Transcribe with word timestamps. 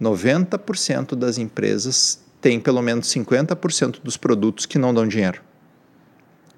90% 0.00 1.14
das 1.14 1.38
empresas 1.38 2.20
têm 2.40 2.60
pelo 2.60 2.80
menos 2.82 3.08
50% 3.08 3.96
dos 4.02 4.16
produtos 4.16 4.64
que 4.66 4.78
não 4.78 4.94
dão 4.94 5.06
dinheiro. 5.06 5.40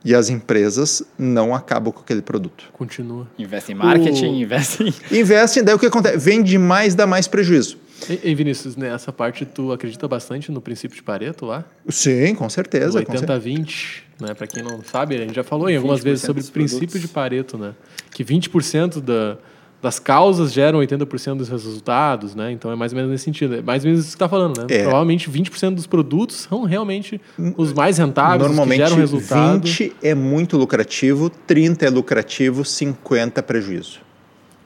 E 0.03 0.15
as 0.15 0.31
empresas 0.31 1.03
não 1.19 1.54
acabam 1.54 1.92
com 1.92 2.00
aquele 2.00 2.22
produto. 2.22 2.64
Continua. 2.72 3.29
Investe 3.38 3.72
em 3.72 3.74
marketing, 3.74 4.26
O- 4.30 4.34
investe 4.42 4.82
em. 4.82 4.95
Investem, 5.18 5.62
daí 5.62 5.74
o 5.74 5.79
que 5.79 5.87
acontece? 5.87 6.16
Vende 6.16 6.56
mais, 6.56 6.95
dá 6.95 7.06
mais 7.06 7.29
prejuízo. 7.29 7.76
E, 8.08 8.30
e 8.30 8.34
Vinícius, 8.34 8.76
nessa 8.76 9.12
parte 9.12 9.45
tu 9.45 9.72
acredita 9.72 10.09
bastante 10.09 10.50
no 10.50 10.59
princípio 10.62 10.96
de 10.96 11.02
Pareto 11.02 11.45
lá? 11.45 11.66
Sim, 11.86 12.34
com 12.34 12.48
certeza. 12.48 12.98
O 12.98 13.04
com 13.04 13.12
certeza. 13.12 13.38
80-20, 13.41 14.02
né? 14.22 14.32
Para 14.32 14.46
quem 14.46 14.62
não 14.62 14.82
sabe, 14.82 15.16
a 15.16 15.18
gente 15.18 15.34
já 15.34 15.45
falou 15.45 15.68
em 15.68 15.77
algumas 15.77 16.00
20% 16.00 16.02
vezes 16.04 16.20
sobre 16.25 16.43
o 16.43 16.46
princípio 16.46 16.79
produtos. 16.88 17.00
de 17.02 17.09
Pareto, 17.09 17.59
né? 17.59 17.75
Que 18.11 18.25
20% 18.25 19.02
da, 19.02 19.36
das 19.83 19.99
causas 19.99 20.53
geram 20.53 20.79
80% 20.81 21.39
dos 21.39 21.49
resultados, 21.49 22.35
né? 22.35 22.53
Então 22.53 22.71
é 22.71 22.77
mais 22.77 22.93
ou 22.93 22.97
menos 22.97 23.11
nesse 23.11 23.25
sentido. 23.25 23.57
É 23.57 23.62
mais 23.62 23.83
ou 23.83 23.91
menos 23.91 24.05
isso 24.05 24.09
que 24.09 24.19
você 24.19 24.25
está 24.25 24.29
falando, 24.29 24.59
né? 24.59 24.67
É. 24.69 24.83
Provavelmente 24.83 25.30
20% 25.30 25.75
dos 25.75 25.87
produtos 25.87 26.47
são 26.48 26.65
realmente 26.65 27.21
os 27.57 27.73
mais 27.73 27.97
rentáveis, 27.97 28.43
Normalmente, 28.43 28.83
os 28.83 28.85
que 28.85 28.88
geram 28.91 29.01
resultado. 29.01 29.66
20 29.66 29.97
é 30.02 30.15
muito 30.15 30.59
lucrativo, 30.59 31.30
30 31.30 31.87
é 31.87 31.91
lucrativo, 31.91 32.65
50 32.65 33.41
é 33.41 33.43
prejuízo. 33.43 34.01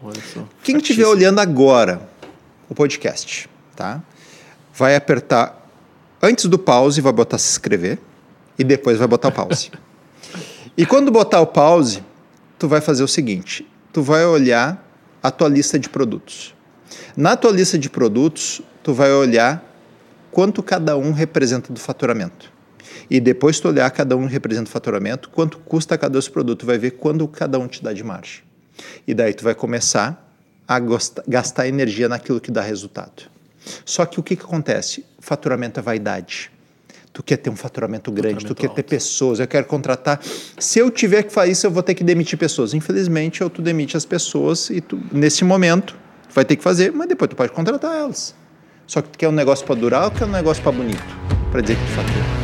Olha 0.03 0.21
só. 0.33 0.45
Quem 0.63 0.77
estiver 0.79 1.07
olhando 1.07 1.39
agora 1.39 2.09
o 2.69 2.75
podcast, 2.75 3.49
tá? 3.77 4.03
Vai 4.75 4.97
apertar 4.97 5.65
antes 6.21 6.47
do 6.47 6.59
pause, 6.59 7.01
vai 7.01 7.13
botar 7.13 7.39
se 7.39 7.53
inscrever 7.53 8.01
e 8.59 8.65
depois 8.65 8.99
vai 8.99 9.07
botar 9.07 9.29
o 9.29 9.33
pause. 9.33 9.71
e 10.77 10.85
quando 10.85 11.13
botar 11.13 11.41
o 11.41 11.47
pause, 11.47 12.03
tu 12.59 12.67
vai 12.67 12.81
fazer 12.81 13.05
o 13.05 13.09
seguinte: 13.09 13.65
tu 13.93 14.03
vai 14.03 14.27
olhar 14.27 14.85
a 15.25 15.31
tua 15.31 15.49
lista 15.49 15.79
de 15.79 15.89
produtos. 15.89 16.55
Na 17.17 17.35
tua 17.35 17.51
lista 17.51 17.79
de 17.79 17.89
produtos, 17.89 18.61
tu 18.83 18.93
vai 18.93 19.11
olhar 19.11 19.65
quanto 20.31 20.63
cada 20.63 20.99
um 20.99 21.13
representa 21.13 21.73
do 21.73 21.81
faturamento. 21.81 22.53
E 23.09 23.19
depois 23.21 23.59
tu 23.59 23.69
olhar 23.69 23.91
cada 23.91 24.19
um 24.19 24.27
representa 24.27 24.69
o 24.69 24.71
faturamento, 24.71 25.31
quanto 25.31 25.57
custa 25.61 25.97
cada 25.97 26.19
esse 26.19 26.31
produto, 26.31 26.67
vai 26.67 26.77
ver 26.77 26.91
quando 26.91 27.27
cada 27.27 27.59
um 27.59 27.67
te 27.67 27.83
dá 27.83 27.95
de 27.95 28.05
margem. 28.05 28.43
E 29.07 29.15
daí 29.15 29.33
tu 29.33 29.43
vai 29.43 29.55
começar 29.55 30.31
a 30.69 30.79
gastar 31.27 31.69
energia 31.69 32.07
naquilo 32.07 32.39
que 32.39 32.51
dá 32.51 32.61
resultado. 32.61 33.23
Só 33.83 34.05
que 34.05 34.21
o 34.21 34.23
que, 34.23 34.37
que 34.37 34.45
acontece? 34.45 35.07
Faturamento 35.21 35.81
é 35.81 35.83
vaidade. 35.83 36.53
Tu 37.15 37.23
quer 37.23 37.37
ter 37.37 37.49
um 37.49 37.55
faturamento 37.55 38.11
grande, 38.11 38.39
tu 38.45 38.49
Faturamento 38.49 38.61
quer 38.61 38.83
ter 38.83 38.83
alto. 38.83 38.91
pessoas, 38.91 39.39
eu 39.39 39.47
quero 39.47 39.65
contratar. 39.67 40.21
Se 40.59 40.81
eu 40.81 40.91
tiver 40.91 41.23
que 41.23 41.33
fazer 41.33 41.53
isso, 41.53 41.65
eu 41.65 41.71
vou 41.71 41.81
ter 41.81 41.95
que 41.95 42.03
demitir 42.03 42.37
pessoas. 42.37 42.75
Infelizmente, 42.75 43.43
ou 43.43 43.49
tu 43.49 43.63
demite 43.63 43.97
as 43.97 44.05
pessoas 44.05 44.69
e 44.69 44.81
tu, 44.81 45.01
nesse 45.13 45.45
momento, 45.45 45.95
tu 46.29 46.35
vai 46.35 46.45
ter 46.45 46.57
que 46.57 46.63
fazer, 46.63 46.91
mas 46.93 47.07
depois 47.07 47.29
tu 47.29 47.37
pode 47.37 47.53
contratar 47.53 47.95
elas. 47.97 48.35
Só 48.85 49.01
que 49.01 49.11
tu 49.11 49.17
quer 49.17 49.29
um 49.29 49.33
negócio 49.33 49.65
para 49.65 49.77
durar 49.77 50.05
ou 50.07 50.11
quer 50.11 50.25
um 50.25 50.31
negócio 50.31 50.61
para 50.61 50.73
bonito? 50.73 51.05
Para 51.53 51.61
dizer 51.61 51.77
que 51.77 51.83
tu 51.87 51.93
fatura. 51.93 52.44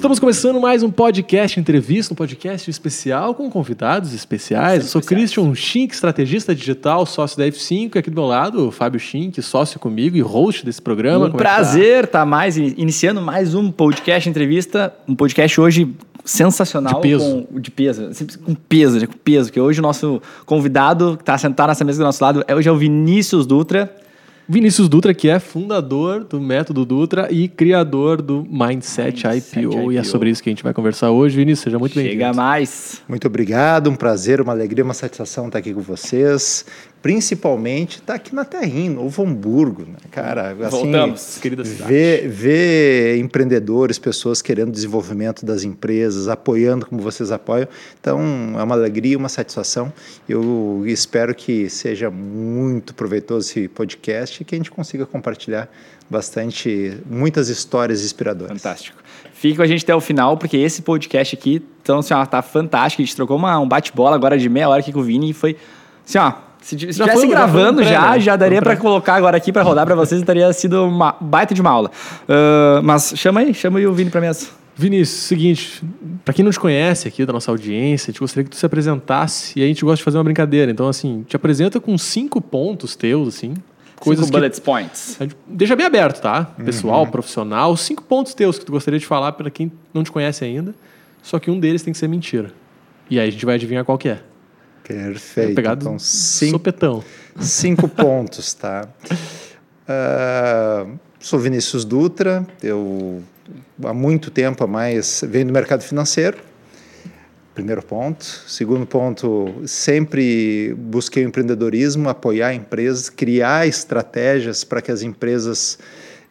Estamos 0.00 0.18
começando 0.18 0.58
mais 0.58 0.82
um 0.82 0.90
podcast 0.90 1.60
entrevista, 1.60 2.14
um 2.14 2.16
podcast 2.16 2.70
especial 2.70 3.34
com 3.34 3.50
convidados 3.50 4.14
especiais. 4.14 4.84
Eu 4.84 4.88
sou 4.88 5.02
Christian 5.02 5.54
Schink, 5.54 5.92
estrategista 5.92 6.54
digital, 6.54 7.04
sócio 7.04 7.36
da 7.36 7.44
F5, 7.46 7.94
e 7.94 7.98
aqui 7.98 8.08
do 8.08 8.14
meu 8.14 8.24
lado, 8.24 8.68
o 8.68 8.70
Fábio 8.70 8.98
Schink, 8.98 9.42
sócio 9.42 9.78
comigo 9.78 10.16
e 10.16 10.22
host 10.22 10.64
desse 10.64 10.80
programa. 10.80 11.26
Um 11.26 11.30
Como 11.32 11.42
é 11.42 11.44
tá? 11.44 11.54
prazer 11.54 12.04
estar 12.04 12.24
mais 12.24 12.56
in- 12.56 12.72
iniciando 12.78 13.20
mais 13.20 13.54
um 13.54 13.70
podcast 13.70 14.26
entrevista, 14.26 14.90
um 15.06 15.14
podcast 15.14 15.60
hoje 15.60 15.94
sensacional 16.24 16.94
De 16.94 17.00
peso. 17.02 17.46
com 17.52 17.60
de 17.60 17.70
peso, 17.70 18.14
sempre 18.14 18.38
com 18.38 18.54
peso, 18.54 19.00
né, 19.00 19.06
com 19.06 19.18
peso, 19.18 19.52
que 19.52 19.60
hoje 19.60 19.80
o 19.80 19.82
nosso 19.82 20.22
convidado 20.46 21.18
que 21.18 21.22
está 21.22 21.36
sentado 21.36 21.68
nessa 21.68 21.84
mesa 21.84 21.98
do 21.98 22.04
nosso 22.06 22.24
lado 22.24 22.42
é 22.48 22.54
hoje 22.54 22.70
é 22.70 22.72
o 22.72 22.76
Vinícius 22.78 23.44
Dutra. 23.46 23.94
Vinícius 24.52 24.88
Dutra, 24.88 25.14
que 25.14 25.28
é 25.28 25.38
fundador 25.38 26.24
do 26.24 26.40
Método 26.40 26.84
Dutra 26.84 27.28
e 27.30 27.46
criador 27.46 28.20
do 28.20 28.44
Mindset, 28.50 29.24
Mindset 29.24 29.60
IPO, 29.60 29.92
e 29.92 29.96
é 29.96 30.00
IPO. 30.00 30.08
sobre 30.08 30.28
isso 30.28 30.42
que 30.42 30.48
a 30.48 30.52
gente 30.52 30.64
vai 30.64 30.74
conversar 30.74 31.12
hoje. 31.12 31.36
Vinícius, 31.36 31.60
seja 31.62 31.78
muito 31.78 31.92
Chega 31.92 32.08
bem-vindo. 32.08 32.36
mais. 32.36 33.00
Muito 33.08 33.28
obrigado, 33.28 33.88
um 33.88 33.94
prazer, 33.94 34.40
uma 34.40 34.52
alegria, 34.52 34.82
uma 34.82 34.92
satisfação 34.92 35.46
estar 35.46 35.60
aqui 35.60 35.72
com 35.72 35.80
vocês. 35.80 36.66
Principalmente 37.02 37.98
estar 37.98 38.14
aqui 38.14 38.34
na 38.34 38.44
terrinha, 38.44 38.90
Novo 38.90 39.22
Hamburgo, 39.22 39.82
né? 39.82 39.96
cara. 40.10 40.50
Assim, 40.50 40.68
Voltamos. 40.68 41.38
Querida 41.40 41.64
cidade. 41.64 41.90
Ver, 41.90 42.28
ver 42.28 43.18
empreendedores, 43.18 43.98
pessoas 43.98 44.42
querendo 44.42 44.70
desenvolvimento 44.70 45.46
das 45.46 45.64
empresas, 45.64 46.28
apoiando 46.28 46.84
como 46.84 47.00
vocês 47.00 47.32
apoiam. 47.32 47.66
Então, 47.98 48.20
é 48.58 48.62
uma 48.62 48.74
alegria, 48.74 49.16
uma 49.16 49.30
satisfação. 49.30 49.90
Eu 50.28 50.82
espero 50.84 51.34
que 51.34 51.70
seja 51.70 52.10
muito 52.10 52.92
proveitoso 52.92 53.48
esse 53.48 53.66
podcast 53.66 54.42
e 54.42 54.44
que 54.44 54.54
a 54.54 54.58
gente 54.58 54.70
consiga 54.70 55.06
compartilhar 55.06 55.70
bastante, 56.10 56.98
muitas 57.08 57.48
histórias 57.48 58.04
inspiradoras. 58.04 58.60
Fantástico. 58.60 58.98
Fique 59.32 59.56
com 59.56 59.62
a 59.62 59.66
gente 59.66 59.84
até 59.84 59.94
o 59.94 60.00
final, 60.02 60.36
porque 60.36 60.58
esse 60.58 60.82
podcast 60.82 61.34
aqui, 61.34 61.62
então, 61.82 62.00
assim, 62.00 62.12
ó, 62.12 62.26
tá 62.26 62.42
fantástico. 62.42 63.00
A 63.00 63.04
gente 63.06 63.16
trocou 63.16 63.38
uma, 63.38 63.58
um 63.58 63.66
bate-bola 63.66 64.16
agora 64.16 64.36
de 64.36 64.50
meia 64.50 64.68
hora 64.68 64.80
aqui 64.80 64.92
com 64.92 65.00
o 65.00 65.02
Vini 65.02 65.30
e 65.30 65.32
foi, 65.32 65.56
assim, 66.04 66.18
ó, 66.18 66.49
se 66.60 66.78
Já 66.78 66.88
estivesse 66.88 67.22
já 67.22 67.28
gravando 67.28 67.80
pré, 67.80 67.90
já, 67.90 68.10
né? 68.10 68.20
já 68.20 68.36
daria 68.36 68.60
para 68.60 68.76
colocar 68.76 69.14
agora 69.14 69.36
aqui 69.36 69.52
para 69.52 69.62
rodar 69.62 69.86
para 69.86 69.94
vocês, 69.94 70.22
teria 70.22 70.52
sido 70.52 70.84
uma 70.84 71.16
baita 71.20 71.54
de 71.54 71.60
uma 71.60 71.70
aula. 71.70 71.90
Ah, 72.28 72.80
mas 72.82 73.14
chama 73.16 73.40
aí, 73.40 73.54
chama 73.54 73.78
aí 73.78 73.86
o 73.86 73.92
Vini 73.92 74.10
para 74.10 74.20
mesa. 74.20 74.48
Vinícius, 74.76 75.24
seguinte, 75.24 75.82
para 76.24 76.32
quem 76.32 76.42
não 76.42 76.50
te 76.50 76.58
conhece 76.58 77.06
aqui 77.06 77.26
da 77.26 77.32
nossa 77.32 77.50
audiência, 77.50 78.10
a 78.10 78.12
gente 78.12 78.20
gostaria 78.20 78.44
que 78.44 78.50
tu 78.50 78.56
se 78.56 78.64
apresentasse 78.64 79.58
e 79.58 79.62
a 79.62 79.66
gente 79.66 79.84
gosta 79.84 79.96
de 79.96 80.04
fazer 80.04 80.16
uma 80.16 80.24
brincadeira. 80.24 80.70
Então, 80.70 80.88
assim, 80.88 81.22
te 81.28 81.36
apresenta 81.36 81.78
com 81.78 81.98
cinco 81.98 82.40
pontos 82.40 82.96
teus, 82.96 83.28
assim, 83.28 83.54
coisas 83.96 84.24
Cinco 84.24 84.38
que 84.38 84.40
bullet 84.40 84.60
points. 84.62 85.18
Deixa 85.46 85.76
bem 85.76 85.84
aberto, 85.84 86.22
tá? 86.22 86.44
Pessoal, 86.64 87.06
profissional, 87.06 87.76
cinco 87.76 88.02
pontos 88.04 88.32
teus 88.32 88.58
que 88.58 88.64
tu 88.64 88.72
gostaria 88.72 88.98
de 88.98 89.04
falar 89.04 89.32
para 89.32 89.50
quem 89.50 89.70
não 89.92 90.02
te 90.02 90.10
conhece 90.10 90.44
ainda. 90.44 90.74
Só 91.22 91.38
que 91.38 91.50
um 91.50 91.60
deles 91.60 91.82
tem 91.82 91.92
que 91.92 91.98
ser 91.98 92.08
mentira. 92.08 92.50
E 93.10 93.20
aí 93.20 93.28
a 93.28 93.30
gente 93.30 93.44
vai 93.44 93.56
adivinhar 93.56 93.84
qual 93.84 93.98
que 93.98 94.08
é. 94.08 94.20
Perfeito. 94.90 95.54
Pegado 95.54 95.84
Então, 95.84 95.98
cinco, 96.00 96.50
sopetão. 96.52 97.04
Cinco 97.38 97.86
pontos, 97.88 98.52
tá? 98.54 98.88
Ah, 99.86 100.84
sou 101.20 101.38
Vinícius 101.38 101.84
Dutra, 101.84 102.44
eu 102.60 103.22
há 103.84 103.94
muito 103.94 104.32
tempo 104.32 104.64
a 104.64 104.66
mais 104.66 105.22
venho 105.28 105.46
do 105.46 105.52
mercado 105.52 105.82
financeiro. 105.82 106.38
Primeiro 107.54 107.82
ponto. 107.82 108.24
Segundo 108.24 108.84
ponto, 108.84 109.62
sempre 109.64 110.74
busquei 110.76 111.24
o 111.24 111.28
empreendedorismo, 111.28 112.08
apoiar 112.08 112.52
empresas, 112.52 113.08
criar 113.08 113.68
estratégias 113.68 114.64
para 114.64 114.82
que 114.82 114.90
as 114.90 115.02
empresas 115.02 115.78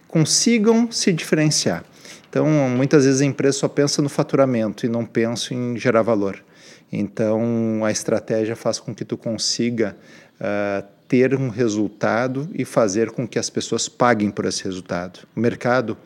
consigam 0.08 0.92
se 0.92 1.14
diferenciar. 1.14 1.86
Então, 2.30 2.46
muitas 2.70 3.06
vezes 3.06 3.22
a 3.22 3.26
empresa 3.26 3.60
só 3.60 3.68
pensa 3.70 4.02
no 4.02 4.10
faturamento 4.10 4.86
e 4.86 4.90
não 4.90 5.06
pensa 5.06 5.54
em 5.54 5.78
gerar 5.78 6.02
valor. 6.02 6.44
Então, 6.92 7.84
a 7.86 7.92
estratégia 7.92 8.56
faz 8.56 8.80
com 8.80 8.94
que 8.94 9.06
tu 9.06 9.18
consiga 9.18 9.96
ah, 10.40 10.84
ter 11.08 11.36
um 11.36 11.50
resultado 11.50 12.48
e 12.54 12.64
fazer 12.64 13.12
com 13.12 13.28
que 13.28 13.40
as 13.40 13.50
pessoas 13.50 13.90
paguem 13.90 14.30
por 14.32 14.46
esse 14.46 14.64
resultado. 14.64 15.28
O 15.36 15.40
mercado 15.40 15.98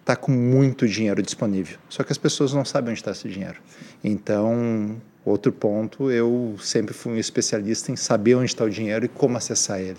está 0.00 0.14
com 0.14 0.32
muito 0.32 0.86
dinheiro 0.86 1.22
disponível, 1.22 1.78
só 1.88 2.02
que 2.02 2.12
as 2.12 2.18
pessoas 2.18 2.52
não 2.52 2.64
sabem 2.64 2.90
onde 2.90 3.00
está 3.00 3.12
esse 3.12 3.28
dinheiro. 3.28 3.60
Então, 4.02 5.00
outro 5.24 5.52
ponto, 5.52 6.10
eu 6.10 6.56
sempre 6.60 6.92
fui 6.92 7.12
um 7.12 7.16
especialista 7.16 7.92
em 7.92 7.96
saber 7.96 8.34
onde 8.34 8.46
está 8.46 8.64
o 8.64 8.70
dinheiro 8.70 9.04
e 9.04 9.08
como 9.08 9.36
acessar 9.36 9.80
ele. 9.80 9.96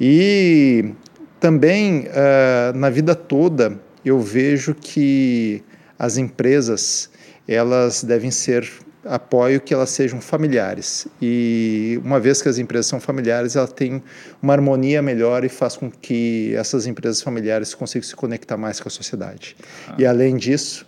E 0.00 0.92
também, 1.38 2.06
ah, 2.12 2.72
na 2.74 2.88
vida 2.88 3.14
toda, 3.14 3.78
eu 4.04 4.20
vejo 4.20 4.74
que 4.74 5.62
as 5.98 6.16
empresas 6.16 7.10
elas 7.46 8.02
devem 8.02 8.30
ser 8.30 8.70
apoio 9.04 9.60
que 9.60 9.72
elas 9.72 9.90
sejam 9.90 10.20
familiares. 10.20 11.06
E 11.20 12.00
uma 12.04 12.20
vez 12.20 12.42
que 12.42 12.48
as 12.48 12.58
empresas 12.58 12.86
são 12.86 13.00
familiares 13.00 13.56
ela 13.56 13.68
tem 13.68 14.02
uma 14.42 14.52
harmonia 14.52 15.00
melhor 15.00 15.44
e 15.44 15.48
faz 15.48 15.76
com 15.76 15.90
que 15.90 16.54
essas 16.54 16.86
empresas 16.86 17.22
familiares 17.22 17.74
consigam 17.74 18.06
se 18.06 18.14
conectar 18.14 18.56
mais 18.56 18.80
com 18.80 18.88
a 18.88 18.90
sociedade. 18.90 19.56
E 19.98 20.04
além 20.04 20.36
disso 20.36 20.86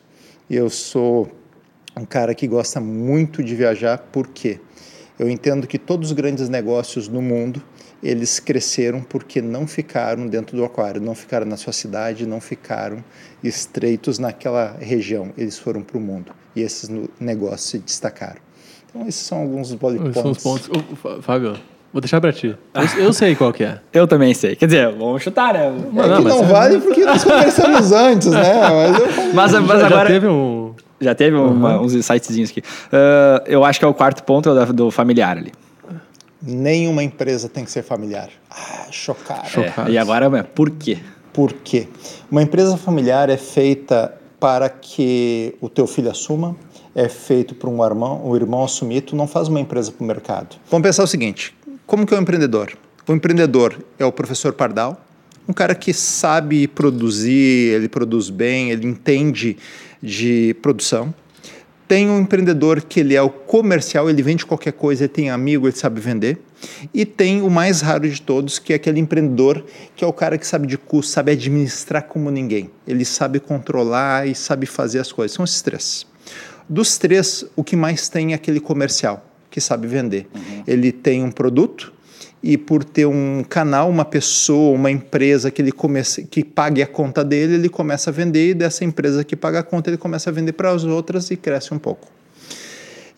eu 0.50 0.68
sou 0.68 1.30
um 1.96 2.04
cara 2.04 2.34
que 2.34 2.46
gosta 2.46 2.80
muito 2.80 3.42
de 3.42 3.54
viajar. 3.54 3.98
Porque 4.12 4.60
eu 5.18 5.28
entendo 5.28 5.66
que 5.66 5.78
todos 5.78 6.10
os 6.10 6.12
grandes 6.12 6.48
negócios 6.48 7.08
no 7.08 7.22
mundo 7.22 7.62
eles 8.02 8.40
cresceram 8.40 9.00
porque 9.00 9.40
não 9.40 9.66
ficaram 9.66 10.26
dentro 10.26 10.56
do 10.56 10.64
aquário, 10.64 11.00
não 11.00 11.14
ficaram 11.14 11.46
na 11.46 11.56
sua 11.56 11.72
cidade, 11.72 12.26
não 12.26 12.40
ficaram 12.40 13.02
estreitos 13.42 14.18
naquela 14.18 14.76
região. 14.80 15.30
Eles 15.38 15.58
foram 15.58 15.82
para 15.82 15.96
o 15.96 16.00
mundo 16.00 16.32
e 16.56 16.62
esses 16.62 16.90
negócios 17.20 17.62
se 17.70 17.78
destacaram. 17.78 18.40
Então 18.90 19.06
esses 19.08 19.22
são 19.24 19.38
alguns 19.38 19.68
dos 19.70 19.78
bullet 19.78 20.02
Esses 20.08 20.20
são 20.22 20.30
os 20.32 20.38
points. 20.38 20.68
pontos. 20.68 21.24
Fábio, 21.24 21.54
vou 21.92 22.00
deixar 22.00 22.20
pra 22.20 22.32
ti. 22.32 22.56
Eu, 22.74 23.04
eu 23.04 23.12
sei 23.14 23.34
qual 23.36 23.52
que 23.52 23.64
é. 23.64 23.80
Eu 23.92 24.06
também 24.06 24.34
sei. 24.34 24.56
Quer 24.56 24.66
dizer, 24.66 24.92
vamos 24.92 25.22
chutar, 25.22 25.54
né? 25.54 25.66
É 25.66 25.70
Não, 25.70 25.88
que 25.90 25.94
mas 25.94 26.24
não 26.24 26.42
é- 26.42 26.46
vale 26.46 26.80
porque 26.80 27.04
nós 27.04 27.22
conversamos 27.24 27.92
antes, 27.92 28.28
né? 28.28 28.42
Mas 28.68 28.98
eu 29.00 29.08
falei, 29.08 29.32
Mas, 29.32 29.52
mas 29.52 29.70
já, 29.70 29.78
já 29.78 29.86
agora. 29.86 30.08
teve 30.08 30.26
um. 30.26 30.74
Já 31.00 31.14
teve 31.16 31.36
uma, 31.36 31.80
uns 31.80 31.92
sitezinhos 32.04 32.50
aqui. 32.50 32.60
Uh, 32.60 33.42
eu 33.46 33.64
acho 33.64 33.78
que 33.80 33.84
é 33.84 33.88
o 33.88 33.94
quarto 33.94 34.22
ponto 34.22 34.48
é 34.56 34.66
do, 34.66 34.72
do 34.72 34.90
familiar 34.92 35.36
ali. 35.36 35.52
Nenhuma 36.42 37.02
empresa 37.02 37.48
tem 37.48 37.64
que 37.64 37.70
ser 37.70 37.82
familiar. 37.82 38.28
Ah, 38.50 38.86
chocado. 38.90 39.48
É, 39.88 39.90
e 39.90 39.98
agora, 39.98 40.42
por 40.42 40.70
quê? 40.70 40.98
Por 41.32 41.52
quê? 41.52 41.88
Uma 42.30 42.42
empresa 42.42 42.76
familiar 42.76 43.30
é 43.30 43.36
feita 43.36 44.14
para 44.40 44.68
que 44.68 45.54
o 45.60 45.68
teu 45.68 45.86
filho 45.86 46.10
assuma, 46.10 46.56
é 46.94 47.08
feito 47.08 47.54
para 47.54 47.70
um 47.70 47.84
irmão, 47.84 48.20
um 48.24 48.34
irmão 48.34 48.64
assumir, 48.64 49.02
tu 49.02 49.14
não 49.14 49.26
faz 49.26 49.48
uma 49.48 49.60
empresa 49.60 49.92
para 49.92 50.02
o 50.02 50.06
mercado. 50.06 50.56
Vamos 50.70 50.86
pensar 50.86 51.04
o 51.04 51.06
seguinte, 51.06 51.54
como 51.86 52.04
que 52.04 52.12
é 52.12 52.16
o 52.16 52.20
um 52.20 52.22
empreendedor? 52.22 52.72
O 53.06 53.12
empreendedor 53.12 53.78
é 53.98 54.04
o 54.04 54.12
professor 54.12 54.52
Pardal, 54.52 55.00
um 55.48 55.52
cara 55.52 55.74
que 55.74 55.92
sabe 55.92 56.68
produzir, 56.68 57.74
ele 57.74 57.88
produz 57.88 58.30
bem, 58.30 58.70
ele 58.70 58.86
entende 58.86 59.56
de 60.02 60.54
produção. 60.62 61.14
Tem 61.88 62.08
um 62.08 62.20
empreendedor 62.20 62.82
que 62.82 63.00
ele 63.00 63.14
é 63.14 63.22
o 63.22 63.28
comercial, 63.28 64.08
ele 64.08 64.22
vende 64.22 64.46
qualquer 64.46 64.72
coisa, 64.72 65.04
ele 65.04 65.12
tem 65.12 65.30
amigo, 65.30 65.66
ele 65.66 65.76
sabe 65.76 66.00
vender. 66.00 66.38
E 66.94 67.04
tem 67.04 67.42
o 67.42 67.50
mais 67.50 67.80
raro 67.80 68.08
de 68.08 68.22
todos, 68.22 68.58
que 68.58 68.72
é 68.72 68.76
aquele 68.76 69.00
empreendedor 69.00 69.64
que 69.94 70.04
é 70.04 70.06
o 70.06 70.12
cara 70.12 70.38
que 70.38 70.46
sabe 70.46 70.66
de 70.66 70.78
custo, 70.78 71.12
sabe 71.12 71.32
administrar 71.32 72.04
como 72.04 72.30
ninguém. 72.30 72.70
Ele 72.86 73.04
sabe 73.04 73.40
controlar 73.40 74.26
e 74.26 74.34
sabe 74.34 74.66
fazer 74.66 75.00
as 75.00 75.12
coisas. 75.12 75.34
São 75.34 75.44
esses 75.44 75.60
três. 75.60 76.06
Dos 76.68 76.96
três, 76.96 77.44
o 77.56 77.64
que 77.64 77.76
mais 77.76 78.08
tem 78.08 78.32
é 78.32 78.34
aquele 78.34 78.60
comercial, 78.60 79.26
que 79.50 79.60
sabe 79.60 79.86
vender. 79.86 80.28
Uhum. 80.34 80.62
Ele 80.66 80.92
tem 80.92 81.22
um 81.22 81.30
produto, 81.30 81.92
e 82.42 82.58
por 82.58 82.82
ter 82.82 83.06
um 83.06 83.44
canal, 83.48 83.88
uma 83.88 84.04
pessoa, 84.04 84.74
uma 84.74 84.90
empresa 84.90 85.50
que 85.50 85.62
ele 85.62 85.70
comece, 85.70 86.24
que 86.24 86.42
pague 86.42 86.82
a 86.82 86.86
conta 86.86 87.22
dele, 87.22 87.54
ele 87.54 87.68
começa 87.68 88.10
a 88.10 88.12
vender 88.12 88.50
e 88.50 88.54
dessa 88.54 88.84
empresa 88.84 89.22
que 89.22 89.36
paga 89.36 89.60
a 89.60 89.62
conta 89.62 89.90
ele 89.90 89.96
começa 89.96 90.28
a 90.28 90.32
vender 90.32 90.52
para 90.52 90.70
as 90.70 90.84
outras 90.84 91.30
e 91.30 91.36
cresce 91.36 91.72
um 91.72 91.78
pouco. 91.78 92.08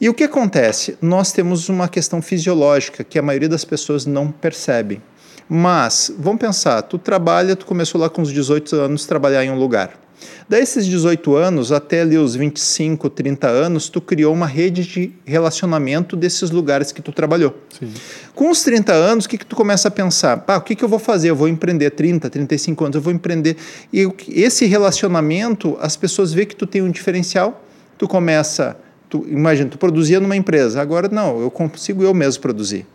E 0.00 0.08
o 0.08 0.14
que 0.14 0.24
acontece? 0.24 0.98
Nós 1.00 1.32
temos 1.32 1.68
uma 1.68 1.88
questão 1.88 2.20
fisiológica 2.20 3.02
que 3.02 3.18
a 3.18 3.22
maioria 3.22 3.48
das 3.48 3.64
pessoas 3.64 4.04
não 4.04 4.30
percebe. 4.30 5.00
Mas, 5.48 6.12
vamos 6.18 6.40
pensar, 6.40 6.82
tu 6.82 6.98
trabalha, 6.98 7.56
tu 7.56 7.64
começou 7.64 8.00
lá 8.00 8.10
com 8.10 8.20
os 8.20 8.32
18 8.32 8.76
anos 8.76 9.06
trabalhar 9.06 9.44
em 9.44 9.50
um 9.50 9.58
lugar. 9.58 10.03
Desses 10.48 10.86
18 10.86 11.34
anos 11.36 11.72
até 11.72 12.02
ali 12.02 12.18
os 12.18 12.34
25, 12.34 13.08
30 13.08 13.48
anos, 13.48 13.88
tu 13.88 14.00
criou 14.00 14.32
uma 14.32 14.46
rede 14.46 14.84
de 14.84 15.12
relacionamento 15.24 16.16
desses 16.16 16.50
lugares 16.50 16.92
que 16.92 17.00
tu 17.00 17.12
trabalhou. 17.12 17.56
Sim. 17.78 17.92
Com 18.34 18.50
os 18.50 18.62
30 18.62 18.92
anos, 18.92 19.24
o 19.24 19.28
que, 19.28 19.38
que 19.38 19.46
tu 19.46 19.56
começa 19.56 19.88
a 19.88 19.90
pensar? 19.90 20.44
O 20.46 20.60
que, 20.60 20.74
que 20.74 20.84
eu 20.84 20.88
vou 20.88 20.98
fazer? 20.98 21.30
Eu 21.30 21.36
vou 21.36 21.48
empreender 21.48 21.90
30, 21.90 22.28
35 22.28 22.84
anos, 22.84 22.96
eu 22.96 23.02
vou 23.02 23.12
empreender. 23.12 23.56
E 23.92 24.06
esse 24.28 24.66
relacionamento, 24.66 25.76
as 25.80 25.96
pessoas 25.96 26.32
veem 26.32 26.46
que 26.46 26.56
tu 26.56 26.66
tem 26.66 26.82
um 26.82 26.90
diferencial, 26.90 27.64
tu 27.96 28.06
começa, 28.06 28.76
tu, 29.08 29.24
imagina, 29.28 29.70
tu 29.70 29.78
produzia 29.78 30.20
numa 30.20 30.36
empresa, 30.36 30.80
agora 30.80 31.08
não, 31.08 31.40
eu 31.40 31.50
consigo 31.50 32.02
eu 32.02 32.12
mesmo 32.12 32.42
produzir. 32.42 32.86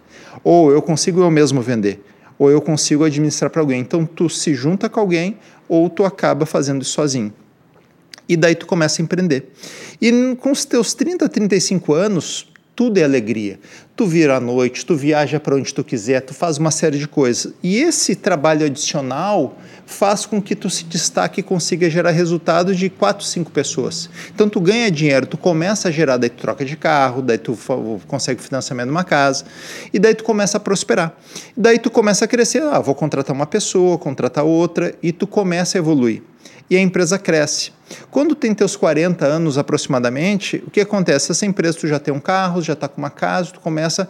Ou 0.44 0.72
eu 0.72 0.82
consigo 0.82 1.22
eu 1.22 1.32
mesmo 1.32 1.62
vender 1.62 2.02
ou 2.40 2.50
eu 2.50 2.62
consigo 2.62 3.04
administrar 3.04 3.52
para 3.52 3.62
alguém. 3.62 3.82
Então 3.82 4.06
tu 4.06 4.30
se 4.30 4.56
junta 4.56 4.90
com 4.90 5.00
alguém 5.00 5.38
ou 5.68 5.90
tu 5.90 6.06
acaba 6.06 6.46
fazendo 6.46 6.82
isso 6.82 6.94
sozinho. 6.94 7.34
E 8.28 8.38
daí 8.38 8.56
tu 8.56 8.66
começa 8.66 9.02
a 9.02 9.04
empreender. 9.04 9.52
E 10.02 10.36
com 10.40 10.52
os 10.52 10.64
teus 10.64 10.94
30, 10.94 11.28
35 11.28 11.94
anos, 11.94 12.49
tudo 12.80 12.98
é 12.98 13.04
alegria. 13.04 13.60
Tu 13.94 14.06
vira 14.06 14.38
à 14.38 14.40
noite, 14.40 14.86
tu 14.86 14.96
viaja 14.96 15.38
para 15.38 15.54
onde 15.54 15.74
tu 15.74 15.84
quiser, 15.84 16.22
tu 16.22 16.34
faz 16.34 16.58
uma 16.58 16.72
série 16.72 16.98
de 16.98 17.10
coisas. 17.10 17.54
E 17.62 17.76
esse 17.80 18.16
trabalho 18.16 18.66
adicional 18.66 19.58
faz 19.86 20.26
com 20.26 20.42
que 20.42 20.56
tu 20.56 20.70
se 20.70 20.86
destaque 20.86 21.42
e 21.42 21.44
consiga 21.44 21.90
gerar 21.90 22.12
resultados 22.12 22.78
de 22.78 22.90
quatro, 22.90 23.26
cinco 23.26 23.52
pessoas. 23.52 24.10
Então 24.34 24.48
tu 24.48 24.62
ganha 24.62 24.90
dinheiro, 24.90 25.28
tu 25.28 25.38
começa 25.38 25.90
a 25.90 25.92
gerar, 25.92 26.16
daí 26.16 26.30
tu 26.30 26.38
troca 26.38 26.64
de 26.64 26.78
carro, 26.78 27.22
daí 27.22 27.38
tu 27.38 27.58
consegue 28.08 28.42
financiamento 28.42 28.86
de 28.86 28.92
uma 28.92 29.04
casa, 29.04 29.44
e 29.92 30.00
daí 30.00 30.16
tu 30.16 30.24
começa 30.24 30.56
a 30.56 30.60
prosperar. 30.62 31.14
Daí 31.58 31.80
tu 31.80 31.92
começa 31.92 32.24
a 32.24 32.30
crescer, 32.30 32.64
ah, 32.64 32.80
vou 32.80 32.96
contratar 32.96 33.36
uma 33.36 33.46
pessoa, 33.46 33.98
contratar 33.98 34.46
outra, 34.46 34.96
e 35.04 35.12
tu 35.12 35.28
começa 35.28 35.78
a 35.78 35.80
evoluir 35.80 36.29
e 36.70 36.78
a 36.78 36.80
empresa 36.80 37.18
cresce. 37.18 37.72
Quando 38.12 38.36
tem 38.36 38.54
teus 38.54 38.76
40 38.76 39.26
anos 39.26 39.58
aproximadamente, 39.58 40.64
o 40.68 40.70
que 40.70 40.82
acontece? 40.82 41.32
Essa 41.32 41.46
empresa 41.46 41.80
tu 41.80 41.88
já 41.88 42.00
tem 42.00 42.14
um 42.14 42.20
carro, 42.20 42.62
já 42.62 42.74
está 42.74 42.88
com 42.88 43.00
uma 43.00 43.10
casa, 43.10 43.52
tu 43.52 43.60
começa, 43.60 44.08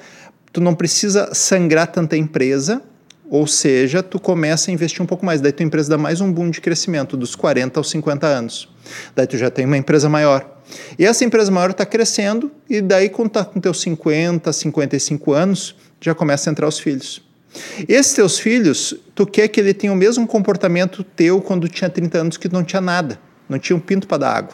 tu 0.52 0.60
não 0.60 0.76
precisa 0.76 1.34
sangrar 1.34 1.88
tanta 1.88 2.18
empresa, 2.18 2.82
ou 3.30 3.46
seja, 3.46 4.02
tu 4.02 4.20
começa 4.20 4.72
a 4.72 4.74
investir 4.74 5.02
um 5.02 5.06
pouco 5.06 5.26
mais, 5.26 5.40
daí 5.40 5.52
tua 5.52 5.66
empresa 5.66 5.92
dá 5.92 5.98
mais 5.98 6.20
um 6.20 6.32
boom 6.32 6.50
de 6.50 6.60
crescimento 6.60 7.16
dos 7.16 7.36
40 7.36 7.80
aos 7.80 7.90
50 7.90 8.26
anos. 8.26 8.68
Daí 9.16 9.28
tu 9.28 9.38
já 9.38 9.52
tem 9.52 9.66
uma 9.66 9.78
empresa 9.78 10.10
maior. 10.10 10.58
E 10.98 11.06
essa 11.06 11.24
empresa 11.24 11.52
maior 11.52 11.70
está 11.70 11.86
crescendo 11.86 12.52
e 12.70 12.82
daí 12.82 13.10
quando 13.10 13.30
tá 13.30 13.46
com 13.46 13.60
teus 13.60 13.82
50, 13.82 14.52
55 14.52 15.32
anos, 15.32 15.76
já 16.02 16.16
começa 16.16 16.50
a 16.50 16.52
entrar 16.52 16.68
os 16.68 16.80
filhos. 16.80 17.29
Esses 17.88 18.14
teus 18.14 18.40
filhos, 18.40 18.94
tu 19.16 19.26
quer 19.26 19.48
que 19.48 19.60
ele 19.60 19.74
tenha 19.74 19.92
o 19.92 19.96
mesmo 19.96 20.28
comportamento 20.28 21.04
teu 21.04 21.42
quando 21.42 21.68
tinha 21.68 21.90
30 21.90 22.18
anos 22.18 22.38
que 22.38 22.52
não 22.52 22.64
tinha 22.64 22.82
nada, 22.82 23.20
não 23.48 23.58
tinha 23.58 23.76
um 23.76 23.80
pinto 23.80 24.08
para 24.08 24.20
dar 24.20 24.38
água. 24.38 24.54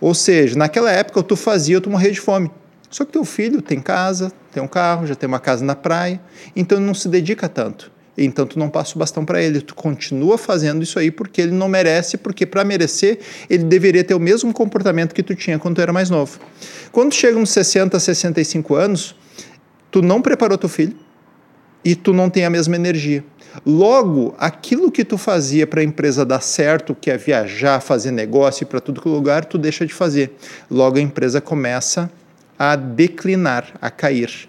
Ou 0.00 0.14
seja, 0.14 0.56
naquela 0.56 0.90
época 0.90 1.22
tu 1.22 1.36
fazia, 1.36 1.80
tu 1.80 1.88
morrer 1.88 2.10
de 2.10 2.20
fome. 2.20 2.50
Só 2.90 3.04
que 3.04 3.12
teu 3.12 3.24
filho 3.24 3.62
tem 3.62 3.80
casa, 3.80 4.30
tem 4.52 4.62
um 4.62 4.68
carro, 4.68 5.06
já 5.06 5.14
tem 5.14 5.26
uma 5.26 5.40
casa 5.40 5.64
na 5.64 5.74
praia, 5.74 6.20
então 6.54 6.78
não 6.78 6.94
se 6.94 7.08
dedica 7.08 7.48
tanto. 7.48 7.90
Então 8.16 8.46
tu 8.46 8.58
não 8.58 8.68
passa 8.68 8.94
o 8.94 8.98
bastão 8.98 9.24
para 9.24 9.42
ele, 9.42 9.60
tu 9.60 9.74
continua 9.74 10.38
fazendo 10.38 10.82
isso 10.82 10.98
aí 10.98 11.10
porque 11.10 11.40
ele 11.40 11.50
não 11.50 11.68
merece, 11.68 12.16
porque 12.16 12.46
para 12.46 12.64
merecer 12.64 13.18
ele 13.50 13.64
deveria 13.64 14.04
ter 14.04 14.14
o 14.14 14.20
mesmo 14.20 14.52
comportamento 14.52 15.12
que 15.12 15.22
tu 15.22 15.34
tinha 15.34 15.58
quando 15.58 15.76
tu 15.76 15.80
era 15.80 15.92
mais 15.92 16.10
novo. 16.10 16.38
Quando 16.92 17.12
chega 17.12 17.36
nos 17.38 17.50
60, 17.50 17.98
65 17.98 18.74
anos, 18.76 19.16
tu 19.90 20.00
não 20.00 20.22
preparou 20.22 20.56
teu 20.56 20.68
filho, 20.68 20.94
e 21.84 21.94
tu 21.94 22.12
não 22.12 22.30
tem 22.30 22.44
a 22.44 22.50
mesma 22.50 22.76
energia. 22.76 23.24
Logo, 23.64 24.34
aquilo 24.38 24.90
que 24.90 25.04
tu 25.04 25.16
fazia 25.16 25.66
para 25.66 25.80
a 25.80 25.84
empresa 25.84 26.24
dar 26.24 26.40
certo, 26.40 26.94
que 26.94 27.10
é 27.10 27.16
viajar, 27.16 27.80
fazer 27.80 28.10
negócio 28.10 28.66
para 28.66 28.80
todo 28.80 29.00
lugar, 29.08 29.44
tu 29.44 29.56
deixa 29.56 29.86
de 29.86 29.94
fazer. 29.94 30.32
Logo 30.70 30.98
a 30.98 31.00
empresa 31.00 31.40
começa 31.40 32.10
a 32.58 32.76
declinar, 32.76 33.72
a 33.80 33.90
cair. 33.90 34.48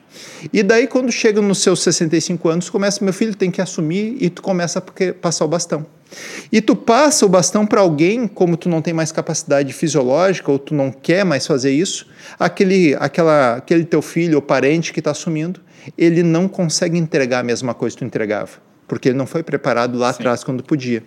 E 0.52 0.64
daí 0.64 0.88
quando 0.88 1.12
chega 1.12 1.42
nos 1.42 1.60
seus 1.60 1.82
65 1.84 2.50
anos, 2.50 2.70
começa, 2.70 3.04
meu 3.04 3.14
filho 3.14 3.36
tem 3.36 3.52
que 3.52 3.62
assumir 3.62 4.18
e 4.20 4.30
tu 4.30 4.42
começa 4.42 4.80
a 4.80 5.14
passar 5.14 5.46
o 5.46 5.48
bastão. 5.48 5.86
E 6.52 6.62
tu 6.62 6.76
passa 6.76 7.26
o 7.26 7.30
bastão 7.30 7.66
para 7.66 7.82
alguém, 7.82 8.28
como 8.28 8.56
tu 8.56 8.70
não 8.70 8.82
tem 8.82 8.94
mais 8.94 9.12
capacidade 9.12 9.74
fisiológica 9.74 10.52
ou 10.52 10.58
tu 10.58 10.74
não 10.74 10.92
quer 10.92 11.26
mais 11.26 11.46
fazer 11.46 11.72
isso, 11.72 12.08
aquele, 12.40 12.96
aquela, 13.00 13.56
aquele 13.56 13.84
teu 13.84 14.02
filho 14.02 14.36
ou 14.36 14.42
parente 14.42 14.94
que 14.94 15.00
está 15.00 15.12
assumindo, 15.12 15.60
ele 15.98 16.24
não 16.24 16.48
consegue 16.48 16.98
entregar 16.98 17.40
a 17.40 17.44
mesma 17.44 17.74
coisa 17.74 17.96
que 17.96 18.00
tu 18.00 18.06
entregava, 18.06 18.52
porque 18.88 19.10
ele 19.10 19.18
não 19.18 19.26
foi 19.26 19.44
preparado 19.44 19.98
lá 19.98 20.12
Sim. 20.12 20.20
atrás 20.20 20.44
quando 20.44 20.64
podia. 20.64 21.04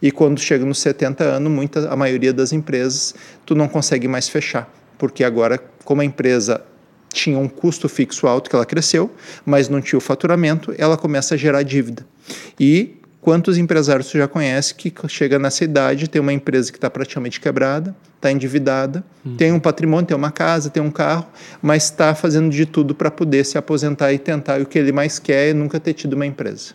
E 0.00 0.10
quando 0.10 0.40
chega 0.40 0.64
nos 0.64 0.78
70 0.78 1.24
anos, 1.24 1.50
muita, 1.50 1.88
a 1.88 1.96
maioria 1.96 2.32
das 2.32 2.52
empresas, 2.52 3.14
tu 3.44 3.54
não 3.54 3.68
consegue 3.68 4.08
mais 4.08 4.28
fechar, 4.28 4.72
porque 4.98 5.24
agora, 5.24 5.58
como 5.84 6.00
a 6.00 6.04
empresa 6.04 6.62
tinha 7.12 7.38
um 7.38 7.48
custo 7.48 7.88
fixo 7.88 8.26
alto 8.26 8.48
que 8.48 8.54
ela 8.54 8.64
cresceu, 8.64 9.10
mas 9.44 9.68
não 9.68 9.80
tinha 9.80 9.98
o 9.98 10.00
faturamento, 10.00 10.72
ela 10.78 10.96
começa 10.96 11.34
a 11.34 11.36
gerar 11.36 11.62
dívida. 11.62 12.06
E 12.58 12.99
Quantos 13.20 13.58
empresários 13.58 14.06
você 14.06 14.18
já 14.18 14.26
conhece 14.26 14.74
que 14.74 14.92
chega 15.08 15.38
nessa 15.38 15.62
idade, 15.62 16.08
tem 16.08 16.22
uma 16.22 16.32
empresa 16.32 16.72
que 16.72 16.78
está 16.78 16.88
praticamente 16.88 17.38
quebrada, 17.38 17.94
está 18.16 18.32
endividada, 18.32 19.04
uhum. 19.24 19.36
tem 19.36 19.52
um 19.52 19.60
patrimônio, 19.60 20.06
tem 20.06 20.16
uma 20.16 20.30
casa, 20.30 20.70
tem 20.70 20.82
um 20.82 20.90
carro, 20.90 21.26
mas 21.60 21.84
está 21.84 22.14
fazendo 22.14 22.50
de 22.50 22.64
tudo 22.64 22.94
para 22.94 23.10
poder 23.10 23.44
se 23.44 23.58
aposentar 23.58 24.12
e 24.12 24.18
tentar. 24.18 24.58
E 24.58 24.62
o 24.62 24.66
que 24.66 24.78
ele 24.78 24.90
mais 24.90 25.18
quer 25.18 25.50
é 25.50 25.52
nunca 25.52 25.78
ter 25.78 25.92
tido 25.92 26.14
uma 26.14 26.24
empresa. 26.24 26.74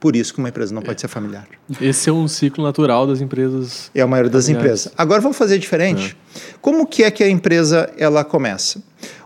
Por 0.00 0.16
isso 0.16 0.34
que 0.34 0.38
uma 0.38 0.50
empresa 0.50 0.74
não 0.74 0.82
pode 0.82 1.00
ser 1.00 1.08
familiar. 1.08 1.46
Esse 1.80 2.10
é 2.10 2.12
um 2.12 2.28
ciclo 2.28 2.62
natural 2.62 3.06
das 3.06 3.22
empresas. 3.22 3.90
É 3.94 4.02
a 4.02 4.06
maioria 4.06 4.30
das 4.30 4.50
empresas. 4.50 4.92
Agora 4.98 5.20
vamos 5.20 5.36
fazer 5.36 5.58
diferente. 5.58 6.14
É. 6.36 6.40
Como 6.60 6.86
que 6.86 7.02
é 7.04 7.10
que 7.10 7.24
a 7.24 7.28
empresa 7.28 7.90
ela 7.96 8.22
começa? 8.22 8.82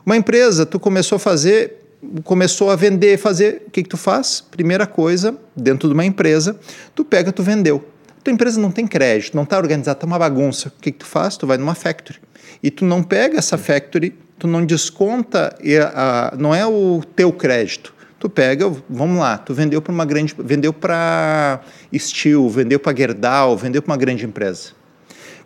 Uma 0.07 0.17
empresa, 0.17 0.65
tu 0.65 0.79
começou 0.79 1.17
a 1.17 1.19
fazer 1.19 1.88
começou 2.25 2.71
a 2.71 2.77
vender, 2.77 3.19
fazer, 3.19 3.63
o 3.67 3.71
que, 3.71 3.83
que 3.83 3.89
tu 3.89 3.97
faz? 3.97 4.41
Primeira 4.41 4.87
coisa, 4.87 5.37
dentro 5.57 5.89
de 5.89 5.95
uma 5.95 6.05
empresa, 6.05 6.59
tu 6.95 7.05
pega, 7.05 7.33
tu 7.33 7.43
vendeu. 7.43 7.85
Tua 8.23 8.33
empresa 8.33 8.61
não 8.61 8.71
tem 8.71 8.87
crédito, 8.87 9.35
não 9.35 9.45
está 9.45 9.57
organizada, 9.57 9.97
está 9.97 10.07
uma 10.07 10.19
bagunça. 10.19 10.69
O 10.69 10.81
que, 10.81 10.93
que 10.93 10.99
tu 10.99 11.07
faz? 11.07 11.37
Tu 11.37 11.47
vai 11.47 11.57
numa 11.57 11.75
factory. 11.75 12.19
E 12.63 12.71
tu 12.71 12.85
não 12.85 13.03
pega 13.03 13.39
essa 13.39 13.57
factory, 13.57 14.15
tu 14.39 14.47
não 14.47 14.65
desconta, 14.65 15.57
a, 15.95 16.33
a, 16.33 16.37
não 16.37 16.55
é 16.55 16.67
o 16.67 17.03
teu 17.15 17.33
crédito. 17.33 17.95
Tu 18.19 18.29
pega, 18.29 18.69
vamos 18.91 19.19
lá, 19.19 19.39
tu 19.39 19.55
vendeu 19.55 19.81
para 19.81 19.93
uma 19.93 20.05
grande, 20.05 20.35
vendeu 20.39 20.73
para 20.73 21.61
Steel, 21.97 22.49
vendeu 22.49 22.81
para 22.81 22.97
Gerdau, 22.97 23.57
vendeu 23.57 23.81
para 23.81 23.93
uma 23.93 23.97
grande 23.97 24.27
empresa. 24.27 24.73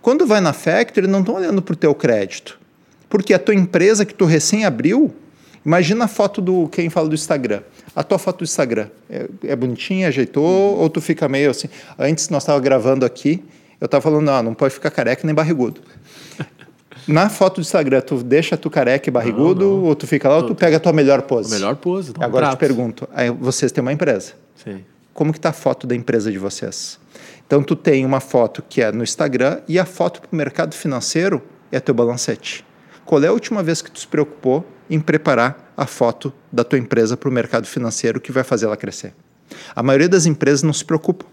Quando 0.00 0.26
vai 0.26 0.40
na 0.40 0.54
factory, 0.54 1.06
não 1.06 1.20
estão 1.20 1.34
olhando 1.34 1.60
para 1.60 1.74
o 1.74 1.76
teu 1.76 1.94
crédito, 1.94 2.58
porque 3.10 3.34
a 3.34 3.38
tua 3.38 3.54
empresa 3.54 4.06
que 4.06 4.14
tu 4.14 4.24
recém 4.24 4.64
abriu, 4.64 5.14
Imagina 5.64 6.06
a 6.06 6.08
foto 6.08 6.40
do 6.40 6.68
quem 6.68 6.90
fala 6.90 7.08
do 7.08 7.14
Instagram. 7.14 7.62
A 7.94 8.02
tua 8.02 8.18
foto 8.18 8.38
do 8.38 8.44
Instagram 8.44 8.88
é, 9.08 9.28
é 9.44 9.56
bonitinha, 9.56 10.08
ajeitou 10.08 10.78
ou 10.78 10.90
tu 10.90 11.00
fica 11.00 11.28
meio 11.28 11.50
assim? 11.50 11.68
Antes 11.98 12.28
nós 12.28 12.42
estava 12.42 12.58
gravando 12.58 13.06
aqui, 13.06 13.44
eu 13.80 13.86
estava 13.86 14.00
falando 14.02 14.24
não, 14.24 14.42
não 14.42 14.54
pode 14.54 14.74
ficar 14.74 14.90
careca 14.90 15.22
nem 15.24 15.34
barrigudo. 15.34 15.80
Na 17.06 17.28
foto 17.28 17.56
do 17.56 17.60
Instagram, 17.62 18.00
tu 18.00 18.22
deixa 18.22 18.56
tu 18.56 18.70
careca 18.70 19.08
e 19.08 19.12
barrigudo, 19.12 19.64
Não, 19.64 19.76
não. 19.78 19.84
ou 19.84 19.94
tu 19.96 20.06
fica 20.06 20.28
lá, 20.28 20.36
ou 20.36 20.46
tu 20.46 20.54
pega 20.54 20.76
a 20.76 20.80
tua 20.80 20.92
melhor 20.92 21.22
pose? 21.22 21.50
Melhor 21.50 21.74
pose. 21.76 22.12
um 22.16 22.22
Agora 22.22 22.46
eu 22.46 22.50
te 22.50 22.58
pergunto, 22.58 23.08
vocês 23.40 23.72
têm 23.72 23.82
uma 23.82 23.92
empresa. 23.92 24.34
Sim. 24.62 24.84
Como 25.12 25.32
que 25.32 25.40
tá 25.40 25.50
a 25.50 25.52
foto 25.52 25.86
da 25.86 25.94
empresa 25.96 26.30
de 26.30 26.38
vocês? 26.38 26.98
Então 27.46 27.62
tu 27.62 27.74
tem 27.74 28.04
uma 28.06 28.20
foto 28.20 28.62
que 28.68 28.80
é 28.80 28.92
no 28.92 29.02
Instagram 29.02 29.60
e 29.68 29.78
a 29.78 29.84
foto 29.84 30.20
para 30.20 30.28
o 30.32 30.36
mercado 30.36 30.74
financeiro 30.74 31.42
é 31.70 31.80
teu 31.80 31.94
balancete. 31.94 32.64
Qual 33.04 33.22
é 33.22 33.26
a 33.26 33.32
última 33.32 33.62
vez 33.62 33.82
que 33.82 33.90
tu 33.90 33.98
se 33.98 34.06
preocupou 34.06 34.64
em 34.92 35.00
preparar 35.00 35.72
a 35.74 35.86
foto 35.86 36.32
da 36.52 36.62
tua 36.62 36.78
empresa 36.78 37.16
para 37.16 37.28
o 37.28 37.32
mercado 37.32 37.66
financeiro 37.66 38.20
que 38.20 38.30
vai 38.30 38.44
fazer 38.44 38.66
ela 38.66 38.76
crescer? 38.76 39.14
A 39.74 39.82
maioria 39.82 40.08
das 40.08 40.26
empresas 40.26 40.62
não 40.62 40.72
se 40.72 40.84
preocupa. 40.84 41.24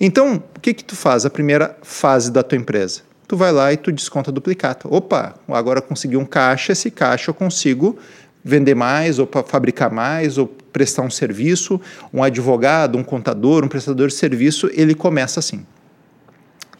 Então, 0.00 0.42
o 0.56 0.60
que 0.60 0.74
que 0.74 0.84
tu 0.84 0.96
faz? 0.96 1.24
A 1.24 1.30
primeira 1.30 1.76
fase 1.82 2.30
da 2.30 2.42
tua 2.42 2.58
empresa. 2.58 3.02
Tu 3.28 3.36
vai 3.36 3.52
lá 3.52 3.72
e 3.72 3.76
tu 3.76 3.92
desconta 3.92 4.32
duplicata. 4.32 4.88
Opa, 4.88 5.34
agora 5.48 5.80
consegui 5.80 6.16
um 6.16 6.24
caixa, 6.24 6.72
esse 6.72 6.90
caixa 6.90 7.30
eu 7.30 7.34
consigo 7.34 7.98
vender 8.44 8.74
mais, 8.74 9.18
ou 9.18 9.28
fabricar 9.46 9.92
mais, 9.92 10.38
ou 10.38 10.46
prestar 10.46 11.02
um 11.02 11.10
serviço. 11.10 11.80
Um 12.12 12.22
advogado, 12.22 12.98
um 12.98 13.04
contador, 13.04 13.64
um 13.64 13.68
prestador 13.68 14.08
de 14.08 14.14
serviço, 14.14 14.68
ele 14.72 14.94
começa 14.94 15.40
assim. 15.40 15.64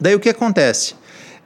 Daí 0.01 0.15
o 0.15 0.21
que 0.21 0.29
acontece? 0.29 0.95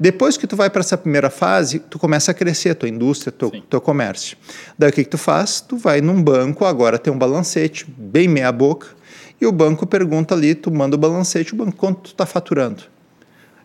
Depois 0.01 0.39
que 0.39 0.47
tu 0.47 0.57
vai 0.57 0.71
para 0.71 0.81
essa 0.81 0.97
primeira 0.97 1.29
fase, 1.29 1.79
tu 1.79 1.99
começa 1.99 2.31
a 2.31 2.35
crescer 2.35 2.71
a 2.71 2.75
tua 2.75 2.89
indústria, 2.89 3.31
teu, 3.31 3.51
Sim. 3.51 3.63
teu 3.69 3.83
comércio. 3.83 4.35
Daí 4.79 4.89
o 4.89 4.93
que, 4.95 5.05
que 5.05 5.11
tu 5.11 5.19
faz? 5.19 5.61
Tu 5.61 5.77
vai 5.77 6.01
num 6.01 6.23
banco, 6.23 6.65
agora 6.65 6.99
tem 6.99 7.13
um 7.13 7.19
balancete, 7.19 7.85
bem 7.99 8.27
meia 8.27 8.51
boca, 8.51 8.87
e 9.39 9.45
o 9.45 9.53
banco 9.53 9.87
pergunta 9.87 10.35
ali, 10.35 10.55
tu 10.55 10.71
manda 10.71 10.97
o 10.97 10.99
balancete, 10.99 11.53
o 11.53 11.57
banco, 11.57 11.77
quanto 11.77 12.01
tu 12.01 12.07
está 12.13 12.25
faturando? 12.25 12.85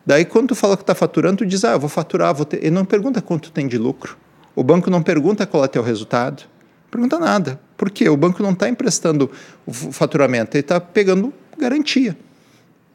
Daí 0.05 0.25
quando 0.25 0.49
tu 0.49 0.55
fala 0.55 0.75
que 0.75 0.83
está 0.83 0.93
faturando, 0.93 1.37
tu 1.37 1.45
diz, 1.45 1.63
ah, 1.63 1.71
eu 1.71 1.79
vou 1.79 1.89
faturar, 1.89 2.35
vou 2.35 2.45
ter... 2.45 2.57
ele 2.57 2.71
não 2.71 2.83
pergunta 2.83 3.21
quanto 3.21 3.43
tu 3.43 3.51
tem 3.53 3.65
de 3.65 3.77
lucro. 3.77 4.17
O 4.53 4.61
banco 4.61 4.89
não 4.89 5.01
pergunta 5.01 5.45
qual 5.45 5.63
é 5.63 5.69
teu 5.69 5.81
resultado. 5.81 6.43
Pergunta 6.91 7.17
nada. 7.17 7.61
Por 7.77 7.89
quê? 7.89 8.09
O 8.09 8.17
banco 8.17 8.43
não 8.43 8.51
está 8.51 8.67
emprestando 8.67 9.31
o 9.65 9.71
faturamento, 9.71 10.57
ele 10.57 10.61
está 10.61 10.81
pegando 10.81 11.33
garantia. 11.57 12.15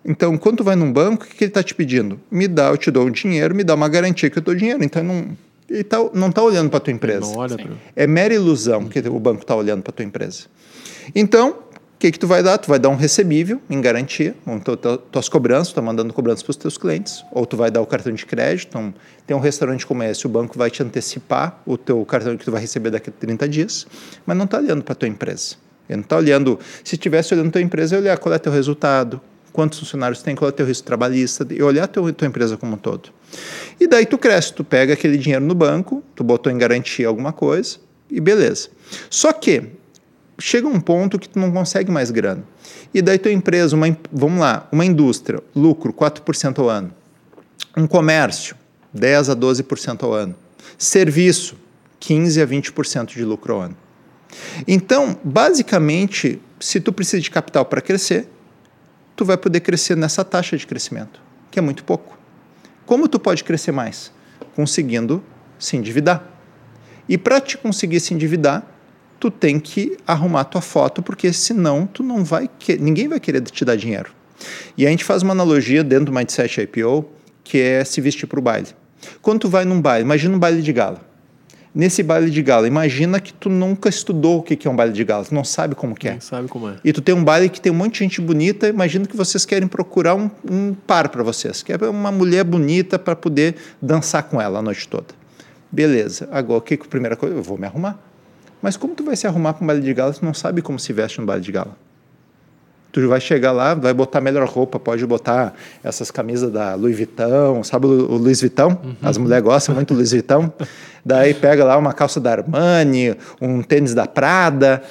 Então, 0.05 0.37
quando 0.39 0.59
tu 0.59 0.65
vai 0.65 0.77
num 0.77 0.93
banco, 0.93 1.25
o 1.25 1.27
que, 1.27 1.37
que 1.37 1.45
ele 1.45 1.51
está 1.51 1.63
te 1.63 1.75
pedindo? 1.75 2.19
Me 2.31 2.49
dá, 2.49 2.69
eu 2.69 2.77
te 2.77 2.91
dou 2.91 3.07
um 3.07 3.11
dinheiro, 3.11 3.55
me 3.55 3.63
dá 3.63 3.75
uma 3.75 3.89
garantia 3.89 4.31
que 4.31 4.39
eu 4.39 4.43
dou 4.43 4.55
dinheiro. 4.55 4.83
Então, 4.83 5.05
não, 5.05 5.37
ele 5.69 5.85
tá, 5.85 5.99
não 6.15 6.29
está 6.29 6.43
olhando 6.43 6.71
para 6.71 6.79
a 6.79 6.81
tua 6.81 6.93
empresa. 6.93 7.21
Não 7.21 7.37
olha 7.37 7.57
pra... 7.57 7.71
É 7.95 8.07
mera 8.07 8.35
ilusão 8.35 8.89
que 8.89 8.99
o 8.99 9.21
banco 9.21 9.43
está 9.43 9.55
olhando 9.55 9.83
para 9.83 9.91
a 9.91 9.95
tua 9.95 10.05
empresa. 10.05 10.47
Então, 11.15 11.51
o 11.51 11.99
que, 12.01 12.11
que 12.11 12.19
tu 12.19 12.27
vai 12.27 12.43
dar? 12.43 12.57
Tu 12.57 12.67
vai 12.67 12.79
dar 12.79 12.89
um 12.89 12.97
recebível 12.97 13.61
em 13.69 13.79
garantia, 13.79 14.35
tu, 14.65 14.77
tuas 14.77 15.29
cobranças, 15.29 15.69
tu 15.69 15.73
está 15.73 15.83
mandando 15.83 16.15
cobranças 16.15 16.43
para 16.43 16.51
os 16.51 16.57
teus 16.57 16.79
clientes, 16.79 17.23
ou 17.31 17.45
tu 17.45 17.59
vai 17.59 17.71
dar 17.71 17.83
o 17.83 17.87
cartão 17.87 18.13
de 18.13 18.25
crédito. 18.25 18.69
Então, 18.71 18.95
tem 19.27 19.37
um 19.37 19.41
restaurante 19.41 19.87
como 19.87 20.03
esse, 20.03 20.25
o 20.27 20.29
banco 20.31 20.59
vai 20.59 20.71
te 20.71 20.83
antecipar 20.83 21.61
o 21.67 21.77
teu 21.77 22.03
cartão 22.07 22.37
que 22.39 22.45
tu 22.45 22.51
vai 22.51 22.63
receber 22.63 22.91
daqui 22.91 23.11
a 23.11 23.13
30 23.13 23.49
dias, 23.49 23.87
mas 24.25 24.37
não 24.37 24.47
está 24.47 24.59
olhando 24.59 24.83
para 24.83 24.93
a 24.93 24.97
tua 24.97 25.09
empresa. 25.09 25.57
Ele 25.89 25.99
não 25.99 26.05
está 26.05 26.17
olhando. 26.17 26.59
Se 26.83 26.95
estivesse 26.95 27.35
olhando 27.35 27.51
tua 27.51 27.61
empresa, 27.61 27.97
eu 27.97 28.01
olhar 28.01 28.17
qual 28.17 28.35
é 28.35 28.39
teu 28.39 28.53
resultado, 28.53 29.21
quantos 29.53 29.79
funcionários 29.79 30.23
tem, 30.23 30.35
qual 30.35 30.49
é 30.49 30.53
teu 30.53 30.67
risco 30.67 30.87
trabalhista, 30.87 31.47
e 31.51 31.63
olhar 31.63 31.87
teu, 31.87 32.13
tua 32.13 32.29
empresa 32.29 32.57
como 32.57 32.75
um 32.75 32.79
todo. 32.79 33.11
E 33.79 33.87
daí 33.87 34.07
tu 34.07 34.19
cresce, 34.19 34.53
tu 34.53 34.65
pega 34.65 34.95
aquele 34.95 35.17
dinheiro 35.17 35.45
no 35.45 35.55
banco, 35.55 36.03
tu 36.15 36.25
botou 36.25 36.53
em 36.53 36.59
garantia 36.59 37.07
alguma 37.09 37.33
coisa, 37.33 37.79
e 38.11 38.21
beleza. 38.21 38.69
Só 39.09 39.33
que 39.33 39.63
chega 40.39 40.67
um 40.67 40.81
ponto 40.81 41.19
que 41.19 41.29
tu 41.29 41.39
não 41.39 41.53
consegue 41.53 41.91
mais 41.91 42.11
grana. 42.11 42.43
E 42.93 43.01
daí 43.01 43.19
tua 43.19 43.33
empresa, 43.33 43.77
uma, 43.77 43.97
vamos 44.13 44.41
lá, 44.41 44.69
uma 44.73 44.85
indústria, 44.85 45.41
lucro 45.55 45.93
4% 45.93 46.59
ao 46.59 46.69
ano. 46.69 46.93
Um 47.77 47.87
comércio, 47.87 48.57
10 48.93 49.31
a 49.31 49.37
12% 49.37 50.03
ao 50.03 50.13
ano. 50.13 50.35
Serviço, 50.77 51.57
15 52.01 52.43
a 52.43 52.47
20% 52.47 53.15
de 53.15 53.25
lucro 53.25 53.55
ao 53.55 53.61
ano. 53.61 53.77
Então, 54.67 55.17
basicamente, 55.23 56.41
se 56.59 56.81
tu 56.81 56.93
precisa 56.93 57.21
de 57.21 57.31
capital 57.31 57.65
para 57.65 57.81
crescer, 57.81 58.29
tu 59.21 59.25
vai 59.27 59.37
poder 59.37 59.61
crescer 59.61 59.99
nessa 59.99 60.25
taxa 60.25 60.57
de 60.57 60.67
crescimento, 60.67 61.21
que 61.51 61.59
é 61.59 61.63
muito 61.63 61.85
pouco. 61.85 62.19
Como 62.87 63.07
tu 63.07 63.21
pode 63.21 63.45
crescer 63.45 63.71
mais? 63.71 64.11
Conseguindo 64.57 65.23
se 65.59 65.77
endividar. 65.77 66.25
E 67.07 67.19
para 67.19 67.39
te 67.39 67.59
conseguir 67.59 68.01
se 68.01 68.15
endividar, 68.15 68.67
tu 69.19 69.31
tem 69.31 69.61
que 69.61 69.99
arrumar 70.07 70.45
tua 70.45 70.63
foto, 70.63 71.03
porque 71.03 71.35
senão 71.35 71.87
tu 71.87 72.03
não 72.03 72.25
vai 72.25 72.49
que... 72.59 72.79
ninguém 72.79 73.09
vai 73.09 73.21
querer 73.21 73.43
te 73.43 73.63
dar 73.63 73.77
dinheiro. 73.77 74.11
E 74.75 74.87
a 74.87 74.89
gente 74.89 75.05
faz 75.05 75.23
uma 75.23 75.33
analogia 75.33 75.85
dentro 75.85 76.07
do 76.07 76.13
Mindset 76.15 76.63
IPO, 76.63 77.07
que 77.45 77.61
é 77.61 77.85
se 77.85 78.01
vestir 78.01 78.27
para 78.27 78.39
o 78.39 78.43
baile. 78.43 78.69
Quando 79.21 79.41
tu 79.41 79.51
vai 79.51 79.67
num 79.67 79.83
baile, 79.83 80.03
imagina 80.03 80.35
um 80.35 80.39
baile 80.39 80.63
de 80.63 80.73
gala. 80.73 80.99
Nesse 81.73 82.03
baile 82.03 82.31
de 82.31 82.43
gala, 82.43 82.67
imagina 82.67 83.21
que 83.21 83.33
tu 83.33 83.49
nunca 83.49 83.89
estudou 83.89 84.39
o 84.39 84.43
que 84.43 84.67
é 84.67 84.71
um 84.71 84.75
baile 84.75 84.93
de 84.93 85.05
gala, 85.05 85.25
tu 85.25 85.33
não 85.33 85.45
sabe 85.45 85.77
como 85.77 85.95
que 85.95 86.09
é. 86.09 86.13
Quem 86.13 86.21
sabe 86.21 86.49
como 86.49 86.69
é. 86.69 86.77
E 86.85 86.93
tu 86.93 87.01
tem 87.01 87.15
um 87.15 87.23
baile 87.23 87.49
que 87.49 87.61
tem 87.61 87.71
um 87.71 87.77
monte 87.77 87.93
de 87.93 87.99
gente 88.01 88.21
bonita, 88.21 88.69
imagina 88.69 89.07
que 89.07 89.17
vocês 89.17 89.45
querem 89.45 89.69
procurar 89.69 90.17
um, 90.17 90.29
um 90.51 90.75
par 90.75 91.09
para 91.09 91.23
vocês, 91.23 91.63
que 91.63 91.73
é 91.73 91.77
uma 91.77 92.11
mulher 92.11 92.43
bonita 92.43 92.99
para 92.99 93.15
poder 93.15 93.55
dançar 93.81 94.25
com 94.25 94.41
ela 94.41 94.59
a 94.59 94.63
noite 94.63 94.89
toda. 94.89 95.07
Beleza, 95.71 96.29
agora 96.33 96.59
o 96.59 96.63
que 96.63 96.77
que 96.77 96.87
a 96.87 96.89
primeira 96.89 97.15
coisa? 97.15 97.37
Eu 97.37 97.43
vou 97.43 97.57
me 97.57 97.67
arrumar. 97.67 97.97
Mas 98.61 98.77
como 98.77 98.95
tu 98.95 99.05
vai 99.05 99.15
se 99.15 99.29
arrumar 99.29 99.55
para 99.55 99.63
um 99.63 99.67
baile 99.69 99.83
de 99.83 99.95
gala, 99.95 100.13
tu 100.13 100.25
não 100.25 100.35
sabe 100.35 100.61
como 100.61 100.79
se 100.79 100.93
veste 100.93 101.21
um 101.21 101.25
baile 101.25 101.43
de 101.43 101.53
gala. 101.53 101.77
Tu 102.93 103.07
vai 103.09 103.21
chegar 103.21 103.53
lá, 103.53 103.73
vai 103.75 103.95
botar 103.95 104.19
a 104.19 104.21
melhor 104.21 104.49
roupa, 104.49 104.79
pode 104.79 105.07
botar 105.07 105.55
essas 105.83 106.11
camisas 106.11 106.51
da 106.51 106.75
Louis 106.75 106.97
Vuitton, 106.97 107.63
sabe 107.63 107.87
o 107.87 108.17
Louis 108.17 108.41
Vuitton? 108.41 108.77
As 109.01 109.17
mulheres 109.17 109.45
gostam 109.45 109.75
muito 109.77 109.89
do 109.89 109.95
Louis 109.95 110.11
Vuitton. 110.11 110.53
Daí 111.05 111.33
pega 111.33 111.65
lá 111.65 111.77
uma 111.79 111.93
calça 111.93 112.21
da 112.21 112.33
Armani, 112.33 113.15
um 113.41 113.63
tênis 113.63 113.95
da 113.95 114.07
Prada, 114.07 114.83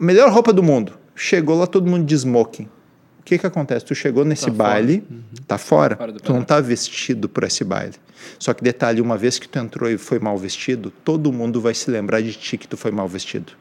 melhor 0.00 0.30
roupa 0.32 0.52
do 0.52 0.62
mundo. 0.62 0.94
Chegou 1.14 1.58
lá 1.58 1.66
todo 1.66 1.86
mundo 1.88 2.04
de 2.04 2.14
smoking. 2.14 2.64
O 2.64 3.24
que 3.24 3.38
que 3.38 3.46
acontece? 3.46 3.84
Tu 3.84 3.94
chegou 3.94 4.24
nesse 4.24 4.46
Tá 4.46 4.52
fora. 4.52 4.68
baile, 4.68 5.04
tá 5.46 5.58
fora. 5.58 5.96
Fora 5.96 6.12
tu 6.12 6.32
não 6.32 6.42
tá 6.42 6.60
vestido 6.60 7.28
para 7.28 7.46
esse 7.46 7.62
baile. 7.64 7.94
Só 8.38 8.52
que 8.52 8.64
detalhe, 8.64 9.00
uma 9.00 9.16
vez 9.16 9.38
que 9.38 9.48
tu 9.48 9.58
entrou 9.58 9.88
e 9.90 9.96
foi 9.96 10.18
mal 10.18 10.36
vestido, 10.36 10.90
todo 11.04 11.32
mundo 11.32 11.60
vai 11.60 11.72
se 11.74 11.90
lembrar 11.90 12.20
de 12.22 12.32
ti 12.32 12.56
que 12.58 12.66
tu 12.66 12.76
foi 12.76 12.90
mal 12.90 13.06
vestido. 13.08 13.52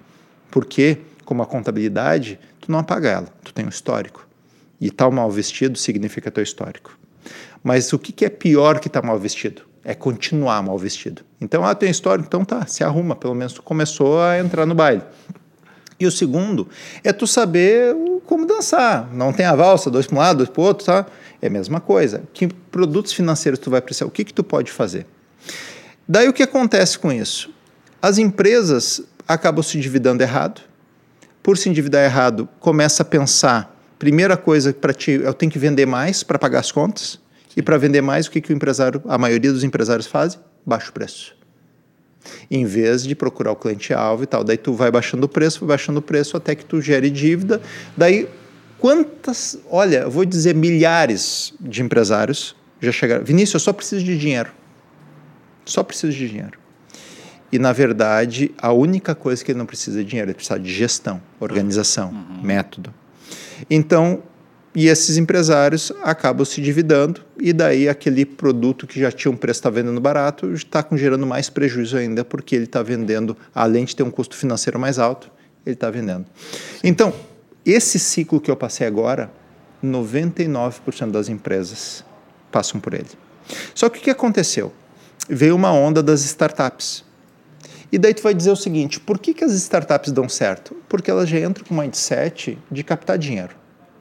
Porque, 0.49 0.97
como 1.23 1.41
a 1.41 1.45
contabilidade, 1.45 2.39
tu 2.59 2.71
não 2.71 2.79
apaga 2.79 3.09
ela, 3.09 3.27
tu 3.43 3.53
tem 3.53 3.65
um 3.65 3.69
histórico. 3.69 4.27
E 4.79 4.91
tal 4.91 5.11
mal 5.11 5.29
vestido 5.31 5.77
significa 5.77 6.29
teu 6.29 6.43
histórico. 6.43 6.97
Mas 7.63 7.93
o 7.93 7.99
que, 7.99 8.11
que 8.11 8.25
é 8.25 8.29
pior 8.29 8.79
que 8.79 8.87
estar 8.87 9.01
mal 9.01 9.17
vestido? 9.17 9.61
É 9.83 9.93
continuar 9.93 10.61
mal 10.61 10.77
vestido. 10.77 11.23
Então, 11.39 11.65
ah, 11.65 11.73
tem 11.73 11.89
histórico, 11.89 12.27
então 12.27 12.43
tá, 12.43 12.65
se 12.65 12.83
arruma, 12.83 13.15
pelo 13.15 13.33
menos 13.33 13.53
tu 13.53 13.61
começou 13.61 14.21
a 14.21 14.39
entrar 14.39 14.65
no 14.65 14.75
baile. 14.75 15.01
E 15.99 16.05
o 16.05 16.11
segundo 16.11 16.67
é 17.03 17.13
tu 17.13 17.25
saber 17.25 17.95
como 18.25 18.45
dançar. 18.45 19.09
Não 19.13 19.31
tem 19.31 19.45
a 19.45 19.55
valsa, 19.55 19.89
dois 19.89 20.07
para 20.07 20.15
um 20.15 20.19
lado, 20.19 20.37
dois 20.37 20.49
para 20.49 20.61
o 20.61 20.65
outro, 20.65 20.85
tá? 20.85 21.05
É 21.41 21.47
a 21.47 21.49
mesma 21.49 21.79
coisa. 21.79 22.23
Que 22.33 22.47
produtos 22.47 23.13
financeiros 23.13 23.59
tu 23.59 23.69
vai 23.69 23.81
precisar? 23.81 24.05
O 24.05 24.11
que, 24.11 24.23
que 24.23 24.33
tu 24.33 24.43
pode 24.43 24.71
fazer? 24.71 25.05
Daí 26.07 26.27
o 26.27 26.33
que 26.33 26.43
acontece 26.43 26.99
com 26.99 27.11
isso? 27.11 27.49
As 28.01 28.17
empresas 28.17 29.01
acabam 29.27 29.63
se 29.63 29.77
endividando 29.77 30.21
errado. 30.21 30.61
Por 31.43 31.57
se 31.57 31.69
endividar 31.69 32.03
errado, 32.03 32.49
começa 32.59 33.03
a 33.03 33.05
pensar, 33.05 33.77
primeira 33.99 34.35
coisa 34.35 34.73
para 34.73 34.93
ti, 34.93 35.11
eu 35.11 35.33
tenho 35.33 35.51
que 35.51 35.59
vender 35.59 35.85
mais 35.85 36.23
para 36.23 36.39
pagar 36.39 36.59
as 36.59 36.71
contas. 36.71 37.19
E 37.55 37.61
para 37.61 37.77
vender 37.77 38.01
mais, 38.01 38.25
o 38.25 38.31
que, 38.31 38.41
que 38.41 38.51
o 38.51 38.55
empresário, 38.55 38.99
a 39.07 39.17
maioria 39.17 39.51
dos 39.51 39.63
empresários 39.63 40.07
fazem? 40.07 40.39
Baixa 40.65 40.89
o 40.89 40.93
preço 40.93 41.35
em 42.49 42.65
vez 42.65 43.03
de 43.03 43.15
procurar 43.15 43.51
o 43.51 43.55
cliente-alvo 43.55 44.23
e 44.23 44.25
tal. 44.25 44.43
Daí 44.43 44.57
tu 44.57 44.73
vai 44.73 44.91
baixando 44.91 45.25
o 45.25 45.29
preço, 45.29 45.59
vai 45.59 45.69
baixando 45.69 45.99
o 45.99 46.01
preço 46.01 46.37
até 46.37 46.55
que 46.55 46.65
tu 46.65 46.81
gere 46.81 47.09
dívida. 47.09 47.61
Daí, 47.95 48.27
quantas, 48.79 49.59
olha, 49.69 49.99
eu 49.99 50.11
vou 50.11 50.25
dizer 50.25 50.55
milhares 50.55 51.53
de 51.59 51.81
empresários 51.81 52.55
já 52.81 52.91
chegaram. 52.91 53.23
Vinícius, 53.23 53.55
eu 53.55 53.59
só 53.59 53.73
preciso 53.73 54.03
de 54.03 54.17
dinheiro. 54.17 54.51
Só 55.65 55.83
preciso 55.83 56.11
de 56.13 56.27
dinheiro. 56.27 56.62
E, 57.53 57.59
na 57.59 57.71
verdade, 57.71 58.49
a 58.57 58.73
única 58.73 59.13
coisa 59.13 59.45
que 59.45 59.51
ele 59.51 59.59
não 59.59 59.67
precisa 59.67 60.01
é 60.01 60.03
dinheiro, 60.03 60.31
ele 60.31 60.33
precisa 60.33 60.59
de 60.59 60.73
gestão, 60.73 61.21
organização, 61.39 62.11
método. 62.41 62.91
Então, 63.69 64.23
e 64.73 64.87
esses 64.87 65.17
empresários 65.17 65.93
acabam 66.01 66.43
se 66.43 66.59
endividando, 66.59 67.21
e 67.39 67.53
daí 67.53 67.87
aquele 67.87 68.25
produto 68.25 68.87
que 68.87 68.99
já 68.99 69.11
tinha 69.11 69.31
um 69.31 69.37
preço, 69.37 69.59
está 69.59 69.69
vendendo 69.69 70.01
barato, 70.01 70.51
está 70.51 70.83
gerando 70.93 71.27
mais 71.27 71.47
prejuízo 71.47 71.95
ainda, 71.95 72.25
porque 72.25 72.55
ele 72.55 72.63
está 72.63 72.81
vendendo, 72.81 73.37
além 73.53 73.85
de 73.85 73.95
ter 73.95 74.01
um 74.01 74.09
custo 74.09 74.35
financeiro 74.35 74.79
mais 74.79 74.97
alto, 74.97 75.29
ele 75.63 75.75
está 75.75 75.91
vendendo. 75.91 76.25
Então, 76.83 77.13
esse 77.63 77.99
ciclo 77.99 78.41
que 78.41 78.49
eu 78.49 78.55
passei 78.55 78.87
agora, 78.87 79.31
99% 79.85 81.11
das 81.11 81.29
empresas 81.29 82.03
passam 82.51 82.81
por 82.81 82.95
ele. 82.95 83.11
Só 83.75 83.89
que 83.89 83.99
o 83.99 84.01
que 84.01 84.09
aconteceu? 84.09 84.73
Veio 85.29 85.55
uma 85.55 85.71
onda 85.71 86.01
das 86.01 86.25
startups. 86.25 87.12
E 87.93 87.99
daí 87.99 88.11
tu 88.11 88.23
vai 88.23 88.33
dizer 88.33 88.49
o 88.49 88.55
seguinte, 88.55 88.99
por 88.99 89.19
que, 89.19 89.35
que 89.35 89.43
as 89.43 89.51
startups 89.53 90.11
dão 90.11 90.27
certo? 90.27 90.75
Porque 90.89 91.11
elas 91.11 91.29
já 91.29 91.39
entram 91.39 91.63
com 91.63 91.75
um 91.75 91.79
mindset 91.79 92.57
de 92.71 92.83
captar 92.83 93.19
dinheiro. 93.19 93.55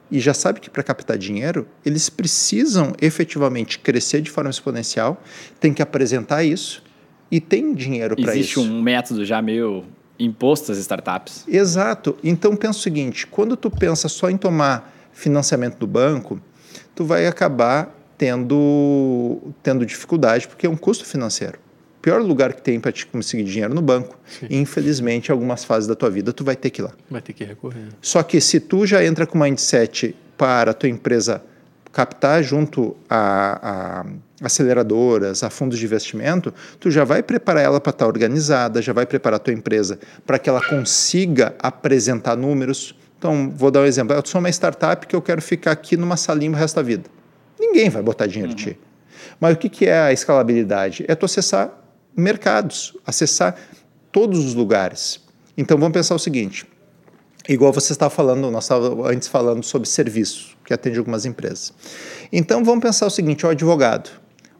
E 0.09 0.19
já 0.19 0.33
sabe 0.33 0.59
que 0.59 0.67
para 0.67 0.81
captar 0.81 1.15
dinheiro, 1.15 1.67
eles 1.85 2.09
precisam 2.09 2.93
efetivamente 2.99 3.77
crescer 3.77 4.21
de 4.21 4.31
forma 4.31 4.49
exponencial, 4.49 5.21
tem 5.59 5.71
que 5.71 5.79
apresentar 5.79 6.43
isso 6.43 6.83
e 7.29 7.39
tem 7.39 7.71
dinheiro 7.75 8.15
para 8.15 8.35
isso. 8.35 8.59
Existe 8.59 8.59
um 8.61 8.81
método 8.81 9.23
já 9.23 9.43
meio 9.43 9.83
imposto 10.17 10.71
às 10.71 10.79
startups. 10.79 11.45
Exato. 11.47 12.17
Então 12.23 12.55
pensa 12.55 12.79
o 12.79 12.81
seguinte, 12.81 13.27
quando 13.27 13.55
tu 13.55 13.69
pensa 13.69 14.09
só 14.09 14.27
em 14.27 14.37
tomar 14.37 14.91
financiamento 15.11 15.77
do 15.77 15.85
banco, 15.85 16.41
tu 16.95 17.05
vai 17.05 17.27
acabar 17.27 17.95
tendo, 18.17 19.39
tendo 19.61 19.85
dificuldade, 19.85 20.47
porque 20.47 20.65
é 20.65 20.69
um 20.69 20.75
custo 20.75 21.05
financeiro. 21.05 21.61
O 22.03 22.03
pior 22.03 22.21
lugar 22.21 22.51
que 22.51 22.61
tem 22.61 22.81
para 22.81 22.91
te 22.91 23.05
conseguir 23.05 23.45
dinheiro 23.45 23.73
no 23.73 23.81
banco. 23.81 24.19
E, 24.49 24.57
infelizmente, 24.57 25.31
algumas 25.31 25.63
fases 25.63 25.87
da 25.87 25.95
tua 25.95 26.09
vida, 26.09 26.33
tu 26.33 26.43
vai 26.43 26.53
ter 26.53 26.69
que 26.69 26.81
ir 26.81 26.83
lá. 26.83 26.91
Vai 27.09 27.21
ter 27.21 27.31
que 27.31 27.45
recorrer. 27.45 27.87
Só 28.01 28.21
que 28.21 28.41
se 28.41 28.59
tu 28.59 28.85
já 28.85 29.01
entra 29.05 29.25
com 29.25 29.39
mindset 29.39 30.13
para 30.37 30.71
a 30.71 30.73
tua 30.73 30.89
empresa 30.89 31.41
captar 31.93 32.43
junto 32.43 32.93
a, 33.09 34.03
a, 34.41 34.45
aceleradoras, 34.45 35.43
a 35.43 35.49
fundos 35.49 35.79
de 35.79 35.85
investimento, 35.85 36.53
tu 36.77 36.91
já 36.91 37.05
vai 37.05 37.23
preparar 37.23 37.63
ela 37.63 37.79
para 37.79 37.91
estar 37.91 38.05
organizada, 38.05 38.81
já 38.81 38.91
vai 38.91 39.05
preparar 39.05 39.37
a 39.37 39.39
tua 39.39 39.53
empresa 39.53 39.97
para 40.25 40.37
que 40.37 40.49
ela 40.49 40.59
consiga 40.61 41.55
apresentar 41.57 42.35
números. 42.35 42.93
Então, 43.17 43.49
vou 43.55 43.71
dar 43.71 43.79
um 43.79 43.85
exemplo. 43.85 44.13
Eu 44.13 44.21
sou 44.25 44.39
uma 44.39 44.49
startup 44.49 45.07
que 45.07 45.15
eu 45.15 45.21
quero 45.21 45.41
ficar 45.41 45.71
aqui 45.71 45.95
numa 45.95 46.17
salinha 46.17 46.51
o 46.51 46.55
resto 46.55 46.75
da 46.75 46.81
vida. 46.81 47.05
Ninguém 47.57 47.89
vai 47.89 48.03
botar 48.03 48.27
dinheiro 48.27 48.51
em 48.51 48.55
ti. 48.55 48.77
Mas 49.39 49.53
o 49.53 49.57
que, 49.57 49.69
que 49.69 49.85
é 49.85 49.97
a 49.97 50.11
escalabilidade? 50.11 51.05
É 51.07 51.15
tu 51.15 51.25
acessar 51.25 51.82
mercados, 52.15 52.95
acessar 53.05 53.55
todos 54.11 54.45
os 54.45 54.53
lugares. 54.53 55.19
Então, 55.57 55.77
vamos 55.77 55.93
pensar 55.93 56.15
o 56.15 56.19
seguinte. 56.19 56.65
Igual 57.47 57.73
você 57.73 57.91
estava 57.91 58.09
falando, 58.09 58.49
nós 58.49 58.63
estávamos 58.63 59.05
antes 59.07 59.27
falando 59.27 59.63
sobre 59.63 59.87
serviço, 59.87 60.55
que 60.65 60.73
atende 60.73 60.97
algumas 60.97 61.25
empresas. 61.25 61.73
Então, 62.31 62.63
vamos 62.63 62.81
pensar 62.81 63.05
o 63.05 63.09
seguinte, 63.09 63.45
o 63.45 63.49
advogado. 63.49 64.09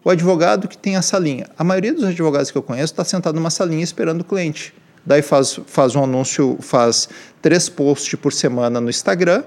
O 0.03 0.09
advogado 0.09 0.67
que 0.67 0.77
tem 0.77 0.97
a 0.97 1.01
salinha. 1.01 1.47
A 1.57 1.63
maioria 1.63 1.93
dos 1.93 2.03
advogados 2.03 2.51
que 2.51 2.57
eu 2.57 2.63
conheço 2.63 2.93
está 2.93 3.05
sentado 3.05 3.35
numa 3.35 3.49
salinha 3.49 3.83
esperando 3.83 4.21
o 4.21 4.25
cliente. 4.25 4.73
Daí 5.05 5.21
faz, 5.21 5.59
faz 5.65 5.95
um 5.95 6.03
anúncio, 6.03 6.57
faz 6.61 7.09
três 7.41 7.69
posts 7.69 8.15
por 8.15 8.31
semana 8.31 8.79
no 8.79 8.89
Instagram 8.89 9.43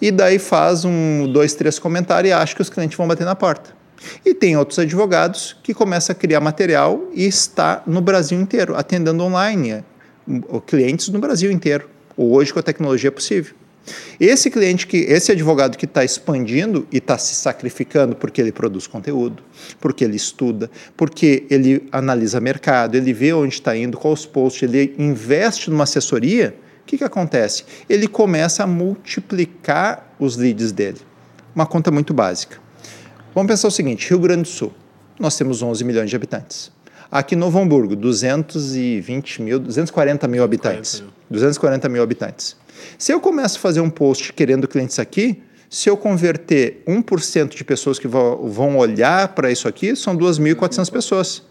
e 0.00 0.10
daí 0.10 0.38
faz 0.38 0.84
um, 0.84 1.30
dois, 1.32 1.54
três 1.54 1.78
comentários 1.78 2.30
e 2.30 2.32
acha 2.32 2.54
que 2.54 2.62
os 2.62 2.68
clientes 2.68 2.96
vão 2.96 3.06
bater 3.06 3.24
na 3.24 3.34
porta. 3.34 3.81
E 4.24 4.34
tem 4.34 4.56
outros 4.56 4.78
advogados 4.78 5.56
que 5.62 5.74
começam 5.74 6.12
a 6.12 6.16
criar 6.16 6.40
material 6.40 7.08
e 7.12 7.24
está 7.24 7.82
no 7.86 8.00
Brasil 8.00 8.40
inteiro, 8.40 8.76
atendendo 8.76 9.22
online 9.22 9.84
clientes 10.66 11.08
no 11.08 11.18
Brasil 11.18 11.50
inteiro. 11.50 11.88
Hoje 12.16 12.52
com 12.52 12.58
a 12.58 12.62
tecnologia 12.62 13.10
possível. 13.10 13.54
Esse 14.20 14.50
cliente 14.50 14.86
que, 14.86 14.98
esse 14.98 15.32
advogado 15.32 15.76
que 15.76 15.86
está 15.86 16.04
expandindo 16.04 16.86
e 16.92 16.98
está 16.98 17.18
se 17.18 17.34
sacrificando 17.34 18.14
porque 18.14 18.40
ele 18.40 18.52
produz 18.52 18.86
conteúdo, 18.86 19.42
porque 19.80 20.04
ele 20.04 20.16
estuda, 20.16 20.70
porque 20.96 21.44
ele 21.50 21.88
analisa 21.90 22.40
mercado, 22.40 22.94
ele 22.94 23.12
vê 23.12 23.32
onde 23.32 23.54
está 23.54 23.76
indo, 23.76 23.98
quais 23.98 24.20
os 24.20 24.26
posts, 24.26 24.62
ele 24.62 24.94
investe 24.98 25.68
numa 25.70 25.84
assessoria, 25.84 26.54
o 26.82 26.84
que, 26.86 26.98
que 26.98 27.04
acontece? 27.04 27.64
Ele 27.88 28.06
começa 28.06 28.62
a 28.62 28.66
multiplicar 28.66 30.14
os 30.18 30.36
leads 30.36 30.70
dele. 30.70 30.98
Uma 31.54 31.66
conta 31.66 31.90
muito 31.90 32.14
básica. 32.14 32.61
Vamos 33.34 33.50
pensar 33.50 33.68
o 33.68 33.70
seguinte: 33.70 34.08
Rio 34.08 34.18
Grande 34.18 34.42
do 34.42 34.48
Sul, 34.48 34.72
nós 35.18 35.36
temos 35.36 35.62
11 35.62 35.84
milhões 35.84 36.10
de 36.10 36.16
habitantes. 36.16 36.70
Aqui 37.10 37.34
em 37.34 37.38
Novo 37.38 37.58
Hamburgo, 37.58 37.94
220 37.94 39.42
mil, 39.42 39.58
240 39.58 40.26
mil 40.28 40.42
habitantes. 40.42 41.02
240 41.30 41.88
mil 41.88 42.02
habitantes. 42.02 42.56
Se 42.98 43.12
eu 43.12 43.20
começo 43.20 43.58
a 43.58 43.60
fazer 43.60 43.80
um 43.80 43.90
post 43.90 44.32
querendo 44.32 44.66
clientes 44.66 44.98
aqui, 44.98 45.42
se 45.68 45.88
eu 45.88 45.96
converter 45.96 46.82
1% 46.86 47.54
de 47.54 47.64
pessoas 47.64 47.98
que 47.98 48.06
vão 48.06 48.76
olhar 48.76 49.28
para 49.28 49.50
isso 49.50 49.68
aqui, 49.68 49.94
são 49.96 50.16
2.400 50.16 50.90
pessoas. 50.90 51.42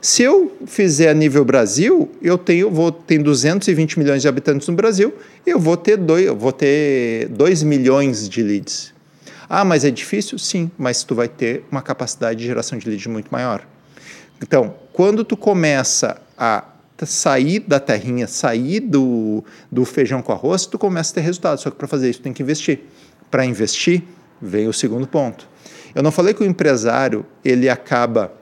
Se 0.00 0.22
eu 0.22 0.52
fizer 0.66 1.08
a 1.08 1.14
nível 1.14 1.44
Brasil, 1.44 2.10
eu 2.22 2.38
tenho, 2.38 2.70
vou 2.70 2.92
ter 2.92 3.18
220 3.18 3.98
milhões 3.98 4.22
de 4.22 4.28
habitantes 4.28 4.68
no 4.68 4.74
Brasil, 4.74 5.14
eu 5.46 5.58
vou 5.58 5.76
ter 5.76 5.96
2, 5.96 6.30
vou 6.30 6.52
ter 6.52 7.28
2 7.28 7.62
milhões 7.62 8.28
de 8.28 8.42
leads. 8.42 8.93
Ah, 9.48 9.64
mas 9.64 9.84
é 9.84 9.90
difícil? 9.90 10.38
Sim, 10.38 10.70
mas 10.78 11.02
tu 11.02 11.14
vai 11.14 11.28
ter 11.28 11.64
uma 11.70 11.82
capacidade 11.82 12.40
de 12.40 12.46
geração 12.46 12.78
de 12.78 12.88
leads 12.88 13.06
muito 13.06 13.30
maior. 13.30 13.66
Então, 14.42 14.74
quando 14.92 15.24
tu 15.24 15.36
começa 15.36 16.20
a 16.36 16.64
sair 17.04 17.60
da 17.60 17.80
terrinha, 17.80 18.26
sair 18.26 18.80
do, 18.80 19.44
do 19.70 19.84
feijão 19.84 20.22
com 20.22 20.32
arroz, 20.32 20.66
tu 20.66 20.78
começa 20.78 21.12
a 21.12 21.14
ter 21.14 21.20
resultado. 21.20 21.60
Só 21.60 21.70
que 21.70 21.76
para 21.76 21.88
fazer 21.88 22.10
isso, 22.10 22.20
tu 22.20 22.22
tem 22.22 22.32
que 22.32 22.42
investir. 22.42 22.80
Para 23.30 23.44
investir, 23.44 24.02
vem 24.40 24.68
o 24.68 24.72
segundo 24.72 25.06
ponto. 25.06 25.48
Eu 25.94 26.02
não 26.02 26.10
falei 26.10 26.34
que 26.34 26.42
o 26.42 26.46
empresário 26.46 27.24
ele 27.44 27.68
acaba 27.68 28.32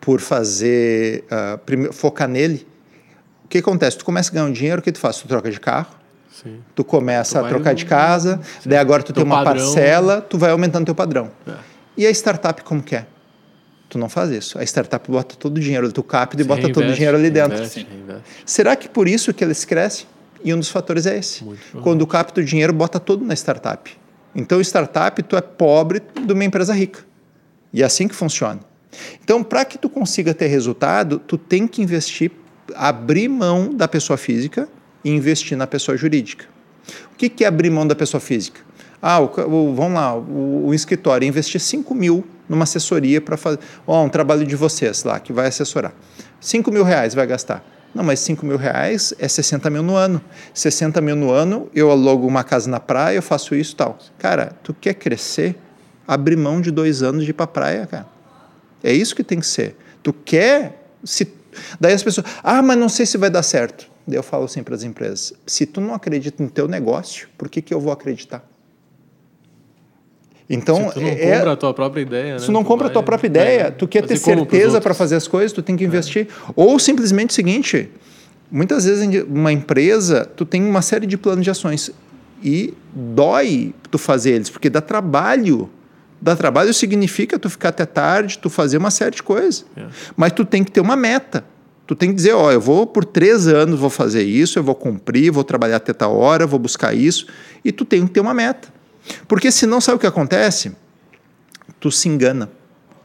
por 0.00 0.20
fazer, 0.20 1.24
uh, 1.24 1.92
focar 1.92 2.28
nele. 2.28 2.66
O 3.44 3.48
que 3.48 3.58
acontece? 3.58 3.98
Tu 3.98 4.04
começa 4.04 4.30
a 4.30 4.34
ganhar 4.34 4.46
um 4.46 4.52
dinheiro, 4.52 4.80
o 4.80 4.82
que 4.82 4.92
tu 4.92 4.98
faz? 4.98 5.16
Tu 5.16 5.28
troca 5.28 5.50
de 5.50 5.60
carro, 5.60 5.94
Sim. 6.42 6.60
tu 6.74 6.82
começa 6.82 7.38
tu 7.38 7.44
a 7.44 7.48
trocar 7.48 7.74
de 7.74 7.86
casa, 7.86 8.40
Sim. 8.60 8.68
daí 8.68 8.78
agora 8.78 9.02
tu 9.02 9.12
teu 9.12 9.22
tem 9.22 9.24
uma 9.24 9.44
padrão. 9.44 9.64
parcela, 9.64 10.20
tu 10.20 10.36
vai 10.36 10.50
aumentando 10.50 10.86
teu 10.86 10.94
padrão. 10.94 11.30
É. 11.46 11.52
E 11.96 12.06
a 12.06 12.10
startup 12.10 12.62
como 12.64 12.82
que 12.82 12.96
é? 12.96 13.06
Tu 13.88 13.98
não 13.98 14.08
faz 14.08 14.30
isso. 14.30 14.58
A 14.58 14.64
startup 14.64 15.08
bota 15.08 15.36
todo 15.36 15.56
o 15.56 15.60
dinheiro 15.60 15.92
do 15.92 16.02
capital 16.02 16.44
e 16.44 16.48
bota 16.48 16.62
reinveste, 16.62 16.80
todo 16.80 16.90
o 16.90 16.94
dinheiro 16.94 17.16
ali 17.16 17.30
dentro. 17.30 17.52
Reinveste, 17.56 17.86
reinveste. 17.88 18.24
Será 18.44 18.74
que 18.74 18.88
por 18.88 19.06
isso 19.06 19.32
que 19.32 19.44
eles 19.44 19.64
crescem? 19.64 20.06
E 20.42 20.52
um 20.52 20.58
dos 20.58 20.68
fatores 20.68 21.06
é 21.06 21.16
esse. 21.16 21.44
Quando 21.82 22.02
o 22.02 22.06
capital 22.06 22.42
o 22.42 22.46
dinheiro 22.46 22.72
bota 22.72 22.98
todo 22.98 23.24
na 23.24 23.34
startup. 23.34 23.90
Então, 24.34 24.60
startup, 24.60 25.22
tu 25.22 25.36
é 25.36 25.40
pobre 25.40 26.02
de 26.26 26.32
uma 26.32 26.44
empresa 26.44 26.74
rica. 26.74 27.04
E 27.72 27.82
é 27.82 27.86
assim 27.86 28.08
que 28.08 28.14
funciona. 28.14 28.60
Então, 29.22 29.42
para 29.42 29.64
que 29.64 29.78
tu 29.78 29.88
consiga 29.88 30.34
ter 30.34 30.48
resultado, 30.48 31.18
tu 31.20 31.38
tem 31.38 31.66
que 31.68 31.80
investir, 31.80 32.32
abrir 32.74 33.28
mão 33.28 33.72
da 33.72 33.86
pessoa 33.86 34.16
física 34.16 34.68
e 35.04 35.10
investir 35.10 35.56
na 35.56 35.66
pessoa 35.66 35.96
jurídica. 35.96 36.46
O 37.12 37.16
que, 37.16 37.28
que 37.28 37.44
é 37.44 37.46
abrir 37.46 37.70
mão 37.70 37.86
da 37.86 37.94
pessoa 37.94 38.20
física? 38.20 38.60
Ah, 39.00 39.20
o, 39.20 39.24
o, 39.24 39.74
vamos 39.74 39.94
lá, 39.94 40.16
o, 40.16 40.68
o 40.68 40.74
escritório 40.74 41.28
investir 41.28 41.60
5 41.60 41.94
mil 41.94 42.24
numa 42.48 42.64
assessoria 42.64 43.20
para 43.20 43.36
fazer 43.36 43.58
oh, 43.86 44.02
um 44.02 44.08
trabalho 44.08 44.46
de 44.46 44.56
vocês 44.56 45.04
lá, 45.04 45.20
que 45.20 45.32
vai 45.32 45.46
assessorar. 45.46 45.92
5 46.40 46.70
mil 46.70 46.84
reais 46.84 47.14
vai 47.14 47.26
gastar. 47.26 47.64
Não, 47.94 48.02
mas 48.02 48.18
5 48.20 48.44
mil 48.44 48.56
reais 48.56 49.14
é 49.18 49.28
60 49.28 49.70
mil 49.70 49.82
no 49.82 49.94
ano. 49.94 50.20
60 50.52 51.00
mil 51.00 51.14
no 51.14 51.30
ano, 51.30 51.68
eu 51.74 51.90
alugo 51.90 52.26
uma 52.26 52.42
casa 52.42 52.68
na 52.68 52.80
praia, 52.80 53.16
eu 53.16 53.22
faço 53.22 53.54
isso 53.54 53.76
tal. 53.76 53.98
Cara, 54.18 54.56
tu 54.62 54.74
quer 54.74 54.94
crescer? 54.94 55.56
Abre 56.06 56.34
mão 56.34 56.60
de 56.60 56.70
dois 56.70 57.02
anos 57.02 57.24
de 57.24 57.30
ir 57.30 57.34
para 57.34 57.46
praia, 57.46 57.86
cara. 57.86 58.06
É 58.82 58.92
isso 58.92 59.14
que 59.14 59.22
tem 59.22 59.38
que 59.38 59.46
ser. 59.46 59.76
Tu 60.02 60.12
quer. 60.12 60.88
Se... 61.04 61.32
Daí 61.80 61.92
as 61.92 62.02
pessoas, 62.02 62.26
ah, 62.42 62.60
mas 62.60 62.76
não 62.76 62.88
sei 62.88 63.06
se 63.06 63.16
vai 63.16 63.30
dar 63.30 63.42
certo. 63.42 63.88
Daí 64.06 64.16
eu 64.18 64.22
falo 64.22 64.44
assim 64.44 64.62
para 64.62 64.74
as 64.74 64.82
empresas: 64.82 65.32
se 65.46 65.66
tu 65.66 65.80
não 65.80 65.94
acredita 65.94 66.42
no 66.42 66.50
teu 66.50 66.68
negócio, 66.68 67.28
por 67.38 67.48
que, 67.48 67.62
que 67.62 67.72
eu 67.72 67.80
vou 67.80 67.92
acreditar? 67.92 68.44
Então, 70.48 70.88
se 70.88 70.94
tu 70.94 71.00
não 71.00 71.08
é, 71.08 71.36
compra 71.36 71.52
a 71.52 71.56
tua 71.56 71.74
própria 71.74 72.02
ideia, 72.02 72.38
Se 72.38 72.46
tu 72.46 72.52
né? 72.52 72.54
não 72.54 72.64
compra 72.64 72.88
a 72.88 72.90
tua 72.90 73.02
própria 73.02 73.26
ideia, 73.26 73.60
é, 73.62 73.70
tu 73.70 73.88
quer 73.88 74.06
ter 74.06 74.18
certeza 74.18 74.80
para 74.80 74.92
fazer 74.92 75.16
as 75.16 75.26
coisas, 75.26 75.52
tu 75.52 75.62
tem 75.62 75.74
que 75.74 75.84
investir. 75.84 76.28
É. 76.30 76.52
Ou 76.54 76.78
simplesmente 76.78 77.30
o 77.30 77.32
seguinte, 77.32 77.90
muitas 78.50 78.84
vezes 78.84 79.24
uma 79.26 79.52
empresa, 79.52 80.30
tu 80.36 80.44
tem 80.44 80.62
uma 80.62 80.82
série 80.82 81.06
de 81.06 81.16
planos 81.16 81.44
de 81.44 81.50
ações 81.50 81.90
e 82.42 82.74
dói 82.94 83.74
tu 83.90 83.96
fazer 83.96 84.32
eles, 84.32 84.50
porque 84.50 84.68
dá 84.68 84.82
trabalho. 84.82 85.70
Dá 86.20 86.36
trabalho 86.36 86.72
significa 86.72 87.38
tu 87.38 87.50
ficar 87.50 87.70
até 87.70 87.84
tarde, 87.84 88.38
tu 88.38 88.48
fazer 88.48 88.76
uma 88.76 88.90
série 88.90 89.16
de 89.16 89.22
coisas. 89.22 89.64
É. 89.76 89.86
Mas 90.16 90.32
tu 90.32 90.44
tem 90.44 90.62
que 90.62 90.70
ter 90.70 90.80
uma 90.80 90.96
meta. 90.96 91.44
Tu 91.86 91.94
tem 91.94 92.08
que 92.10 92.14
dizer, 92.14 92.32
ó, 92.32 92.50
eu 92.50 92.60
vou 92.60 92.86
por 92.86 93.04
três 93.04 93.46
anos, 93.46 93.78
vou 93.78 93.90
fazer 93.90 94.22
isso, 94.22 94.58
eu 94.58 94.62
vou 94.62 94.74
cumprir, 94.74 95.30
vou 95.30 95.44
trabalhar 95.44 95.76
até 95.76 95.92
tal 95.92 96.16
hora, 96.16 96.46
vou 96.46 96.58
buscar 96.58 96.94
isso. 96.94 97.26
E 97.64 97.70
tu 97.70 97.84
tem 97.84 98.06
que 98.06 98.12
ter 98.12 98.20
uma 98.20 98.32
meta. 98.32 98.72
Porque 99.28 99.50
senão 99.50 99.80
sabe 99.80 99.96
o 99.96 99.98
que 99.98 100.06
acontece? 100.06 100.72
Tu 101.78 101.90
se 101.90 102.08
engana. 102.08 102.50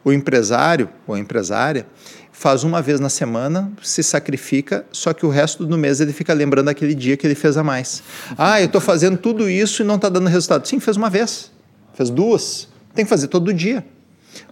O 0.04 0.14
empresário 0.14 0.90
ou 1.06 1.14
a 1.14 1.20
empresária 1.20 1.86
faz 2.32 2.64
uma 2.64 2.82
vez 2.82 3.02
na 3.02 3.10
semana, 3.10 3.70
se 3.84 4.02
sacrifica, 4.02 4.86
só 4.94 5.12
que 5.14 5.26
o 5.26 5.30
resto 5.30 5.66
do 5.66 5.78
mês 5.78 6.00
ele 6.00 6.14
fica 6.14 6.34
lembrando 6.34 6.70
aquele 6.70 6.96
dia 6.96 7.18
que 7.18 7.28
ele 7.28 7.36
fez 7.36 7.58
a 7.58 7.64
mais. 7.66 8.02
Ah, 8.38 8.62
eu 8.62 8.68
estou 8.68 8.80
fazendo 8.80 9.18
tudo 9.18 9.50
isso 9.50 9.82
e 9.82 9.86
não 9.86 9.96
está 9.96 10.08
dando 10.08 10.30
resultado. 10.30 10.66
Sim, 10.66 10.80
fez 10.80 10.96
uma 10.96 11.10
vez, 11.10 11.52
fez 11.94 12.10
duas, 12.10 12.70
tem 12.96 13.04
que 13.04 13.10
fazer 13.10 13.28
todo 13.28 13.54
dia. 13.54 13.86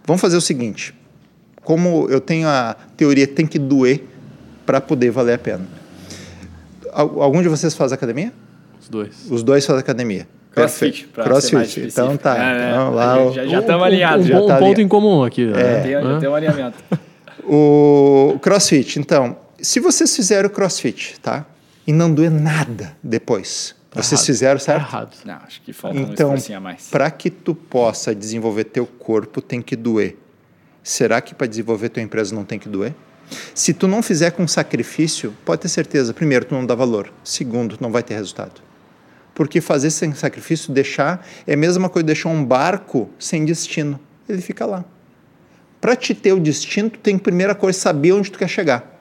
Vamos 0.06 0.20
fazer 0.20 0.36
o 0.36 0.40
seguinte: 0.40 0.94
como 1.64 2.06
eu 2.10 2.20
tenho 2.20 2.46
a 2.46 2.76
teoria 2.94 3.26
tem 3.26 3.46
que 3.46 3.58
doer 3.58 4.04
para 4.68 4.82
poder 4.82 5.10
valer 5.10 5.32
a 5.32 5.38
pena. 5.38 5.66
Algum 6.92 7.40
de 7.40 7.48
vocês 7.48 7.74
faz 7.74 7.90
academia? 7.90 8.34
Os 8.78 8.86
dois. 8.90 9.30
Os 9.30 9.42
dois 9.42 9.64
fazem 9.64 9.80
academia. 9.80 10.28
Crossfit. 10.50 11.08
Crossfit. 11.08 11.80
Então 11.80 12.18
tá. 12.18 12.36
É, 12.36 12.70
então, 12.72 12.90
lá, 12.90 13.32
já 13.32 13.60
estamos 13.60 13.82
alinhados. 13.82 14.28
Um, 14.28 14.34
um, 14.34 14.44
um 14.44 14.46
tá 14.46 14.58
ponto 14.58 14.78
em 14.78 14.86
comum 14.86 15.24
aqui. 15.24 15.46
Né? 15.46 15.58
É. 15.58 15.80
Tem, 15.80 15.92
já 15.92 16.20
tem 16.20 16.28
um 16.28 16.34
alinhamento. 16.34 16.76
o 17.44 18.38
crossfit. 18.42 19.00
Então, 19.00 19.38
se 19.58 19.80
vocês 19.80 20.14
fizeram 20.14 20.50
crossfit, 20.50 21.18
tá? 21.18 21.46
E 21.86 21.92
não 21.92 22.12
doer 22.12 22.30
nada 22.30 22.94
depois. 23.02 23.74
Tá 23.88 24.02
vocês 24.02 24.20
errado. 24.20 24.26
fizeram, 24.26 24.60
certo? 24.60 24.82
Tá 24.82 24.86
errado. 24.86 25.16
Não, 25.24 25.34
acho 25.46 25.62
que 25.62 25.72
falta 25.72 25.98
então, 25.98 26.34
um 26.34 26.56
a 26.56 26.60
mais. 26.60 26.90
Para 26.90 27.10
que 27.10 27.30
tu 27.30 27.54
possa 27.54 28.14
desenvolver 28.14 28.64
teu 28.64 28.84
corpo, 28.84 29.40
tem 29.40 29.62
que 29.62 29.74
doer. 29.74 30.18
Será 30.82 31.22
que 31.22 31.34
para 31.34 31.46
desenvolver 31.46 31.88
tua 31.88 32.02
empresa 32.02 32.34
não 32.34 32.44
tem 32.44 32.58
que 32.58 32.68
doer? 32.68 32.94
Se 33.54 33.74
tu 33.74 33.86
não 33.88 34.02
fizer 34.02 34.30
com 34.30 34.46
sacrifício, 34.46 35.34
pode 35.44 35.62
ter 35.62 35.68
certeza, 35.68 36.14
primeiro, 36.14 36.44
tu 36.44 36.54
não 36.54 36.64
dá 36.64 36.74
valor. 36.74 37.12
Segundo, 37.22 37.76
não 37.80 37.90
vai 37.90 38.02
ter 38.02 38.14
resultado. 38.14 38.60
Porque 39.34 39.60
fazer 39.60 39.90
sem 39.90 40.12
sacrifício, 40.14 40.72
deixar, 40.72 41.26
é 41.46 41.54
a 41.54 41.56
mesma 41.56 41.88
coisa 41.88 42.04
de 42.04 42.12
deixar 42.12 42.28
um 42.28 42.44
barco 42.44 43.08
sem 43.18 43.44
destino. 43.44 44.00
Ele 44.28 44.40
fica 44.40 44.66
lá. 44.66 44.84
Para 45.80 45.94
te 45.94 46.14
ter 46.14 46.32
o 46.32 46.40
destino, 46.40 46.90
tu 46.90 46.98
tem 46.98 47.16
que, 47.16 47.22
primeira 47.22 47.54
coisa, 47.54 47.78
saber 47.78 48.12
onde 48.12 48.30
tu 48.30 48.38
quer 48.38 48.48
chegar. 48.48 48.98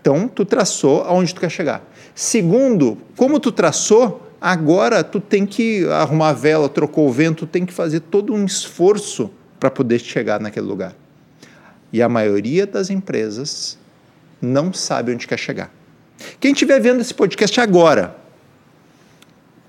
Então, 0.00 0.26
tu 0.28 0.44
traçou 0.44 1.02
aonde 1.02 1.34
tu 1.34 1.40
quer 1.40 1.50
chegar. 1.50 1.82
Segundo, 2.14 2.98
como 3.16 3.38
tu 3.40 3.52
traçou, 3.52 4.30
agora 4.40 5.02
tu 5.02 5.20
tem 5.20 5.44
que 5.44 5.86
arrumar 5.88 6.30
a 6.30 6.32
vela, 6.32 6.68
trocou 6.68 7.08
o 7.08 7.12
vento, 7.12 7.46
tu 7.46 7.50
tem 7.50 7.66
que 7.66 7.72
fazer 7.72 8.00
todo 8.00 8.32
um 8.32 8.44
esforço 8.44 9.30
para 9.58 9.70
poder 9.70 9.98
chegar 9.98 10.40
naquele 10.40 10.66
lugar. 10.66 10.94
E 11.94 12.02
a 12.02 12.08
maioria 12.08 12.66
das 12.66 12.90
empresas 12.90 13.78
não 14.42 14.72
sabe 14.72 15.14
onde 15.14 15.28
quer 15.28 15.38
chegar. 15.38 15.72
Quem 16.40 16.50
estiver 16.50 16.80
vendo 16.80 17.00
esse 17.00 17.14
podcast 17.14 17.60
agora, 17.60 18.16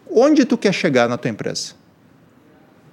onde 0.10 0.44
tu 0.44 0.58
quer 0.58 0.74
chegar 0.74 1.08
na 1.08 1.18
tua 1.20 1.30
empresa? 1.30 1.74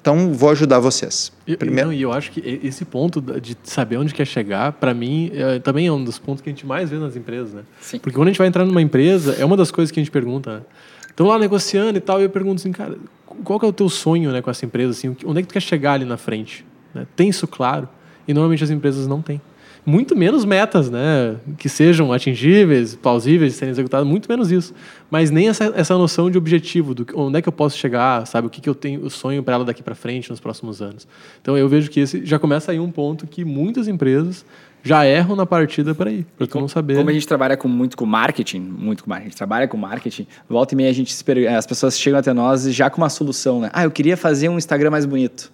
Então, 0.03 0.35
vou 0.35 0.51
ajudar 0.51 0.81
vocês. 0.81 1.33
E, 1.47 1.57
Primeiro... 1.57 1.89
não, 1.89 1.95
e 1.95 2.03
eu 2.03 2.13
acho 2.13 2.31
que 2.31 2.61
esse 2.63 2.85
ponto 2.85 3.23
de 3.41 3.57
saber 3.65 3.97
onde 3.97 4.13
quer 4.13 4.27
chegar, 4.27 4.73
para 4.73 4.93
mim, 4.93 5.31
é, 5.33 5.59
também 5.61 5.87
é 5.87 5.93
um 5.93 6.05
dos 6.05 6.19
pontos 6.19 6.43
que 6.43 6.51
a 6.51 6.53
gente 6.53 6.67
mais 6.67 6.91
vê 6.91 6.99
nas 6.99 7.17
empresas, 7.17 7.55
né? 7.55 7.63
Sim. 7.81 8.01
Porque 8.01 8.15
quando 8.15 8.29
a 8.29 8.31
gente 8.33 8.39
vai 8.39 8.49
entrar 8.49 8.67
numa 8.67 8.83
empresa, 8.83 9.35
é 9.39 9.47
uma 9.47 9.57
das 9.57 9.71
coisas 9.71 9.91
que 9.91 9.99
a 9.99 10.03
gente 10.03 10.13
pergunta, 10.13 10.57
né? 10.57 10.63
Estão 11.09 11.27
lá 11.27 11.39
negociando 11.39 11.97
e 11.97 12.03
tal, 12.03 12.21
e 12.21 12.25
eu 12.25 12.31
pergunto 12.31 12.61
assim, 12.61 12.71
cara, 12.71 12.99
qual 13.43 13.59
é 13.63 13.67
o 13.67 13.73
teu 13.73 13.89
sonho 13.89 14.31
né, 14.31 14.43
com 14.43 14.51
essa 14.51 14.67
empresa? 14.67 14.91
Assim, 14.91 15.17
onde 15.25 15.39
é 15.39 15.43
que 15.43 15.49
tu 15.49 15.55
quer 15.55 15.63
chegar 15.63 15.95
ali 15.95 16.05
na 16.05 16.19
frente? 16.19 16.67
Né? 16.93 17.07
Tem 17.17 17.31
isso 17.31 17.47
claro? 17.47 17.89
E 18.27 18.35
normalmente 18.35 18.65
as 18.65 18.71
empresas 18.71 19.07
não 19.07 19.21
têm. 19.21 19.41
Muito 19.85 20.15
menos 20.15 20.45
metas, 20.45 20.89
né? 20.89 21.37
Que 21.59 21.69
sejam 21.69 22.13
atingíveis, 22.13 22.95
plausíveis 22.95 23.55
serem 23.55 23.73
executadas, 23.73 24.07
muito 24.07 24.29
menos 24.29 24.53
isso. 24.53 24.73
Mas 25.11 25.29
nem 25.31 25.49
essa, 25.49 25.73
essa 25.75 25.99
noção 25.99 26.31
de 26.31 26.39
objetivo, 26.39 26.95
do 26.95 27.05
onde 27.17 27.39
é 27.39 27.43
que 27.43 27.49
eu 27.49 27.53
posso 27.53 27.77
chegar, 27.77 28.25
sabe? 28.27 28.47
O 28.47 28.51
que, 28.51 28.61
que 28.61 28.69
eu 28.69 28.77
tenho, 28.77 29.05
o 29.05 29.11
sonho 29.11 29.43
para 29.43 29.55
ela 29.55 29.65
daqui 29.65 29.83
para 29.83 29.97
frente 29.97 30.31
nos 30.31 30.39
próximos 30.39 30.81
anos. 30.81 31.07
Então 31.41 31.59
eu 31.59 31.69
vejo 31.69 31.91
que 31.91 31.99
esse 31.99 32.25
já 32.25 32.39
começa 32.39 32.71
aí 32.71 32.79
um 32.79 32.93
ponto 32.93 33.27
que 33.27 33.45
muitas 33.45 33.89
empresas 33.89 34.45
já 34.85 35.05
erram 35.05 35.35
na 35.35 35.47
partida 35.47 35.95
para 35.95 36.11
ir, 36.13 36.27
para 36.37 36.47
tu 36.47 36.61
não 36.61 36.69
saber. 36.69 36.97
Como 36.97 37.11
a 37.11 37.13
gente 37.13 37.27
trabalha 37.27 37.57
com, 37.57 37.67
muito 37.67 37.97
com 37.97 38.07
marketing, 38.07 38.61
muito 38.61 39.03
com 39.03 39.11
marketing, 39.11 39.27
a 39.27 39.31
gente 39.31 39.39
trabalha 39.39 39.69
com 39.69 39.77
marketing, 39.77 40.27
volta 40.49 40.75
e 40.75 40.77
meia 40.77 40.91
a 40.91 40.93
gente 40.93 41.15
as 41.49 41.67
pessoas 41.67 41.99
chegam 41.99 42.19
até 42.19 42.33
nós 42.33 42.65
já 42.73 42.89
com 42.89 43.01
uma 43.01 43.09
solução, 43.09 43.61
né? 43.61 43.71
Ah, 43.73 43.85
eu 43.85 43.91
queria 43.91 44.17
fazer 44.17 44.49
um 44.49 44.59
Instagram 44.59 44.91
mais 44.91 45.07
bonito. 45.07 45.53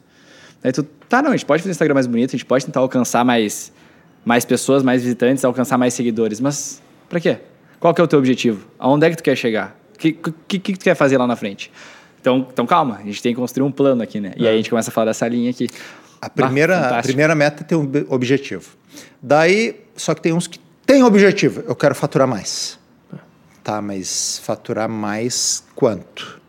Aí 0.63 0.73
tu, 0.73 0.83
tá, 0.83 1.23
não, 1.23 1.31
a 1.31 1.37
gente 1.37 1.47
pode 1.47 1.63
fazer 1.63 1.71
um 1.71 1.73
Instagram 1.73 1.95
mais 1.95 2.07
bonito, 2.07 2.31
a 2.31 2.37
gente 2.37 2.45
pode 2.45 2.67
tentar 2.67 2.81
alcançar 2.81 3.25
mais, 3.25 3.73
mais 4.25 4.45
pessoas, 4.45 4.83
mais 4.83 5.03
visitantes, 5.03 5.45
alcançar 5.45 5.79
mais 5.79 5.95
seguidores, 5.95 6.41
mas 6.41 6.83
para 7.09 7.21
quê? 7.21 7.39
Qual 7.79 7.95
que 7.95 8.01
é 8.01 8.05
o 8.05 8.09
teu 8.09 8.19
objetivo? 8.19 8.67
Aonde 8.79 9.07
é 9.07 9.11
que 9.11 9.17
tu 9.17 9.23
quer 9.23 9.37
chegar? 9.37 9.79
O 9.95 9.99
que, 9.99 10.13
que, 10.13 10.59
que 10.59 10.73
tu 10.77 10.85
quer 10.85 10.95
fazer 10.95 11.17
lá 11.17 11.27
na 11.27 11.37
frente? 11.37 11.71
Então, 12.21 12.47
então 12.53 12.67
calma, 12.67 12.97
a 12.97 13.05
gente 13.05 13.23
tem 13.23 13.33
que 13.33 13.41
construir 13.41 13.67
um 13.67 13.73
plano 13.73 14.03
aqui, 14.03 14.21
né? 14.21 14.33
E 14.37 14.47
é. 14.47 14.49
aí 14.49 14.55
a 14.55 14.57
gente 14.57 14.71
começa 14.71 14.91
a 14.91 14.93
falar 14.93 15.07
dessa 15.07 15.27
linha 15.29 15.51
aqui. 15.51 15.69
A 16.21 16.29
primeira, 16.29 16.77
ah, 16.77 16.99
a 16.99 17.03
primeira 17.03 17.35
meta 17.35 17.63
é 17.63 17.65
ter 17.65 17.77
um 17.77 17.89
objetivo. 18.09 18.71
Daí, 19.23 19.81
só 19.97 20.15
que 20.15 20.21
tem 20.21 20.33
uns 20.33 20.47
que 20.47 20.59
têm 20.85 21.05
objetivo. 21.05 21.63
Eu 21.67 21.77
quero 21.77 21.95
faturar 21.95 22.27
mais. 22.27 22.79
Tá, 23.63 23.81
mas 23.81 24.41
faturar 24.45 24.89
mais 24.89 25.63
quanto? 25.75 26.41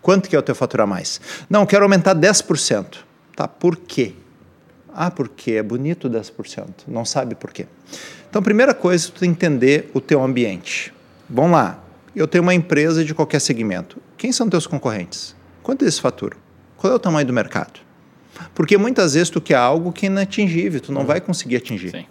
Quanto 0.00 0.28
que 0.28 0.34
é 0.34 0.38
o 0.38 0.42
teu 0.42 0.54
faturar 0.54 0.86
mais? 0.86 1.20
Não, 1.48 1.60
eu 1.60 1.66
quero 1.66 1.84
aumentar 1.84 2.14
10%. 2.14 2.96
Tá, 3.36 3.48
por 3.48 3.76
quê? 3.76 4.14
Ah, 4.92 5.10
porque 5.10 5.52
é 5.52 5.62
bonito 5.62 6.08
10%. 6.08 6.68
Não 6.86 7.04
sabe 7.04 7.34
por 7.34 7.52
quê. 7.52 7.66
Então, 8.28 8.42
primeira 8.42 8.74
coisa, 8.74 9.06
tu 9.08 9.20
tem 9.20 9.34
que 9.34 9.44
entender 9.44 9.90
o 9.94 10.00
teu 10.00 10.22
ambiente. 10.22 10.92
Vamos 11.28 11.52
lá. 11.52 11.82
Eu 12.14 12.28
tenho 12.28 12.42
uma 12.42 12.54
empresa 12.54 13.04
de 13.04 13.14
qualquer 13.14 13.40
segmento. 13.40 13.98
Quem 14.18 14.32
são 14.32 14.48
teus 14.48 14.66
concorrentes? 14.66 15.34
Quanto 15.62 15.82
eles 15.82 15.98
faturam? 15.98 16.36
Qual 16.76 16.92
é 16.92 16.96
o 16.96 16.98
tamanho 16.98 17.26
do 17.26 17.32
mercado? 17.32 17.80
Porque 18.54 18.76
muitas 18.76 19.14
vezes 19.14 19.30
tu 19.30 19.40
quer 19.40 19.54
algo 19.54 19.92
que 19.92 20.06
é 20.06 20.08
inatingível, 20.08 20.80
tu 20.80 20.92
não 20.92 21.02
uhum. 21.02 21.06
vai 21.06 21.20
conseguir 21.20 21.56
atingir. 21.56 21.90
Sim. 21.90 22.06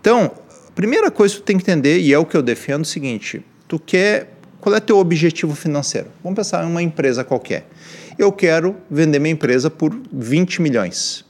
Então, 0.00 0.30
primeira 0.74 1.10
coisa 1.10 1.34
que 1.34 1.40
tu 1.40 1.44
tem 1.44 1.56
que 1.56 1.62
entender, 1.62 2.00
e 2.00 2.12
é 2.12 2.18
o 2.18 2.24
que 2.24 2.36
eu 2.36 2.42
defendo, 2.42 2.80
é 2.80 2.82
o 2.82 2.84
seguinte: 2.86 3.44
tu 3.66 3.78
quer. 3.78 4.32
Qual 4.60 4.74
é 4.74 4.80
teu 4.80 4.96
objetivo 4.96 5.54
financeiro? 5.54 6.08
Vamos 6.22 6.36
pensar 6.36 6.64
em 6.64 6.66
uma 6.66 6.82
empresa 6.82 7.22
qualquer. 7.22 7.68
Eu 8.16 8.30
quero 8.30 8.76
vender 8.88 9.18
minha 9.18 9.32
empresa 9.32 9.68
por 9.68 9.92
20 10.12 10.62
milhões. 10.62 11.24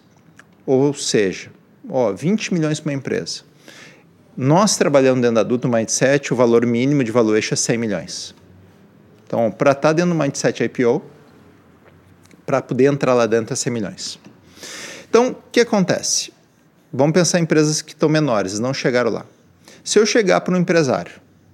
Ou 0.66 0.92
seja, 0.92 1.50
ó, 1.88 2.12
20 2.12 2.52
milhões 2.52 2.78
para 2.78 2.90
uma 2.90 2.96
empresa. 2.96 3.42
Nós 4.36 4.76
trabalhando 4.76 5.20
dentro 5.20 5.36
da 5.36 5.40
Adulto 5.40 5.68
Mindset, 5.68 6.32
o 6.32 6.36
valor 6.36 6.66
mínimo 6.66 7.02
de 7.02 7.10
valuation 7.10 7.54
é 7.54 7.56
100 7.56 7.78
milhões. 7.78 8.34
Então, 9.26 9.50
para 9.50 9.70
estar 9.70 9.88
tá 9.88 9.92
dentro 9.94 10.12
do 10.12 10.18
Mindset 10.18 10.62
IPO, 10.62 11.02
para 12.44 12.60
poder 12.60 12.84
entrar 12.84 13.14
lá 13.14 13.26
dentro 13.26 13.54
é 13.54 13.56
100 13.56 13.72
milhões. 13.72 14.18
Então, 15.08 15.30
o 15.30 15.36
que 15.50 15.60
acontece? 15.60 16.32
Vamos 16.92 17.14
pensar 17.14 17.38
em 17.38 17.42
empresas 17.42 17.80
que 17.80 17.92
estão 17.92 18.08
menores, 18.08 18.58
não 18.58 18.74
chegaram 18.74 19.10
lá. 19.10 19.24
Se 19.82 19.98
eu 19.98 20.04
chegar 20.04 20.40
para 20.42 20.54
um 20.54 20.58
empresário, 20.58 21.12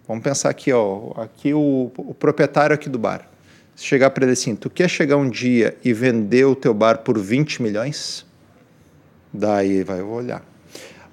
vamos 0.08 0.24
pensar 0.24 0.50
aqui, 0.50 0.72
ó, 0.72 1.12
aqui 1.16 1.54
o, 1.54 1.92
o 1.96 2.14
proprietário 2.14 2.74
aqui 2.74 2.88
do 2.88 2.98
bar, 2.98 3.29
chegar 3.80 4.10
para 4.10 4.24
ele 4.24 4.32
assim, 4.32 4.54
tu 4.54 4.68
quer 4.68 4.88
chegar 4.88 5.16
um 5.16 5.28
dia 5.28 5.76
e 5.84 5.92
vender 5.92 6.44
o 6.44 6.54
teu 6.54 6.74
bar 6.74 6.98
por 6.98 7.18
20 7.18 7.62
milhões? 7.62 8.26
Daí 9.32 9.82
vai 9.82 10.02
olhar. 10.02 10.44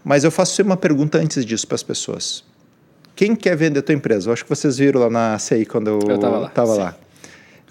Mas 0.03 0.23
eu 0.23 0.32
faço 0.32 0.62
uma 0.63 0.77
pergunta 0.77 1.17
antes 1.17 1.45
disso 1.45 1.67
para 1.67 1.75
as 1.75 1.84
pessoas. 1.84 2.43
Quem 3.15 3.36
quer 3.36 3.56
vender 3.56 3.80
a 3.80 3.82
tua 3.82 3.95
empresa? 3.95 4.30
Eu 4.30 4.34
acho 4.34 4.43
que 4.43 4.49
vocês 4.49 4.77
viram 4.77 5.01
lá 5.01 5.10
na 5.10 5.39
CI 5.39 5.65
quando 5.65 5.88
eu 5.88 6.15
estava 6.15 6.38
lá. 6.38 6.49
Tava 6.49 6.75
lá. 6.75 6.95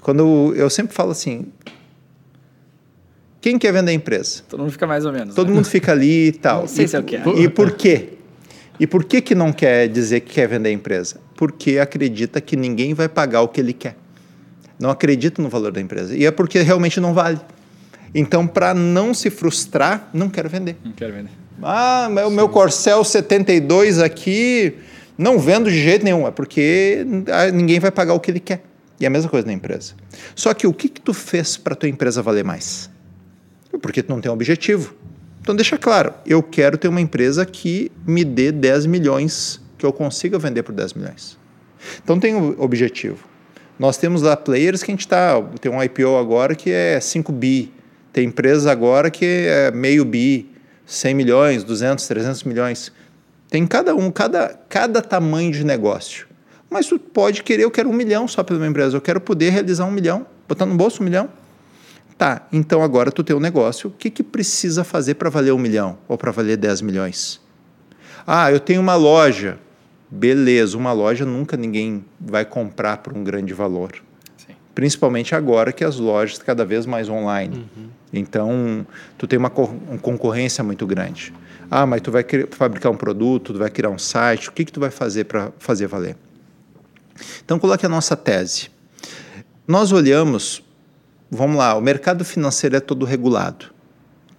Quando 0.00 0.20
eu, 0.20 0.54
eu 0.56 0.70
sempre 0.70 0.94
falo 0.94 1.10
assim, 1.10 1.46
quem 3.40 3.58
quer 3.58 3.72
vender 3.72 3.92
a 3.92 3.94
empresa? 3.94 4.42
Todo 4.48 4.60
mundo 4.60 4.72
fica 4.72 4.86
mais 4.86 5.04
ou 5.04 5.12
menos. 5.12 5.34
Todo 5.34 5.48
né? 5.48 5.54
mundo 5.54 5.66
fica 5.66 5.92
ali 5.92 6.28
e 6.28 6.32
tal. 6.32 6.62
Não 6.66 6.68
sei 6.68 6.84
e, 6.84 6.88
se 6.88 6.96
é 6.96 6.98
o 6.98 7.02
que 7.02 7.16
é. 7.16 7.22
E 7.36 7.48
por 7.48 7.72
quê? 7.72 8.10
E 8.78 8.86
por 8.86 9.04
que, 9.04 9.22
que 9.22 9.34
não 9.34 9.52
quer 9.52 9.88
dizer 9.88 10.20
que 10.20 10.34
quer 10.34 10.46
vender 10.46 10.68
a 10.68 10.72
empresa? 10.72 11.18
Porque 11.34 11.78
acredita 11.78 12.42
que 12.42 12.56
ninguém 12.56 12.92
vai 12.92 13.08
pagar 13.08 13.40
o 13.40 13.48
que 13.48 13.58
ele 13.58 13.72
quer. 13.72 13.96
Não 14.78 14.90
acredita 14.90 15.40
no 15.40 15.48
valor 15.48 15.72
da 15.72 15.80
empresa. 15.80 16.16
E 16.16 16.26
é 16.26 16.30
porque 16.30 16.60
realmente 16.60 17.00
não 17.00 17.14
vale. 17.14 17.40
Então, 18.14 18.46
para 18.46 18.74
não 18.74 19.12
se 19.12 19.30
frustrar, 19.30 20.08
não 20.12 20.28
quero 20.28 20.48
vender. 20.48 20.76
Não 20.84 20.92
quero 20.92 21.12
vender. 21.12 21.30
Ah, 21.62 22.08
o 22.26 22.30
meu 22.30 22.48
Corcel 22.48 23.02
72 23.02 23.98
aqui, 23.98 24.74
não 25.16 25.38
vendo 25.38 25.70
de 25.70 25.82
jeito 25.82 26.04
nenhum. 26.04 26.26
É 26.26 26.30
porque 26.30 27.06
ah, 27.32 27.50
ninguém 27.50 27.80
vai 27.80 27.90
pagar 27.90 28.14
o 28.14 28.20
que 28.20 28.30
ele 28.30 28.40
quer. 28.40 28.62
E 28.98 29.04
é 29.04 29.08
a 29.08 29.10
mesma 29.10 29.28
coisa 29.28 29.46
na 29.46 29.52
empresa. 29.52 29.94
Só 30.34 30.54
que 30.54 30.66
o 30.66 30.72
que, 30.72 30.88
que 30.88 31.00
tu 31.00 31.12
fez 31.12 31.56
para 31.56 31.74
tua 31.74 31.88
empresa 31.88 32.22
valer 32.22 32.44
mais? 32.44 32.90
Porque 33.82 34.02
tu 34.02 34.10
não 34.10 34.20
tem 34.20 34.30
um 34.30 34.34
objetivo. 34.34 34.94
Então 35.40 35.54
deixa 35.54 35.78
claro, 35.78 36.12
eu 36.26 36.42
quero 36.42 36.76
ter 36.76 36.88
uma 36.88 37.00
empresa 37.00 37.46
que 37.46 37.92
me 38.06 38.24
dê 38.24 38.50
10 38.50 38.86
milhões, 38.86 39.60
que 39.78 39.86
eu 39.86 39.92
consiga 39.92 40.38
vender 40.38 40.62
por 40.62 40.74
10 40.74 40.94
milhões. 40.94 41.38
Então 42.02 42.18
tem 42.18 42.34
um 42.34 42.56
objetivo. 42.58 43.18
Nós 43.78 43.96
temos 43.98 44.22
lá 44.22 44.36
players 44.36 44.82
que 44.82 44.90
a 44.90 44.94
gente 44.94 45.00
está, 45.00 45.40
tem 45.60 45.70
um 45.70 45.82
IPO 45.82 46.16
agora 46.16 46.54
que 46.54 46.70
é 46.70 46.98
5 46.98 47.30
bi, 47.32 47.72
tem 48.12 48.26
empresas 48.28 48.66
agora 48.66 49.10
que 49.10 49.24
é 49.24 49.70
meio 49.70 50.04
bi, 50.04 50.50
100 50.86 51.14
milhões, 51.14 51.64
200, 51.64 52.06
300 52.06 52.44
milhões. 52.44 52.92
Tem 53.50 53.66
cada 53.66 53.94
um, 53.94 54.10
cada, 54.10 54.58
cada 54.68 55.02
tamanho 55.02 55.52
de 55.52 55.64
negócio. 55.64 56.26
Mas 56.70 56.86
tu 56.86 56.98
pode 56.98 57.42
querer, 57.42 57.64
eu 57.64 57.70
quero 57.70 57.90
um 57.90 57.92
milhão 57.92 58.26
só 58.26 58.42
pela 58.42 58.58
minha 58.58 58.70
empresa, 58.70 58.96
eu 58.96 59.00
quero 59.00 59.20
poder 59.20 59.50
realizar 59.50 59.84
um 59.84 59.90
milhão, 59.90 60.26
botar 60.48 60.66
no 60.66 60.74
bolso 60.74 61.02
um 61.02 61.04
milhão. 61.04 61.28
Tá, 62.16 62.46
então 62.50 62.82
agora 62.82 63.12
tu 63.12 63.22
tem 63.22 63.36
um 63.36 63.40
negócio, 63.40 63.90
o 63.90 63.92
que, 63.92 64.08
que 64.08 64.22
precisa 64.22 64.82
fazer 64.82 65.14
para 65.14 65.28
valer 65.28 65.52
um 65.52 65.58
milhão 65.58 65.98
ou 66.08 66.16
para 66.16 66.32
valer 66.32 66.56
10 66.56 66.80
milhões? 66.80 67.40
Ah, 68.26 68.50
eu 68.50 68.58
tenho 68.58 68.80
uma 68.80 68.94
loja. 68.94 69.58
Beleza, 70.10 70.76
uma 70.76 70.92
loja 70.92 71.24
nunca 71.24 71.56
ninguém 71.56 72.04
vai 72.20 72.44
comprar 72.44 72.98
por 72.98 73.12
um 73.16 73.24
grande 73.24 73.52
valor. 73.52 73.92
Sim. 74.36 74.54
Principalmente 74.74 75.34
agora 75.34 75.72
que 75.72 75.84
as 75.84 75.96
lojas 75.96 76.38
cada 76.38 76.64
vez 76.64 76.86
mais 76.86 77.08
online. 77.08 77.68
Uhum. 77.76 77.88
Então, 78.12 78.86
tu 79.18 79.26
tem 79.26 79.38
uma, 79.38 79.50
uma, 79.50 79.98
concorrência 79.98 80.62
muito 80.62 80.86
grande. 80.86 81.34
Ah, 81.70 81.84
mas 81.84 82.00
tu 82.00 82.10
vai 82.10 82.24
fabricar 82.50 82.92
um 82.92 82.96
produto, 82.96 83.52
tu 83.52 83.58
vai 83.58 83.70
criar 83.70 83.90
um 83.90 83.98
site, 83.98 84.48
o 84.48 84.52
que, 84.52 84.64
que 84.64 84.72
tu 84.72 84.80
vai 84.80 84.90
fazer 84.90 85.24
para 85.24 85.52
fazer 85.58 85.86
valer? 85.86 86.16
Então, 87.44 87.58
coloque 87.58 87.84
a 87.84 87.88
nossa 87.88 88.16
tese. 88.16 88.70
Nós 89.66 89.90
olhamos 89.90 90.62
vamos 91.30 91.56
lá, 91.56 91.74
o 91.74 91.80
mercado 91.80 92.24
financeiro 92.24 92.76
é 92.76 92.80
todo 92.80 93.04
regulado. 93.04 93.66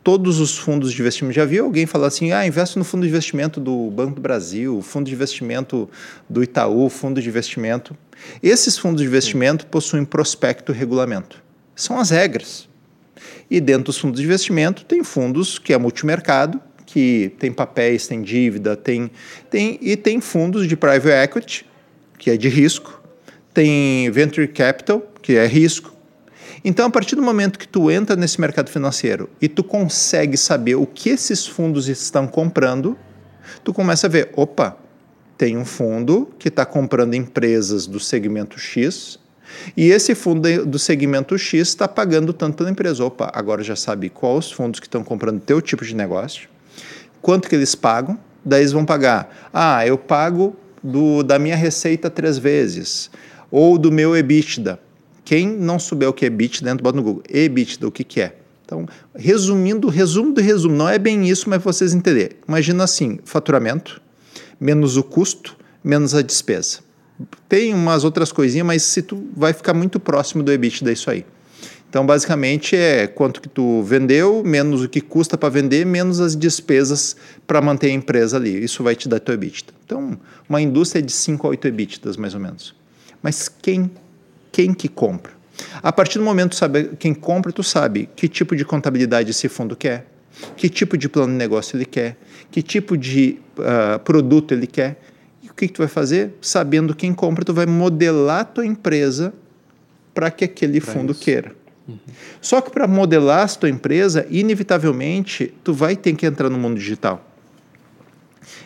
Todos 0.07 0.39
os 0.39 0.57
fundos 0.57 0.93
de 0.93 1.01
investimento. 1.01 1.35
Já 1.35 1.43
viu 1.43 1.65
alguém 1.65 1.85
falar 1.85 2.07
assim: 2.07 2.31
ah, 2.31 2.47
investe 2.47 2.79
no 2.79 2.85
fundo 2.85 3.01
de 3.01 3.09
investimento 3.09 3.59
do 3.59 3.91
Banco 3.91 4.15
do 4.15 4.21
Brasil, 4.21 4.81
fundo 4.81 5.07
de 5.07 5.13
investimento 5.13 5.89
do 6.29 6.41
Itaú, 6.41 6.87
fundo 6.87 7.21
de 7.21 7.27
investimento. 7.27 7.93
Esses 8.41 8.77
fundos 8.77 9.01
de 9.01 9.05
investimento 9.05 9.67
possuem 9.67 10.05
prospecto 10.05 10.71
e 10.71 10.75
regulamento. 10.75 11.43
São 11.75 11.99
as 11.99 12.09
regras. 12.09 12.69
E 13.51 13.59
dentro 13.59 13.83
dos 13.83 13.97
fundos 13.97 14.21
de 14.21 14.25
investimento, 14.25 14.85
tem 14.85 15.03
fundos 15.03 15.59
que 15.59 15.73
é 15.73 15.77
multimercado, 15.77 16.61
Que 16.85 17.33
tem 17.37 17.51
papéis, 17.51 18.07
tem 18.07 18.21
dívida, 18.21 18.77
tem, 18.77 19.11
tem 19.49 19.77
e 19.81 19.97
tem 19.97 20.21
fundos 20.21 20.69
de 20.69 20.77
private 20.77 21.09
equity, 21.09 21.65
que 22.17 22.31
é 22.31 22.37
de 22.37 22.47
risco, 22.47 23.03
tem 23.53 24.09
venture 24.09 24.47
capital, 24.47 25.05
que 25.21 25.35
é 25.35 25.45
risco. 25.45 25.96
Então, 26.63 26.85
a 26.87 26.89
partir 26.89 27.15
do 27.15 27.21
momento 27.21 27.59
que 27.59 27.67
tu 27.67 27.91
entra 27.91 28.15
nesse 28.15 28.39
mercado 28.41 28.69
financeiro 28.69 29.29
e 29.41 29.47
tu 29.47 29.63
consegue 29.63 30.37
saber 30.37 30.75
o 30.75 30.85
que 30.85 31.09
esses 31.09 31.45
fundos 31.45 31.87
estão 31.87 32.27
comprando, 32.27 32.97
tu 33.63 33.73
começa 33.73 34.07
a 34.07 34.09
ver, 34.09 34.31
opa, 34.35 34.77
tem 35.37 35.57
um 35.57 35.65
fundo 35.65 36.29
que 36.39 36.47
está 36.47 36.65
comprando 36.65 37.13
empresas 37.13 37.85
do 37.85 37.99
segmento 37.99 38.59
X 38.59 39.19
e 39.75 39.89
esse 39.89 40.15
fundo 40.15 40.65
do 40.65 40.79
segmento 40.79 41.37
X 41.37 41.69
está 41.69 41.87
pagando 41.87 42.33
tanto 42.33 42.57
pela 42.57 42.69
empresa. 42.69 43.05
Opa, 43.05 43.31
agora 43.33 43.63
já 43.63 43.75
sabe 43.75 44.09
quais 44.09 44.47
os 44.47 44.51
fundos 44.51 44.79
que 44.79 44.87
estão 44.87 45.03
comprando 45.03 45.39
teu 45.39 45.61
tipo 45.61 45.85
de 45.85 45.95
negócio, 45.95 46.49
quanto 47.21 47.47
que 47.47 47.55
eles 47.55 47.75
pagam, 47.75 48.19
daí 48.43 48.61
eles 48.61 48.71
vão 48.71 48.85
pagar. 48.85 49.49
Ah, 49.53 49.85
eu 49.85 49.97
pago 49.97 50.55
do, 50.83 51.23
da 51.23 51.37
minha 51.39 51.55
receita 51.55 52.09
três 52.09 52.37
vezes, 52.37 53.09
ou 53.51 53.77
do 53.77 53.91
meu 53.91 54.15
EBITDA. 54.15 54.79
Quem 55.27 55.45
não 55.45 55.77
souber 55.77 56.07
o 56.07 56.13
que 56.13 56.23
é 56.23 56.29
EBITDA, 56.29 56.63
dentro 56.63 56.81
bota 56.81 56.95
no 56.95 57.03
Google. 57.03 57.21
EBITDA, 57.27 57.85
o 57.85 57.91
que, 57.91 58.05
que 58.05 58.21
é? 58.21 58.37
Então, 58.65 58.87
resumindo, 59.13 59.89
resumo 59.89 60.31
do 60.31 60.39
resumo, 60.39 60.73
não 60.73 60.87
é 60.87 60.97
bem 60.97 61.27
isso, 61.27 61.49
mas 61.49 61.61
vocês 61.61 61.93
entenderem. 61.93 62.37
Imagina 62.47 62.85
assim, 62.85 63.19
faturamento, 63.25 64.01
menos 64.57 64.95
o 64.95 65.03
custo, 65.03 65.57
menos 65.83 66.15
a 66.15 66.21
despesa. 66.21 66.79
Tem 67.49 67.73
umas 67.73 68.05
outras 68.05 68.31
coisinhas, 68.31 68.65
mas 68.65 68.83
se 68.83 69.01
tu 69.01 69.27
vai 69.35 69.51
ficar 69.51 69.73
muito 69.73 69.99
próximo 69.99 70.41
do 70.43 70.49
EBITDA 70.49 70.93
isso 70.93 71.11
aí. 71.11 71.25
Então, 71.89 72.05
basicamente, 72.05 72.77
é 72.77 73.05
quanto 73.05 73.41
que 73.41 73.49
tu 73.49 73.83
vendeu, 73.83 74.41
menos 74.45 74.81
o 74.81 74.87
que 74.87 75.01
custa 75.01 75.37
para 75.37 75.49
vender, 75.49 75.85
menos 75.85 76.21
as 76.21 76.37
despesas 76.37 77.17
para 77.45 77.61
manter 77.61 77.87
a 77.87 77.93
empresa 77.93 78.37
ali. 78.37 78.63
Isso 78.63 78.81
vai 78.81 78.95
te 78.95 79.09
dar 79.09 79.19
teu 79.19 79.33
EBITDA. 79.33 79.73
Então, 79.85 80.17
uma 80.47 80.61
indústria 80.61 80.99
é 80.99 81.03
de 81.03 81.11
5 81.11 81.45
a 81.45 81.49
8 81.49 81.67
EBITDAs, 81.67 82.15
mais 82.15 82.33
ou 82.33 82.39
menos. 82.39 82.73
Mas 83.21 83.49
quem, 83.49 83.91
quem 84.57 84.73
que 84.73 84.87
compra? 84.87 85.33
A 85.83 85.93
partir 85.93 86.17
do 86.17 86.25
momento 86.25 86.49
que 86.49 86.55
sabe 86.55 86.89
quem 86.97 87.13
compra, 87.13 87.51
tu 87.51 87.61
sabe 87.61 88.09
que 88.15 88.27
tipo 88.27 88.55
de 88.55 88.65
contabilidade 88.65 89.29
esse 89.29 89.47
fundo 89.47 89.75
quer, 89.75 90.07
que 90.55 90.67
tipo 90.67 90.97
de 90.97 91.07
plano 91.07 91.31
de 91.31 91.37
negócio 91.37 91.77
ele 91.77 91.85
quer, 91.85 92.17
que 92.49 92.63
tipo 92.63 92.97
de 92.97 93.37
uh, 93.59 93.99
produto 93.99 94.55
ele 94.55 94.65
quer. 94.65 94.99
E 95.43 95.47
o 95.47 95.53
que, 95.53 95.67
que, 95.67 95.73
tu 95.75 95.77
vai 95.77 95.87
fazer? 95.87 96.33
Sabendo 96.41 96.95
quem 96.95 97.13
compra, 97.13 97.45
tu 97.45 97.53
vai 97.53 97.67
modelar 97.67 98.39
a 98.39 98.45
tua 98.45 98.65
empresa 98.65 99.31
para 100.11 100.31
que 100.31 100.43
aquele 100.43 100.81
pra 100.81 100.91
fundo 100.91 101.11
isso. 101.11 101.21
queira. 101.21 101.55
Uhum. 101.87 101.99
Só 102.41 102.59
que 102.59 102.71
para 102.71 102.87
modelar 102.87 103.45
a 103.45 103.47
tua 103.47 103.69
empresa, 103.69 104.25
inevitavelmente, 104.27 105.53
tu 105.63 105.71
vai 105.71 105.95
ter 105.95 106.15
que 106.15 106.25
entrar 106.25 106.49
no 106.49 106.57
mundo 106.57 106.79
digital. 106.79 107.23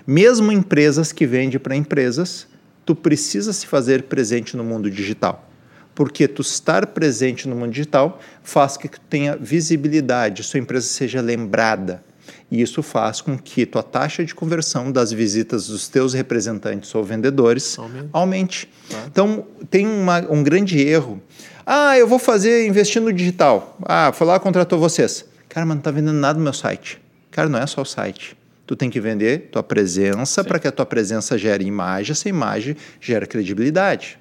Mesmo 0.07 0.53
empresas 0.53 1.11
que 1.11 1.27
vendem 1.27 1.59
para 1.59 1.75
empresas, 1.75 2.47
tu 2.85 2.95
precisa 2.95 3.51
se 3.51 3.67
fazer 3.67 4.03
presente 4.03 4.55
no 4.55 4.63
mundo 4.63 4.89
digital. 4.89 5.50
Porque 5.93 6.27
tu 6.27 6.41
estar 6.41 6.87
presente 6.87 7.47
no 7.47 7.55
mundo 7.55 7.71
digital 7.71 8.19
faz 8.43 8.77
que 8.77 8.87
tu 8.87 8.99
tenha 9.09 9.35
visibilidade, 9.35 10.43
sua 10.43 10.59
empresa 10.59 10.87
seja 10.87 11.21
lembrada, 11.21 12.03
e 12.49 12.61
isso 12.61 12.83
faz 12.83 13.21
com 13.21 13.37
que 13.37 13.65
tua 13.65 13.81
taxa 13.81 14.25
de 14.25 14.35
conversão 14.35 14.91
das 14.91 15.11
visitas 15.11 15.67
dos 15.67 15.87
teus 15.87 16.13
representantes 16.13 16.93
ou 16.93 17.03
vendedores 17.03 17.79
aumente. 17.79 18.09
aumente. 18.11 18.69
Ah. 18.93 19.05
Então, 19.07 19.45
tem 19.69 19.87
uma, 19.87 20.19
um 20.29 20.43
grande 20.43 20.79
erro. 20.79 21.21
Ah, 21.65 21.97
eu 21.97 22.07
vou 22.07 22.19
fazer 22.19 22.67
investir 22.67 23.01
no 23.01 23.13
digital. 23.13 23.77
Ah, 23.83 24.11
foi 24.13 24.27
lá, 24.27 24.39
contratou 24.39 24.77
vocês. 24.77 25.25
Cara, 25.47 25.65
mas 25.65 25.75
não 25.75 25.79
está 25.79 25.91
vendendo 25.91 26.17
nada 26.17 26.37
no 26.37 26.43
meu 26.43 26.53
site. 26.53 27.01
Cara, 27.29 27.47
não 27.47 27.59
é 27.59 27.65
só 27.65 27.81
o 27.81 27.85
site. 27.85 28.35
Tu 28.67 28.75
tem 28.75 28.89
que 28.89 28.99
vender 28.99 29.49
tua 29.51 29.63
presença 29.63 30.43
para 30.43 30.59
que 30.59 30.67
a 30.67 30.71
tua 30.71 30.85
presença 30.85 31.37
gere 31.37 31.63
imagem, 31.65 32.11
essa 32.11 32.27
imagem 32.27 32.75
gera 32.99 33.25
credibilidade. 33.25 34.19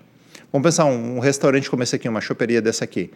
Vamos 0.52 0.66
pensar 0.66 0.84
um, 0.86 1.16
um 1.16 1.18
restaurante 1.18 1.70
como 1.70 1.82
esse 1.82 1.94
aqui, 1.96 2.08
uma 2.08 2.20
choperia 2.20 2.60
dessa 2.60 2.84
aqui 2.84 3.10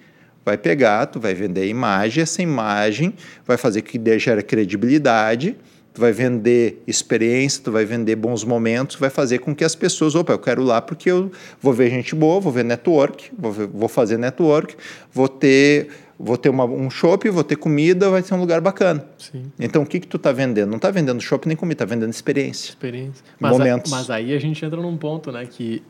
vai 0.45 0.59
pegar, 0.59 1.07
tu 1.07 1.19
vai 1.19 1.35
vender 1.35 1.63
a 1.63 1.67
imagem, 1.67 2.23
essa 2.23 2.43
imagem 2.43 3.15
vai 3.47 3.57
fazer 3.57 3.83
que 3.83 3.99
gere 4.19 4.43
credibilidade, 4.43 5.57
tu 5.95 6.01
vai 6.01 6.13
vender 6.13 6.83
experiência, 6.87 7.63
tu 7.65 7.73
vai 7.73 7.85
vender 7.85 8.17
bons 8.17 8.45
momentos, 8.45 8.97
vai 8.97 9.09
fazer 9.09 9.39
com 9.39 9.55
que 9.55 9.65
as 9.65 9.75
pessoas, 9.75 10.15
opa, 10.15 10.33
eu 10.33 10.39
quero 10.39 10.63
ir 10.63 10.67
lá 10.67 10.83
porque 10.83 11.11
eu 11.11 11.31
vou 11.61 11.73
ver 11.73 11.89
gente 11.89 12.15
boa, 12.15 12.41
vou 12.41 12.53
ver 12.53 12.65
network, 12.65 13.31
vou, 13.39 13.53
ver, 13.53 13.67
vou 13.69 13.89
fazer 13.89 14.19
network, 14.19 14.77
vou 15.13 15.29
ter 15.29 15.89
vou 16.17 16.37
ter 16.37 16.49
uma, 16.49 16.65
um 16.65 16.89
shopping, 16.89 17.31
vou 17.31 17.43
ter 17.43 17.57
comida, 17.57 18.09
vai 18.09 18.23
ser 18.23 18.35
um 18.35 18.41
lugar 18.41 18.61
bacana. 18.61 19.05
Sim. 19.19 19.51
Então, 19.59 19.83
o 19.83 19.87
que 19.87 19.99
que 19.99 20.07
tu 20.07 20.17
está 20.17 20.31
vendendo? 20.31 20.71
Não 20.71 20.77
está 20.77 20.89
vendendo 20.89 21.21
shopping 21.21 21.49
nem 21.49 21.57
comida, 21.57 21.83
está 21.83 21.85
vendendo 21.93 22.13
experiência. 22.13 22.69
Experiência. 22.69 23.25
Mas, 23.39 23.51
momentos. 23.51 23.93
A, 23.93 23.97
mas 23.97 24.11
aí 24.11 24.33
a 24.33 24.39
gente 24.39 24.65
entra 24.65 24.81
num 24.81 24.97
ponto, 24.97 25.33
né, 25.33 25.45
que 25.45 25.83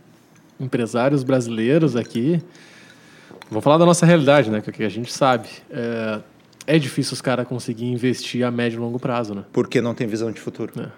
empresários 0.61 1.23
brasileiros 1.23 1.97
aqui 1.97 2.43
Vou 3.51 3.61
falar 3.61 3.79
da 3.79 3.87
nossa 3.87 4.07
realidade, 4.07 4.51
né? 4.51 4.61
Que 4.61 4.83
a 4.85 4.88
gente 4.88 5.12
sabe. 5.12 5.49
É, 5.71 6.21
é 6.67 6.79
difícil 6.79 7.12
os 7.12 7.21
caras 7.21 7.47
conseguirem 7.47 7.93
investir 7.93 8.45
a 8.45 8.51
médio 8.51 8.79
e 8.79 8.81
longo 8.81 8.99
prazo, 8.99 9.35
né? 9.35 9.45
Porque 9.53 9.81
não 9.81 9.95
tem 9.95 10.07
visão 10.07 10.33
de 10.33 10.40
futuro. 10.40 10.73
É. 10.81 10.88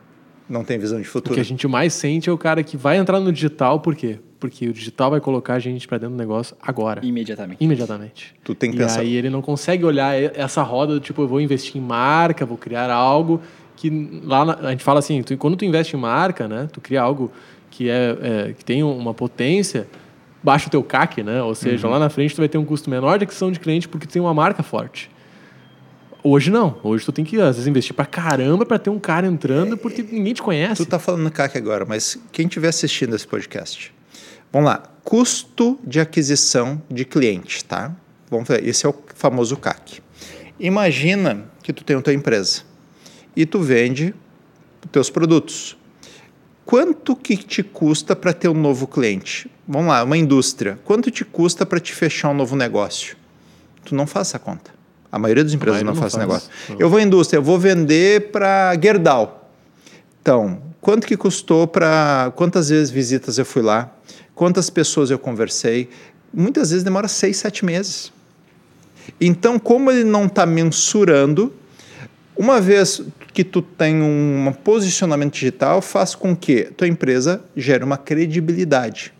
Não 0.48 0.64
tem 0.64 0.78
visão 0.78 1.00
de 1.00 1.06
futuro. 1.06 1.32
O 1.32 1.34
que 1.34 1.40
a 1.40 1.44
gente 1.44 1.66
mais 1.66 1.92
sente 1.92 2.28
é 2.30 2.32
o 2.32 2.38
cara 2.38 2.62
que 2.62 2.76
vai 2.76 2.98
entrar 2.98 3.18
no 3.18 3.32
digital, 3.32 3.80
por 3.80 3.96
quê? 3.96 4.20
Porque 4.38 4.68
o 4.68 4.72
digital 4.72 5.10
vai 5.10 5.20
colocar 5.20 5.54
a 5.54 5.58
gente 5.58 5.88
para 5.88 5.98
dentro 5.98 6.14
do 6.14 6.18
negócio 6.18 6.56
agora. 6.62 7.04
Imediatamente. 7.04 7.62
Imediatamente. 7.62 8.34
Tu 8.44 8.54
tem 8.54 8.70
que 8.70 8.76
e 8.76 8.80
pensar. 8.80 9.00
aí 9.00 9.14
ele 9.14 9.28
não 9.28 9.42
consegue 9.42 9.84
olhar 9.84 10.14
essa 10.14 10.62
roda 10.62 10.94
do 10.94 11.00
tipo, 11.00 11.22
eu 11.22 11.28
vou 11.28 11.40
investir 11.40 11.76
em 11.76 11.84
marca, 11.84 12.46
vou 12.46 12.56
criar 12.56 12.90
algo 12.92 13.40
que 13.74 14.20
lá 14.22 14.44
na, 14.44 14.54
a 14.54 14.70
gente 14.70 14.84
fala 14.84 15.00
assim, 15.00 15.22
tu, 15.22 15.36
quando 15.36 15.56
tu 15.56 15.64
investe 15.64 15.96
em 15.96 16.00
marca, 16.00 16.46
né? 16.46 16.68
Tu 16.72 16.80
cria 16.80 17.02
algo 17.02 17.32
que 17.76 17.90
é, 17.90 18.16
é 18.22 18.52
que 18.54 18.64
tem 18.64 18.82
uma 18.82 19.12
potência 19.12 19.86
baixa 20.42 20.68
o 20.68 20.70
teu 20.70 20.82
CAC, 20.82 21.22
né? 21.22 21.42
Ou 21.42 21.54
seja, 21.54 21.86
uhum. 21.86 21.92
lá 21.92 21.98
na 21.98 22.08
frente 22.08 22.34
tu 22.34 22.38
vai 22.38 22.48
ter 22.48 22.56
um 22.56 22.64
custo 22.64 22.88
menor 22.88 23.18
de 23.18 23.24
aquisição 23.24 23.52
de 23.52 23.60
cliente 23.60 23.86
porque 23.86 24.06
tu 24.06 24.12
tem 24.12 24.22
uma 24.22 24.32
marca 24.32 24.62
forte. 24.62 25.10
Hoje 26.22 26.50
não. 26.50 26.80
Hoje 26.82 27.04
tu 27.04 27.12
tem 27.12 27.24
que, 27.24 27.38
às 27.38 27.56
vezes, 27.56 27.66
investir 27.66 27.94
pra 27.94 28.06
caramba 28.06 28.64
para 28.64 28.78
ter 28.78 28.88
um 28.88 28.98
cara 28.98 29.26
entrando 29.26 29.76
porque 29.76 30.02
ninguém 30.02 30.32
te 30.32 30.42
conhece. 30.42 30.82
Tu 30.82 30.88
tá 30.88 30.98
falando 30.98 31.30
CAC 31.30 31.58
agora, 31.58 31.84
mas 31.84 32.18
quem 32.32 32.46
estiver 32.46 32.68
assistindo 32.68 33.14
esse 33.14 33.26
podcast, 33.26 33.92
vamos 34.50 34.68
lá. 34.70 34.82
Custo 35.04 35.78
de 35.84 36.00
aquisição 36.00 36.80
de 36.90 37.04
cliente, 37.04 37.62
tá? 37.64 37.94
Vamos 38.30 38.48
ver, 38.48 38.66
esse 38.66 38.86
é 38.86 38.88
o 38.88 38.94
famoso 39.14 39.56
CAC. 39.56 40.00
Imagina 40.58 41.44
que 41.62 41.72
tu 41.72 41.84
tem 41.84 41.96
a 41.96 42.00
tua 42.00 42.14
empresa 42.14 42.62
e 43.36 43.44
tu 43.44 43.60
vende 43.60 44.14
teus 44.90 45.10
produtos. 45.10 45.76
Quanto 46.66 47.14
que 47.14 47.36
te 47.36 47.62
custa 47.62 48.16
para 48.16 48.32
ter 48.32 48.48
um 48.48 48.60
novo 48.60 48.88
cliente? 48.88 49.48
Vamos 49.68 49.86
lá, 49.86 50.02
uma 50.02 50.16
indústria. 50.16 50.76
Quanto 50.84 51.12
te 51.12 51.24
custa 51.24 51.64
para 51.64 51.78
te 51.78 51.94
fechar 51.94 52.30
um 52.30 52.34
novo 52.34 52.56
negócio? 52.56 53.16
Tu 53.84 53.94
não 53.94 54.04
faz 54.04 54.28
essa 54.28 54.38
conta. 54.40 54.72
A 55.10 55.16
maioria 55.16 55.44
das 55.44 55.52
empresas 55.52 55.82
não, 55.84 55.94
não, 55.94 56.00
faz 56.00 56.12
esse 56.12 56.18
negócio. 56.18 56.50
Não. 56.68 56.80
Eu 56.80 56.90
vou 56.90 56.98
à 56.98 57.02
indústria, 57.02 57.38
eu 57.38 57.42
vou 57.42 57.56
vender 57.56 58.32
para 58.32 58.76
Gerdau. 58.82 59.48
Então, 60.20 60.60
quanto 60.80 61.06
que 61.06 61.16
custou 61.16 61.68
para... 61.68 62.32
Quantas 62.34 62.68
vezes 62.68 62.90
visitas 62.90 63.38
eu 63.38 63.46
fui 63.46 63.62
lá? 63.62 63.92
Quantas 64.34 64.68
pessoas 64.68 65.08
eu 65.08 65.20
conversei? 65.20 65.88
Muitas 66.34 66.70
vezes 66.70 66.82
demora 66.82 67.06
seis, 67.06 67.36
sete 67.36 67.64
meses. 67.64 68.12
Então, 69.20 69.56
como 69.56 69.88
ele 69.88 70.02
não 70.02 70.26
está 70.26 70.44
mensurando, 70.44 71.54
uma 72.36 72.60
vez 72.60 73.02
que 73.32 73.42
tu 73.42 73.62
tem 73.62 74.02
um 74.02 74.52
posicionamento 74.64 75.34
digital, 75.34 75.80
faz 75.80 76.14
com 76.14 76.36
que 76.36 76.64
tua 76.76 76.86
empresa 76.86 77.42
gere 77.56 77.84
uma 77.84 77.96
credibilidade. 77.96 79.12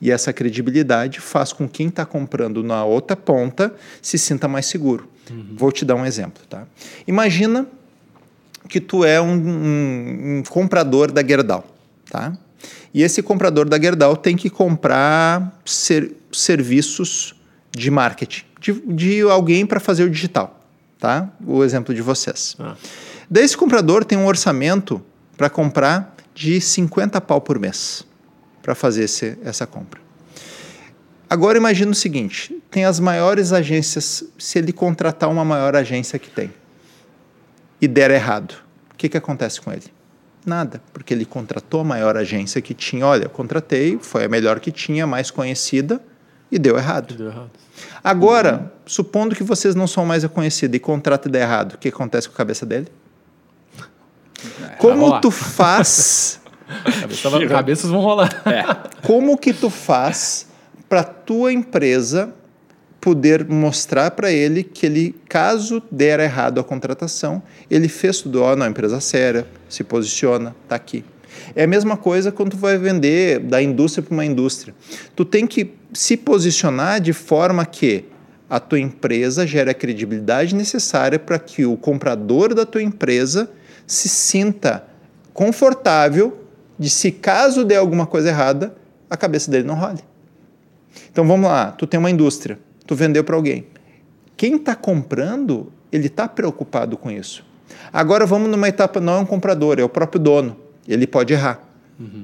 E 0.00 0.10
essa 0.10 0.32
credibilidade 0.32 1.20
faz 1.20 1.52
com 1.52 1.68
quem 1.68 1.88
está 1.88 2.04
comprando 2.04 2.62
na 2.62 2.84
outra 2.84 3.16
ponta 3.16 3.74
se 4.00 4.18
sinta 4.18 4.46
mais 4.46 4.66
seguro. 4.66 5.08
Uhum. 5.30 5.54
Vou 5.56 5.72
te 5.72 5.84
dar 5.84 5.96
um 5.96 6.06
exemplo. 6.06 6.42
Tá? 6.48 6.66
Imagina 7.06 7.66
que 8.68 8.80
tu 8.80 9.04
é 9.04 9.20
um, 9.20 9.34
um, 9.34 10.38
um 10.38 10.42
comprador 10.48 11.10
da 11.10 11.26
Gerdau. 11.26 11.66
Tá? 12.08 12.36
E 12.92 13.02
esse 13.02 13.22
comprador 13.22 13.68
da 13.68 13.80
Gerdau 13.80 14.16
tem 14.16 14.36
que 14.36 14.48
comprar 14.50 15.60
ser, 15.64 16.12
serviços 16.30 17.34
de 17.72 17.90
marketing, 17.90 18.44
de, 18.60 18.72
de 18.72 19.20
alguém 19.22 19.66
para 19.66 19.80
fazer 19.80 20.04
o 20.04 20.10
digital 20.10 20.57
tá? 20.98 21.30
O 21.46 21.62
exemplo 21.64 21.94
de 21.94 22.02
vocês. 22.02 22.56
Ah. 22.58 22.76
Daí 23.30 23.44
esse 23.44 23.56
comprador 23.56 24.04
tem 24.04 24.18
um 24.18 24.26
orçamento 24.26 25.02
para 25.36 25.48
comprar 25.48 26.14
de 26.34 26.60
50 26.60 27.20
pau 27.20 27.40
por 27.40 27.58
mês 27.58 28.04
para 28.62 28.74
fazer 28.74 29.04
esse, 29.04 29.38
essa 29.44 29.66
compra. 29.66 30.00
Agora 31.30 31.58
imagine 31.58 31.90
o 31.90 31.94
seguinte: 31.94 32.54
tem 32.70 32.84
as 32.84 32.98
maiores 32.98 33.52
agências, 33.52 34.24
se 34.38 34.58
ele 34.58 34.72
contratar 34.72 35.30
uma 35.30 35.44
maior 35.44 35.76
agência 35.76 36.18
que 36.18 36.30
tem 36.30 36.52
e 37.80 37.86
der 37.86 38.10
errado, 38.10 38.54
o 38.92 38.96
que, 38.96 39.08
que 39.08 39.16
acontece 39.16 39.60
com 39.60 39.72
ele? 39.72 39.84
Nada, 40.44 40.82
porque 40.92 41.12
ele 41.12 41.24
contratou 41.24 41.80
a 41.80 41.84
maior 41.84 42.16
agência 42.16 42.60
que 42.62 42.72
tinha. 42.72 43.06
Olha, 43.06 43.28
contratei, 43.28 43.98
foi 44.00 44.24
a 44.24 44.28
melhor 44.28 44.58
que 44.60 44.72
tinha, 44.72 45.06
mais 45.06 45.30
conhecida, 45.30 46.00
e 46.50 46.58
deu 46.58 46.76
errado. 46.76 47.14
Deu 47.14 47.28
errado. 47.28 47.50
Agora, 48.02 48.72
supondo 48.86 49.34
que 49.34 49.42
vocês 49.42 49.74
não 49.74 49.86
são 49.86 50.04
mais 50.06 50.24
a 50.24 50.28
conhecida 50.28 50.76
e 50.76 50.80
contrato 50.80 51.28
der 51.28 51.42
errado, 51.42 51.74
o 51.74 51.78
que 51.78 51.88
acontece 51.88 52.28
com 52.28 52.34
a 52.34 52.36
cabeça 52.36 52.64
dele? 52.64 52.88
Como 54.78 55.06
rolar. 55.06 55.20
tu 55.20 55.30
faz 55.30 56.40
Cabeça- 57.00 57.46
cabeças 57.48 57.90
vão 57.90 58.00
rolar. 58.00 58.42
É. 58.46 58.62
Como 59.06 59.36
que 59.38 59.52
tu 59.52 59.70
faz 59.70 60.46
para 60.88 61.02
tua 61.02 61.52
empresa 61.52 62.32
poder 63.00 63.46
mostrar 63.48 64.10
para 64.12 64.30
ele 64.30 64.62
que 64.62 64.84
ele, 64.86 65.14
caso 65.28 65.82
der 65.90 66.20
errado 66.20 66.60
a 66.60 66.64
contratação, 66.64 67.42
ele 67.70 67.88
fez 67.88 68.20
tudo, 68.20 68.42
ó, 68.42 68.54
não, 68.56 68.66
empresa 68.66 69.00
séria, 69.00 69.46
se 69.68 69.82
posiciona, 69.84 70.54
tá 70.68 70.76
aqui. 70.76 71.04
É 71.54 71.64
a 71.64 71.66
mesma 71.66 71.96
coisa 71.96 72.30
quando 72.32 72.50
tu 72.52 72.56
vai 72.56 72.78
vender 72.78 73.40
da 73.40 73.62
indústria 73.62 74.02
para 74.02 74.14
uma 74.14 74.24
indústria. 74.24 74.74
Tu 75.14 75.24
tem 75.24 75.46
que 75.46 75.74
se 75.92 76.16
posicionar 76.16 77.00
de 77.00 77.12
forma 77.12 77.64
que 77.64 78.04
a 78.48 78.58
tua 78.58 78.80
empresa 78.80 79.46
gere 79.46 79.70
a 79.70 79.74
credibilidade 79.74 80.54
necessária 80.54 81.18
para 81.18 81.38
que 81.38 81.66
o 81.66 81.76
comprador 81.76 82.54
da 82.54 82.64
tua 82.64 82.82
empresa 82.82 83.50
se 83.86 84.08
sinta 84.08 84.84
confortável 85.34 86.44
de 86.78 86.88
se 86.88 87.10
caso 87.10 87.64
der 87.64 87.76
alguma 87.76 88.06
coisa 88.06 88.28
errada, 88.28 88.74
a 89.10 89.16
cabeça 89.16 89.50
dele 89.50 89.66
não 89.66 89.74
role. 89.74 90.00
Então 91.10 91.26
vamos 91.26 91.48
lá, 91.48 91.72
tu 91.72 91.86
tem 91.86 91.98
uma 91.98 92.10
indústria, 92.10 92.58
tu 92.86 92.94
vendeu 92.94 93.24
para 93.24 93.36
alguém. 93.36 93.66
Quem 94.36 94.56
está 94.56 94.74
comprando, 94.74 95.72
ele 95.90 96.06
está 96.06 96.28
preocupado 96.28 96.96
com 96.96 97.10
isso. 97.10 97.44
Agora 97.92 98.24
vamos 98.24 98.48
numa 98.50 98.68
etapa, 98.68 99.00
não 99.00 99.14
é 99.14 99.18
um 99.18 99.26
comprador, 99.26 99.78
é 99.78 99.82
o 99.82 99.88
próprio 99.88 100.20
dono. 100.20 100.56
Ele 100.88 101.06
pode 101.06 101.32
errar, 101.32 101.62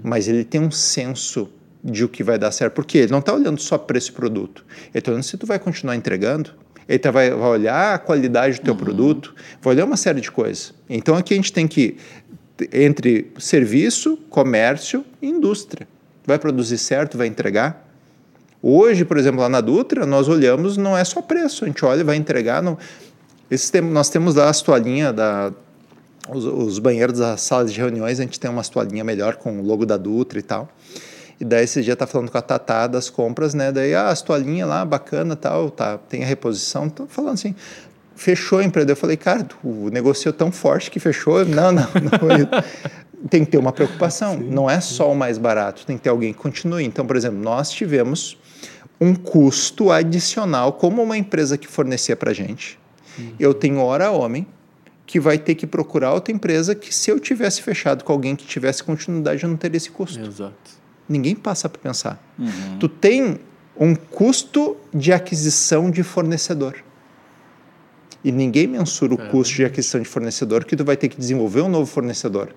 mas 0.02 0.26
ele 0.26 0.42
tem 0.44 0.60
um 0.60 0.70
senso 0.70 1.48
de 1.82 2.04
o 2.04 2.08
que 2.08 2.24
vai 2.24 2.38
dar 2.38 2.50
certo. 2.50 2.72
Porque 2.72 2.98
ele 2.98 3.12
não 3.12 3.18
está 3.18 3.34
olhando 3.34 3.60
só 3.60 3.76
preço 3.76 4.10
e 4.10 4.12
produto. 4.14 4.64
Ele 4.86 4.98
está 5.00 5.10
olhando 5.10 5.22
se 5.22 5.36
tu 5.36 5.46
vai 5.46 5.58
continuar 5.58 5.94
entregando. 5.94 6.50
Ele 6.88 6.98
tá- 6.98 7.10
vai, 7.10 7.30
vai 7.30 7.48
olhar 7.48 7.94
a 7.94 7.98
qualidade 7.98 8.58
do 8.58 8.64
teu 8.64 8.76
produto, 8.76 9.34
vai 9.60 9.74
olhar 9.74 9.84
uma 9.84 9.96
série 9.96 10.20
de 10.20 10.30
coisas. 10.30 10.72
Então 10.88 11.14
aqui 11.16 11.34
a 11.34 11.36
gente 11.36 11.52
tem 11.52 11.68
que 11.68 11.96
entre 12.72 13.32
serviço, 13.38 14.16
comércio 14.30 15.04
e 15.20 15.28
indústria. 15.28 15.88
Vai 16.26 16.38
produzir 16.38 16.78
certo, 16.78 17.18
vai 17.18 17.26
entregar. 17.26 17.84
Hoje, 18.62 19.04
por 19.04 19.18
exemplo, 19.18 19.40
lá 19.40 19.48
na 19.48 19.60
Dutra, 19.60 20.06
nós 20.06 20.28
olhamos, 20.28 20.76
não 20.76 20.96
é 20.96 21.04
só 21.04 21.20
preço, 21.20 21.64
a 21.64 21.68
gente 21.68 21.84
olha 21.84 22.00
e 22.00 22.04
vai 22.04 22.16
entregar. 22.16 22.62
Não... 22.62 22.78
Esse 23.50 23.78
nós 23.80 24.08
temos 24.08 24.36
lá 24.36 24.48
as 24.48 24.62
toalhinhas, 24.62 25.14
da, 25.14 25.52
os, 26.28 26.44
os 26.44 26.78
banheiros 26.78 27.18
das 27.18 27.40
salas 27.40 27.72
de 27.72 27.78
reuniões, 27.78 28.18
a 28.18 28.22
gente 28.22 28.38
tem 28.38 28.50
umas 28.50 28.68
toalhinhas 28.68 29.06
melhor 29.06 29.36
com 29.36 29.58
o 29.58 29.62
logo 29.62 29.84
da 29.84 29.96
Dutra 29.96 30.38
e 30.38 30.42
tal. 30.42 30.68
E 31.40 31.44
daí 31.44 31.64
esse 31.64 31.82
dia 31.82 31.96
tá 31.96 32.06
falando 32.06 32.30
com 32.30 32.38
a 32.38 32.42
Tatá 32.42 32.86
das 32.86 33.10
compras, 33.10 33.54
né? 33.54 33.72
Daí, 33.72 33.94
ah, 33.94 34.08
as 34.08 34.22
toalhinhas 34.22 34.68
lá, 34.68 34.84
bacana 34.84 35.34
tal, 35.34 35.70
tá, 35.70 35.98
tem 35.98 36.22
a 36.22 36.26
reposição. 36.26 36.88
Tô 36.88 37.06
falando 37.06 37.34
assim, 37.34 37.54
fechou 38.14 38.60
a 38.60 38.64
empresa. 38.64 38.92
Eu 38.92 38.96
falei, 38.96 39.16
cara, 39.16 39.42
tu 39.42 39.90
negociou 39.92 40.32
tão 40.32 40.52
forte 40.52 40.90
que 40.90 41.00
fechou. 41.00 41.44
Não, 41.44 41.72
não, 41.72 41.82
não. 42.00 43.28
tem 43.28 43.44
que 43.44 43.50
ter 43.50 43.58
uma 43.58 43.72
preocupação. 43.72 44.38
Não 44.38 44.70
é 44.70 44.80
só 44.80 45.10
o 45.10 45.16
mais 45.16 45.38
barato, 45.38 45.84
tem 45.84 45.96
que 45.96 46.04
ter 46.04 46.10
alguém 46.10 46.32
que 46.32 46.38
continue. 46.38 46.84
Então, 46.84 47.06
por 47.06 47.16
exemplo, 47.16 47.38
nós 47.38 47.70
tivemos 47.70 48.38
um 49.00 49.14
custo 49.14 49.90
adicional, 49.90 50.74
como 50.74 51.02
uma 51.02 51.18
empresa 51.18 51.58
que 51.58 51.66
fornecia 51.66 52.14
para 52.14 52.32
gente. 52.32 52.78
Eu 53.38 53.52
tenho 53.52 53.78
hora 53.78 54.10
homem 54.10 54.46
que 55.06 55.20
vai 55.20 55.38
ter 55.38 55.54
que 55.54 55.66
procurar 55.66 56.12
outra 56.12 56.32
empresa 56.32 56.74
que 56.74 56.94
se 56.94 57.10
eu 57.10 57.20
tivesse 57.20 57.62
fechado 57.62 58.04
com 58.04 58.12
alguém 58.12 58.34
que 58.34 58.46
tivesse 58.46 58.82
continuidade, 58.82 59.42
eu 59.42 59.48
não 59.48 59.56
teria 59.56 59.76
esse 59.76 59.90
custo. 59.90 60.20
Exato. 60.20 60.54
Ninguém 61.08 61.34
passa 61.34 61.68
para 61.68 61.80
pensar. 61.80 62.34
Tu 62.80 62.88
tem 62.88 63.38
um 63.76 63.94
custo 63.94 64.76
de 64.92 65.12
aquisição 65.12 65.90
de 65.90 66.02
fornecedor. 66.02 66.76
E 68.22 68.32
ninguém 68.32 68.66
mensura 68.66 69.12
o 69.12 69.18
custo 69.28 69.56
de 69.56 69.66
aquisição 69.66 70.00
de 70.00 70.08
fornecedor 70.08 70.64
que 70.64 70.74
tu 70.74 70.82
vai 70.82 70.96
ter 70.96 71.08
que 71.08 71.16
desenvolver 71.18 71.60
um 71.60 71.68
novo 71.68 71.84
fornecedor. 71.84 72.54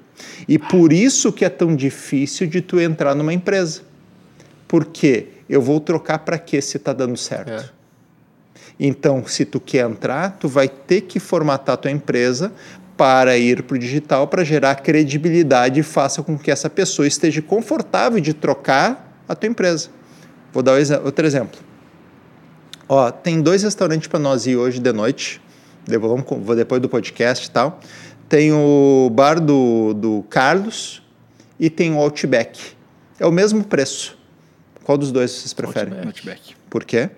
E 0.47 0.57
por 0.57 0.93
isso 0.93 1.33
que 1.33 1.43
é 1.43 1.49
tão 1.49 1.75
difícil 1.75 2.47
de 2.47 2.61
tu 2.61 2.79
entrar 2.79 3.13
numa 3.13 3.33
empresa. 3.33 3.81
Porque 4.65 5.27
eu 5.49 5.61
vou 5.61 5.81
trocar 5.81 6.19
para 6.19 6.39
quê 6.39 6.61
se 6.61 6.77
está 6.77 6.93
dando 6.93 7.17
certo? 7.17 7.51
É. 7.51 7.76
Então, 8.79 9.25
se 9.25 9.43
tu 9.43 9.59
quer 9.59 9.89
entrar, 9.89 10.37
tu 10.39 10.47
vai 10.47 10.67
ter 10.67 11.01
que 11.01 11.19
formatar 11.19 11.73
a 11.73 11.77
tua 11.77 11.91
empresa 11.91 12.51
para 12.95 13.37
ir 13.37 13.63
para 13.63 13.75
o 13.75 13.79
digital, 13.79 14.27
para 14.27 14.43
gerar 14.43 14.75
credibilidade 14.75 15.79
e 15.79 15.83
faça 15.83 16.23
com 16.23 16.37
que 16.37 16.49
essa 16.49 16.69
pessoa 16.69 17.07
esteja 17.07 17.41
confortável 17.41 18.19
de 18.19 18.33
trocar 18.33 19.21
a 19.27 19.35
tua 19.35 19.47
empresa. 19.47 19.89
Vou 20.51 20.63
dar 20.63 20.73
outro 21.03 21.25
exemplo. 21.25 21.59
Ó, 22.89 23.11
tem 23.11 23.41
dois 23.41 23.63
restaurantes 23.63 24.07
para 24.07 24.19
nós 24.19 24.47
ir 24.47 24.55
hoje 24.55 24.79
de 24.79 24.93
noite, 24.93 25.41
depois 25.85 26.81
do 26.81 26.89
podcast 26.89 27.47
e 27.47 27.51
tal. 27.51 27.79
Tem 28.29 28.51
o 28.51 29.09
bar 29.13 29.39
do, 29.39 29.93
do 29.93 30.23
Carlos 30.29 31.03
e 31.59 31.69
tem 31.69 31.93
o 31.93 31.97
Outback. 31.97 32.59
É 33.19 33.25
o 33.25 33.31
mesmo 33.31 33.63
preço. 33.63 34.17
Qual 34.83 34.97
dos 34.97 35.11
dois 35.11 35.31
vocês 35.31 35.53
preferem? 35.53 35.93
Outback. 36.05 36.55
Por 36.69 36.85
quê? 36.85 37.09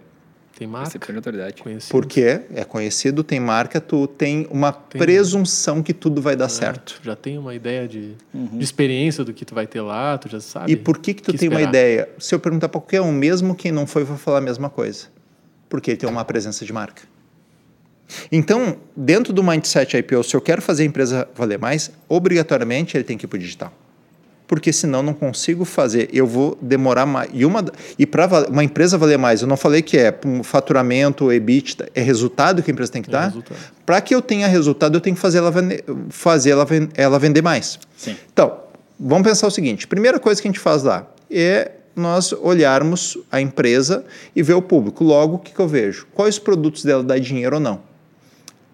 Tem 0.59 0.67
Você 0.67 0.71
marca. 0.73 0.99
perde 0.99 1.15
autoridade. 1.15 1.63
Conhecido. 1.63 1.89
Porque 1.91 2.41
é 2.53 2.65
conhecido, 2.65 3.23
tem 3.23 3.39
marca, 3.39 3.79
tu 3.79 4.05
tem 4.07 4.45
uma 4.51 4.73
presunção 4.73 5.81
que 5.81 5.93
tudo 5.93 6.21
vai 6.21 6.35
dar 6.35 6.49
certo. 6.49 6.99
Tu 7.01 7.05
já 7.05 7.15
tem 7.15 7.37
uma 7.37 7.55
ideia 7.55 7.87
de, 7.87 8.13
Uhum. 8.33 8.57
de 8.57 8.63
experiência 8.63 9.23
do 9.23 9.33
que 9.33 9.45
tu 9.45 9.55
vai 9.55 9.65
ter 9.65 9.79
lá, 9.79 10.17
tu 10.17 10.27
já 10.29 10.41
sabe. 10.41 10.69
E 10.71 10.75
por 10.75 10.97
que 10.97 11.13
que 11.13 11.21
tu 11.23 11.31
que 11.31 11.37
tem 11.37 11.47
uma 11.47 11.61
esperar. 11.61 11.69
ideia? 11.69 12.09
Se 12.19 12.35
eu 12.35 12.39
perguntar 12.41 12.67
para 12.67 12.81
qualquer 12.81 12.99
um, 12.99 13.11
mesmo 13.13 13.55
quem 13.55 13.71
não 13.71 13.87
foi, 13.87 14.03
vai 14.03 14.17
falar 14.17 14.39
a 14.39 14.41
mesma 14.41 14.69
coisa. 14.69 15.05
Porque 15.69 15.91
ele 15.91 15.97
tem 15.97 16.09
uma 16.09 16.25
presença 16.25 16.65
de 16.65 16.73
marca. 16.73 17.03
Então, 18.31 18.77
dentro 18.95 19.31
do 19.31 19.43
mindset 19.43 19.95
IPO, 19.95 20.23
se 20.23 20.35
eu 20.35 20.41
quero 20.41 20.61
fazer 20.61 20.83
a 20.83 20.85
empresa 20.87 21.29
valer 21.35 21.59
mais, 21.59 21.91
obrigatoriamente 22.09 22.97
ele 22.97 23.03
tem 23.03 23.17
que 23.17 23.25
ir 23.25 23.27
para 23.29 23.37
o 23.37 23.39
digital. 23.39 23.71
Porque 24.49 24.73
senão 24.73 25.03
não 25.03 25.13
consigo 25.13 25.63
fazer, 25.63 26.09
eu 26.11 26.25
vou 26.25 26.57
demorar 26.59 27.05
mais. 27.05 27.29
E, 27.31 27.45
uma, 27.45 27.63
e 27.99 28.03
para 28.07 28.47
uma 28.49 28.63
empresa 28.63 28.97
valer 28.97 29.19
mais, 29.19 29.43
eu 29.43 29.47
não 29.47 29.55
falei 29.55 29.83
que 29.83 29.95
é 29.95 30.19
um 30.25 30.41
faturamento, 30.41 31.31
EBITDA, 31.31 31.87
é 31.93 32.01
resultado 32.01 32.63
que 32.63 32.71
a 32.71 32.73
empresa 32.73 32.91
tem 32.91 33.03
que 33.03 33.11
É 33.11 33.13
dar? 33.13 33.33
Para 33.85 34.01
que 34.01 34.15
eu 34.15 34.23
tenha 34.23 34.47
resultado, 34.47 34.97
eu 34.97 35.01
tenho 35.01 35.15
que 35.15 35.21
fazer 35.21 35.37
ela 35.37 35.51
vender, 35.51 35.85
fazer 36.09 36.49
ela, 36.49 36.65
ela 36.95 37.19
vender 37.19 37.43
mais. 37.43 37.77
Sim. 37.95 38.15
Então, 38.33 38.57
vamos 38.99 39.27
pensar 39.27 39.45
o 39.45 39.51
seguinte: 39.51 39.85
primeira 39.85 40.19
coisa 40.19 40.41
que 40.41 40.47
a 40.47 40.49
gente 40.49 40.59
faz 40.59 40.81
lá 40.81 41.05
é 41.29 41.73
nós 41.95 42.33
olharmos 42.33 43.19
a 43.31 43.39
empresa 43.39 44.03
e 44.35 44.41
ver 44.41 44.55
o 44.55 44.63
público. 44.63 45.03
Logo, 45.03 45.35
o 45.35 45.39
que, 45.39 45.53
que 45.53 45.59
eu 45.59 45.67
vejo? 45.67 46.07
Quais 46.11 46.39
produtos 46.39 46.83
dela 46.83 47.03
dá 47.03 47.19
dinheiro 47.19 47.57
ou 47.57 47.61
não? 47.61 47.81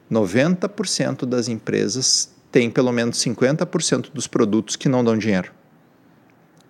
90% 0.10 1.26
das 1.26 1.50
empresas 1.50 2.30
têm 2.50 2.70
pelo 2.70 2.94
menos 2.94 3.18
50% 3.18 4.12
dos 4.14 4.28
produtos 4.28 4.78
que 4.78 4.88
não 4.88 5.04
dão 5.04 5.18
dinheiro. 5.18 5.52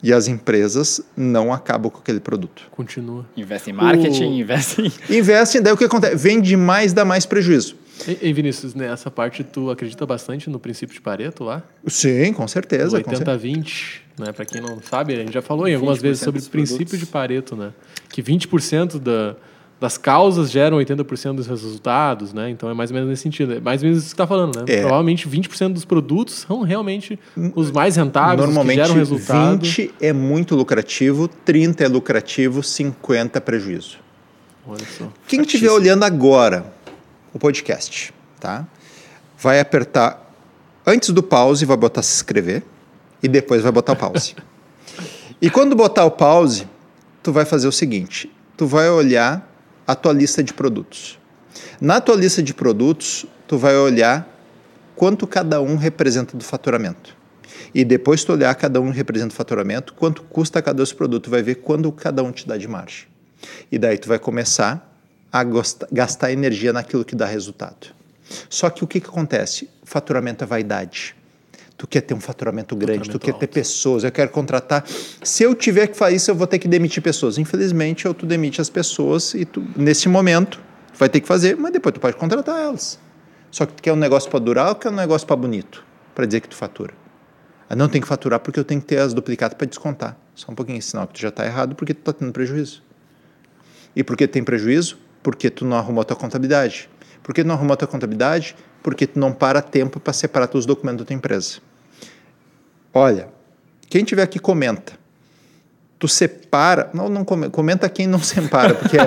E 0.05 0.13
as 0.13 0.27
empresas 0.27 1.01
não 1.17 1.51
acabam 1.51 1.89
com 1.91 1.97
aquele 1.97 2.19
produto. 2.19 2.61
Continua. 2.69 3.25
Investe 3.35 3.71
em 3.71 3.73
marketing, 3.73 4.23
O- 4.25 4.33
investe 4.39 4.81
em. 4.83 4.91
Investem, 5.17 5.63
daí 5.63 5.73
o 5.73 5.77
que 5.77 5.83
acontece? 5.85 6.15
Vende 6.15 6.55
mais, 6.55 6.93
dá 6.93 7.03
mais 7.03 7.25
prejuízo. 7.25 7.75
E, 8.07 8.29
e 8.29 8.31
Vinícius, 8.31 8.75
nessa 8.75 9.09
parte 9.09 9.43
tu 9.43 9.71
acredita 9.71 10.05
bastante 10.05 10.47
no 10.47 10.59
princípio 10.59 10.93
de 10.93 11.01
Pareto 11.01 11.43
lá? 11.43 11.63
Sim, 11.87 12.33
com 12.33 12.47
certeza. 12.47 12.99
O 12.99 13.03
com 13.03 13.15
certeza. 13.15 13.39
80-20, 13.39 14.01
né? 14.19 14.31
Para 14.31 14.45
quem 14.45 14.61
não 14.61 14.79
sabe, 14.79 15.13
a 15.13 15.17
gente 15.17 15.33
já 15.33 15.41
falou 15.41 15.67
em 15.67 15.73
algumas 15.73 15.97
20% 15.97 16.01
vezes 16.03 16.19
sobre 16.23 16.39
o 16.39 16.43
princípio 16.45 16.77
produtos. 16.85 16.99
de 16.99 17.05
Pareto, 17.07 17.55
né? 17.55 17.71
Que 18.09 18.21
20% 18.21 18.99
da, 18.99 19.35
das 19.79 19.97
causas 19.97 20.49
geram 20.49 20.77
80% 20.77 21.35
dos 21.35 21.47
resultados, 21.47 22.33
né? 22.33 22.49
Então 22.49 22.69
é 22.69 22.73
mais 22.73 22.91
ou 22.91 22.95
menos 22.95 23.09
nesse 23.09 23.23
sentido. 23.23 23.53
É 23.53 23.59
mais 23.59 23.81
ou 23.81 23.87
menos 23.87 24.03
isso 24.03 24.05
que 24.05 24.15
você 24.17 24.23
está 24.23 24.27
falando, 24.27 24.57
né? 24.57 24.65
É. 24.67 24.81
Provavelmente 24.81 25.27
20% 25.27 25.73
dos 25.73 25.83
produtos 25.83 26.45
são 26.47 26.61
realmente 26.61 27.19
os 27.53 27.71
mais 27.71 27.95
rentáveis, 27.95 28.39
Normalmente, 28.39 28.79
os 28.79 28.83
que 28.83 28.87
geram 28.87 28.99
resultado. 28.99 29.65
20 29.65 29.93
é 29.99 30.13
muito 30.13 30.55
lucrativo, 30.55 31.27
30 31.27 31.83
é 31.83 31.87
lucrativo, 31.87 32.63
50 32.63 33.37
é 33.37 33.41
prejuízo. 33.41 33.97
Olha 34.65 34.85
só. 34.97 35.11
Quem 35.27 35.41
estiver 35.41 35.69
olhando 35.69 36.03
agora 36.03 36.73
o 37.33 37.37
podcast, 37.37 38.13
tá? 38.39 38.65
Vai 39.37 39.59
apertar 39.59 40.31
antes 40.85 41.09
do 41.09 41.21
pause, 41.21 41.65
vai 41.65 41.75
botar 41.75 42.01
se 42.01 42.15
inscrever 42.15 42.63
e 43.21 43.27
depois 43.27 43.61
vai 43.61 43.71
botar 43.73 43.91
o 43.91 43.95
pause. 43.97 44.35
e 45.41 45.49
quando 45.49 45.75
botar 45.75 46.05
o 46.05 46.11
pause, 46.11 46.65
tu 47.21 47.33
vai 47.33 47.43
fazer 47.43 47.67
o 47.67 47.71
seguinte: 47.71 48.31
tu 48.55 48.65
vai 48.65 48.89
olhar 48.89 49.54
a 49.85 49.95
tua 49.95 50.13
lista 50.13 50.43
de 50.43 50.53
produtos. 50.53 51.19
Na 51.79 52.01
tua 52.01 52.15
lista 52.15 52.41
de 52.41 52.53
produtos, 52.53 53.25
tu 53.47 53.57
vai 53.57 53.75
olhar 53.75 54.27
quanto 54.95 55.27
cada 55.27 55.61
um 55.61 55.75
representa 55.75 56.35
do 56.37 56.43
faturamento. 56.43 57.15
E 57.73 57.83
depois 57.83 58.23
tu 58.23 58.31
olhar 58.31 58.53
cada 58.55 58.79
um 58.79 58.89
representa 58.89 59.33
o 59.33 59.35
faturamento, 59.35 59.93
quanto 59.93 60.23
custa 60.23 60.61
cada 60.61 60.81
esse 60.81 60.95
produto, 60.95 61.29
vai 61.29 61.41
ver 61.41 61.55
quando 61.55 61.91
cada 61.91 62.23
um 62.23 62.31
te 62.31 62.47
dá 62.47 62.57
de 62.57 62.67
margem. 62.67 63.07
E 63.71 63.77
daí 63.77 63.97
tu 63.97 64.07
vai 64.07 64.17
começar 64.17 64.91
a 65.31 65.43
gastar 65.91 66.31
energia 66.31 66.71
naquilo 66.71 67.03
que 67.03 67.15
dá 67.15 67.25
resultado. 67.25 67.93
Só 68.49 68.69
que 68.69 68.83
o 68.83 68.87
que, 68.87 68.99
que 68.99 69.07
acontece? 69.07 69.69
Faturamento 69.83 70.43
é 70.43 70.47
vaidade. 70.47 71.15
Tu 71.77 71.87
quer 71.87 72.01
ter 72.01 72.13
um 72.13 72.21
faturamento 72.21 72.75
grande, 72.75 73.09
tu 73.09 73.13
Faturamento 73.13 73.19
quer 73.19 73.33
ter 73.33 73.45
alto. 73.45 73.53
pessoas, 73.53 74.03
eu 74.03 74.11
quero 74.11 74.29
contratar. 74.31 74.85
Se 75.23 75.43
eu 75.43 75.53
tiver 75.53 75.87
que 75.87 75.97
fazer 75.97 76.15
isso, 76.15 76.31
eu 76.31 76.35
vou 76.35 76.47
ter 76.47 76.57
que 76.59 76.67
demitir 76.67 77.03
pessoas. 77.03 77.37
Infelizmente, 77.37 78.07
ou 78.07 78.13
tu 78.13 78.25
demite 78.25 78.61
as 78.61 78.69
pessoas 78.69 79.33
e 79.33 79.43
tu, 79.43 79.61
nesse 79.75 80.07
momento, 80.07 80.59
tu 80.93 80.97
vai 80.97 81.09
ter 81.09 81.19
que 81.19 81.27
fazer, 81.27 81.57
mas 81.57 81.73
depois 81.73 81.93
tu 81.93 81.99
pode 81.99 82.15
contratar 82.15 82.59
elas. 82.59 82.97
Só 83.51 83.65
que 83.65 83.73
tu 83.73 83.83
quer 83.83 83.91
um 83.91 83.97
negócio 83.97 84.29
para 84.29 84.39
durar 84.39 84.69
ou 84.69 84.75
quer 84.75 84.89
um 84.89 84.95
negócio 84.95 85.27
para 85.27 85.35
bonito? 85.35 85.83
para 86.15 86.25
dizer 86.25 86.39
que 86.39 86.47
tu 86.47 86.55
fatura. 86.55 86.93
Ah, 87.69 87.75
não 87.75 87.89
tem 87.89 87.99
que 88.01 88.07
faturar 88.07 88.39
porque 88.39 88.57
eu 88.57 88.63
tenho 88.63 88.79
que 88.79 88.87
ter 88.87 88.99
as 88.99 89.13
duplicatas 89.13 89.57
para 89.57 89.67
descontar. 89.67 90.17
Só 90.33 90.51
um 90.51 90.55
pouquinho, 90.55 90.81
sinal 90.81 91.05
que 91.07 91.15
tu 91.15 91.19
já 91.19 91.27
está 91.29 91.45
errado 91.45 91.75
porque 91.75 91.93
tu 91.93 91.99
está 91.99 92.13
tendo 92.13 92.31
prejuízo. 92.31 92.81
E 93.93 94.03
por 94.03 94.15
que 94.15 94.27
tem 94.27 94.43
prejuízo? 94.43 94.97
Porque 95.21 95.49
tu 95.49 95.65
não 95.65 95.75
arrumou 95.75 96.01
a 96.01 96.05
tua 96.05 96.15
contabilidade. 96.15 96.89
Por 97.21 97.33
que 97.33 97.43
tu 97.43 97.47
não 97.47 97.55
arrumou 97.55 97.73
a 97.73 97.77
tua 97.77 97.87
contabilidade? 97.87 98.55
Porque 98.85 99.07
tu 99.07 99.17
não 99.17 99.33
para 99.33 99.63
tempo 99.63 99.99
para 99.99 100.13
separar 100.13 100.47
os 100.53 100.63
documentos 100.63 100.99
da 100.99 101.05
tua 101.05 101.15
empresa. 101.15 101.57
Olha, 102.93 103.29
quem 103.89 104.03
tiver 104.03 104.21
aqui 104.21 104.37
comenta. 104.37 104.93
Tu 105.97 106.07
separa, 106.07 106.91
não, 106.93 107.09
não 107.09 107.25
comenta 107.25 107.89
quem 107.89 108.05
não 108.05 108.19
separa, 108.21 108.75
porque 108.75 108.95
é, 108.95 109.05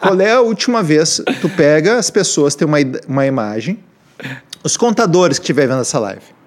qual 0.00 0.20
é 0.20 0.32
a 0.32 0.40
última 0.40 0.82
vez 0.82 1.22
tu 1.40 1.48
pega 1.48 1.96
as 1.96 2.10
pessoas, 2.10 2.56
tem 2.56 2.66
uma, 2.66 2.78
uma 3.06 3.24
imagem, 3.24 3.78
os 4.64 4.76
contadores 4.76 5.38
que 5.38 5.44
estiver 5.44 5.68
vendo 5.68 5.82
essa 5.82 6.00
live 6.00 6.37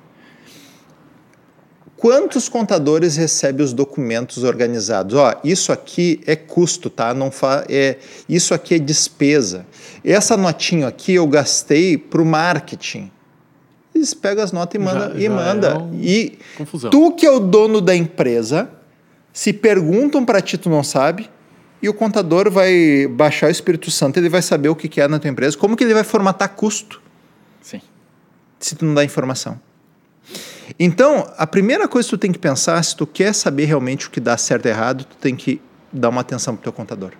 quantos 2.02 2.50
contadores 2.50 3.16
recebem 3.16 3.64
os 3.64 3.74
documentos 3.74 4.44
organizados? 4.44 5.14
Ó, 5.14 5.40
isso 5.44 5.72
aqui 5.72 6.20
é 6.26 6.36
custo, 6.36 6.90
tá? 6.90 7.14
Não 7.14 7.30
fa 7.30 7.64
é, 7.70 7.98
isso 8.28 8.56
aqui 8.56 8.74
é 8.74 8.80
despesa. 8.80 9.68
Essa 10.04 10.36
notinha 10.36 10.88
aqui 10.88 11.14
eu 11.14 11.28
gastei 11.28 12.00
para 12.00 12.20
o 12.20 12.26
marketing. 12.26 13.12
Eles 13.94 14.16
pegam 14.16 14.44
as 14.44 14.52
notas 14.52 14.82
e 14.82 14.84
manda. 14.84 15.14
Já, 15.14 15.20
e, 15.20 15.30
manda. 15.30 15.68
É 15.68 15.78
um... 15.78 16.00
e 16.02 16.40
Confusão. 16.58 16.90
tu 16.90 17.12
que 17.12 17.24
é 17.24 17.32
o 17.32 17.40
dono 17.40 17.80
da 17.80 17.96
empresa, 17.96 18.68
se 19.32 19.54
perguntam 19.54 20.26
para 20.26 20.42
ti, 20.42 20.58
tu 20.58 20.72
não 20.72 20.84
sabe, 20.84 21.30
e 21.84 21.88
o 21.88 21.94
contador 21.94 22.50
vai 22.50 23.08
baixar 23.12 23.46
o 23.46 23.52
Espírito 23.52 23.92
Santo, 23.92 24.18
ele 24.18 24.30
vai 24.30 24.42
saber 24.42 24.70
o 24.70 24.76
que 24.76 25.00
é 25.00 25.08
na 25.08 25.20
tua 25.20 25.30
empresa, 25.30 25.56
como 25.56 25.78
que 25.78 25.84
ele 25.84 25.94
vai 25.94 26.04
formatar 26.04 26.50
custo. 26.50 27.00
Sim. 27.62 27.82
Se 28.60 28.76
tu 28.76 28.86
não 28.86 28.96
dá 28.96 29.04
informação. 29.04 29.60
Então, 30.80 31.28
a 31.38 31.46
primeira 31.46 31.88
coisa 31.88 32.08
que 32.08 32.16
tu 32.16 32.18
tem 32.18 32.32
que 32.32 32.40
pensar, 32.40 32.82
se 32.84 32.96
tu 32.96 33.06
quer 33.06 33.34
saber 33.34 33.66
realmente 33.66 34.08
o 34.08 34.12
que 34.12 34.20
dá 34.20 34.38
certo 34.38 34.66
e 34.66 34.70
errado, 34.70 35.06
tu 35.06 35.16
tem 35.18 35.36
que 35.36 35.62
dar 35.92 36.10
uma 36.10 36.22
atenção 36.22 36.56
pro 36.56 36.64
teu 36.64 36.74
contador. 36.74 37.12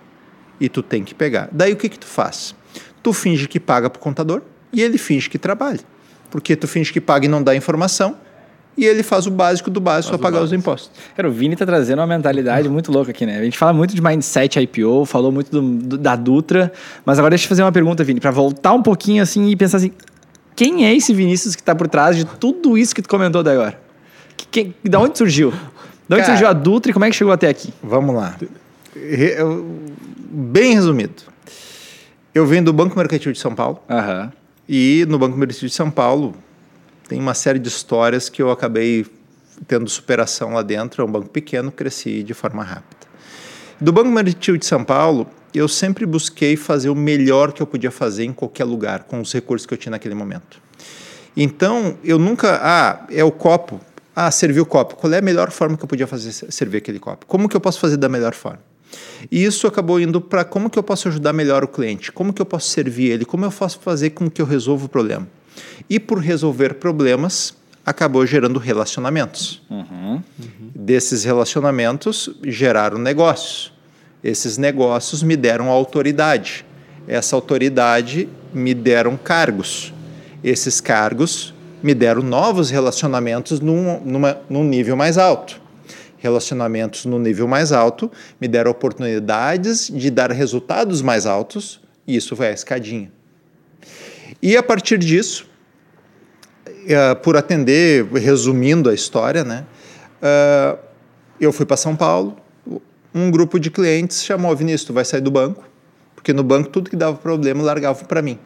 E 0.60 0.68
tu 0.68 0.82
tem 0.82 1.04
que 1.04 1.14
pegar. 1.14 1.48
Daí 1.52 1.72
o 1.72 1.76
que 1.76 1.88
que 1.88 1.98
tu 1.98 2.06
faz? 2.06 2.54
Tu 3.02 3.12
finge 3.12 3.48
que 3.48 3.58
paga 3.58 3.90
pro 3.90 4.00
contador 4.00 4.42
e 4.72 4.80
ele 4.80 4.98
finge 4.98 5.28
que 5.28 5.38
trabalha. 5.38 5.80
Porque 6.30 6.56
tu 6.56 6.66
finge 6.66 6.92
que 6.92 7.00
paga 7.00 7.26
e 7.26 7.28
não 7.28 7.42
dá 7.42 7.54
informação, 7.54 8.16
e 8.76 8.86
ele 8.86 9.02
faz 9.02 9.26
o 9.26 9.30
básico 9.30 9.70
do 9.70 9.80
básico 9.80 10.16
para 10.16 10.18
pagar 10.18 10.38
básico. 10.40 10.56
os 10.56 10.60
impostos. 10.60 10.90
Cara, 11.14 11.28
o 11.28 11.32
Vini 11.32 11.54
tá 11.54 11.66
trazendo 11.66 11.98
uma 11.98 12.06
mentalidade 12.06 12.68
muito 12.68 12.90
louca 12.90 13.10
aqui, 13.10 13.26
né? 13.26 13.38
A 13.38 13.44
gente 13.44 13.58
fala 13.58 13.72
muito 13.72 13.94
de 13.94 14.02
mindset 14.02 14.58
IPO, 14.58 15.04
falou 15.04 15.30
muito 15.30 15.50
do, 15.50 15.60
do, 15.60 15.98
da 15.98 16.16
Dutra, 16.16 16.72
mas 17.04 17.18
agora 17.18 17.30
deixa 17.30 17.44
eu 17.44 17.48
fazer 17.50 17.62
uma 17.62 17.72
pergunta, 17.72 18.02
Vini, 18.02 18.18
para 18.18 18.30
voltar 18.30 18.72
um 18.72 18.82
pouquinho 18.82 19.22
assim 19.22 19.48
e 19.48 19.56
pensar 19.56 19.76
assim, 19.76 19.92
quem 20.54 20.86
é 20.86 20.94
esse 20.94 21.12
Vinícius 21.12 21.54
que 21.54 21.62
está 21.62 21.74
por 21.74 21.88
trás 21.88 22.16
de 22.16 22.24
tudo 22.24 22.76
isso 22.76 22.94
que 22.94 23.02
tu 23.02 23.08
comentou 23.08 23.42
daí 23.42 23.54
agora? 23.54 23.80
Que, 24.36 24.64
que, 24.64 24.88
da 24.88 24.98
onde 24.98 25.16
surgiu? 25.16 25.50
Da 26.08 26.16
onde 26.16 26.24
Cara, 26.24 26.26
surgiu 26.26 26.48
a 26.48 26.52
Dutra 26.52 26.90
e 26.90 26.92
como 26.92 27.04
é 27.04 27.10
que 27.10 27.16
chegou 27.16 27.32
até 27.32 27.48
aqui? 27.48 27.72
Vamos 27.82 28.14
lá. 28.14 28.36
Bem 30.30 30.74
resumido. 30.74 31.22
Eu 32.34 32.46
venho 32.46 32.64
do 32.64 32.72
Banco 32.72 32.96
Mercantil 32.96 33.32
de 33.32 33.38
São 33.38 33.54
Paulo. 33.54 33.82
Uhum. 33.88 34.30
E 34.68 35.04
no 35.08 35.18
Banco 35.18 35.36
Mercantil 35.36 35.68
de 35.68 35.74
São 35.74 35.90
Paulo 35.90 36.34
tem 37.08 37.20
uma 37.20 37.34
série 37.34 37.58
de 37.58 37.68
histórias 37.68 38.28
que 38.28 38.40
eu 38.40 38.50
acabei 38.50 39.06
tendo 39.66 39.88
superação 39.88 40.54
lá 40.54 40.62
dentro. 40.62 41.02
É 41.02 41.04
um 41.04 41.10
banco 41.10 41.28
pequeno, 41.28 41.70
cresci 41.70 42.22
de 42.22 42.34
forma 42.34 42.62
rápida. 42.62 43.06
Do 43.80 43.92
Banco 43.92 44.08
Mercantil 44.10 44.56
de 44.56 44.66
São 44.66 44.84
Paulo, 44.84 45.26
eu 45.54 45.68
sempre 45.68 46.06
busquei 46.06 46.56
fazer 46.56 46.88
o 46.88 46.94
melhor 46.94 47.52
que 47.52 47.62
eu 47.62 47.66
podia 47.66 47.90
fazer 47.90 48.24
em 48.24 48.32
qualquer 48.32 48.64
lugar, 48.64 49.04
com 49.04 49.20
os 49.20 49.32
recursos 49.32 49.66
que 49.66 49.74
eu 49.74 49.78
tinha 49.78 49.90
naquele 49.90 50.14
momento. 50.14 50.60
Então, 51.36 51.96
eu 52.04 52.18
nunca. 52.18 52.58
Ah, 52.62 53.06
é 53.10 53.24
o 53.24 53.32
copo. 53.32 53.80
Ah, 54.14 54.30
servir 54.30 54.60
o 54.60 54.66
copo. 54.66 54.96
Qual 54.96 55.12
é 55.12 55.18
a 55.18 55.22
melhor 55.22 55.50
forma 55.50 55.76
que 55.76 55.84
eu 55.84 55.88
podia 55.88 56.06
fazer 56.06 56.32
servir 56.32 56.78
aquele 56.78 56.98
copo? 56.98 57.24
Como 57.26 57.48
que 57.48 57.56
eu 57.56 57.60
posso 57.60 57.80
fazer 57.80 57.96
da 57.96 58.08
melhor 58.08 58.34
forma? 58.34 58.60
E 59.30 59.42
isso 59.42 59.66
acabou 59.66 59.98
indo 59.98 60.20
para 60.20 60.44
como 60.44 60.68
que 60.68 60.78
eu 60.78 60.82
posso 60.82 61.08
ajudar 61.08 61.32
melhor 61.32 61.64
o 61.64 61.68
cliente, 61.68 62.12
como 62.12 62.32
que 62.32 62.42
eu 62.42 62.46
posso 62.46 62.68
servir 62.68 63.10
ele, 63.10 63.24
como 63.24 63.46
eu 63.46 63.50
posso 63.50 63.80
fazer 63.80 64.10
com 64.10 64.30
que 64.30 64.42
eu 64.42 64.46
resolva 64.46 64.84
o 64.84 64.88
problema. 64.88 65.26
E 65.88 65.98
por 65.98 66.18
resolver 66.18 66.74
problemas, 66.74 67.54
acabou 67.84 68.26
gerando 68.26 68.58
relacionamentos. 68.58 69.62
Uhum. 69.70 70.14
Uhum. 70.14 70.22
Desses 70.74 71.24
relacionamentos 71.24 72.28
geraram 72.44 72.98
negócios. 72.98 73.72
Esses 74.22 74.56
negócios 74.56 75.22
me 75.22 75.36
deram 75.36 75.68
autoridade. 75.68 76.64
Essa 77.08 77.34
autoridade 77.34 78.28
me 78.52 78.74
deram 78.74 79.16
cargos. 79.16 79.92
Esses 80.44 80.80
cargos 80.80 81.52
me 81.82 81.94
deram 81.94 82.22
novos 82.22 82.70
relacionamentos 82.70 83.60
num, 83.60 84.00
numa, 84.00 84.40
num 84.48 84.62
nível 84.62 84.96
mais 84.96 85.18
alto. 85.18 85.60
Relacionamentos 86.18 87.04
no 87.04 87.18
nível 87.18 87.48
mais 87.48 87.72
alto 87.72 88.10
me 88.40 88.46
deram 88.46 88.70
oportunidades 88.70 89.90
de 89.92 90.08
dar 90.08 90.30
resultados 90.30 91.02
mais 91.02 91.26
altos, 91.26 91.80
e 92.06 92.14
isso 92.14 92.36
foi 92.36 92.48
a 92.48 92.52
escadinha. 92.52 93.10
E 94.40 94.56
a 94.56 94.62
partir 94.62 94.98
disso, 94.98 95.48
uh, 96.66 97.16
por 97.22 97.36
atender, 97.36 98.04
resumindo 98.12 98.88
a 98.88 98.94
história, 98.94 99.42
né, 99.42 99.64
uh, 100.22 100.78
eu 101.40 101.52
fui 101.52 101.66
para 101.66 101.76
São 101.76 101.96
Paulo, 101.96 102.36
um 103.14 103.30
grupo 103.30 103.58
de 103.58 103.70
clientes 103.70 104.24
chamou, 104.24 104.54
Vinícius, 104.56 104.84
tu 104.84 104.92
vai 104.92 105.04
sair 105.04 105.20
do 105.20 105.30
banco, 105.30 105.64
porque 106.14 106.32
no 106.32 106.42
banco 106.42 106.68
tudo 106.68 106.90
que 106.90 106.96
dava 106.96 107.16
problema 107.16 107.62
largava 107.62 108.04
para 108.04 108.22
mim, 108.22 108.38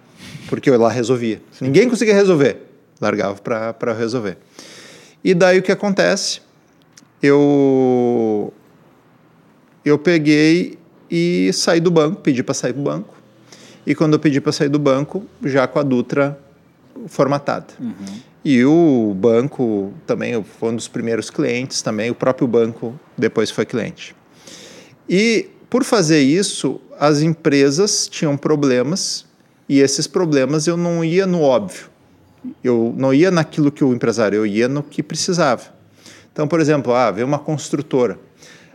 porque 0.48 0.70
eu 0.70 0.78
lá 0.78 0.88
resolvia. 0.88 1.40
Ninguém 1.60 1.88
conseguia 1.88 2.14
resolver, 2.14 2.58
largava 3.00 3.40
para 3.40 3.92
resolver. 3.92 4.38
E 5.22 5.34
daí 5.34 5.58
o 5.58 5.62
que 5.62 5.72
acontece? 5.72 6.40
Eu 7.22 8.52
eu 9.84 9.98
peguei 9.98 10.78
e 11.10 11.50
saí 11.52 11.80
do 11.80 11.90
banco, 11.90 12.20
pedi 12.20 12.42
para 12.42 12.54
sair 12.54 12.72
do 12.72 12.82
banco. 12.82 13.14
E 13.86 13.94
quando 13.94 14.14
eu 14.14 14.18
pedi 14.18 14.40
para 14.40 14.50
sair 14.50 14.68
do 14.68 14.80
banco, 14.80 15.24
já 15.44 15.66
com 15.68 15.78
a 15.78 15.82
Dutra 15.84 16.36
formatada. 17.06 17.66
Uhum. 17.78 18.20
E 18.44 18.64
o 18.64 19.14
banco 19.16 19.92
também 20.06 20.42
foi 20.42 20.70
um 20.70 20.76
dos 20.76 20.88
primeiros 20.88 21.30
clientes 21.30 21.82
também, 21.82 22.10
o 22.10 22.14
próprio 22.14 22.48
banco 22.48 22.98
depois 23.16 23.50
foi 23.50 23.64
cliente. 23.64 24.14
E 25.08 25.48
por 25.68 25.84
fazer 25.84 26.20
isso, 26.20 26.80
as 26.98 27.20
empresas 27.20 28.08
tinham 28.08 28.36
problemas 28.36 29.26
e 29.68 29.80
esses 29.80 30.06
problemas 30.06 30.66
eu 30.66 30.76
não 30.76 31.04
ia 31.04 31.26
no 31.26 31.42
óbvio. 31.42 31.88
Eu 32.62 32.94
não 32.96 33.12
ia 33.12 33.30
naquilo 33.30 33.72
que 33.72 33.84
o 33.84 33.92
empresário, 33.92 34.36
eu 34.36 34.46
ia 34.46 34.68
no 34.68 34.82
que 34.82 35.02
precisava. 35.02 35.64
Então, 36.32 36.46
por 36.46 36.60
exemplo, 36.60 36.94
ah, 36.94 37.10
veio 37.10 37.26
uma 37.26 37.38
construtora. 37.38 38.18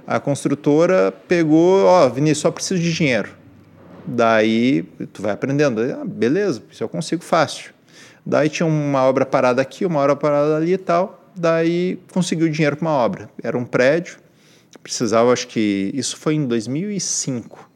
A 0.06 0.20
construtora 0.20 1.14
pegou, 1.28 1.86
ó, 1.86 2.06
oh, 2.06 2.10
Vinícius, 2.10 2.40
só 2.40 2.52
preciso 2.52 2.82
de 2.82 2.92
dinheiro. 2.94 3.30
Daí 4.06 4.84
tu 5.14 5.22
vai 5.22 5.32
aprendendo, 5.32 5.80
ah, 5.82 6.04
beleza, 6.04 6.62
isso 6.72 6.84
eu 6.84 6.90
consigo 6.90 7.24
fácil. 7.24 7.72
Daí 8.26 8.50
tinha 8.50 8.66
uma 8.66 9.04
obra 9.04 9.26
parada 9.26 9.62
aqui, 9.62 9.86
uma 9.86 10.00
obra 10.00 10.16
parada 10.16 10.58
ali 10.58 10.74
e 10.74 10.78
tal. 10.78 11.24
Daí 11.36 12.00
conseguiu 12.12 12.50
dinheiro 12.50 12.76
para 12.76 12.88
uma 12.88 12.96
obra. 12.96 13.30
Era 13.42 13.58
um 13.58 13.64
prédio, 13.64 14.18
precisava, 14.84 15.32
acho 15.32 15.48
que 15.48 15.92
isso 15.94 16.18
foi 16.18 16.36
em 16.36 16.46
2005. 16.46 17.70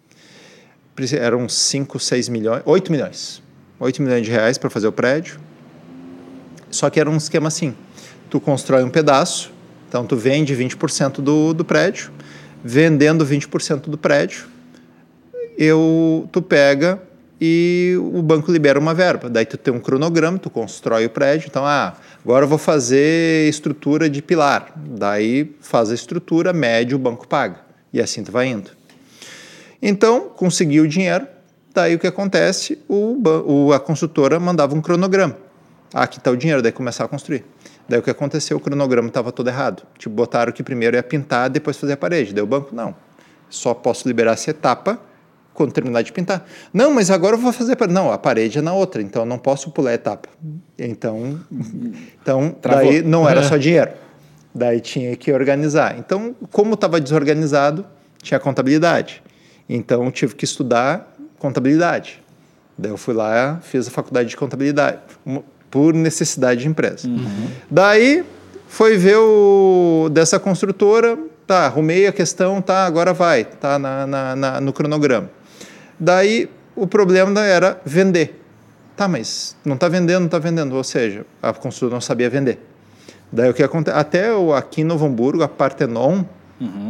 Eram 1.19 1.47
5, 1.49 1.99
6 1.99 2.29
milhões, 2.29 2.61
8 2.65 2.91
milhões. 2.91 3.43
8 3.79 4.01
milhões 4.01 4.25
de 4.25 4.31
reais 4.31 4.57
para 4.57 4.69
fazer 4.69 4.87
o 4.87 4.91
prédio. 4.91 5.39
Só 6.71 6.89
que 6.89 6.99
era 6.99 7.09
um 7.09 7.17
esquema 7.17 7.47
assim: 7.47 7.75
tu 8.29 8.39
constrói 8.39 8.83
um 8.83 8.89
pedaço, 8.89 9.51
então 9.87 10.05
tu 10.05 10.15
vende 10.15 10.55
20% 10.55 11.21
do, 11.21 11.53
do 11.53 11.65
prédio, 11.65 12.11
vendendo 12.63 13.25
20% 13.25 13.89
do 13.89 13.97
prédio, 13.97 14.45
eu, 15.57 16.27
tu 16.31 16.41
pega 16.41 17.01
e 17.39 17.95
o 18.13 18.21
banco 18.21 18.51
libera 18.51 18.79
uma 18.79 18.93
verba. 18.93 19.29
Daí 19.29 19.45
tu 19.45 19.57
tem 19.57 19.73
um 19.73 19.79
cronograma, 19.79 20.37
tu 20.37 20.49
constrói 20.49 21.05
o 21.05 21.09
prédio, 21.09 21.47
então, 21.49 21.65
ah, 21.65 21.95
Agora 22.25 22.45
eu 22.45 22.49
vou 22.49 22.57
fazer 22.57 23.47
estrutura 23.47 24.09
de 24.09 24.19
pilar. 24.19 24.73
Daí 24.75 25.55
faz 25.61 25.91
a 25.91 25.93
estrutura, 25.93 26.51
mede, 26.51 26.95
o 26.95 26.97
banco 26.97 27.27
paga. 27.27 27.59
E 27.93 28.01
assim 28.01 28.23
tu 28.23 28.31
vai 28.31 28.47
indo. 28.47 28.71
Então, 29.79 30.29
conseguiu 30.29 30.85
o 30.85 30.87
dinheiro. 30.87 31.27
Daí 31.71 31.93
o 31.93 31.99
que 31.99 32.07
acontece? 32.07 32.79
O, 32.89 33.71
a 33.71 33.79
consultora 33.79 34.39
mandava 34.39 34.73
um 34.73 34.81
cronograma. 34.81 35.37
Ah, 35.93 36.01
aqui 36.01 36.17
está 36.17 36.31
o 36.31 36.35
dinheiro, 36.35 36.63
daí 36.63 36.71
começar 36.71 37.05
a 37.05 37.07
construir. 37.07 37.45
Daí 37.87 37.99
o 37.99 38.01
que 38.01 38.09
aconteceu? 38.09 38.57
O 38.57 38.59
cronograma 38.59 39.07
estava 39.07 39.31
todo 39.31 39.47
errado. 39.47 39.83
Tipo, 39.95 40.15
botaram 40.15 40.51
que 40.51 40.63
primeiro 40.63 40.97
ia 40.97 41.03
pintar, 41.03 41.47
depois 41.47 41.77
fazer 41.77 41.93
a 41.93 41.97
parede. 41.97 42.33
Daí 42.33 42.43
o 42.43 42.47
banco, 42.47 42.73
não. 42.73 42.95
Só 43.51 43.75
posso 43.75 44.07
liberar 44.07 44.31
essa 44.31 44.49
etapa 44.49 44.99
quando 45.55 45.71
terminar 45.71 46.03
de 46.03 46.11
pintar. 46.11 46.45
Não, 46.71 46.93
mas 46.93 47.09
agora 47.09 47.35
eu 47.35 47.39
vou 47.39 47.51
fazer. 47.51 47.75
Não, 47.89 48.11
a 48.11 48.17
parede 48.19 48.59
é 48.59 48.61
na 48.61 48.73
outra, 48.73 49.01
então 49.01 49.23
eu 49.23 49.25
não 49.25 49.39
posso 49.39 49.71
pular 49.71 49.89
a 49.91 49.93
etapa. 49.95 50.29
Então, 50.77 51.39
então 52.21 52.55
daí 52.61 53.01
não 53.01 53.27
era 53.27 53.41
só 53.49 53.57
dinheiro. 53.57 53.91
Daí 54.53 54.79
tinha 54.79 55.15
que 55.15 55.31
organizar. 55.31 55.97
Então, 55.97 56.35
como 56.51 56.75
estava 56.75 56.99
desorganizado, 57.01 57.85
tinha 58.21 58.39
contabilidade. 58.39 59.23
Então, 59.67 60.11
tive 60.11 60.35
que 60.35 60.45
estudar 60.45 61.13
contabilidade. 61.39 62.21
Daí 62.77 62.91
eu 62.91 62.97
fui 62.97 63.13
lá, 63.13 63.59
fiz 63.63 63.87
a 63.87 63.91
faculdade 63.91 64.29
de 64.29 64.37
contabilidade. 64.37 64.99
por 65.71 65.93
necessidade 65.93 66.61
de 66.61 66.67
empresa. 66.69 67.05
Daí 67.69 68.23
foi 68.67 68.97
ver 68.97 69.17
o 69.17 70.07
dessa 70.09 70.39
construtora, 70.39 71.17
tá, 71.45 71.65
arrumei 71.65 72.07
a 72.07 72.13
questão, 72.13 72.61
tá, 72.61 72.85
agora 72.85 73.13
vai, 73.13 73.43
tá 73.43 73.77
na, 73.77 74.07
na- 74.07 74.35
na- 74.37 74.61
no 74.61 74.71
cronograma. 74.71 75.29
Daí 75.99 76.49
o 76.75 76.85
problema 76.85 77.41
era 77.41 77.81
vender. 77.85 78.41
Tá, 78.95 79.07
mas 79.07 79.55
não 79.65 79.75
está 79.75 79.87
vendendo, 79.89 80.19
não 80.19 80.25
está 80.25 80.39
vendendo. 80.39 80.75
Ou 80.75 80.83
seja, 80.83 81.25
a 81.41 81.53
construtora 81.53 81.95
não 81.95 82.01
sabia 82.01 82.29
vender. 82.29 82.59
Daí 83.31 83.49
o 83.49 83.53
que 83.53 83.63
acontece? 83.63 83.97
Até 83.97 84.33
o, 84.33 84.53
aqui 84.53 84.81
em 84.81 84.83
Novo 84.83 85.05
Hamburgo, 85.05 85.43
a 85.43 85.47
Partenon 85.47 86.23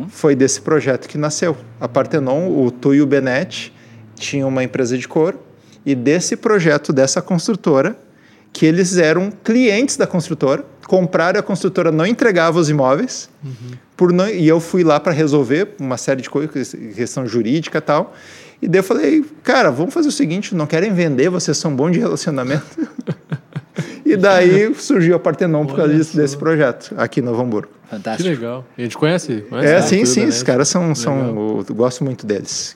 foi 0.09 0.35
desse 0.35 0.61
projeto 0.61 1.07
que 1.07 1.17
nasceu. 1.17 1.57
A 1.79 1.87
Partenon, 1.87 2.47
o 2.49 2.69
Tu 2.69 2.95
e 2.95 3.01
o 3.01 3.07
Benetti 3.07 3.73
tinham 4.15 4.47
uma 4.49 4.63
empresa 4.63 4.97
de 4.97 5.07
couro 5.07 5.39
e 5.85 5.93
desse 5.93 6.35
projeto 6.35 6.91
dessa 6.91 7.21
construtora, 7.21 7.97
que 8.51 8.65
eles 8.65 8.97
eram 8.97 9.31
clientes 9.43 9.97
da 9.97 10.07
construtora, 10.07 10.65
compraram 10.87 11.39
a 11.39 11.43
construtora, 11.43 11.91
não 11.91 12.05
entregava 12.05 12.57
os 12.59 12.69
imóveis, 12.69 13.29
por 13.97 14.13
não, 14.13 14.27
e 14.29 14.47
eu 14.47 14.59
fui 14.59 14.83
lá 14.83 14.99
para 14.99 15.11
resolver 15.11 15.75
uma 15.79 15.97
série 15.97 16.21
de 16.21 16.29
coisas, 16.29 16.75
questão 16.95 17.27
jurídica 17.27 17.77
e 17.77 17.81
tal. 17.81 18.13
E 18.61 18.67
daí 18.67 18.79
eu 18.79 18.83
falei, 18.83 19.23
cara, 19.43 19.69
vamos 19.69 19.93
fazer 19.93 20.07
o 20.07 20.11
seguinte, 20.11 20.55
não 20.55 20.65
querem 20.65 20.93
vender, 20.93 21.29
vocês 21.29 21.57
são 21.57 21.75
bons 21.75 21.91
de 21.91 21.99
relacionamento. 21.99 22.65
e 24.05 24.15
daí 24.15 24.73
surgiu 24.75 25.15
a 25.15 25.19
Partenon 25.19 25.65
por 25.65 25.75
causa 25.75 25.93
disso, 25.93 26.15
desse 26.15 26.37
projeto, 26.37 26.93
aqui 26.97 27.19
em 27.19 27.23
Novo 27.23 27.41
Hamburgo. 27.41 27.69
Que 27.83 27.89
Fantástico. 27.91 28.29
legal. 28.29 28.65
E 28.77 28.81
a 28.81 28.83
gente 28.85 28.97
conhece? 28.97 29.41
conhece 29.49 29.67
É, 29.67 29.75
né? 29.75 29.81
sim, 29.81 30.05
sim, 30.05 30.25
net. 30.25 30.43
caras 30.43 30.67
são, 30.67 30.81
Legal. 30.81 30.95
são 30.95 31.65
eu 31.67 31.75
gosto 31.75 32.03
muito 32.03 32.25
deles. 32.25 32.75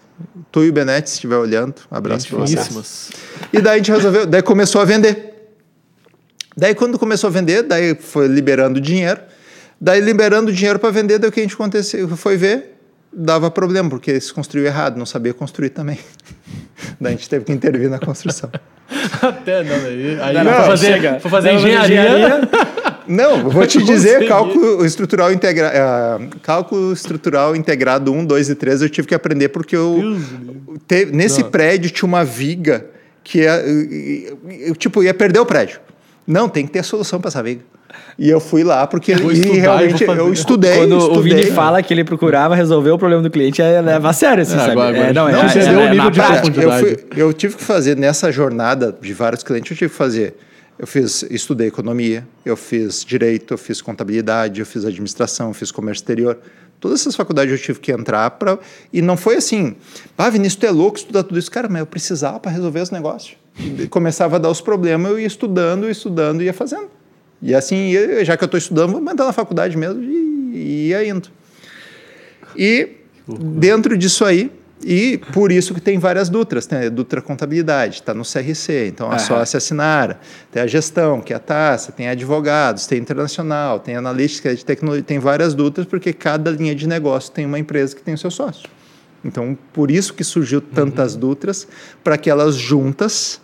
Tu 0.52 0.66
e 0.66 0.70
o 0.70 0.74
Benetti, 0.74 1.10
se 1.10 1.16
estiver 1.16 1.38
olhando, 1.38 1.76
um 1.92 1.96
abraço 1.96 2.28
para 2.28 2.40
vocês. 2.40 3.10
E 3.54 3.62
daí 3.62 3.76
a 3.76 3.78
gente 3.78 3.92
resolveu, 3.92 4.26
daí 4.26 4.42
começou 4.42 4.82
a 4.82 4.86
vender. 4.86 5.30
Daí 6.56 6.76
quando 6.76 7.00
começou 7.00 7.30
a 7.30 7.32
vender, 7.32 7.64
daí 7.64 7.96
foi 7.96 8.28
liberando 8.28 8.82
dinheiro. 8.82 9.22
Daí 9.80 10.02
liberando 10.02 10.52
dinheiro 10.52 10.78
para 10.78 10.90
vender, 10.92 11.20
daí 11.20 11.30
o 11.30 11.32
que 11.32 11.40
a 11.40 11.44
gente 11.44 11.56
aconteceu, 11.56 12.08
foi 12.18 12.36
ver, 12.36 12.79
dava 13.12 13.50
problema, 13.50 13.90
porque 13.90 14.20
se 14.20 14.34
construiu 14.34 14.66
errado, 14.66 14.98
não 14.98 15.06
sabia 15.06 15.34
construir 15.34 15.70
também. 15.70 15.98
daí 17.00 17.14
a 17.14 17.16
gente 17.16 17.30
teve 17.30 17.46
que 17.46 17.52
intervir 17.52 17.90
na 17.90 18.00
construção. 18.00 18.50
Até, 19.22 19.64
não, 19.64 19.76
aí, 19.76 20.20
aí 20.20 20.34
Não, 20.34 20.44
não, 20.46 20.54
foi 20.54 20.64
fazer, 20.66 20.94
chega. 20.94 21.20
foi 21.20 21.32
fazer 21.32 21.52
Não, 21.52 21.60
engenharia. 21.60 22.42
Não, 23.08 23.40
eu 23.40 23.50
vou 23.50 23.66
te 23.66 23.82
dizer, 23.84 24.28
cálculo 24.28 24.86
estrutural, 24.86 25.34
integra 25.34 25.72
ah, 25.76 26.20
cálculo 26.44 26.94
estrutural 26.94 27.56
integrado 27.56 28.14
1, 28.14 28.24
2 28.24 28.50
e 28.52 28.56
3 28.56 28.84
eu 28.84 28.90
tive 28.90 29.08
que 29.08 29.16
aprender 29.16 29.50
porque 29.50 29.76
eu 29.76 30.16
teve- 30.88 31.12
nesse 31.12 31.42
Não. 31.42 31.50
prédio 31.50 31.90
tinha 31.90 32.06
uma 32.08 32.24
viga 32.24 32.86
que 33.24 33.40
ia, 33.40 33.64
eu, 34.60 34.76
tipo, 34.76 35.02
ia 35.02 35.12
perder 35.12 35.40
o 35.40 35.46
prédio. 35.46 35.80
Não, 36.28 36.48
tem 36.48 36.68
que 36.68 36.72
ter 36.72 36.84
solução 36.84 37.20
para 37.20 37.30
essa 37.30 37.42
viga. 37.42 37.62
E 38.22 38.30
eu 38.30 38.40
fui 38.42 38.66
lá 38.66 38.86
porque 38.86 39.16
Vou 39.16 39.32
e 39.32 39.36
estudar 39.36 39.56
e 39.56 39.60
realmente 39.62 40.04
eu 40.04 40.08
fazer. 40.08 40.32
estudei, 40.34 40.76
Quando 40.80 40.98
estudei. 40.98 41.18
o 41.20 41.22
Vini 41.24 41.46
fala 41.52 41.82
que 41.82 41.94
ele 41.94 42.04
procurava 42.04 42.54
resolver 42.54 42.90
o 42.92 42.98
problema 42.98 43.24
do 43.24 43.30
cliente, 43.30 43.62
é 43.62 43.80
leva 43.80 44.10
a 44.10 44.14
sério, 44.14 44.44
assim, 44.44 44.56
É, 44.56 44.60
sabe? 44.60 44.72
agora- 44.74 44.98
é, 44.98 45.14
não, 45.14 45.26
agora- 45.28 45.38
é, 45.40 45.44
não, 45.44 45.50
você 45.50 45.60
é, 45.60 45.70
deu 45.70 45.80
é 45.80 45.86
o 45.86 45.90
nível 45.90 46.12
de 46.12 46.20
prática. 46.20 46.62
eu, 46.62 46.72
fui- 46.74 46.98
eu 47.16 47.34
tive 47.34 47.56
que 47.56 47.64
fazer 47.64 47.96
nessa 47.96 48.30
jornada 48.30 48.94
de 49.02 49.14
vários 49.14 49.42
clientes, 49.42 49.72
eu 49.72 49.78
tive 49.78 49.90
que 49.90 49.96
fazer. 49.96 50.36
Eu 50.78 50.86
fiz, 50.86 51.24
estudei 51.30 51.68
economia, 51.68 52.28
eu 52.46 52.58
fiz 52.58 53.06
direito, 53.06 53.54
eu 53.54 53.58
fiz 53.58 53.82
contabilidade, 53.82 54.60
eu 54.60 54.66
fiz 54.66 54.84
administração, 54.84 55.48
eu 55.50 55.54
fiz 55.54 55.72
comércio 55.72 56.02
exterior. 56.02 56.38
Todas 56.80 57.00
essas 57.02 57.16
faculdades 57.16 57.52
eu 57.54 57.58
tive 57.58 57.80
que 57.80 57.92
entrar 57.92 58.30
para 58.32 58.60
e 58.92 59.02
não 59.02 59.16
foi 59.16 59.36
assim. 59.36 59.76
Ah, 60.18 60.30
Vinícius, 60.30 60.56
tu 60.58 60.66
é 60.66 60.72
louco 60.72 60.98
estudar 60.98 61.24
tudo 61.24 61.38
isso, 61.40 61.52
cara. 61.52 61.68
Mas 61.70 61.80
eu 61.82 61.86
precisava 61.86 62.38
para 62.40 62.52
resolver 62.52 62.82
os 62.82 62.92
negócios. 62.92 63.36
E 63.58 63.88
começava 63.88 64.38
a 64.38 64.40
dar 64.40 64.50
os 64.50 64.62
problemas, 64.62 65.10
eu 65.12 65.20
ia 65.20 65.28
estudando, 65.28 65.90
estudando, 65.90 66.42
e 66.42 66.46
ia 66.46 66.54
fazendo. 66.54 66.88
E 67.42 67.56
assim, 67.56 67.94
já 68.24 68.36
que 68.36 68.44
eu 68.44 68.48
estou 68.48 68.58
estudando, 68.58 68.92
vou 68.92 69.02
mandar 69.02 69.26
na 69.26 69.34
faculdade 69.34 69.78
mesmo 69.78 70.04
e, 70.04 70.52
e 70.54 70.88
ia 70.90 71.06
indo. 71.08 71.30
E 72.56 72.98
dentro 73.28 73.98
disso 73.98 74.26
aí, 74.26 74.52
e 74.84 75.18
por 75.34 75.52
isso 75.52 75.74
que 75.74 75.82
tem 75.82 76.00
várias 76.00 76.30
Dutras, 76.30 76.66
tem 76.66 76.80
a 76.80 76.90
Dutra 76.90 77.22
Contabilidade, 77.22 77.96
está 77.96 78.14
no 78.14 78.24
CRC, 78.24 78.88
então 78.88 79.08
a 79.08 79.12
Aham. 79.12 79.20
sócia 79.20 79.58
assinara, 79.58 80.20
tem 80.52 80.62
a 80.62 80.68
gestão, 80.68 81.20
que 81.20 81.34
é 81.34 81.36
a 81.36 81.40
taça, 81.40 81.92
tem 81.92 82.08
advogados, 82.08 82.88
tem 82.88 82.98
internacional, 82.98 83.80
tem 83.80 83.96
analítica 83.96 84.56
de 84.56 84.64
tecnologia, 84.64 85.04
tem 85.04 85.20
várias 85.20 85.54
Dutras, 85.54 85.86
porque 85.86 86.14
cada 86.14 86.50
linha 86.50 86.74
de 86.74 86.88
negócio 86.88 87.32
tem 87.32 87.46
uma 87.46 87.60
empresa 87.60 87.96
que 87.96 88.02
tem 88.02 88.14
o 88.14 88.18
seu 88.18 88.32
sócio. 88.32 88.70
Então, 89.24 89.58
por 89.74 89.92
isso 89.92 90.14
que 90.14 90.24
surgiu 90.24 90.62
tantas 90.62 91.16
Dutras, 91.16 91.68
para 92.02 92.18
que 92.18 92.30
elas 92.30 92.56
juntas 92.56 93.42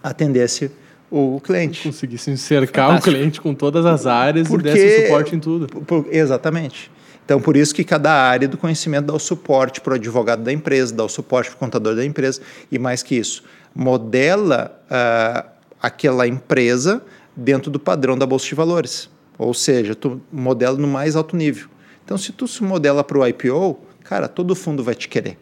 atendessem 0.00 0.70
o 1.12 1.40
cliente. 1.40 1.82
Conseguisse 1.82 2.36
cercar 2.38 2.86
Fantástico. 2.88 3.10
o 3.10 3.14
cliente 3.18 3.40
com 3.40 3.54
todas 3.54 3.84
as 3.84 4.06
áreas 4.06 4.48
Porque- 4.48 4.68
e 4.68 4.72
desse 4.72 5.02
suporte 5.06 5.36
em 5.36 5.38
tudo. 5.38 5.66
Por- 5.66 6.06
exatamente. 6.10 6.90
Então, 7.24 7.40
por 7.40 7.56
isso 7.56 7.74
que 7.74 7.84
cada 7.84 8.10
área 8.12 8.48
do 8.48 8.56
conhecimento 8.56 9.06
dá 9.06 9.14
o 9.14 9.18
suporte 9.18 9.80
para 9.80 9.92
o 9.92 9.94
advogado 9.96 10.42
da 10.42 10.52
empresa, 10.52 10.94
dá 10.94 11.04
o 11.04 11.08
suporte 11.08 11.50
para 11.50 11.56
o 11.56 11.58
contador 11.58 11.94
da 11.94 12.04
empresa, 12.04 12.40
e 12.70 12.78
mais 12.78 13.02
que 13.02 13.14
isso, 13.14 13.44
modela 13.74 14.82
ah, 14.90 15.46
aquela 15.80 16.26
empresa 16.26 17.02
dentro 17.36 17.70
do 17.70 17.78
padrão 17.78 18.16
da 18.18 18.26
Bolsa 18.26 18.46
de 18.46 18.54
Valores. 18.54 19.08
Ou 19.38 19.54
seja, 19.54 19.94
tu 19.94 20.20
modela 20.32 20.76
no 20.76 20.88
mais 20.88 21.14
alto 21.16 21.36
nível. 21.36 21.68
Então, 22.04 22.18
se 22.18 22.32
tu 22.32 22.46
se 22.48 22.62
modela 22.64 23.04
para 23.04 23.18
o 23.18 23.26
IPO, 23.26 23.78
cara, 24.02 24.28
todo 24.28 24.54
fundo 24.54 24.82
vai 24.82 24.94
te 24.94 25.08
querer. 25.08 25.38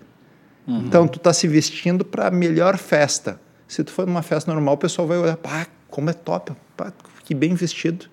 Então, 0.68 1.09
tu 1.09 1.16
está 1.16 1.33
se 1.33 1.49
vestindo 1.49 2.05
para 2.05 2.29
a 2.29 2.31
melhor 2.31 2.77
festa. 2.77 3.41
Se 3.71 3.85
tu 3.85 3.93
for 3.93 4.05
numa 4.05 4.21
festa 4.21 4.53
normal, 4.53 4.75
o 4.75 4.79
pessoal 4.79 5.07
vai 5.07 5.16
olhar, 5.16 5.37
pá, 5.37 5.64
como 5.89 6.11
é 6.11 6.12
top, 6.12 6.53
pá, 6.77 6.93
que 7.25 7.33
bem 7.33 7.55
vestido. 7.55 8.07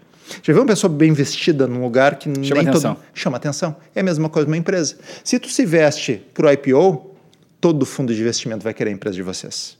Já 0.43 0.53
viu 0.53 0.61
uma 0.61 0.67
pessoa 0.67 0.93
bem 0.93 1.11
vestida 1.13 1.65
num 1.65 1.81
lugar 1.81 2.19
que 2.19 2.25
Chama 2.45 2.61
nem 2.61 2.69
atenção. 2.69 2.93
todo 2.95 3.03
chama 3.13 3.37
atenção? 3.37 3.75
É 3.95 4.01
a 4.01 4.03
mesma 4.03 4.29
coisa 4.29 4.47
uma 4.47 4.55
empresa. 4.57 4.97
Se 5.23 5.39
tu 5.39 5.49
se 5.49 5.65
veste 5.65 6.21
para 6.31 6.45
o 6.47 6.51
IPO, 6.51 7.15
todo 7.59 7.87
fundo 7.87 8.13
de 8.13 8.21
investimento 8.21 8.63
vai 8.63 8.71
querer 8.71 8.91
a 8.91 8.93
empresa 8.93 9.15
de 9.15 9.23
vocês. 9.23 9.77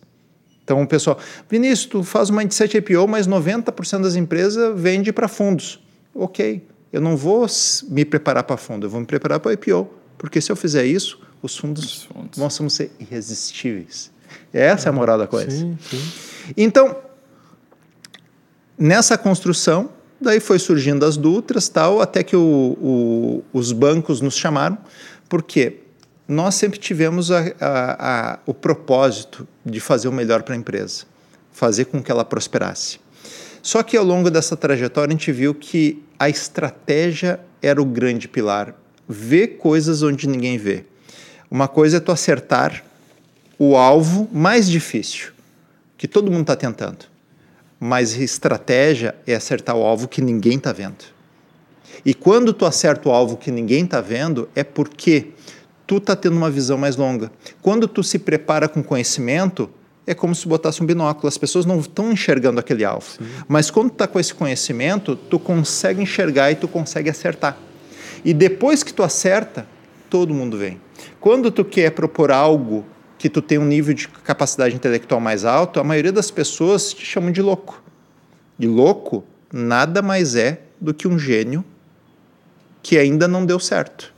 Então, 0.64 0.82
o 0.82 0.88
pessoal, 0.88 1.20
Vinícius, 1.48 1.86
tu 1.86 2.04
faz 2.04 2.32
uma 2.32 2.42
mindset 2.42 2.76
IPO, 2.76 3.08
mas 3.08 3.28
90% 3.28 4.02
das 4.02 4.16
empresas 4.16 4.74
vende 4.80 5.14
para 5.14 5.28
fundos. 5.28 5.80
Ok, 6.14 6.66
eu 6.92 7.00
não 7.02 7.16
vou 7.16 7.46
me 7.88 8.04
preparar 8.04 8.44
para 8.44 8.58
fundo, 8.58 8.88
eu 8.88 8.90
vou 8.90 9.00
me 9.00 9.06
preparar 9.06 9.40
para 9.40 9.54
IPO. 9.54 9.88
Porque 10.18 10.42
se 10.42 10.52
eu 10.52 10.56
fizer 10.56 10.86
isso, 10.86 11.20
os 11.42 11.56
fundos, 11.56 12.08
Os 12.36 12.58
fundos. 12.58 12.74
ser 12.74 12.92
irresistíveis. 13.00 14.12
Essa 14.54 14.88
é 14.88 14.90
a 14.90 14.94
moral 14.94 15.18
da 15.18 15.28
coisa. 15.28 15.52
Sim, 15.52 15.78
sim. 15.90 16.02
Então, 16.56 16.96
nessa 18.78 19.18
construção, 19.18 19.90
daí 20.20 20.40
foi 20.40 20.60
surgindo 20.60 21.06
as 21.06 21.18
Dutras 21.18 21.68
tal, 21.70 22.02
até 22.02 22.24
que 22.24 22.36
o, 22.36 22.42
o- 22.42 23.44
os 23.54 23.72
bancos 23.72 24.22
nos 24.22 24.36
chamaram, 24.38 24.78
porque 25.30 25.80
nós 26.28 26.56
sempre 26.56 26.80
tivemos 26.80 27.32
a- 27.32 27.40
a- 27.60 28.32
a- 28.34 28.40
o 28.46 28.54
propósito 28.54 29.48
de 29.66 29.80
fazer 29.80 30.08
o 30.08 30.12
melhor 30.12 30.44
para 30.44 30.54
a 30.54 30.58
empresa, 30.58 31.06
fazer 31.52 31.86
com 31.86 32.02
que 32.02 32.12
ela 32.12 32.26
prosperasse. 32.26 33.00
Só 33.62 33.84
que 33.84 33.98
ao 33.98 34.04
longo 34.06 34.30
dessa 34.30 34.56
trajetória 34.56 35.10
a 35.10 35.18
gente 35.18 35.32
viu 35.32 35.54
que 35.54 36.04
a 36.18 36.30
estratégia 36.30 37.40
era 37.62 37.82
o 37.82 37.86
grande 37.86 38.28
pilar, 38.28 38.74
ver 39.08 39.58
coisas 39.58 40.04
onde 40.04 40.28
ninguém 40.28 40.58
vê. 40.58 40.86
Uma 41.50 41.68
coisa 41.68 41.98
é 41.98 42.00
tu 42.00 42.12
acertar 42.12 42.84
o 43.60 43.76
alvo 43.76 44.30
mais 44.32 44.70
difícil, 44.70 45.32
que 45.98 46.08
todo 46.08 46.32
mundo 46.32 46.42
está 46.42 46.56
tentando. 46.56 47.06
Mas 47.80 48.14
estratégia 48.18 49.16
é 49.26 49.36
acertar 49.36 49.76
o 49.76 49.84
alvo 49.84 50.08
que 50.08 50.22
ninguém 50.22 50.58
está 50.58 50.72
vendo. 50.72 51.06
E 52.06 52.14
quando 52.14 52.54
tu 52.54 52.66
acerta 52.66 53.10
o 53.10 53.12
alvo 53.12 53.38
que 53.38 53.52
ninguém 53.52 53.84
está 53.84 54.02
vendo, 54.02 54.48
é 54.56 54.64
porque 54.64 55.28
tu 55.86 55.98
está 55.98 56.16
tendo 56.16 56.36
uma 56.36 56.50
visão 56.50 56.78
mais 56.78 56.96
longa. 56.96 57.32
Quando 57.62 57.88
tu 57.88 58.04
se 58.04 58.20
prepara 58.20 58.68
com 58.68 58.84
conhecimento, 58.84 59.70
é 60.06 60.14
como 60.14 60.34
se 60.34 60.48
botasse 60.48 60.82
um 60.82 60.86
binóculo. 60.86 61.28
As 61.28 61.38
pessoas 61.38 61.66
não 61.66 61.80
estão 61.80 62.12
enxergando 62.12 62.60
aquele 62.60 62.86
alvo. 62.86 63.08
Mas 63.48 63.70
quando 63.70 63.90
tu 63.90 63.94
está 63.94 64.08
com 64.08 64.20
esse 64.20 64.34
conhecimento, 64.34 65.16
tu 65.16 65.38
consegue 65.38 66.02
enxergar 66.02 66.52
e 66.52 66.56
tu 66.56 66.68
consegue 66.68 67.10
acertar. 67.10 67.58
E 68.24 68.34
depois 68.34 68.84
que 68.84 68.94
tu 68.94 69.04
acerta, 69.04 69.68
todo 70.10 70.34
mundo 70.34 70.58
vem. 70.58 70.80
Quando 71.20 71.52
tu 71.52 71.66
quer 71.66 71.92
propor 71.92 72.32
algo 72.32 72.86
que 73.18 73.30
tu 73.30 73.42
tem 73.42 73.58
um 73.58 73.66
nível 73.66 73.94
de 73.94 74.08
capacidade 74.08 74.76
intelectual 74.76 75.20
mais 75.20 75.44
alto, 75.44 75.80
a 75.80 75.84
maioria 75.84 76.12
das 76.12 76.30
pessoas 76.30 76.94
te 76.94 77.06
chamam 77.06 77.32
de 77.32 77.42
louco. 77.42 77.84
E 78.60 78.68
louco 78.68 79.24
nada 79.52 80.02
mais 80.02 80.36
é 80.36 80.62
do 80.80 80.94
que 80.94 81.08
um 81.08 81.18
gênio 81.18 81.64
que 82.84 82.98
ainda 82.98 83.28
não 83.28 83.46
deu 83.46 83.60
certo. 83.60 84.14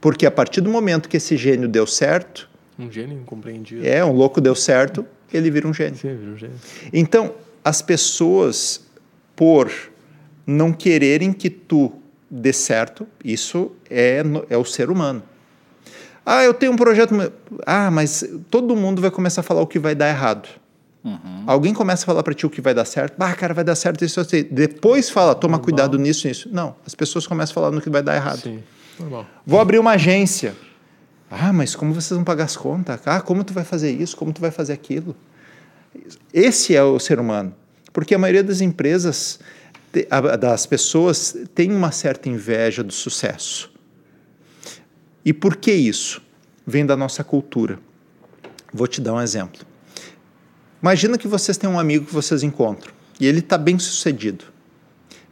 Porque 0.00 0.26
a 0.26 0.30
partir 0.30 0.60
do 0.60 0.70
momento 0.70 1.08
que 1.08 1.16
esse 1.16 1.36
gênio 1.36 1.68
deu 1.68 1.86
certo, 1.86 2.48
Um 2.78 2.90
gênio 2.90 3.18
incompreendido. 3.18 3.86
é, 3.86 4.04
um 4.04 4.12
louco 4.12 4.40
deu 4.40 4.54
certo, 4.54 5.06
ele 5.32 5.50
vira 5.50 5.66
um 5.66 5.74
gênio. 5.74 5.96
Sim, 5.98 6.16
vira 6.16 6.30
um 6.30 6.36
gênio. 6.38 6.56
Então, 6.92 7.34
as 7.64 7.80
pessoas, 7.82 8.84
por 9.34 9.72
não 10.46 10.72
quererem 10.72 11.32
que 11.32 11.48
tu 11.50 11.92
dê 12.30 12.52
certo, 12.52 13.06
isso 13.24 13.72
é, 13.90 14.22
é 14.50 14.56
o 14.56 14.64
ser 14.64 14.90
humano. 14.90 15.22
Ah, 16.24 16.42
eu 16.42 16.54
tenho 16.54 16.72
um 16.72 16.76
projeto. 16.76 17.14
Ah, 17.66 17.90
mas 17.90 18.24
todo 18.50 18.74
mundo 18.74 19.02
vai 19.02 19.10
começar 19.10 19.40
a 19.40 19.44
falar 19.44 19.60
o 19.60 19.66
que 19.66 19.78
vai 19.78 19.94
dar 19.94 20.08
errado. 20.08 20.48
Alguém 21.46 21.74
começa 21.74 22.04
a 22.04 22.06
falar 22.06 22.22
para 22.22 22.32
ti 22.32 22.46
o 22.46 22.50
que 22.50 22.62
vai 22.62 22.72
dar 22.72 22.86
certo. 22.86 23.14
Ah, 23.20 23.34
cara, 23.34 23.52
vai 23.52 23.62
dar 23.62 23.74
certo 23.74 24.02
isso. 24.04 24.20
isso. 24.20 24.46
Depois 24.50 25.10
fala, 25.10 25.34
toma 25.34 25.58
cuidado 25.58 25.98
nisso, 25.98 26.26
nisso. 26.26 26.48
Não, 26.50 26.74
as 26.86 26.94
pessoas 26.94 27.26
começam 27.26 27.52
a 27.52 27.54
falar 27.54 27.70
no 27.70 27.80
que 27.80 27.90
vai 27.90 28.02
dar 28.02 28.16
errado. 28.16 28.40
Sim, 28.40 28.62
normal. 28.98 29.26
Vou 29.46 29.60
abrir 29.60 29.78
uma 29.78 29.92
agência. 29.92 30.54
Ah, 31.30 31.52
mas 31.52 31.74
como 31.74 31.92
vocês 31.92 32.16
vão 32.16 32.24
pagar 32.24 32.44
as 32.44 32.56
contas? 32.56 33.00
Ah, 33.04 33.20
como 33.20 33.44
tu 33.44 33.52
vai 33.52 33.64
fazer 33.64 33.90
isso? 33.90 34.16
Como 34.16 34.32
tu 34.32 34.40
vai 34.40 34.50
fazer 34.50 34.72
aquilo? 34.72 35.14
Esse 36.32 36.74
é 36.74 36.82
o 36.82 36.98
ser 36.98 37.20
humano. 37.20 37.54
Porque 37.92 38.14
a 38.14 38.18
maioria 38.18 38.42
das 38.42 38.62
empresas, 38.62 39.38
das 40.40 40.64
pessoas, 40.64 41.36
tem 41.54 41.70
uma 41.70 41.92
certa 41.92 42.30
inveja 42.30 42.82
do 42.82 42.92
sucesso. 42.92 43.70
E 45.24 45.32
por 45.32 45.56
que 45.56 45.72
isso? 45.72 46.22
Vem 46.66 46.84
da 46.84 46.96
nossa 46.96 47.24
cultura. 47.24 47.78
Vou 48.72 48.86
te 48.86 49.00
dar 49.00 49.14
um 49.14 49.20
exemplo. 49.20 49.64
Imagina 50.82 51.16
que 51.16 51.26
vocês 51.26 51.56
têm 51.56 51.68
um 51.68 51.78
amigo 51.78 52.06
que 52.06 52.12
vocês 52.12 52.42
encontram 52.42 52.92
e 53.18 53.26
ele 53.26 53.38
está 53.38 53.56
bem 53.56 53.78
sucedido. 53.78 54.44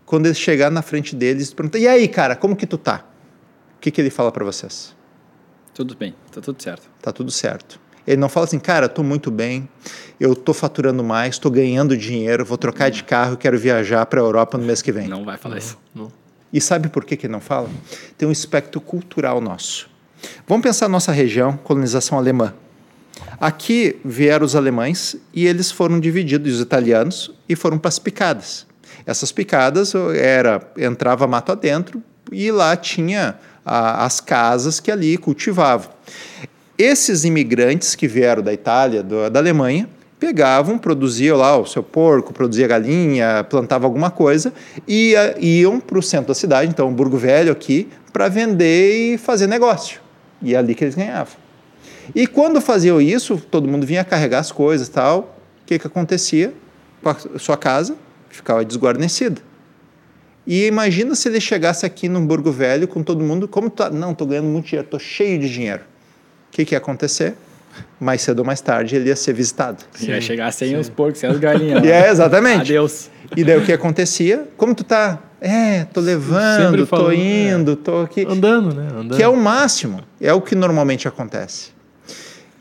Quando 0.07 0.27
ele 0.27 0.35
chegar 0.35 0.71
na 0.71 0.83
frente 0.83 1.15
deles, 1.15 1.53
pergunta: 1.53 1.79
E 1.79 1.87
aí, 1.87 2.09
cara, 2.09 2.37
como 2.37 2.57
que 2.57 2.67
tu 2.67 2.79
tá? 2.79 3.05
O 3.77 3.81
que, 3.81 3.91
que 3.91 4.01
ele 4.01 4.11
fala 4.11 4.31
para 4.31 4.45
vocês? 4.45 4.95
Tudo 5.75 5.97
bem, 5.97 6.15
tá 6.31 6.41
tudo 6.41 6.63
certo. 6.63 6.89
Tá 7.01 7.13
tudo 7.13 7.31
certo. 7.31 7.81
Ele 8.07 8.17
não 8.17 8.29
fala 8.29 8.45
assim, 8.45 8.59
cara, 8.59 8.87
estou 8.87 9.05
muito 9.05 9.31
bem, 9.31 9.69
eu 10.19 10.33
estou 10.33 10.55
faturando 10.55 11.05
mais, 11.05 11.37
estou 11.37 11.51
ganhando 11.51 11.97
dinheiro, 11.97 12.45
vou 12.45 12.59
trocar 12.59 12.91
de 12.91 13.05
carro, 13.05 13.37
quero 13.37 13.59
viajar 13.59 14.05
para 14.07 14.21
a 14.21 14.25
Europa 14.25 14.59
no 14.59 14.65
mês 14.65 14.83
que 14.83 14.91
vem. 14.91 15.09
Não 15.09 15.25
vai 15.25 15.37
falar 15.37 15.59
isso. 15.59 15.79
Não. 15.95 16.11
E 16.53 16.61
sabe 16.61 16.89
por 16.89 17.05
que, 17.05 17.17
que 17.17 17.29
não 17.29 17.41
fala? 17.41 17.71
Tem 18.19 18.29
um 18.29 18.33
espectro 18.33 18.81
cultural 18.81 19.41
nosso. 19.41 19.89
Vamos 20.47 20.63
pensar 20.63 20.89
nossa 20.89 21.11
região, 21.11 21.57
colonização 21.57 22.19
alemã. 22.19 22.55
Aqui 23.41 23.99
vieram 24.05 24.45
os 24.45 24.55
alemães 24.55 25.17
e 25.33 25.47
eles 25.47 25.71
foram 25.71 25.99
divididos, 25.99 26.55
os 26.55 26.61
italianos, 26.61 27.33
e 27.49 27.57
foram 27.57 27.79
para 27.79 27.89
as 27.89 27.99
picadas. 27.99 28.67
Essas 29.07 29.33
picadas 29.33 29.95
era 30.15 30.63
entrava 30.77 31.27
mato 31.27 31.53
adentro 31.53 32.03
e 32.31 32.51
lá 32.51 32.77
tinha 32.77 33.37
a, 33.65 34.05
as 34.05 34.21
casas 34.21 34.79
que 34.79 34.91
ali 34.91 35.17
cultivavam. 35.17 35.91
Esses 36.79 37.25
imigrantes 37.25 37.95
que 37.95 38.07
vieram 38.07 38.43
da 38.43 38.53
Itália, 38.53 39.03
do, 39.03 39.29
da 39.29 39.41
Alemanha, 39.41 39.89
pegavam, 40.23 40.79
produziam 40.79 41.37
lá 41.37 41.57
o 41.59 41.67
seu 41.67 41.83
porco, 41.83 42.33
produzia 42.33 42.69
galinha, 42.69 43.45
plantava 43.51 43.87
alguma 43.87 44.09
coisa 44.09 44.53
e 44.87 45.11
ia- 45.11 45.35
iam 45.41 45.81
para 45.81 45.99
o 45.99 46.03
centro 46.03 46.29
da 46.29 46.35
cidade, 46.35 46.71
então 46.71 46.95
Burgo 46.95 47.17
Velho 47.17 47.51
aqui, 47.51 47.89
para 48.13 48.29
vender 48.29 49.15
e 49.15 49.19
fazer 49.19 49.49
negócio. 49.49 50.01
E 50.41 50.55
é 50.55 50.59
ali 50.59 50.77
que 50.77 50.85
eles 50.85 50.95
ganhavam. 50.95 51.35
E 52.15 52.25
quando 52.29 52.61
faziam 52.61 53.01
isso, 53.01 53.37
todo 53.51 53.67
mundo 53.67 53.85
vinha 53.85 54.05
carregar 54.05 54.39
as 54.39 54.53
coisas 54.53 54.89
tal. 54.89 55.37
O 55.63 55.67
que, 55.67 55.77
que 55.77 55.87
acontecia? 55.89 56.55
Com 57.03 57.11
a 57.11 57.17
sua 57.41 57.57
casa 57.57 57.97
ficava 58.31 58.65
desguarnecida. 58.65 59.43
E 60.47 60.67
imagina 60.67 61.17
se 61.17 61.29
ele 61.29 61.41
chegasse 61.41 61.85
aqui 61.85 62.09
no 62.09 62.21
Burgo 62.21 62.53
Velho 62.53 62.87
com 62.87 63.03
todo 63.03 63.25
mundo, 63.25 63.49
como 63.49 63.69
tá? 63.69 63.91
Não, 63.91 64.15
tô 64.15 64.25
ganhando 64.25 64.47
muito 64.47 64.67
dinheiro, 64.67 64.87
tô 64.89 65.01
cheio 65.01 65.37
de 65.41 65.49
dinheiro. 65.53 65.83
O 66.49 66.53
que, 66.53 66.65
que 66.65 66.77
ia 66.77 66.79
acontecer? 66.79 67.35
Mais 68.03 68.21
cedo 68.21 68.41
ou 68.41 68.45
mais 68.45 68.61
tarde 68.61 68.97
ele 68.97 69.11
ia 69.11 69.15
ser 69.15 69.33
visitado. 69.33 69.85
E 70.01 70.07
vai 70.07 70.21
chegar 70.21 70.53
sem 70.53 70.77
os 70.77 70.89
porcos, 70.89 71.21
sem 71.21 71.31
as 71.31 71.39
galinhas. 71.39 71.85
E 71.85 71.89
é, 71.89 72.11
exatamente. 72.11 72.63
Adeus. 72.73 73.09
E 73.37 73.45
daí 73.45 73.57
o 73.57 73.65
que 73.65 73.73
acontecia? 73.73 74.49
Como 74.57 74.75
tu 74.75 74.83
tá? 74.83 75.21
É, 75.41 75.85
tô 75.85 76.01
levando, 76.01 76.65
Sempre 76.65 76.81
tô 76.81 76.87
falando, 76.87 77.15
indo, 77.15 77.77
tô 77.77 78.01
aqui. 78.01 78.27
Andando, 78.29 78.75
né? 78.75 78.89
Andando. 78.93 79.17
Que 79.17 79.23
é 79.23 79.29
o 79.29 79.37
máximo, 79.37 80.03
é 80.21 80.33
o 80.33 80.41
que 80.41 80.57
normalmente 80.57 81.07
acontece. 81.07 81.71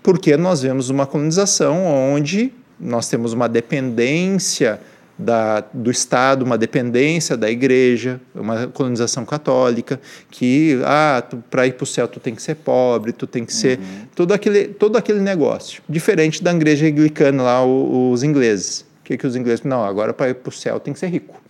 Porque 0.04 0.38
nós 0.38 0.62
vemos 0.62 0.92
uma 0.92 1.08
colonização 1.08 1.88
onde 2.14 2.54
nós 2.80 3.10
temos 3.10 3.34
uma 3.34 3.50
dependência 3.50 4.80
da, 5.22 5.64
do 5.74 5.92
Estado, 5.92 6.44
uma 6.44 6.58
dependência 6.58 7.38
da 7.38 7.50
igreja, 7.50 8.20
uma 8.34 8.68
colonização 8.68 9.24
católica, 9.26 10.00
que 10.30 10.80
ah, 10.84 11.24
para 11.50 11.68
ir 11.68 11.74
para 11.74 11.84
o 11.84 11.88
céu 11.88 12.08
tu 12.08 12.20
tem 12.20 12.34
que 12.34 12.42
ser 12.42 12.56
pobre, 12.56 13.12
tu 13.12 13.28
tem 13.28 13.46
que 13.46 13.54
ser 13.54 13.80
todo 14.16 14.34
aquele, 14.34 14.68
todo 14.68 14.98
aquele 14.98 15.20
negócio. 15.20 15.82
Diferente 15.88 16.44
da 16.44 16.52
igreja 16.52 16.88
anglicana 16.88 17.44
lá, 17.44 17.66
os 17.66 18.24
ingleses. 18.24 18.82
O 19.02 19.04
que, 19.04 19.18
que 19.18 19.28
os 19.28 19.36
ingleses... 19.36 19.64
Não, 19.64 19.84
agora 19.84 20.14
para 20.14 20.30
ir 20.30 20.36
para 20.36 20.50
o 20.50 20.52
céu 20.52 20.80
tem 20.80 20.94
que 20.94 21.00
ser 21.00 21.08
rico. 21.08 21.42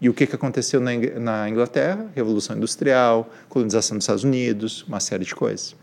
E 0.00 0.08
o 0.08 0.14
que, 0.14 0.26
que 0.26 0.34
aconteceu 0.34 0.80
na 0.80 1.48
Inglaterra? 1.48 2.06
Revolução 2.14 2.56
Industrial, 2.56 3.30
colonização 3.48 3.96
dos 3.96 4.04
Estados 4.04 4.24
Unidos, 4.24 4.84
uma 4.88 4.98
série 4.98 5.24
de 5.24 5.34
coisas. 5.34 5.76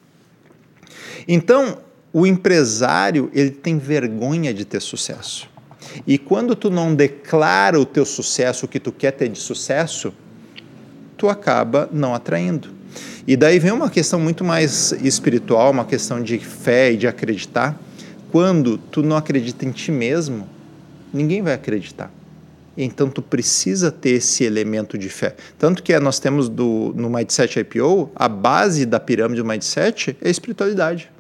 Então, 1.26 1.78
o 2.12 2.28
empresário 2.28 3.30
ele 3.34 3.51
tem 3.51 3.78
vergonha 3.78 4.53
de 4.53 4.66
ter 4.66 4.82
sucesso. 4.82 5.49
E 6.06 6.18
quando 6.18 6.56
tu 6.56 6.70
não 6.70 6.94
declara 6.94 7.80
o 7.80 7.86
teu 7.86 8.06
sucesso, 8.06 8.66
o 8.66 8.70
que 8.70 8.80
tu 8.80 8.92
quer 8.92 9.12
ter 9.12 9.30
de 9.30 9.40
sucesso, 9.40 10.14
tu 11.18 11.30
acaba 11.30 11.90
não 11.92 12.14
atraindo. 12.14 12.70
E 13.28 13.36
daí 13.36 13.60
vem 13.60 13.72
uma 13.72 13.90
questão 13.90 14.20
muito 14.20 14.44
mais 14.44 14.92
espiritual, 15.04 15.72
uma 15.72 15.86
questão 15.86 16.22
de 16.22 16.40
fé 16.40 16.94
e 16.94 16.98
de 16.98 17.08
acreditar. 17.08 17.80
Quando 18.32 18.78
tu 18.78 19.04
não 19.04 19.16
acredita 19.16 19.66
em 19.66 19.72
ti 19.72 19.92
mesmo, 19.92 20.48
ninguém 21.14 21.42
vai 21.42 21.54
acreditar. 21.54 22.12
Então 22.78 23.10
tu 23.10 23.22
precisa 23.22 23.92
ter 23.92 24.12
esse 24.12 24.44
elemento 24.44 24.98
de 24.98 25.10
fé. 25.10 25.36
Tanto 25.58 25.84
que 25.84 25.98
nós 26.00 26.20
temos 26.20 26.48
do, 26.48 26.94
no 26.96 27.10
Mindset 27.10 27.60
IPO, 27.60 28.10
a 28.16 28.30
base 28.30 28.86
da 28.86 29.00
pirâmide 29.00 29.42
do 29.42 29.48
Mindset 29.48 30.16
é 30.22 30.28
a 30.28 30.32
espiritualidade. 30.32 31.12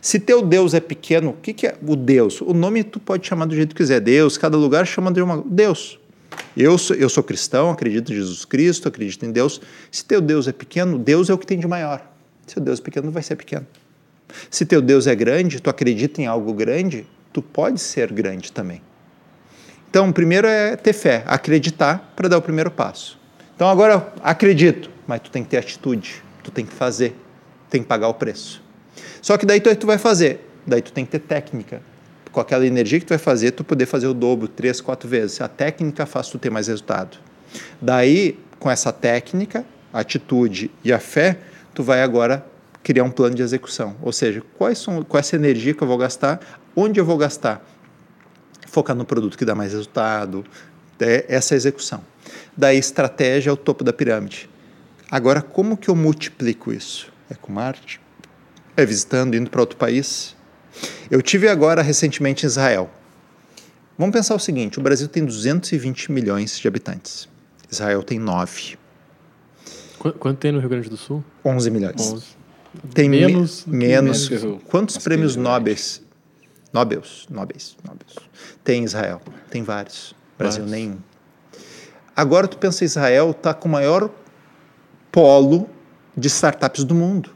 Se 0.00 0.20
teu 0.20 0.42
Deus 0.42 0.74
é 0.74 0.80
pequeno, 0.80 1.30
o 1.30 1.34
que, 1.34 1.52
que 1.52 1.66
é 1.66 1.76
o 1.86 1.96
Deus? 1.96 2.40
O 2.40 2.52
nome 2.54 2.84
tu 2.84 3.00
pode 3.00 3.26
chamar 3.26 3.46
do 3.46 3.54
jeito 3.54 3.70
que 3.70 3.82
quiser. 3.82 4.00
Deus, 4.00 4.38
cada 4.38 4.56
lugar 4.56 4.86
chama 4.86 5.12
de 5.12 5.20
uma. 5.20 5.42
Deus. 5.44 5.98
Eu 6.56 6.78
sou, 6.78 6.96
eu 6.96 7.08
sou 7.08 7.22
cristão, 7.22 7.70
acredito 7.70 8.12
em 8.12 8.16
Jesus 8.16 8.44
Cristo, 8.44 8.88
acredito 8.88 9.24
em 9.24 9.32
Deus. 9.32 9.60
Se 9.90 10.04
teu 10.04 10.20
Deus 10.20 10.46
é 10.48 10.52
pequeno, 10.52 10.98
Deus 10.98 11.30
é 11.30 11.34
o 11.34 11.38
que 11.38 11.46
tem 11.46 11.58
de 11.58 11.66
maior. 11.66 12.04
Se 12.46 12.58
o 12.58 12.60
Deus 12.60 12.78
é 12.78 12.82
pequeno, 12.82 13.10
vai 13.10 13.22
ser 13.22 13.36
pequeno. 13.36 13.66
Se 14.50 14.64
teu 14.64 14.80
Deus 14.80 15.06
é 15.06 15.14
grande, 15.14 15.60
tu 15.60 15.70
acredita 15.70 16.20
em 16.20 16.26
algo 16.26 16.52
grande, 16.52 17.06
tu 17.32 17.42
pode 17.42 17.80
ser 17.80 18.12
grande 18.12 18.52
também. 18.52 18.80
Então, 19.90 20.10
primeiro 20.10 20.46
é 20.46 20.76
ter 20.76 20.92
fé, 20.92 21.22
acreditar 21.26 22.12
para 22.16 22.28
dar 22.28 22.38
o 22.38 22.42
primeiro 22.42 22.70
passo. 22.70 23.18
Então, 23.54 23.68
agora 23.68 24.12
acredito, 24.22 24.90
mas 25.06 25.20
tu 25.20 25.30
tem 25.30 25.44
que 25.44 25.50
ter 25.50 25.58
atitude, 25.58 26.22
tu 26.42 26.50
tem 26.50 26.66
que 26.66 26.72
fazer, 26.72 27.16
tem 27.70 27.80
que 27.80 27.86
pagar 27.86 28.08
o 28.08 28.14
preço. 28.14 28.63
Só 29.20 29.36
que 29.36 29.46
daí 29.46 29.60
tu, 29.60 29.74
tu 29.76 29.86
vai 29.86 29.98
fazer, 29.98 30.40
daí 30.66 30.82
tu 30.82 30.92
tem 30.92 31.04
que 31.04 31.12
ter 31.12 31.20
técnica. 31.20 31.82
Com 32.30 32.40
aquela 32.40 32.66
energia 32.66 32.98
que 32.98 33.06
tu 33.06 33.10
vai 33.10 33.18
fazer, 33.18 33.52
tu 33.52 33.62
poder 33.62 33.86
fazer 33.86 34.06
o 34.06 34.14
dobro, 34.14 34.48
três, 34.48 34.80
quatro 34.80 35.08
vezes. 35.08 35.40
A 35.40 35.48
técnica 35.48 36.04
faz 36.04 36.28
tu 36.28 36.38
ter 36.38 36.50
mais 36.50 36.66
resultado. 36.66 37.18
Daí, 37.80 38.38
com 38.58 38.70
essa 38.70 38.92
técnica, 38.92 39.64
atitude 39.92 40.70
e 40.82 40.92
a 40.92 40.98
fé, 40.98 41.38
tu 41.72 41.82
vai 41.82 42.02
agora 42.02 42.44
criar 42.82 43.04
um 43.04 43.10
plano 43.10 43.34
de 43.34 43.42
execução. 43.42 43.96
Ou 44.02 44.12
seja, 44.12 44.42
quais 44.58 44.78
são, 44.78 45.02
qual 45.02 45.18
é 45.18 45.20
essa 45.20 45.36
energia 45.36 45.72
que 45.72 45.82
eu 45.82 45.86
vou 45.86 45.96
gastar, 45.96 46.40
onde 46.74 46.98
eu 46.98 47.04
vou 47.04 47.16
gastar. 47.16 47.64
Focar 48.66 48.96
no 48.96 49.04
produto 49.04 49.38
que 49.38 49.44
dá 49.44 49.54
mais 49.54 49.72
resultado, 49.72 50.44
é 51.00 51.24
essa 51.28 51.54
execução. 51.54 52.02
Daí, 52.56 52.76
estratégia 52.76 53.50
é 53.50 53.52
o 53.52 53.56
topo 53.56 53.84
da 53.84 53.92
pirâmide. 53.92 54.48
Agora, 55.10 55.40
como 55.40 55.76
que 55.76 55.88
eu 55.88 55.94
multiplico 55.94 56.72
isso? 56.72 57.12
É 57.30 57.34
com 57.34 57.52
marketing? 57.52 58.03
É 58.76 58.84
visitando, 58.84 59.34
indo 59.34 59.50
para 59.50 59.60
outro 59.60 59.76
país? 59.76 60.34
Eu 61.10 61.22
tive 61.22 61.48
agora 61.48 61.82
recentemente 61.82 62.44
em 62.44 62.48
Israel. 62.48 62.90
Vamos 63.96 64.12
pensar 64.12 64.34
o 64.34 64.38
seguinte: 64.38 64.78
o 64.78 64.82
Brasil 64.82 65.06
tem 65.08 65.24
220 65.24 66.10
milhões 66.10 66.58
de 66.58 66.66
habitantes. 66.66 67.28
Israel 67.70 68.02
tem 68.02 68.18
9, 68.18 68.76
Qu- 69.98 70.12
Quanto 70.12 70.38
tem 70.38 70.52
no 70.52 70.58
Rio 70.60 70.68
Grande 70.68 70.88
do 70.88 70.96
Sul? 70.96 71.24
11 71.44 71.70
milhões. 71.70 72.00
11. 72.00 72.24
Tem 72.92 73.08
me- 73.08 73.20
Menos 73.26 73.62
que 73.62 73.70
menos. 73.70 74.28
Quantos 74.68 74.98
prêmios 74.98 75.36
nobres? 75.36 76.02
Nobels, 76.72 77.26
nobres, 77.30 77.76
nobres. 77.86 78.14
Tem 78.64 78.82
em 78.82 78.84
Israel? 78.84 79.20
Tem 79.48 79.62
vários. 79.62 80.14
Brasil 80.36 80.64
Vários. 80.64 80.70
nenhum. 80.80 80.98
Agora 82.16 82.48
tu 82.48 82.58
pensa 82.58 82.84
Israel 82.84 83.30
está 83.30 83.54
com 83.54 83.68
o 83.68 83.70
maior 83.72 84.10
polo 85.12 85.68
de 86.16 86.26
startups 86.28 86.82
do 86.84 86.94
mundo. 86.94 87.33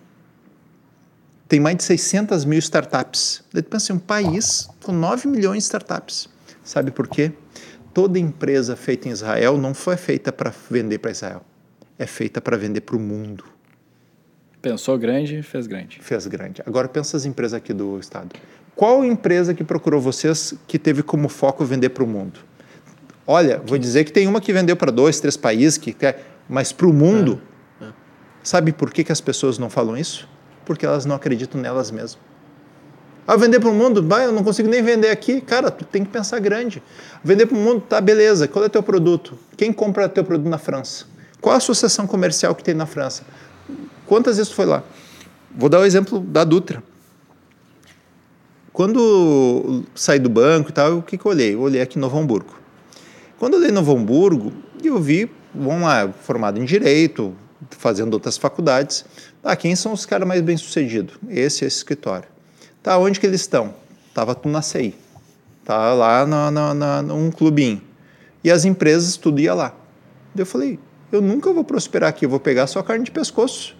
Tem 1.48 1.58
mais 1.58 1.78
de 1.78 1.84
600 1.84 2.44
mil 2.44 2.58
startups. 2.58 3.42
Daí 3.52 3.62
tu 3.62 3.70
pensa 3.70 3.92
em 3.92 3.96
um 3.96 3.98
país 3.98 4.68
com 4.84 4.92
9 4.92 5.26
milhões 5.28 5.62
de 5.62 5.64
startups. 5.64 6.28
Sabe 6.62 6.90
por 6.90 7.08
quê? 7.08 7.32
Toda 7.94 8.18
empresa 8.18 8.76
feita 8.76 9.08
em 9.08 9.12
Israel 9.12 9.56
não 9.56 9.72
foi 9.72 9.96
feita 9.96 10.30
para 10.30 10.52
vender 10.70 10.98
para 10.98 11.10
Israel. 11.10 11.42
É 11.98 12.06
feita 12.06 12.38
para 12.38 12.56
vender 12.58 12.82
para 12.82 12.94
o 12.94 13.00
mundo. 13.00 13.44
Pensou 14.60 14.98
grande, 14.98 15.42
fez 15.42 15.66
grande. 15.66 15.98
Fez 16.02 16.26
grande. 16.26 16.62
Agora 16.66 16.86
pensa 16.86 17.16
as 17.16 17.24
empresas 17.24 17.54
aqui 17.54 17.72
do 17.72 17.98
estado. 17.98 18.36
Qual 18.76 19.02
empresa 19.02 19.54
que 19.54 19.64
procurou 19.64 20.00
vocês 20.02 20.54
que 20.66 20.78
teve 20.78 21.02
como 21.02 21.30
foco 21.30 21.64
vender 21.64 21.88
para 21.88 22.04
o 22.04 22.06
mundo? 22.06 22.40
Olha, 23.26 23.62
vou 23.64 23.78
dizer 23.78 24.04
que 24.04 24.12
tem 24.12 24.26
uma 24.26 24.40
que 24.40 24.52
vendeu 24.52 24.76
para 24.76 24.92
dois, 24.92 25.18
três 25.18 25.36
países, 25.36 25.78
que 25.78 25.94
quer, 25.94 26.24
mas 26.48 26.72
para 26.72 26.86
o 26.86 26.92
mundo, 26.92 27.40
sabe 28.42 28.70
por 28.72 28.92
que, 28.92 29.02
que 29.02 29.12
as 29.12 29.20
pessoas 29.20 29.58
não 29.58 29.70
falam 29.70 29.96
isso? 29.96 30.28
Porque 30.68 30.84
elas 30.84 31.06
não 31.06 31.16
acreditam 31.16 31.58
nelas 31.58 31.90
mesmas. 31.90 32.18
Ah, 33.26 33.36
vender 33.36 33.58
para 33.58 33.70
o 33.70 33.74
mundo? 33.74 34.02
Bah, 34.02 34.22
eu 34.22 34.32
não 34.32 34.44
consigo 34.44 34.68
nem 34.68 34.82
vender 34.82 35.08
aqui. 35.08 35.40
Cara, 35.40 35.70
tu 35.70 35.82
tem 35.82 36.04
que 36.04 36.10
pensar 36.10 36.38
grande. 36.40 36.82
Vender 37.24 37.46
para 37.46 37.56
o 37.56 37.60
mundo, 37.60 37.80
tá, 37.80 38.02
beleza. 38.02 38.46
Qual 38.46 38.62
é 38.62 38.68
teu 38.68 38.82
produto? 38.82 39.38
Quem 39.56 39.72
compra 39.72 40.10
teu 40.10 40.22
produto 40.22 40.46
na 40.46 40.58
França? 40.58 41.06
Qual 41.40 41.54
a 41.54 41.56
associação 41.56 42.06
comercial 42.06 42.54
que 42.54 42.62
tem 42.62 42.74
na 42.74 42.84
França? 42.84 43.22
Quantas 44.06 44.36
vezes 44.36 44.50
tu 44.50 44.56
foi 44.56 44.66
lá? 44.66 44.82
Vou 45.54 45.70
dar 45.70 45.80
o 45.80 45.86
exemplo 45.86 46.20
da 46.20 46.44
Dutra. 46.44 46.82
Quando 48.70 49.84
saí 49.94 50.18
do 50.18 50.28
banco 50.28 50.68
e 50.68 50.72
tal, 50.72 50.98
o 50.98 51.02
que, 51.02 51.16
que 51.16 51.24
eu 51.24 51.32
olhei? 51.32 51.54
Eu 51.54 51.60
olhei 51.60 51.80
aqui 51.80 51.98
em 51.98 52.00
Novo 52.00 52.18
Hamburgo. 52.18 52.58
Quando 53.38 53.54
eu 53.54 53.60
olhei 53.60 53.72
Novo 53.72 53.96
Hamburgo, 53.96 54.52
eu 54.84 55.00
vi, 55.00 55.30
vamos 55.54 55.82
lá, 55.82 56.12
formado 56.22 56.60
em 56.60 56.64
Direito, 56.64 57.34
fazendo 57.70 58.14
outras 58.14 58.36
faculdades. 58.36 59.04
Ah, 59.42 59.56
quem 59.56 59.74
são 59.76 59.92
os 59.92 60.06
caras 60.06 60.26
mais 60.26 60.40
bem-sucedidos? 60.40 61.16
Esse, 61.28 61.64
esse 61.64 61.78
escritório. 61.78 62.28
Tá, 62.82 62.98
onde 62.98 63.18
que 63.18 63.26
eles 63.26 63.40
estão? 63.40 63.74
Tava 64.14 64.34
tudo 64.34 64.52
na 64.52 64.62
CI. 64.62 64.94
Tá 65.64 65.92
lá 65.92 66.26
na, 66.26 66.50
na, 66.50 66.74
na, 66.74 67.02
num 67.02 67.30
clubinho. 67.30 67.82
E 68.42 68.50
as 68.50 68.64
empresas, 68.64 69.16
tudo 69.16 69.40
ia 69.40 69.54
lá. 69.54 69.74
Eu 70.36 70.46
falei, 70.46 70.78
eu 71.10 71.20
nunca 71.20 71.52
vou 71.52 71.64
prosperar 71.64 72.10
aqui, 72.10 72.24
eu 72.24 72.30
vou 72.30 72.40
pegar 72.40 72.66
só 72.66 72.82
carne 72.82 73.04
de 73.04 73.10
pescoço. 73.10 73.76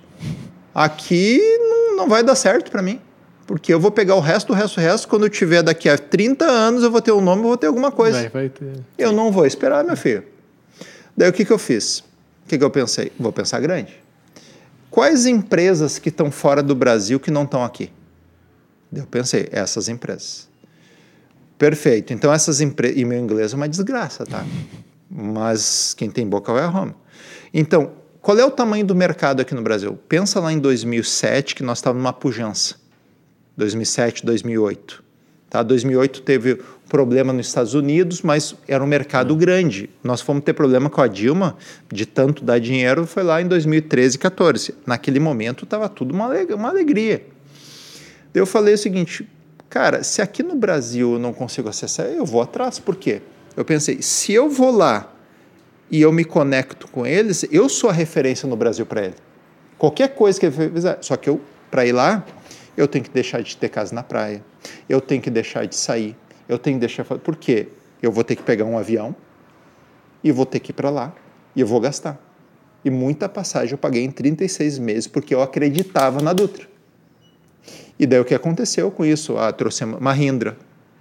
Aqui 0.74 1.40
não, 1.58 1.96
não 1.96 2.08
vai 2.08 2.22
dar 2.22 2.34
certo 2.34 2.70
para 2.70 2.82
mim. 2.82 3.00
Porque 3.46 3.72
eu 3.72 3.80
vou 3.80 3.90
pegar 3.90 4.14
o 4.14 4.20
resto, 4.20 4.52
o 4.52 4.54
resto, 4.54 4.76
o 4.78 4.80
resto. 4.80 5.08
Quando 5.08 5.24
eu 5.24 5.30
tiver 5.30 5.62
daqui 5.62 5.88
a 5.88 5.96
30 5.96 6.44
anos, 6.44 6.82
eu 6.82 6.90
vou 6.90 7.00
ter 7.00 7.12
um 7.12 7.20
nome, 7.22 7.40
eu 7.40 7.48
vou 7.48 7.56
ter 7.56 7.66
alguma 7.66 7.90
coisa. 7.90 8.20
Vai, 8.20 8.28
vai 8.28 8.48
ter. 8.50 8.84
Eu 8.98 9.10
não 9.10 9.32
vou 9.32 9.46
esperar, 9.46 9.82
meu 9.82 9.96
filho. 9.96 10.22
Daí 11.16 11.30
o 11.30 11.32
que, 11.32 11.46
que 11.46 11.50
eu 11.50 11.58
fiz? 11.58 12.04
O 12.48 12.50
que, 12.50 12.56
que 12.56 12.64
eu 12.64 12.70
pensei? 12.70 13.12
Vou 13.20 13.30
pensar 13.30 13.60
grande. 13.60 13.94
Quais 14.90 15.26
empresas 15.26 15.98
que 15.98 16.08
estão 16.08 16.30
fora 16.30 16.62
do 16.62 16.74
Brasil 16.74 17.20
que 17.20 17.30
não 17.30 17.42
estão 17.42 17.62
aqui? 17.62 17.92
Eu 18.90 19.04
pensei, 19.04 19.50
essas 19.52 19.86
empresas. 19.86 20.48
Perfeito. 21.58 22.14
Então 22.14 22.32
essas 22.32 22.62
empresas. 22.62 22.96
E 22.96 23.04
meu 23.04 23.20
inglês 23.20 23.52
é 23.52 23.56
uma 23.56 23.68
desgraça, 23.68 24.24
tá? 24.24 24.46
Mas 25.10 25.92
quem 25.92 26.10
tem 26.10 26.26
boca 26.26 26.50
vai 26.50 26.62
a 26.62 26.68
Roma. 26.68 26.94
Então, 27.52 27.92
qual 28.22 28.38
é 28.38 28.44
o 28.46 28.50
tamanho 28.50 28.86
do 28.86 28.94
mercado 28.94 29.42
aqui 29.42 29.54
no 29.54 29.60
Brasil? 29.60 29.98
Pensa 30.08 30.40
lá 30.40 30.50
em 30.50 30.58
2007, 30.58 31.54
que 31.54 31.62
nós 31.62 31.76
estávamos 31.76 32.02
numa 32.02 32.14
pujança. 32.14 32.76
2007, 33.58 34.24
2008. 34.24 35.04
Tá? 35.50 35.62
2008 35.62 36.22
teve 36.22 36.62
problema 36.88 37.32
nos 37.32 37.46
Estados 37.46 37.74
Unidos, 37.74 38.22
mas 38.22 38.54
era 38.66 38.82
um 38.82 38.86
mercado 38.86 39.36
grande. 39.36 39.90
Nós 40.02 40.20
fomos 40.20 40.42
ter 40.42 40.54
problema 40.54 40.88
com 40.88 41.00
a 41.00 41.06
Dilma, 41.06 41.56
de 41.92 42.06
tanto 42.06 42.44
dar 42.44 42.58
dinheiro, 42.58 43.06
foi 43.06 43.22
lá 43.22 43.40
em 43.40 43.46
2013, 43.46 44.18
14. 44.18 44.74
Naquele 44.86 45.20
momento 45.20 45.64
estava 45.64 45.88
tudo 45.88 46.12
uma, 46.12 46.28
uma 46.28 46.68
alegria. 46.68 47.24
Eu 48.34 48.46
falei 48.46 48.74
o 48.74 48.78
seguinte, 48.78 49.28
cara, 49.68 50.02
se 50.02 50.22
aqui 50.22 50.42
no 50.42 50.56
Brasil 50.56 51.14
eu 51.14 51.18
não 51.18 51.32
consigo 51.32 51.68
acessar, 51.68 52.06
eu 52.06 52.24
vou 52.24 52.40
atrás. 52.40 52.78
Por 52.78 52.96
quê? 52.96 53.20
Eu 53.56 53.64
pensei, 53.64 54.00
se 54.00 54.32
eu 54.32 54.48
vou 54.48 54.70
lá 54.70 55.12
e 55.90 56.00
eu 56.00 56.12
me 56.12 56.24
conecto 56.24 56.88
com 56.88 57.06
eles, 57.06 57.44
eu 57.50 57.68
sou 57.68 57.90
a 57.90 57.92
referência 57.92 58.48
no 58.48 58.56
Brasil 58.56 58.86
para 58.86 59.06
ele. 59.06 59.14
Qualquer 59.76 60.14
coisa 60.14 60.38
que 60.38 60.46
ele 60.46 60.70
fizer, 60.70 60.98
só 61.00 61.16
que 61.16 61.28
eu, 61.28 61.40
para 61.70 61.86
ir 61.86 61.92
lá, 61.92 62.24
eu 62.76 62.86
tenho 62.86 63.04
que 63.04 63.10
deixar 63.10 63.42
de 63.42 63.56
ter 63.56 63.68
casa 63.68 63.94
na 63.94 64.02
praia, 64.02 64.44
eu 64.88 65.00
tenho 65.00 65.20
que 65.20 65.30
deixar 65.30 65.66
de 65.66 65.74
sair, 65.74 66.16
eu 66.48 66.58
tenho 66.58 66.76
que 66.76 66.80
deixar. 66.80 67.04
Por 67.04 67.36
quê? 67.36 67.68
Eu 68.02 68.10
vou 68.10 68.24
ter 68.24 68.36
que 68.36 68.42
pegar 68.42 68.64
um 68.64 68.78
avião 68.78 69.14
e 70.22 70.32
vou 70.32 70.46
ter 70.46 70.60
que 70.60 70.70
ir 70.70 70.74
para 70.74 70.90
lá 70.90 71.12
e 71.54 71.60
eu 71.60 71.66
vou 71.66 71.80
gastar. 71.80 72.18
E 72.84 72.90
muita 72.90 73.28
passagem 73.28 73.72
eu 73.72 73.78
paguei 73.78 74.04
em 74.04 74.10
36 74.10 74.78
meses 74.78 75.06
porque 75.06 75.34
eu 75.34 75.42
acreditava 75.42 76.20
na 76.22 76.32
Dutra. 76.32 76.66
E 77.98 78.06
daí 78.06 78.20
o 78.20 78.24
que 78.24 78.34
aconteceu 78.34 78.90
com 78.90 79.04
isso? 79.04 79.36
Ah, 79.36 79.52
trouxemos 79.52 80.00
Mahindra. 80.00 80.56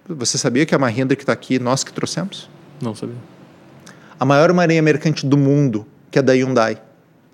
Você 0.08 0.38
sabia 0.38 0.66
que 0.66 0.74
a 0.74 0.80
Mahindra 0.80 1.16
que 1.16 1.24
está 1.24 1.34
aqui, 1.34 1.60
nós 1.60 1.84
que 1.84 1.94
trouxemos? 1.94 2.50
Não 2.82 2.96
sabia. 2.96 3.16
A 4.20 4.26
maior 4.26 4.52
marinha 4.52 4.82
mercante 4.82 5.26
do 5.26 5.38
mundo, 5.38 5.86
que 6.10 6.18
é 6.18 6.22
da 6.22 6.34
Hyundai, 6.34 6.82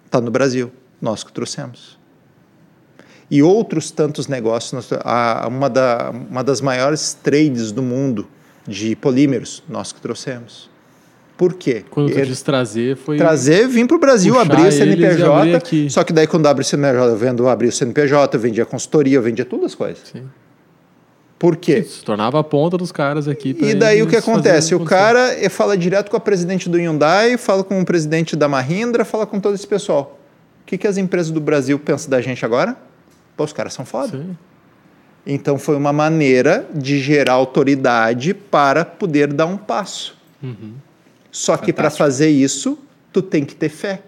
está 0.05 0.19
no 0.19 0.29
Brasil. 0.29 0.71
Nós 1.01 1.23
que 1.23 1.31
trouxemos. 1.31 1.97
E 3.33 3.41
outros 3.41 3.89
tantos 3.89 4.27
negócios. 4.27 4.91
Uma, 5.47 5.67
da, 5.67 6.11
uma 6.11 6.43
das 6.43 6.61
maiores 6.61 7.15
trades 7.15 7.71
do 7.71 7.81
mundo 7.81 8.27
de 8.67 8.95
polímeros, 8.95 9.63
nós 9.67 9.91
que 9.91 9.99
trouxemos. 9.99 10.69
Por 11.35 11.55
quê? 11.55 11.83
Quando 11.89 12.13
tu 12.13 12.21
disse 12.21 12.43
trazer, 12.43 12.95
foi. 12.95 13.17
Trazer, 13.17 13.67
vim 13.67 13.87
para 13.87 13.97
o 13.97 13.99
Brasil, 13.99 14.39
abrir 14.39 14.67
o 14.67 14.71
CNPJ. 14.71 15.89
Só 15.89 16.03
que 16.03 16.13
daí, 16.13 16.27
quando 16.27 16.45
abre 16.45 16.61
o 16.61 16.65
CNPJ, 16.65 17.09
eu 17.09 17.17
vendo 17.17 17.47
abrir 17.47 17.69
o 17.69 17.71
CNPJ, 17.71 18.37
eu 18.37 18.39
vendia 18.39 18.65
consultoria, 18.67 19.17
eu 19.17 19.21
vendia 19.23 19.43
todas 19.43 19.65
as 19.65 19.75
coisas. 19.75 20.03
Sim. 20.13 20.29
Por 21.39 21.55
quê? 21.55 21.81
Se 21.81 22.03
tornava 22.03 22.39
a 22.39 22.43
ponta 22.43 22.77
dos 22.77 22.91
caras 22.91 23.27
aqui. 23.27 23.57
E 23.59 23.73
daí 23.73 24.03
o 24.03 24.07
que 24.07 24.15
acontece? 24.15 24.75
O 24.75 24.85
cara 24.85 25.31
fala 25.49 25.75
direto 25.75 26.11
com 26.11 26.17
a 26.17 26.19
presidente 26.19 26.69
do 26.69 26.77
Hyundai, 26.77 27.35
fala 27.35 27.63
com 27.63 27.81
o 27.81 27.85
presidente 27.85 28.35
da 28.35 28.47
Mahindra, 28.47 29.03
fala 29.03 29.25
com 29.25 29.39
todo 29.39 29.55
esse 29.55 29.65
pessoal. 29.65 30.19
O 30.61 30.65
que, 30.67 30.77
que 30.77 30.87
as 30.87 30.97
empresas 30.97 31.31
do 31.31 31.41
Brasil 31.41 31.79
pensam 31.79 32.11
da 32.11 32.21
gente 32.21 32.45
agora? 32.45 32.77
Pô, 33.35 33.43
os 33.43 33.53
caras 33.53 33.73
são 33.73 33.85
foda. 33.85 34.17
Sim. 34.17 34.37
Então 35.25 35.57
foi 35.57 35.75
uma 35.75 35.93
maneira 35.93 36.67
de 36.73 36.99
gerar 36.99 37.33
autoridade 37.33 38.33
para 38.33 38.83
poder 38.83 39.31
dar 39.31 39.45
um 39.45 39.57
passo. 39.57 40.17
Uhum. 40.41 40.73
Só 41.31 41.55
que 41.57 41.71
para 41.71 41.89
fazer 41.89 42.29
isso, 42.29 42.77
tu 43.11 43.21
tem 43.21 43.45
que 43.45 43.55
ter 43.55 43.69
fé, 43.69 44.01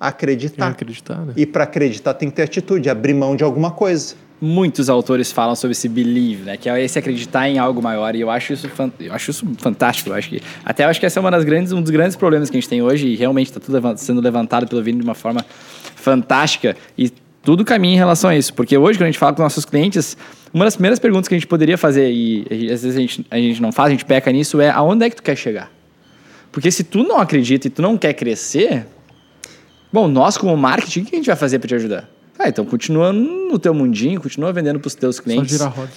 acreditar. 0.00 0.68
acreditar 0.68 1.18
né? 1.18 1.34
E 1.36 1.46
para 1.46 1.64
acreditar 1.64 2.14
tem 2.14 2.30
que 2.30 2.36
ter 2.36 2.42
atitude, 2.42 2.88
abrir 2.88 3.14
mão 3.14 3.36
de 3.36 3.44
alguma 3.44 3.70
coisa 3.70 4.16
muitos 4.44 4.90
autores 4.90 5.32
falam 5.32 5.56
sobre 5.56 5.72
esse 5.72 5.88
believe, 5.88 6.44
né? 6.44 6.56
Que 6.56 6.68
é 6.68 6.82
esse 6.82 6.98
acreditar 6.98 7.48
em 7.48 7.58
algo 7.58 7.82
maior. 7.82 8.14
E 8.14 8.20
eu 8.20 8.30
acho 8.30 8.52
isso, 8.52 8.70
eu 9.00 9.12
acho 9.12 9.30
isso 9.30 9.46
fantástico. 9.58 10.10
Eu 10.10 10.14
acho 10.14 10.28
que, 10.28 10.42
até 10.64 10.84
eu 10.84 10.88
acho 10.88 11.00
que 11.00 11.06
esse 11.06 11.16
é 11.16 11.20
uma 11.20 11.30
das 11.30 11.44
grandes, 11.44 11.72
um 11.72 11.80
dos 11.80 11.90
grandes 11.90 12.16
problemas 12.16 12.50
que 12.50 12.56
a 12.56 12.60
gente 12.60 12.68
tem 12.68 12.82
hoje. 12.82 13.08
E 13.08 13.16
realmente 13.16 13.46
está 13.46 13.60
tudo 13.60 13.96
sendo 13.96 14.20
levantado 14.20 14.66
pelo 14.66 14.82
Vini 14.82 14.98
de 14.98 15.04
uma 15.04 15.14
forma 15.14 15.44
fantástica. 15.96 16.76
E 16.96 17.10
tudo 17.44 17.64
caminha 17.64 17.94
em 17.94 17.98
relação 17.98 18.30
a 18.30 18.36
isso. 18.36 18.54
Porque 18.54 18.76
hoje, 18.76 18.98
quando 18.98 19.04
a 19.04 19.10
gente 19.10 19.18
fala 19.18 19.34
com 19.34 19.42
nossos 19.42 19.64
clientes, 19.64 20.16
uma 20.52 20.64
das 20.64 20.74
primeiras 20.74 20.98
perguntas 20.98 21.28
que 21.28 21.34
a 21.34 21.38
gente 21.38 21.46
poderia 21.46 21.76
fazer, 21.76 22.10
e 22.10 22.72
às 22.72 22.82
vezes 22.82 22.96
a 22.96 23.00
gente, 23.00 23.26
a 23.30 23.36
gente 23.36 23.60
não 23.60 23.70
faz, 23.70 23.88
a 23.88 23.90
gente 23.90 24.04
peca 24.04 24.32
nisso, 24.32 24.60
é 24.60 24.70
aonde 24.70 25.04
é 25.04 25.10
que 25.10 25.16
tu 25.16 25.22
quer 25.22 25.36
chegar? 25.36 25.70
Porque 26.50 26.70
se 26.70 26.84
tu 26.84 27.02
não 27.02 27.18
acredita 27.18 27.66
e 27.66 27.70
tu 27.70 27.82
não 27.82 27.98
quer 27.98 28.14
crescer, 28.14 28.86
bom, 29.92 30.08
nós 30.08 30.38
como 30.38 30.56
marketing, 30.56 31.00
o 31.00 31.04
que 31.04 31.16
a 31.16 31.18
gente 31.18 31.26
vai 31.26 31.36
fazer 31.36 31.58
para 31.58 31.68
te 31.68 31.74
ajudar? 31.74 32.08
Ah, 32.38 32.48
então 32.48 32.64
continua 32.64 33.12
no 33.12 33.58
teu 33.58 33.74
mundinho, 33.74 34.20
continua 34.20 34.52
vendendo 34.52 34.80
para 34.80 34.88
os 34.88 34.94
teus 34.94 35.20
clientes. 35.20 35.52
Só 35.52 35.58
girar 35.58 35.72
a 35.72 35.76
roda. 35.76 35.90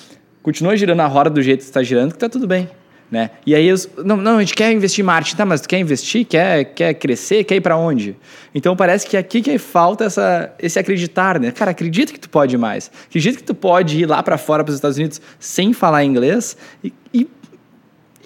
Continua 0.43 0.77
girando 0.77 0.99
a 1.01 1.07
roda 1.07 1.29
do 1.29 1.41
jeito 1.41 1.59
que 1.59 1.65
está 1.65 1.83
girando, 1.83 2.11
que 2.11 2.17
está 2.17 2.29
tudo 2.29 2.47
bem. 2.47 2.69
Né? 3.09 3.29
E 3.45 3.55
aí, 3.55 3.71
os, 3.71 3.89
não, 4.03 4.17
não, 4.17 4.37
a 4.37 4.39
gente 4.41 4.53
quer 4.53 4.71
investir 4.73 5.01
em 5.01 5.05
marketing, 5.05 5.37
tá? 5.37 5.45
Mas 5.45 5.61
tu 5.61 5.69
quer 5.69 5.79
investir, 5.79 6.25
quer, 6.25 6.65
quer 6.65 6.93
crescer, 6.93 7.45
quer 7.45 7.55
ir 7.55 7.61
para 7.61 7.77
onde? 7.77 8.17
Então 8.53 8.75
parece 8.75 9.07
que 9.07 9.15
aqui 9.15 9.41
que 9.41 9.57
falta 9.57 10.03
essa, 10.03 10.53
esse 10.59 10.77
acreditar, 10.77 11.39
né? 11.39 11.51
Cara, 11.51 11.71
acredita 11.71 12.11
que 12.11 12.19
tu 12.19 12.29
pode 12.29 12.57
mais. 12.57 12.91
Acredita 13.07 13.37
que 13.37 13.43
tu 13.43 13.55
pode 13.55 14.01
ir 14.01 14.05
lá 14.05 14.21
para 14.21 14.37
fora, 14.37 14.61
para 14.61 14.71
os 14.71 14.75
Estados 14.75 14.97
Unidos, 14.97 15.21
sem 15.39 15.71
falar 15.71 16.03
inglês 16.03 16.57
e, 16.83 16.93
e 17.13 17.27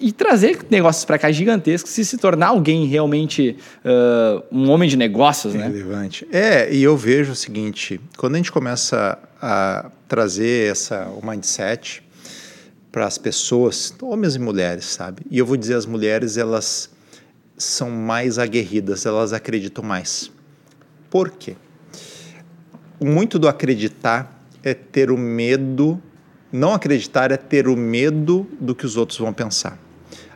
e 0.02 0.10
trazer 0.10 0.58
negócios 0.68 1.04
para 1.04 1.16
cá 1.16 1.30
gigantescos 1.30 1.96
e 1.96 2.04
se 2.04 2.18
tornar 2.18 2.48
alguém 2.48 2.86
realmente 2.86 3.56
uh, 3.84 4.42
um 4.50 4.68
homem 4.68 4.88
de 4.88 4.96
negócios, 4.96 5.54
né? 5.54 5.68
Relevante. 5.68 6.26
É, 6.32 6.74
e 6.74 6.82
eu 6.82 6.96
vejo 6.96 7.30
o 7.30 7.36
seguinte, 7.36 8.00
quando 8.16 8.34
a 8.34 8.38
gente 8.38 8.50
começa 8.50 9.16
a 9.40 9.90
trazer 10.08 10.72
essa, 10.72 11.06
o 11.06 11.24
mindset 11.24 12.02
para 12.92 13.06
as 13.06 13.16
pessoas, 13.16 13.94
homens 14.02 14.36
e 14.36 14.38
mulheres, 14.38 14.84
sabe? 14.84 15.22
E 15.30 15.38
eu 15.38 15.46
vou 15.46 15.56
dizer, 15.56 15.74
as 15.74 15.86
mulheres, 15.86 16.36
elas 16.36 16.90
são 17.56 17.90
mais 17.90 18.38
aguerridas, 18.38 19.06
elas 19.06 19.32
acreditam 19.32 19.82
mais. 19.82 20.30
Por 21.08 21.30
quê? 21.30 21.56
Muito 23.00 23.38
do 23.38 23.48
acreditar 23.48 24.44
é 24.62 24.74
ter 24.74 25.10
o 25.10 25.16
medo, 25.16 26.00
não 26.52 26.74
acreditar 26.74 27.32
é 27.32 27.36
ter 27.36 27.66
o 27.66 27.76
medo 27.76 28.46
do 28.60 28.74
que 28.74 28.84
os 28.84 28.96
outros 28.96 29.18
vão 29.18 29.32
pensar. 29.32 29.78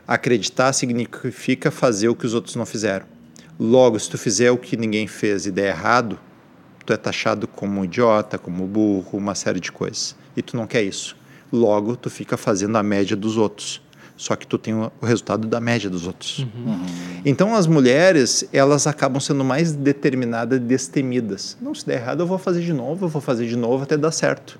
Acreditar 0.07 0.73
significa 0.73 1.69
fazer 1.69 2.09
o 2.09 2.15
que 2.15 2.25
os 2.25 2.33
outros 2.33 2.55
não 2.55 2.65
fizeram. 2.65 3.05
Logo, 3.59 3.99
se 3.99 4.09
tu 4.09 4.17
fizer 4.17 4.51
o 4.51 4.57
que 4.57 4.77
ninguém 4.77 5.07
fez 5.07 5.45
e 5.45 5.51
der 5.51 5.69
errado, 5.69 6.19
tu 6.85 6.93
é 6.93 6.97
taxado 6.97 7.47
como 7.47 7.83
idiota, 7.83 8.37
como 8.37 8.65
burro, 8.65 9.17
uma 9.17 9.35
série 9.35 9.59
de 9.59 9.71
coisas. 9.71 10.15
E 10.35 10.41
tu 10.41 10.55
não 10.55 10.65
quer 10.65 10.83
isso. 10.83 11.16
Logo, 11.51 11.95
tu 11.95 12.09
fica 12.09 12.37
fazendo 12.37 12.77
a 12.77 12.83
média 12.83 13.15
dos 13.15 13.37
outros. 13.37 13.81
Só 14.17 14.35
que 14.35 14.47
tu 14.47 14.57
tem 14.57 14.73
o 14.73 14.91
resultado 15.01 15.47
da 15.47 15.61
média 15.61 15.89
dos 15.89 16.07
outros. 16.07 16.39
Uhum. 16.39 16.83
Então, 17.23 17.55
as 17.55 17.67
mulheres, 17.67 18.49
elas 18.51 18.87
acabam 18.87 19.19
sendo 19.19 19.43
mais 19.43 19.73
determinadas 19.73 20.57
e 20.57 20.59
destemidas. 20.59 21.55
Não, 21.61 21.75
se 21.75 21.85
der 21.85 22.01
errado, 22.01 22.21
eu 22.21 22.27
vou 22.27 22.39
fazer 22.39 22.61
de 22.61 22.73
novo, 22.73 23.05
eu 23.05 23.09
vou 23.09 23.21
fazer 23.21 23.45
de 23.47 23.55
novo 23.55 23.83
até 23.83 23.95
dar 23.95 24.11
certo. 24.11 24.59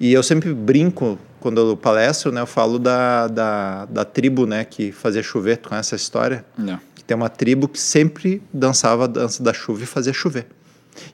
E 0.00 0.12
eu 0.12 0.22
sempre 0.22 0.52
brinco, 0.54 1.18
quando 1.40 1.60
eu 1.60 1.76
palestro, 1.76 2.32
né, 2.32 2.40
eu 2.40 2.46
falo 2.46 2.78
da, 2.78 3.28
da, 3.28 3.84
da 3.84 4.04
tribo 4.04 4.46
né, 4.46 4.64
que 4.64 4.90
fazia 4.90 5.22
chover. 5.22 5.58
com 5.58 5.74
essa 5.74 5.94
história? 5.94 6.42
Não. 6.56 6.80
Que 6.94 7.04
tem 7.04 7.14
uma 7.14 7.28
tribo 7.28 7.68
que 7.68 7.78
sempre 7.78 8.42
dançava 8.52 9.04
a 9.04 9.06
dança 9.06 9.42
da 9.42 9.52
chuva 9.52 9.82
e 9.82 9.86
fazia 9.86 10.12
chover. 10.12 10.46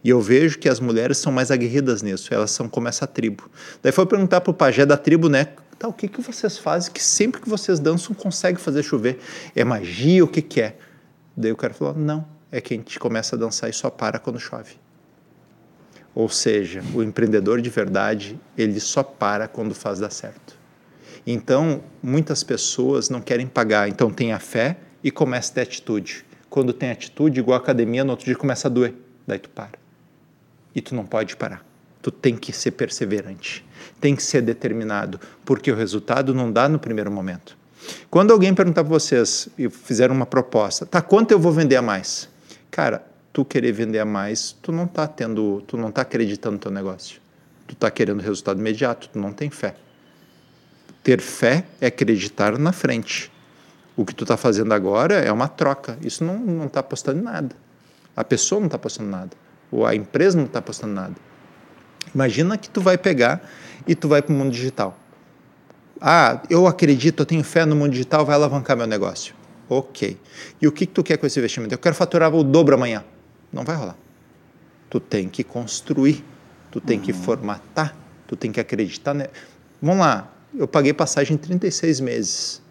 E 0.03 0.11
eu 0.11 0.20
vejo 0.20 0.59
que 0.59 0.68
as 0.68 0.81
mulheres 0.81 1.18
são 1.18 1.33
mais 1.33 1.51
aguerridas 1.51 2.03
nisso, 2.03 2.33
elas 2.33 2.51
são 2.51 2.68
como 2.68 2.89
essa 2.89 3.07
tribo. 3.07 3.51
Daí 3.83 3.93
foi 3.93 4.07
perguntar 4.07 4.41
pro 4.41 4.53
pajé 4.53 4.85
da 4.85 4.97
tribo, 4.97 5.28
né? 5.28 5.49
Tá, 5.78 5.89
o 5.89 5.93
que, 5.93 6.09
que 6.09 6.20
vocês 6.20 6.59
fazem 6.59 6.93
que 6.93 7.03
sempre 7.03 7.41
que 7.41 7.49
vocês 7.49 7.81
dançam 7.81 8.14
consegue 8.14 8.61
fazer 8.61 8.83
chover? 8.83 9.18
É 9.57 9.64
magia? 9.64 10.22
O 10.22 10.28
que, 10.28 10.43
que 10.43 10.61
é? 10.61 10.76
Daí 11.37 11.53
o 11.53 11.57
cara 11.57 11.72
falou: 11.72 11.95
não, 11.95 12.26
é 12.53 12.61
que 12.61 12.74
a 12.74 12.76
gente 12.76 12.99
começa 12.99 13.35
a 13.35 13.39
dançar 13.39 13.70
e 13.70 13.72
só 13.72 13.89
para 13.89 14.18
quando 14.18 14.39
chove. 14.39 14.74
Ou 16.14 16.28
seja, 16.28 16.83
o 16.95 17.03
empreendedor 17.03 17.61
de 17.62 17.70
verdade, 17.70 18.39
ele 18.59 18.81
só 18.81 19.03
para 19.03 19.47
quando 19.49 19.74
faz 19.74 20.01
dar 20.01 20.11
certo. 20.11 20.59
Então, 21.26 21.83
muitas 22.03 22.43
pessoas 22.43 23.09
não 23.09 23.20
querem 23.20 23.47
pagar, 23.47 23.89
então 23.89 24.11
tem 24.11 24.33
a 24.33 24.39
fé 24.39 24.76
e 25.03 25.11
começa 25.11 25.53
a 25.53 25.55
ter 25.55 25.61
atitude. 25.62 26.24
Quando 26.49 26.72
tem 26.72 26.91
atitude, 26.91 27.39
igual 27.39 27.59
a 27.59 27.62
academia, 27.62 28.03
no 28.03 28.11
outro 28.11 28.26
dia 28.26 28.35
começa 28.35 28.68
a 28.68 28.70
doer, 28.70 28.95
daí 29.31 29.39
tu 29.39 29.49
para. 29.49 29.78
E 30.74 30.81
tu 30.81 30.95
não 30.95 31.07
pode 31.07 31.37
parar. 31.37 31.64
Tu 32.03 32.11
tem 32.11 32.37
que 32.37 32.53
ser 32.53 32.72
perseverante, 32.72 33.64
tem 34.01 34.16
que 34.16 34.22
ser 34.22 34.43
determinado, 34.43 35.20
porque 35.45 35.70
o 35.70 35.76
resultado 35.76 36.35
não 36.35 36.51
dá 36.51 36.68
no 36.68 36.78
primeiro 36.78 37.11
momento. 37.11 37.57
Quando 38.11 38.33
alguém 38.33 38.55
perguntar 38.55 38.85
para 38.85 38.91
vocês 38.91 39.49
e 39.59 39.68
fizer 39.68 40.11
uma 40.11 40.26
proposta, 40.26 40.87
tá, 40.87 41.01
quanto 41.03 41.33
eu 41.33 41.39
vou 41.39 41.53
vender 41.53 41.76
a 41.76 41.83
mais? 41.83 42.28
Cara, 42.70 43.05
tu 43.33 43.45
querer 43.45 43.72
vender 43.72 43.99
a 43.99 44.05
mais, 44.05 44.53
tu 44.62 44.72
não 44.72 44.87
tá 44.87 45.07
tendo, 45.07 45.62
tu 45.66 45.76
não 45.76 45.91
tá 45.91 46.03
acreditando 46.03 46.55
no 46.55 46.59
teu 46.59 46.70
negócio. 46.70 47.20
Tu 47.66 47.74
tá 47.74 47.91
querendo 47.91 48.20
resultado 48.20 48.59
imediato, 48.59 49.09
tu 49.09 49.18
não 49.18 49.33
tem 49.33 49.51
fé. 49.51 49.74
Ter 51.03 51.20
fé 51.20 51.64
é 51.81 51.87
acreditar 51.87 52.59
na 52.59 52.72
frente. 52.72 53.31
O 53.97 54.05
que 54.05 54.14
tu 54.14 54.24
está 54.24 54.37
fazendo 54.37 54.72
agora 54.72 55.14
é 55.14 55.31
uma 55.31 55.49
troca. 55.49 55.99
Isso 56.03 56.24
não 56.24 56.66
está 56.66 56.81
apostando 56.81 57.20
em 57.20 57.22
nada. 57.22 57.55
A 58.21 58.25
pessoa 58.25 58.61
não 58.61 58.66
está 58.66 58.77
apostando 58.77 59.11
nada. 59.11 59.31
Ou 59.71 59.87
a 59.87 59.95
empresa 59.95 60.37
não 60.37 60.45
está 60.45 60.59
apostando 60.59 60.95
nada. 60.95 61.14
Imagina 62.14 62.59
que 62.59 62.68
tu 62.68 62.81
vai 62.81 62.99
pegar 62.99 63.43
e 63.87 63.95
tu 63.95 64.09
vai 64.09 64.21
para 64.21 64.35
o 64.35 64.37
mundo 64.37 64.51
digital. 64.51 64.99
Ah, 66.01 66.43
eu 66.49 66.66
acredito, 66.66 67.23
eu 67.23 67.27
tenho 67.27 67.45
fé 67.45 67.64
no 67.64 67.77
mundo 67.77 67.93
digital, 67.93 68.25
vai 68.25 68.35
alavancar 68.35 68.77
meu 68.77 68.87
negócio. 68.87 69.35
Ok. 69.68 70.18
E 70.61 70.66
o 70.66 70.73
que, 70.73 70.87
que 70.87 70.93
tu 70.93 71.03
quer 71.03 71.16
com 71.16 71.27
esse 71.27 71.39
investimento? 71.39 71.75
Eu 71.75 71.79
quero 71.79 71.95
faturar 71.95 72.35
o 72.35 72.43
dobro 72.43 72.75
amanhã. 72.75 73.05
Não 73.53 73.64
vai 73.64 73.77
rolar. 73.77 73.97
Tu 74.89 74.99
tem 74.99 75.29
que 75.29 75.45
construir, 75.45 76.25
tu 76.71 76.81
tem 76.81 76.99
uhum. 76.99 77.05
que 77.05 77.12
formatar, 77.12 77.95
tu 78.27 78.35
tem 78.35 78.51
que 78.51 78.59
acreditar. 78.59 79.14
Ne... 79.14 79.29
Vamos 79.81 80.01
lá, 80.01 80.33
eu 80.57 80.66
paguei 80.66 80.93
passagem 80.93 81.37
36 81.37 82.01
meses 82.01 82.62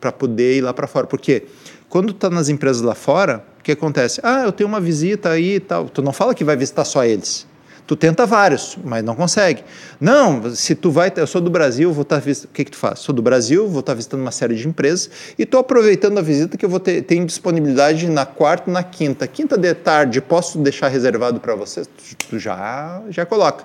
para 0.00 0.10
poder 0.10 0.56
ir 0.56 0.60
lá 0.62 0.72
para 0.72 0.86
fora. 0.86 1.06
Porque 1.06 1.46
quando 1.88 2.12
tu 2.12 2.18
tá 2.18 2.30
nas 2.30 2.48
empresas 2.48 2.80
lá 2.80 2.94
fora, 2.94 3.44
o 3.62 3.64
que 3.64 3.72
acontece? 3.72 4.20
Ah, 4.24 4.42
eu 4.44 4.50
tenho 4.50 4.68
uma 4.68 4.80
visita 4.80 5.30
aí 5.30 5.54
e 5.54 5.60
tal. 5.60 5.88
Tu 5.88 6.02
não 6.02 6.12
fala 6.12 6.34
que 6.34 6.42
vai 6.42 6.56
visitar 6.56 6.84
só 6.84 7.04
eles. 7.04 7.46
Tu 7.86 7.94
tenta 7.94 8.26
vários, 8.26 8.76
mas 8.84 9.04
não 9.04 9.14
consegue. 9.14 9.62
Não, 10.00 10.52
se 10.52 10.74
tu 10.74 10.90
vai, 10.90 11.12
eu 11.14 11.26
sou 11.28 11.40
do 11.40 11.48
Brasil, 11.48 11.92
vou 11.92 12.02
estar 12.02 12.16
tá 12.16 12.20
visitando. 12.20 12.50
O 12.50 12.54
que, 12.54 12.64
que 12.64 12.70
tu 12.72 12.76
faz? 12.76 12.98
Sou 12.98 13.14
do 13.14 13.22
Brasil, 13.22 13.68
vou 13.68 13.78
estar 13.78 13.92
tá 13.92 13.96
visitando 13.96 14.20
uma 14.20 14.32
série 14.32 14.56
de 14.56 14.66
empresas 14.66 15.10
e 15.38 15.44
estou 15.44 15.60
aproveitando 15.60 16.18
a 16.18 16.22
visita 16.22 16.56
que 16.56 16.64
eu 16.64 16.68
vou 16.68 16.80
ter, 16.80 17.02
ter 17.02 17.24
disponibilidade 17.24 18.08
na 18.08 18.26
quarta 18.26 18.68
e 18.68 18.72
na 18.72 18.82
quinta. 18.82 19.28
Quinta 19.28 19.56
de 19.56 19.74
tarde, 19.74 20.20
posso 20.20 20.58
deixar 20.58 20.88
reservado 20.88 21.38
para 21.38 21.54
vocês? 21.54 21.88
Tu, 22.28 22.38
já, 22.40 23.00
já 23.10 23.24
coloca. 23.24 23.64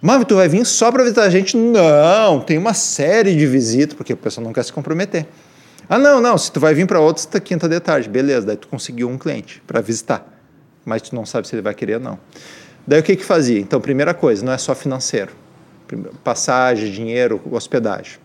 Mas 0.00 0.24
tu 0.24 0.34
vai 0.34 0.48
vir 0.48 0.66
só 0.66 0.90
para 0.90 1.04
visitar 1.04 1.22
a 1.22 1.30
gente? 1.30 1.56
Não, 1.56 2.40
tem 2.40 2.58
uma 2.58 2.74
série 2.74 3.36
de 3.36 3.46
visitas, 3.46 3.94
porque 3.94 4.12
o 4.14 4.16
pessoal 4.16 4.44
não 4.44 4.52
quer 4.52 4.64
se 4.64 4.72
comprometer. 4.72 5.28
Ah, 5.88 5.98
não, 5.98 6.20
não, 6.20 6.38
se 6.38 6.50
tu 6.50 6.60
vai 6.60 6.74
vir 6.74 6.86
para 6.86 7.00
outra 7.00 7.40
quinta 7.40 7.68
de 7.68 7.78
tarde, 7.80 8.08
beleza, 8.08 8.46
daí 8.46 8.56
tu 8.56 8.68
conseguiu 8.68 9.08
um 9.08 9.18
cliente 9.18 9.62
para 9.66 9.80
visitar, 9.80 10.26
mas 10.84 11.02
tu 11.02 11.14
não 11.14 11.26
sabe 11.26 11.46
se 11.46 11.54
ele 11.54 11.62
vai 11.62 11.74
querer 11.74 11.94
ou 11.94 12.00
não. 12.00 12.18
Daí 12.86 13.00
o 13.00 13.02
que 13.02 13.16
que 13.16 13.24
fazia? 13.24 13.60
Então, 13.60 13.80
primeira 13.80 14.14
coisa, 14.14 14.44
não 14.44 14.52
é 14.52 14.58
só 14.58 14.74
financeiro. 14.74 15.32
Passagem, 16.24 16.90
dinheiro, 16.90 17.40
hospedagem. 17.50 18.18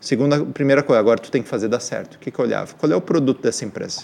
Segunda, 0.00 0.44
primeira 0.44 0.82
coisa, 0.82 1.00
agora 1.00 1.18
tu 1.18 1.30
tem 1.30 1.42
que 1.42 1.48
fazer 1.48 1.68
dar 1.68 1.80
certo. 1.80 2.16
O 2.16 2.18
que 2.18 2.30
que 2.30 2.38
eu 2.38 2.44
olhava? 2.44 2.74
Qual 2.74 2.90
é 2.90 2.96
o 2.96 3.00
produto 3.00 3.40
dessa 3.40 3.64
empresa? 3.64 4.02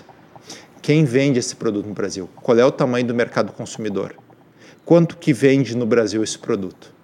Quem 0.80 1.04
vende 1.04 1.38
esse 1.38 1.54
produto 1.54 1.86
no 1.86 1.92
Brasil? 1.92 2.28
Qual 2.36 2.58
é 2.58 2.64
o 2.64 2.70
tamanho 2.70 3.06
do 3.06 3.14
mercado 3.14 3.52
consumidor? 3.52 4.14
Quanto 4.84 5.16
que 5.18 5.32
vende 5.32 5.76
no 5.76 5.84
Brasil 5.84 6.22
esse 6.24 6.38
produto? 6.38 6.94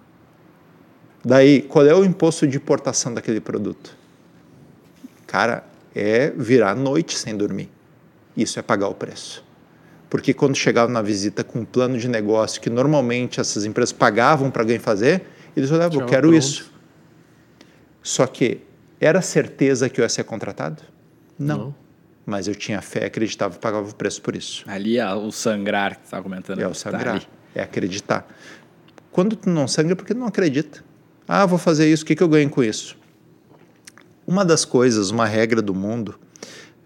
Daí, 1.23 1.61
qual 1.61 1.85
é 1.85 1.93
o 1.93 2.03
imposto 2.03 2.47
de 2.47 2.57
importação 2.57 3.13
daquele 3.13 3.39
produto? 3.39 3.95
Cara, 5.27 5.63
é 5.97 6.31
virar 6.35 6.75
noite 6.75 7.17
sem 7.17 7.35
dormir. 7.35 7.69
Isso 8.35 8.59
é 8.59 8.61
pagar 8.61 8.87
o 8.87 8.93
preço. 8.93 9.43
Porque 10.09 10.33
quando 10.33 10.55
chegava 10.55 10.91
na 10.91 11.01
visita 11.01 11.43
com 11.43 11.59
um 11.59 11.65
plano 11.65 11.97
de 11.97 12.07
negócio 12.07 12.61
que 12.61 12.69
normalmente 12.69 13.39
essas 13.39 13.65
empresas 13.65 13.91
pagavam 13.91 14.51
para 14.51 14.61
alguém 14.61 14.77
fazer, 14.77 15.23
eles 15.55 15.71
olhavam, 15.71 15.99
eu 15.99 16.05
quero 16.05 16.29
pronto. 16.29 16.37
isso. 16.37 16.71
Só 18.03 18.27
que 18.27 18.61
era 19.01 19.21
certeza 19.21 19.89
que 19.89 19.99
eu 19.99 20.03
ia 20.03 20.09
ser 20.09 20.23
contratado? 20.23 20.83
Não. 21.37 21.57
Não. 21.57 21.75
Mas 22.25 22.47
eu 22.47 22.55
tinha 22.55 22.81
fé, 22.81 23.05
acreditava 23.05 23.55
e 23.55 23.59
pagava 23.59 23.89
o 23.89 23.95
preço 23.95 24.21
por 24.21 24.35
isso. 24.35 24.63
Ali 24.67 24.97
é 24.97 25.13
o 25.13 25.31
sangrar 25.31 25.95
que 25.95 26.01
você 26.01 26.05
estava 26.05 26.23
comentando. 26.23 26.59
É 26.59 26.67
o 26.67 26.73
sangrar, 26.73 27.21
tá 27.21 27.27
é 27.55 27.61
acreditar. 27.61 28.27
Quando 29.11 29.35
tu 29.35 29.49
não 29.49 29.67
sangra, 29.67 29.93
é 29.93 29.95
porque 29.95 30.13
tu 30.13 30.19
não 30.19 30.27
acredita. 30.27 30.83
Ah, 31.27 31.45
vou 31.45 31.57
fazer 31.57 31.91
isso, 31.91 32.03
o 32.03 32.05
que, 32.05 32.15
que 32.15 32.21
eu 32.21 32.27
ganho 32.27 32.49
com 32.49 32.63
isso? 32.63 32.97
Uma 34.27 34.43
das 34.43 34.65
coisas, 34.65 35.09
uma 35.09 35.25
regra 35.25 35.61
do 35.61 35.73
mundo, 35.73 36.19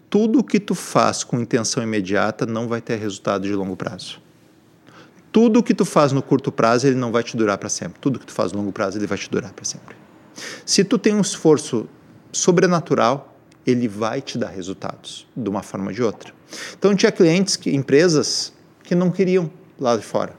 tudo 0.08 0.44
que 0.44 0.60
tu 0.60 0.76
faz 0.76 1.24
com 1.24 1.40
intenção 1.40 1.82
imediata 1.82 2.46
não 2.46 2.68
vai 2.68 2.80
ter 2.80 2.94
resultado 2.94 3.48
de 3.48 3.52
longo 3.52 3.76
prazo. 3.76 4.20
Tudo 5.32 5.60
que 5.60 5.74
tu 5.74 5.84
faz 5.84 6.12
no 6.12 6.22
curto 6.22 6.52
prazo, 6.52 6.86
ele 6.86 6.94
não 6.94 7.10
vai 7.10 7.24
te 7.24 7.36
durar 7.36 7.58
para 7.58 7.68
sempre. 7.68 7.98
Tudo 8.00 8.20
que 8.20 8.26
tu 8.26 8.32
faz 8.32 8.52
no 8.52 8.58
longo 8.58 8.70
prazo, 8.70 8.96
ele 8.96 9.08
vai 9.08 9.18
te 9.18 9.28
durar 9.28 9.52
para 9.52 9.64
sempre. 9.64 9.96
Se 10.64 10.84
tu 10.84 10.96
tem 10.96 11.16
um 11.16 11.20
esforço 11.20 11.88
sobrenatural, 12.30 13.36
ele 13.66 13.88
vai 13.88 14.20
te 14.20 14.38
dar 14.38 14.50
resultados 14.50 15.26
de 15.36 15.48
uma 15.48 15.64
forma 15.64 15.88
ou 15.88 15.92
de 15.92 16.02
outra. 16.02 16.32
Então 16.78 16.94
tinha 16.94 17.10
clientes, 17.10 17.56
que, 17.56 17.74
empresas 17.74 18.52
que 18.84 18.94
não 18.94 19.10
queriam 19.10 19.50
lá 19.80 19.96
de 19.96 20.04
fora, 20.04 20.34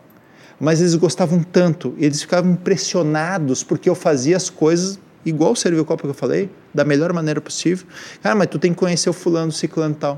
mas 0.58 0.80
eles 0.80 0.95
gostavam 0.95 1.43
tanto, 1.43 1.93
eles 1.97 2.22
ficavam 2.22 2.51
impressionados 2.51 3.62
porque 3.62 3.89
eu 3.89 3.95
fazia 3.95 4.38
as 4.38 4.49
coisas 4.49 4.99
igual 5.26 5.55
serviu 5.55 5.82
o 5.82 5.86
copo 5.86 6.03
que 6.03 6.09
eu 6.09 6.13
falei, 6.13 6.49
da 6.74 6.84
melhor 6.84 7.13
maneira 7.13 7.39
possível. 7.41 7.86
Cara, 8.21 8.36
mas 8.36 8.47
tu 8.47 8.59
tem 8.59 8.74
que 8.74 8.80
conhecer 8.80 9.09
o 9.09 9.13
fulano, 9.13 9.51
ciclano 9.51 9.93
e 9.93 9.97
tal. 9.97 10.15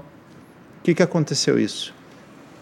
O 0.80 0.84
que, 0.84 0.94
que 0.94 1.04
aconteceu 1.04 1.60
isso? 1.60 1.94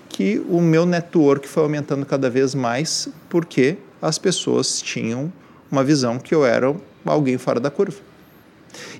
Que 0.10 0.44
o 0.50 0.62
meu 0.62 0.86
network 0.86 1.48
foi 1.48 1.64
aumentando 1.64 2.06
cada 2.06 2.30
vez 2.30 2.54
mais 2.54 3.10
porque 3.30 3.78
as 4.02 4.18
pessoas 4.18 4.82
tinham 4.82 5.32
uma 5.72 5.84
visão 5.84 6.20
que 6.20 6.36
eu 6.36 6.46
era 6.46 6.76
alguém 7.06 7.38
fora 7.38 7.60
da 7.60 7.72
curva. 7.72 7.98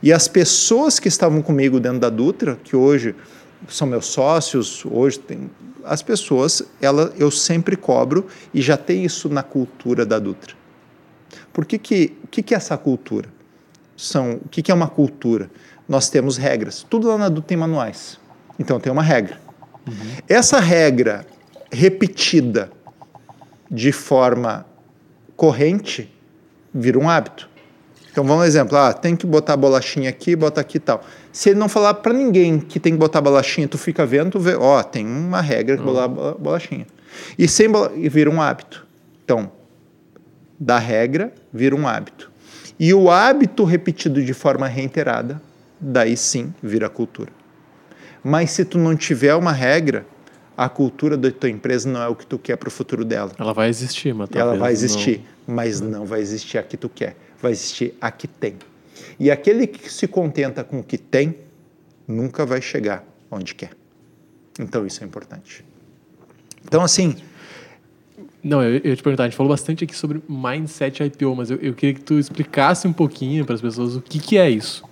E 0.02 0.12
as 0.12 0.28
pessoas 0.28 1.00
que 1.00 1.08
estavam 1.08 1.42
comigo 1.42 1.80
dentro 1.80 2.00
da 2.00 2.10
Dutra, 2.10 2.58
que 2.64 2.76
hoje 2.76 3.16
são 3.68 3.88
meus 3.88 4.08
sócios, 4.08 4.84
hoje 4.86 5.20
tem 5.20 5.50
as 5.84 6.02
pessoas, 6.02 6.64
ela 6.82 7.14
eu 7.18 7.30
sempre 7.30 7.76
cobro 7.76 8.28
e 8.54 8.62
já 8.62 8.78
tem 8.78 9.04
isso 9.04 9.28
na 9.30 9.44
cultura 9.44 10.06
da 10.06 10.20
Dutra. 10.20 10.56
Por 11.54 11.66
que 11.66 11.78
que, 11.78 12.18
que, 12.32 12.42
que 12.42 12.54
é 12.54 12.58
essa 12.58 12.76
cultura? 12.76 13.30
São, 13.96 14.34
o 14.44 14.50
que, 14.50 14.64
que 14.64 14.72
é 14.72 14.74
uma 14.74 14.88
cultura? 14.88 15.50
Nós 15.88 16.10
temos 16.10 16.36
regras. 16.36 16.86
Tudo 16.90 17.08
lá 17.08 17.18
na 17.18 17.30
Dutra 17.30 17.50
tem 17.50 17.58
manuais. 17.58 18.20
Então 18.60 18.80
tem 18.80 18.92
uma 18.92 19.04
regra. 19.04 19.40
Uhum. 19.88 19.94
Essa 20.28 20.60
regra 20.60 21.26
repetida 21.72 22.72
de 23.70 23.92
forma 23.92 24.66
corrente 25.36 26.12
vira 26.74 26.98
um 26.98 27.10
hábito. 27.10 27.50
Então 28.12 28.24
vamos 28.24 28.44
um 28.44 28.46
exemplo, 28.46 28.78
ah, 28.78 28.94
tem 28.94 29.16
que 29.16 29.26
botar 29.26 29.54
a 29.54 29.58
bolachinha 29.58 30.10
aqui, 30.10 30.36
bota 30.36 30.62
aqui 30.62 30.78
e 30.78 30.80
tal. 30.80 31.04
Se 31.32 31.50
ele 31.50 31.60
não 31.60 31.68
falar 31.68 31.96
para 31.96 32.14
ninguém 32.14 32.60
que 32.60 32.80
tem 32.80 32.94
que 32.94 33.00
botar 33.00 33.20
a 33.20 33.22
bolachinha, 33.24 33.68
tu 33.68 33.78
fica 33.78 34.06
vendo, 34.06 34.32
tu 34.32 34.40
vê, 34.40 34.56
ó, 34.56 34.84
tem 34.84 35.06
uma 35.06 35.42
regra 35.42 35.76
que 35.76 35.84
uhum. 35.84 35.94
botar 35.94 36.04
a 36.04 36.34
bolachinha. 36.34 36.86
E 37.38 37.48
sem 37.48 37.68
e 37.96 38.10
vira 38.10 38.30
um 38.30 38.40
hábito. 38.40 38.86
Então, 39.24 39.52
da 40.64 40.80
regra 40.80 41.34
vira 41.54 41.76
um 41.76 41.88
hábito. 41.88 42.32
E 42.80 42.94
o 42.94 43.12
hábito 43.12 43.64
repetido 43.66 44.24
de 44.24 44.34
forma 44.34 44.68
reiterada, 44.68 45.42
daí 45.80 46.16
sim 46.16 46.54
vira 46.64 46.90
cultura. 46.90 47.32
Mas 48.24 48.52
se 48.52 48.64
tu 48.64 48.78
não 48.78 48.96
tiver 48.96 49.36
uma 49.36 49.52
regra, 49.52 50.06
a 50.56 50.70
cultura 50.70 51.18
da 51.18 51.30
tua 51.30 51.50
empresa 51.50 51.90
não 51.90 52.02
é 52.02 52.08
o 52.08 52.16
que 52.16 52.26
tu 52.26 52.40
quer 52.40 52.56
para 52.56 52.70
o 52.70 52.72
futuro 52.72 53.04
dela. 53.04 53.32
Ela 53.38 53.54
vai 53.54 53.70
existir, 53.70 54.14
mas 54.14 54.30
Ela 54.34 54.56
vai 54.56 54.72
existir, 54.72 55.22
não... 55.46 55.56
mas 55.56 55.82
não 55.82 56.06
vai 56.06 56.22
existir 56.22 56.58
a 56.58 56.64
que 56.64 56.78
tu 56.78 56.88
quer. 56.88 57.18
Vai 57.42 57.52
existir 57.52 57.96
a 58.00 58.10
que 58.10 58.28
tem. 58.28 58.56
E 59.20 59.30
aquele 59.30 59.68
que 59.68 59.92
se 59.92 60.08
contenta 60.08 60.64
com 60.64 60.80
o 60.80 60.84
que 60.84 60.98
tem, 60.98 61.36
nunca 62.08 62.46
vai 62.46 62.62
chegar 62.62 63.04
onde 63.30 63.54
quer. 63.54 63.72
Então 64.58 64.86
isso 64.86 65.04
é 65.04 65.06
importante. 65.06 65.66
Então 66.66 66.82
assim, 66.82 67.18
não, 68.44 68.62
eu, 68.62 68.82
eu 68.84 68.90
ia 68.92 68.96
te 68.96 69.04
perguntar, 69.04 69.24
a 69.24 69.28
gente 69.28 69.38
falou 69.38 69.52
bastante 69.52 69.84
aqui 69.84 69.96
sobre 69.96 70.22
Mindset 70.28 71.04
IPO, 71.04 71.36
mas 71.36 71.50
eu, 71.50 71.58
eu 71.58 71.74
queria 71.74 71.96
que 71.96 72.02
tu 72.02 72.20
explicasse 72.20 72.88
um 72.88 72.94
pouquinho 72.94 73.46
para 73.46 73.56
as 73.56 73.62
pessoas 73.62 73.96
o 73.96 74.02
que, 74.02 74.20
que 74.20 74.38
é 74.38 74.50
isso. 74.50 74.84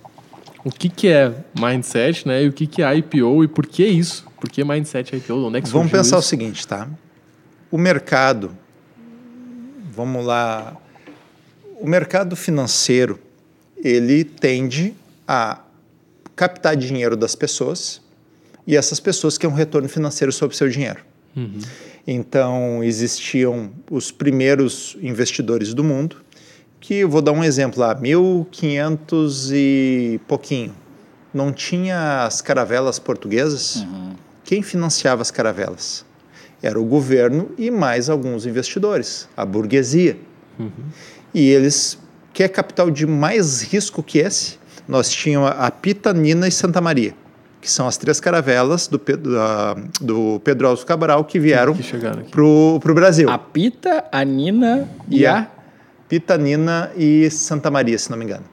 O 0.64 0.70
que, 0.70 0.88
que 0.88 1.08
é 1.08 1.34
Mindset, 1.58 2.26
né? 2.26 2.44
E 2.44 2.48
o 2.48 2.52
que, 2.52 2.66
que 2.66 2.82
é 2.82 2.96
IPO 2.96 3.44
e 3.44 3.48
por 3.48 3.66
que 3.66 3.84
isso? 3.84 4.24
Por 4.40 4.48
que 4.48 4.64
Mindset 4.64 5.16
IPO? 5.16 5.46
Onde 5.46 5.58
é 5.58 5.60
que 5.60 5.68
Vamos 5.68 5.90
pensar 5.90 6.18
isso? 6.18 6.26
o 6.26 6.28
seguinte, 6.28 6.66
tá? 6.66 6.88
o 7.72 7.78
mercado, 7.78 8.54
vamos 9.90 10.26
lá, 10.26 10.76
o 11.80 11.88
mercado 11.88 12.36
financeiro, 12.36 13.18
ele 13.78 14.24
tende 14.24 14.94
a 15.26 15.62
captar 16.36 16.76
dinheiro 16.76 17.16
das 17.16 17.34
pessoas 17.34 18.02
e 18.66 18.76
essas 18.76 19.00
pessoas 19.00 19.38
querem 19.38 19.54
um 19.54 19.56
retorno 19.56 19.88
financeiro 19.88 20.30
sobre 20.30 20.54
o 20.54 20.58
seu 20.58 20.68
dinheiro. 20.68 21.00
Uhum. 21.34 21.60
Então, 22.06 22.82
existiam 22.82 23.70
os 23.90 24.10
primeiros 24.10 24.96
investidores 25.00 25.72
do 25.72 25.84
mundo, 25.84 26.16
que 26.80 26.94
eu 26.94 27.08
vou 27.08 27.22
dar 27.22 27.32
um 27.32 27.44
exemplo 27.44 27.80
lá, 27.80 27.94
1500 27.94 29.52
e 29.52 30.20
pouquinho. 30.26 30.74
Não 31.32 31.52
tinha 31.52 32.24
as 32.24 32.40
caravelas 32.42 32.98
portuguesas? 32.98 33.76
Uhum. 33.76 34.14
Quem 34.44 34.62
financiava 34.62 35.22
as 35.22 35.30
caravelas? 35.30 36.04
Era 36.60 36.80
o 36.80 36.84
governo 36.84 37.50
e 37.56 37.70
mais 37.70 38.10
alguns 38.10 38.46
investidores, 38.46 39.28
a 39.36 39.46
burguesia. 39.46 40.18
Uhum. 40.58 40.70
E 41.32 41.48
eles, 41.48 41.98
quer 42.32 42.48
capital 42.48 42.90
de 42.90 43.06
mais 43.06 43.62
risco 43.62 44.02
que 44.02 44.18
esse? 44.18 44.58
Nós 44.86 45.08
tínhamos 45.08 45.52
a 45.56 45.70
Pita, 45.70 46.12
Nina 46.12 46.48
e 46.48 46.52
Santa 46.52 46.80
Maria 46.80 47.14
que 47.62 47.70
são 47.70 47.86
as 47.86 47.96
três 47.96 48.18
caravelas 48.18 48.88
do, 48.88 48.98
Pedro, 48.98 49.32
do 50.00 50.40
Pedro 50.42 50.66
Alves 50.66 50.82
Cabral 50.82 51.24
que 51.24 51.38
vieram 51.38 51.76
para 52.28 52.42
o 52.42 52.94
Brasil. 52.94 53.30
A 53.30 53.38
Pita, 53.38 54.04
a 54.10 54.24
Nina 54.24 54.90
e, 55.08 55.20
e 55.20 55.26
a... 55.26 55.46
Pita, 56.08 56.36
Nina 56.36 56.90
e 56.96 57.30
Santa 57.30 57.70
Maria, 57.70 57.96
se 57.96 58.10
não 58.10 58.18
me 58.18 58.24
engano. 58.24 58.44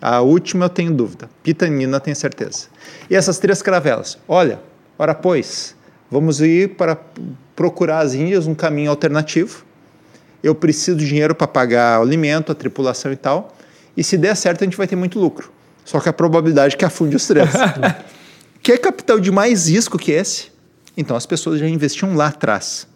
A 0.00 0.20
última 0.20 0.66
eu 0.66 0.68
tenho 0.68 0.92
dúvida. 0.92 1.28
Pita 1.42 1.66
e 1.66 1.70
Nina 1.70 1.98
tenho 1.98 2.14
certeza. 2.14 2.68
E 3.10 3.16
essas 3.16 3.40
três 3.40 3.60
caravelas. 3.60 4.16
Olha, 4.28 4.60
ora 4.96 5.16
pois, 5.16 5.74
vamos 6.08 6.40
ir 6.40 6.76
para 6.76 6.96
procurar 7.56 7.98
as 7.98 8.14
Índias 8.14 8.46
um 8.46 8.54
caminho 8.54 8.88
alternativo. 8.90 9.64
Eu 10.44 10.54
preciso 10.54 10.96
de 10.96 11.08
dinheiro 11.08 11.34
para 11.34 11.48
pagar 11.48 11.98
o 11.98 12.02
alimento, 12.02 12.52
a 12.52 12.54
tripulação 12.54 13.12
e 13.12 13.16
tal. 13.16 13.52
E 13.96 14.04
se 14.04 14.16
der 14.16 14.36
certo, 14.36 14.62
a 14.62 14.64
gente 14.64 14.76
vai 14.76 14.86
ter 14.86 14.94
muito 14.94 15.18
lucro. 15.18 15.50
Só 15.84 15.98
que 15.98 16.08
a 16.08 16.12
probabilidade 16.12 16.76
é 16.76 16.78
que 16.78 16.84
afunde 16.84 17.16
os 17.16 17.26
três. 17.26 17.50
Quer 18.68 18.76
capital 18.76 19.18
de 19.18 19.30
mais 19.30 19.66
risco 19.66 19.96
que 19.96 20.12
esse? 20.12 20.50
Então 20.94 21.16
as 21.16 21.24
pessoas 21.24 21.58
já 21.58 21.66
investiam 21.66 22.14
lá 22.14 22.26
atrás. 22.26 22.86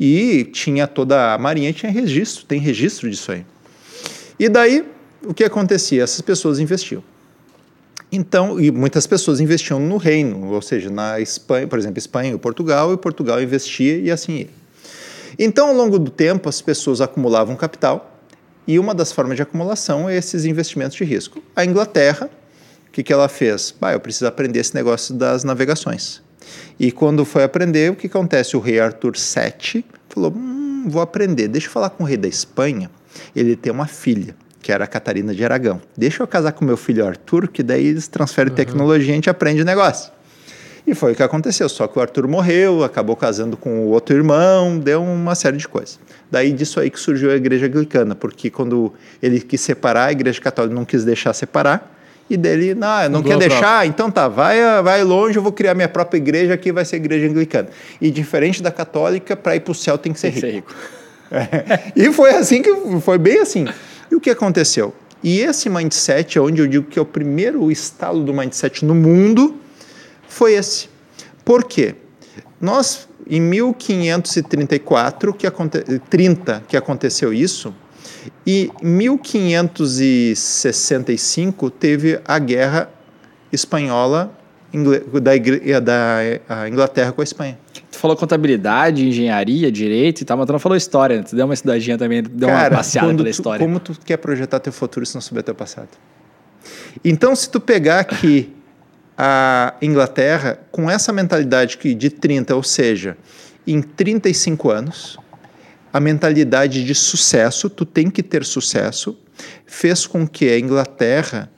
E 0.00 0.42
tinha 0.52 0.84
toda 0.88 1.34
a 1.34 1.38
marinha 1.38 1.72
tinha 1.72 1.92
registro, 1.92 2.44
tem 2.44 2.58
registro 2.58 3.08
disso 3.08 3.30
aí. 3.30 3.46
E 4.36 4.48
daí 4.48 4.84
o 5.24 5.32
que 5.32 5.44
acontecia? 5.44 6.02
Essas 6.02 6.22
pessoas 6.22 6.58
investiam. 6.58 7.04
Então, 8.10 8.58
e 8.58 8.72
muitas 8.72 9.06
pessoas 9.06 9.38
investiam 9.38 9.78
no 9.78 9.96
reino, 9.96 10.50
ou 10.50 10.60
seja, 10.60 10.90
na 10.90 11.20
Espanha, 11.20 11.68
por 11.68 11.78
exemplo, 11.78 12.00
Espanha 12.00 12.34
e 12.34 12.36
Portugal, 12.36 12.92
e 12.92 12.96
Portugal 12.96 13.40
investia 13.40 13.98
e 13.98 14.10
assim 14.10 14.38
ia. 14.38 14.50
Então, 15.38 15.68
ao 15.68 15.74
longo 15.76 16.00
do 16.00 16.10
tempo, 16.10 16.48
as 16.48 16.60
pessoas 16.60 17.00
acumulavam 17.00 17.54
capital, 17.54 18.20
e 18.66 18.76
uma 18.76 18.92
das 18.92 19.12
formas 19.12 19.36
de 19.36 19.42
acumulação 19.42 20.10
é 20.10 20.16
esses 20.16 20.44
investimentos 20.44 20.96
de 20.96 21.04
risco. 21.04 21.40
A 21.54 21.64
Inglaterra 21.64 22.28
o 22.92 22.94
que, 22.94 23.02
que 23.02 23.10
ela 23.10 23.26
fez? 23.26 23.74
Bah, 23.80 23.94
eu 23.94 24.00
preciso 24.00 24.26
aprender 24.26 24.58
esse 24.58 24.74
negócio 24.74 25.14
das 25.14 25.44
navegações. 25.44 26.20
E 26.78 26.92
quando 26.92 27.24
foi 27.24 27.42
aprender, 27.42 27.90
o 27.90 27.96
que 27.96 28.06
acontece? 28.06 28.54
O 28.54 28.60
rei 28.60 28.78
Arthur 28.78 29.14
VII 29.14 29.82
falou: 30.10 30.30
hum, 30.30 30.84
vou 30.88 31.00
aprender, 31.00 31.48
deixa 31.48 31.68
eu 31.68 31.70
falar 31.70 31.88
com 31.88 32.04
o 32.04 32.06
rei 32.06 32.18
da 32.18 32.28
Espanha. 32.28 32.90
Ele 33.34 33.56
tem 33.56 33.72
uma 33.72 33.86
filha, 33.86 34.36
que 34.60 34.70
era 34.70 34.84
a 34.84 34.86
Catarina 34.86 35.34
de 35.34 35.42
Aragão. 35.42 35.80
Deixa 35.96 36.22
eu 36.22 36.26
casar 36.26 36.52
com 36.52 36.66
meu 36.66 36.76
filho 36.76 37.06
Arthur, 37.06 37.48
que 37.48 37.62
daí 37.62 37.86
eles 37.86 38.08
transferem 38.08 38.50
uhum. 38.50 38.56
tecnologia 38.56 39.08
e 39.08 39.12
a 39.12 39.14
gente 39.14 39.30
aprende 39.30 39.62
o 39.62 39.64
negócio. 39.64 40.12
E 40.86 40.94
foi 40.94 41.12
o 41.12 41.16
que 41.16 41.22
aconteceu, 41.22 41.70
só 41.70 41.86
que 41.86 41.98
o 41.98 42.02
Arthur 42.02 42.28
morreu, 42.28 42.84
acabou 42.84 43.16
casando 43.16 43.56
com 43.56 43.86
o 43.86 43.88
outro 43.88 44.14
irmão, 44.14 44.78
deu 44.78 45.02
uma 45.02 45.34
série 45.34 45.56
de 45.56 45.66
coisas. 45.66 45.98
Daí 46.30 46.52
disso 46.52 46.78
aí 46.78 46.90
que 46.90 47.00
surgiu 47.00 47.30
a 47.30 47.36
igreja 47.36 47.64
anglicana, 47.64 48.14
porque 48.14 48.50
quando 48.50 48.92
ele 49.22 49.40
quis 49.40 49.62
separar, 49.62 50.08
a 50.08 50.12
igreja 50.12 50.38
católica 50.42 50.74
não 50.74 50.84
quis 50.84 51.04
deixar 51.04 51.32
separar, 51.32 51.90
e 52.30 52.36
dele, 52.36 52.74
não, 52.74 53.08
não 53.08 53.22
quer 53.22 53.36
deixar, 53.36 53.86
então 53.86 54.10
tá, 54.10 54.26
vai, 54.26 54.58
vai 54.82 55.04
longe, 55.04 55.36
eu 55.36 55.42
vou 55.42 55.52
criar 55.52 55.74
minha 55.74 55.88
própria 55.88 56.18
igreja 56.18 56.54
aqui, 56.54 56.72
vai 56.72 56.84
ser 56.84 56.96
igreja 56.96 57.26
anglicana. 57.26 57.68
E 58.00 58.10
diferente 58.10 58.62
da 58.62 58.70
católica, 58.70 59.36
para 59.36 59.56
ir 59.56 59.60
para 59.60 59.72
o 59.72 59.74
céu 59.74 59.98
tem 59.98 60.12
que 60.12 60.20
ser 60.20 60.32
tem 60.32 60.50
rico. 60.50 60.68
Que 60.68 60.74
ser 60.74 60.80
rico. 60.80 61.02
É. 61.32 61.92
E 61.96 62.12
foi 62.12 62.34
assim 62.34 62.60
que 62.60 62.70
foi 63.00 63.16
bem 63.16 63.38
assim. 63.38 63.64
E 64.10 64.14
o 64.14 64.20
que 64.20 64.28
aconteceu? 64.28 64.94
E 65.22 65.40
esse 65.40 65.70
mindset, 65.70 66.38
onde 66.38 66.60
eu 66.60 66.66
digo 66.66 66.86
que 66.86 66.98
é 66.98 67.02
o 67.02 67.06
primeiro 67.06 67.70
estalo 67.70 68.22
do 68.22 68.34
mindset 68.34 68.84
no 68.84 68.94
mundo, 68.94 69.56
foi 70.28 70.52
esse. 70.52 70.90
Por 71.42 71.64
quê? 71.64 71.94
Nós, 72.60 73.08
em 73.26 73.40
1534, 73.40 75.32
que 75.32 75.46
aconte 75.46 75.82
30, 76.10 76.64
que 76.68 76.76
aconteceu 76.76 77.32
isso, 77.32 77.74
e 78.46 78.70
em 78.82 78.86
1565 78.86 81.70
teve 81.70 82.20
a 82.24 82.38
guerra 82.38 82.88
espanhola 83.52 84.32
da, 85.82 85.82
da 85.82 86.68
Inglaterra 86.68 87.12
com 87.12 87.20
a 87.20 87.24
Espanha. 87.24 87.58
Tu 87.90 87.98
falou 87.98 88.16
contabilidade, 88.16 89.06
engenharia, 89.06 89.70
direito 89.70 90.22
e 90.22 90.24
tal, 90.24 90.38
mas 90.38 90.46
tu 90.46 90.52
não 90.52 90.58
falou 90.58 90.76
história, 90.76 91.18
né? 91.18 91.22
Tu 91.22 91.36
deu 91.36 91.44
uma 91.44 91.54
estudadinha 91.54 91.98
também, 91.98 92.22
deu 92.22 92.48
Cara, 92.48 92.70
uma 92.70 92.76
passeada 92.78 93.08
pela 93.08 93.24
tu, 93.24 93.28
história. 93.28 93.64
Como 93.64 93.78
tu 93.78 93.94
quer 94.04 94.16
projetar 94.16 94.58
teu 94.60 94.72
futuro 94.72 95.04
se 95.04 95.14
não 95.14 95.20
souber 95.20 95.42
teu 95.42 95.54
passado? 95.54 95.88
Então, 97.04 97.36
se 97.36 97.50
tu 97.50 97.60
pegar 97.60 98.00
aqui 98.00 98.50
a 99.16 99.74
Inglaterra 99.82 100.58
com 100.70 100.90
essa 100.90 101.12
mentalidade 101.12 101.76
que 101.76 101.94
de 101.94 102.08
30, 102.08 102.56
ou 102.56 102.62
seja, 102.62 103.16
em 103.66 103.82
35 103.82 104.70
anos, 104.70 105.18
a 105.92 106.00
mentalidade 106.00 106.84
de 106.84 106.94
sucesso, 106.94 107.68
tu 107.68 107.84
tem 107.84 108.10
que 108.10 108.22
ter 108.22 108.44
sucesso, 108.44 109.18
fez 109.66 110.06
com 110.06 110.26
que 110.26 110.48
a 110.48 110.58
Inglaterra 110.58 111.50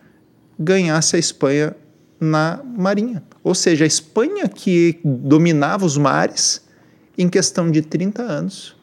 ganhasse 0.58 1.16
a 1.16 1.18
Espanha 1.18 1.76
na 2.20 2.60
marinha. 2.64 3.22
Ou 3.42 3.54
seja, 3.54 3.84
a 3.84 3.86
Espanha 3.86 4.48
que 4.48 4.98
dominava 5.04 5.84
os 5.84 5.96
mares, 5.96 6.64
em 7.16 7.28
questão 7.28 7.70
de 7.70 7.82
30 7.82 8.22
anos, 8.22 8.76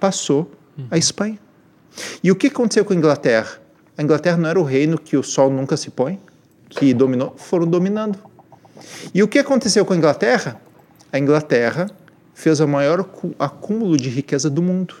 passou 0.00 0.50
a 0.90 0.98
Espanha. 0.98 1.38
E 2.22 2.30
o 2.30 2.36
que 2.36 2.48
aconteceu 2.48 2.84
com 2.84 2.92
a 2.92 2.96
Inglaterra? 2.96 3.60
A 3.96 4.02
Inglaterra 4.02 4.36
não 4.36 4.48
era 4.48 4.58
o 4.58 4.64
reino 4.64 4.98
que 4.98 5.16
o 5.16 5.22
sol 5.22 5.50
nunca 5.50 5.76
se 5.76 5.90
põe, 5.90 6.18
que 6.68 6.94
dominou, 6.94 7.34
foram 7.36 7.66
dominando. 7.66 8.18
E 9.12 9.22
o 9.22 9.28
que 9.28 9.38
aconteceu 9.38 9.84
com 9.84 9.92
a 9.92 9.96
Inglaterra? 9.96 10.60
A 11.12 11.18
Inglaterra 11.18 11.90
fez 12.40 12.60
o 12.60 12.66
maior 12.66 13.08
acúmulo 13.38 13.96
de 13.96 14.08
riqueza 14.08 14.48
do 14.48 14.62
mundo. 14.62 14.96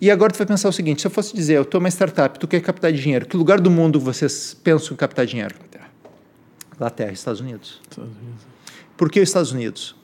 E 0.00 0.10
agora 0.10 0.32
tu 0.32 0.38
vai 0.38 0.46
pensar 0.46 0.68
o 0.68 0.72
seguinte: 0.72 1.02
se 1.02 1.06
eu 1.06 1.10
fosse 1.10 1.34
dizer, 1.34 1.54
eu 1.54 1.62
estou 1.62 1.78
uma 1.78 1.88
startup, 1.88 2.38
tu 2.38 2.48
quer 2.48 2.60
captar 2.60 2.92
dinheiro, 2.92 3.26
que 3.26 3.36
lugar 3.36 3.60
do 3.60 3.70
mundo 3.70 4.00
vocês 4.00 4.54
pensam 4.54 4.94
em 4.94 4.96
captar 4.96 5.26
dinheiro? 5.26 5.54
Inglaterra, 6.74 7.12
Estados 7.12 7.40
Unidos. 7.40 7.80
Estados 7.88 8.10
Unidos. 8.10 8.46
Por 8.96 9.10
que 9.10 9.20
os 9.20 9.28
Estados 9.28 9.52
Unidos? 9.52 9.94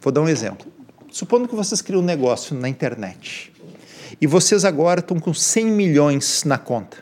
Vou 0.00 0.12
dar 0.12 0.20
um 0.20 0.28
exemplo. 0.28 0.70
Supondo 1.10 1.48
que 1.48 1.54
vocês 1.54 1.80
criam 1.80 2.02
um 2.02 2.04
negócio 2.04 2.56
na 2.56 2.68
internet 2.68 3.52
e 4.20 4.26
vocês 4.26 4.64
agora 4.64 5.00
estão 5.00 5.18
com 5.18 5.32
100 5.32 5.66
milhões 5.66 6.44
na 6.44 6.58
conta. 6.58 6.98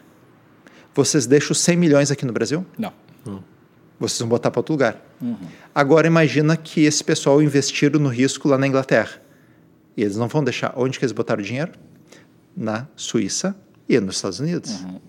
Vocês 0.95 1.27
deixam 1.27 1.55
100 1.55 1.77
milhões 1.77 2.11
aqui 2.11 2.25
no 2.25 2.33
Brasil? 2.33 2.65
Não. 2.79 2.93
Vocês 3.99 4.19
vão 4.21 4.29
botar 4.29 4.51
para 4.51 4.61
outro 4.61 4.75
lugar. 4.75 5.03
Uhum. 5.21 5.37
Agora 5.75 6.07
imagina 6.07 6.57
que 6.57 6.85
esse 6.85 7.03
pessoal 7.03 7.43
investiram 7.43 7.99
no 7.99 8.09
risco 8.09 8.49
lá 8.49 8.59
na 8.59 8.67
Inglaterra. 8.67 9.23
E 9.97 10.03
eles 10.03 10.17
não 10.17 10.29
vão 10.29 10.45
deixar. 10.45 10.75
Onde 10.77 10.99
que 10.99 11.05
eles 11.05 11.13
botaram 11.13 11.41
o 11.41 11.45
dinheiro? 11.45 11.73
Na 12.55 12.87
Suíça 12.95 13.57
e 13.89 13.99
nos 13.99 14.17
Estados 14.17 14.41
Unidos. 14.41 14.83
Uhum. 14.83 15.01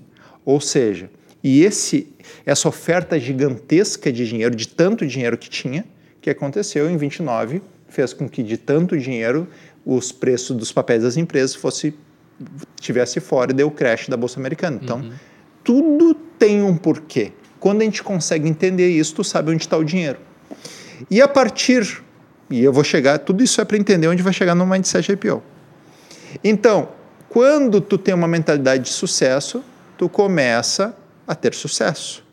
Ou 0.46 0.62
seja, 0.62 1.10
e 1.44 1.64
esse, 1.64 2.08
essa 2.46 2.68
oferta 2.70 3.20
gigantesca 3.20 4.12
de 4.12 4.28
dinheiro, 4.28 4.56
de 4.56 4.68
tanto 4.68 5.06
dinheiro 5.06 5.38
que 5.38 5.50
tinha, 5.50 5.86
que 6.22 6.30
aconteceu 6.30 6.90
em 6.90 6.98
29, 6.98 7.62
fez 7.90 8.14
com 8.14 8.28
que 8.28 8.42
de 8.42 8.58
tanto 8.58 8.98
dinheiro 8.98 9.48
os 9.86 10.12
preços 10.12 10.56
dos 10.56 10.72
papéis 10.72 11.04
das 11.04 11.18
empresas 11.18 11.56
fosse 11.56 11.94
tivesse 12.80 13.20
fora 13.20 13.52
e 13.52 13.56
deu 13.56 13.72
crash 13.72 14.10
da 14.10 14.18
bolsa 14.18 14.40
americana. 14.40 14.80
Então, 14.82 15.00
uhum. 15.00 15.12
tudo 15.64 16.14
tem 16.14 16.62
um 16.62 16.78
porquê. 16.78 17.32
Quando 17.68 17.82
a 17.82 17.84
gente 17.84 18.02
consegue 18.02 18.48
entender 18.48 18.90
isso, 18.92 19.16
tu 19.16 19.26
sabe 19.26 19.52
onde 19.52 19.62
está 19.62 19.76
o 19.76 19.84
dinheiro. 19.84 20.18
E 21.12 21.22
a 21.22 21.28
partir, 21.28 22.02
e 22.50 22.64
eu 22.64 22.72
vou 22.72 22.82
chegar, 22.82 23.20
tudo 23.20 23.44
isso 23.44 23.60
é 23.60 23.66
para 23.66 23.76
entender 23.76 24.08
onde 24.08 24.24
vai 24.24 24.32
chegar 24.32 24.56
no 24.56 24.66
Mindset 24.66 25.12
IPO. 25.12 25.44
Então, 26.42 26.88
quando 27.28 27.82
tu 27.82 27.98
tem 27.98 28.14
uma 28.14 28.26
mentalidade 28.26 28.86
de 28.86 28.90
sucesso, 28.92 29.62
tu 29.98 30.08
começa 30.08 30.96
a 31.28 31.36
ter 31.36 31.54
sucesso. 31.54 32.24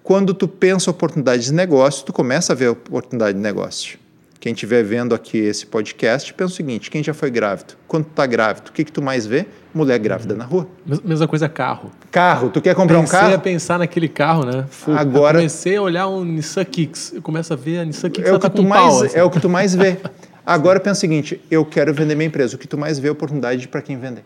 Quando 0.00 0.32
tu 0.32 0.46
pensa 0.46 0.92
oportunidade 0.92 1.46
de 1.46 1.52
negócio, 1.52 2.06
tu 2.06 2.12
começa 2.12 2.52
a 2.52 2.54
ver 2.54 2.68
oportunidade 2.68 3.36
de 3.36 3.42
negócio. 3.42 3.98
Quem 4.40 4.52
estiver 4.52 4.84
vendo 4.84 5.16
aqui 5.16 5.36
esse 5.36 5.66
podcast, 5.66 6.32
pensa 6.32 6.52
o 6.52 6.56
seguinte: 6.56 6.90
quem 6.90 7.02
já 7.02 7.12
foi 7.12 7.28
grávido? 7.28 7.74
Quando 7.88 8.04
tu 8.04 8.10
está 8.10 8.24
grávido, 8.24 8.68
o 8.68 8.72
que, 8.72 8.84
que 8.84 8.92
tu 8.92 9.02
mais 9.02 9.26
vê? 9.26 9.46
Mulher 9.74 9.98
grávida 9.98 10.34
na 10.34 10.44
rua. 10.44 10.68
Mesma 11.04 11.26
coisa 11.26 11.48
carro. 11.48 11.90
Carro, 12.10 12.48
tu 12.48 12.60
quer 12.60 12.74
comprar 12.74 13.00
um 13.00 13.04
carro? 13.04 13.34
a 13.34 13.38
pensar 13.38 13.80
naquele 13.80 14.08
carro, 14.08 14.44
né? 14.44 14.64
Agora, 14.96 15.38
eu 15.38 15.40
comecei 15.40 15.76
a 15.76 15.82
olhar 15.82 16.08
um 16.08 16.24
Nissan 16.24 16.64
Kicks. 16.64 17.12
Eu 17.14 17.22
começo 17.22 17.52
a 17.52 17.56
ver 17.56 17.80
a 17.80 17.84
Nissan 17.84 18.10
Kicks 18.10 18.30
é 18.30 18.32
o 18.32 18.36
que 18.36 18.42
tá 18.42 18.50
tu 18.50 18.62
mais, 18.62 19.02
assim. 19.02 19.18
É 19.18 19.24
o 19.24 19.30
que 19.30 19.40
tu 19.40 19.48
mais 19.48 19.74
vê. 19.74 19.96
Agora 20.46 20.78
pensa 20.78 20.98
o 20.98 21.00
seguinte: 21.00 21.40
eu 21.50 21.64
quero 21.64 21.92
vender 21.92 22.14
minha 22.14 22.28
empresa. 22.28 22.54
O 22.54 22.58
que 22.58 22.68
tu 22.68 22.78
mais 22.78 22.98
vê 22.98 23.08
é 23.08 23.10
oportunidade 23.10 23.66
para 23.66 23.82
quem 23.82 23.98
vender. 23.98 24.24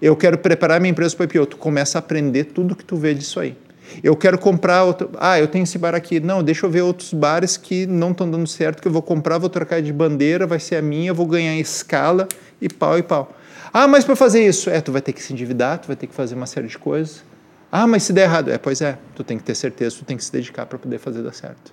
Eu 0.00 0.14
quero 0.14 0.38
preparar 0.38 0.80
minha 0.80 0.90
empresa 0.90 1.16
para 1.16 1.24
o 1.24 1.26
IPO. 1.26 1.46
Tu 1.46 1.56
começa 1.56 1.98
a 1.98 2.00
aprender 2.00 2.44
tudo 2.44 2.76
que 2.76 2.84
tu 2.84 2.96
vê 2.96 3.14
disso 3.14 3.40
aí. 3.40 3.56
Eu 4.02 4.16
quero 4.16 4.38
comprar 4.38 4.84
outro. 4.84 5.10
Ah, 5.18 5.38
eu 5.38 5.46
tenho 5.46 5.64
esse 5.64 5.78
bar 5.78 5.94
aqui. 5.94 6.20
Não, 6.20 6.42
deixa 6.42 6.66
eu 6.66 6.70
ver 6.70 6.82
outros 6.82 7.12
bares 7.12 7.56
que 7.56 7.86
não 7.86 8.10
estão 8.10 8.30
dando 8.30 8.46
certo, 8.46 8.80
que 8.82 8.88
eu 8.88 8.92
vou 8.92 9.02
comprar, 9.02 9.38
vou 9.38 9.48
trocar 9.48 9.82
de 9.82 9.92
bandeira, 9.92 10.46
vai 10.46 10.60
ser 10.60 10.76
a 10.76 10.82
minha, 10.82 11.12
vou 11.12 11.26
ganhar 11.26 11.56
escala 11.56 12.28
e 12.60 12.68
pau 12.68 12.98
e 12.98 13.02
pau. 13.02 13.34
Ah, 13.72 13.86
mas 13.86 14.04
para 14.04 14.16
fazer 14.16 14.46
isso, 14.46 14.70
é, 14.70 14.80
tu 14.80 14.92
vai 14.92 15.00
ter 15.00 15.12
que 15.12 15.22
se 15.22 15.32
endividar, 15.32 15.78
tu 15.78 15.86
vai 15.86 15.96
ter 15.96 16.06
que 16.06 16.14
fazer 16.14 16.34
uma 16.34 16.46
série 16.46 16.68
de 16.68 16.78
coisas. 16.78 17.22
Ah, 17.70 17.86
mas 17.86 18.02
se 18.02 18.12
der 18.12 18.22
errado, 18.22 18.50
é, 18.50 18.56
pois 18.56 18.80
é, 18.80 18.98
tu 19.14 19.22
tem 19.22 19.36
que 19.36 19.44
ter 19.44 19.54
certeza, 19.54 19.96
tu 19.98 20.04
tem 20.04 20.16
que 20.16 20.24
se 20.24 20.32
dedicar 20.32 20.64
para 20.66 20.78
poder 20.78 20.98
fazer 20.98 21.22
dar 21.22 21.34
certo. 21.34 21.72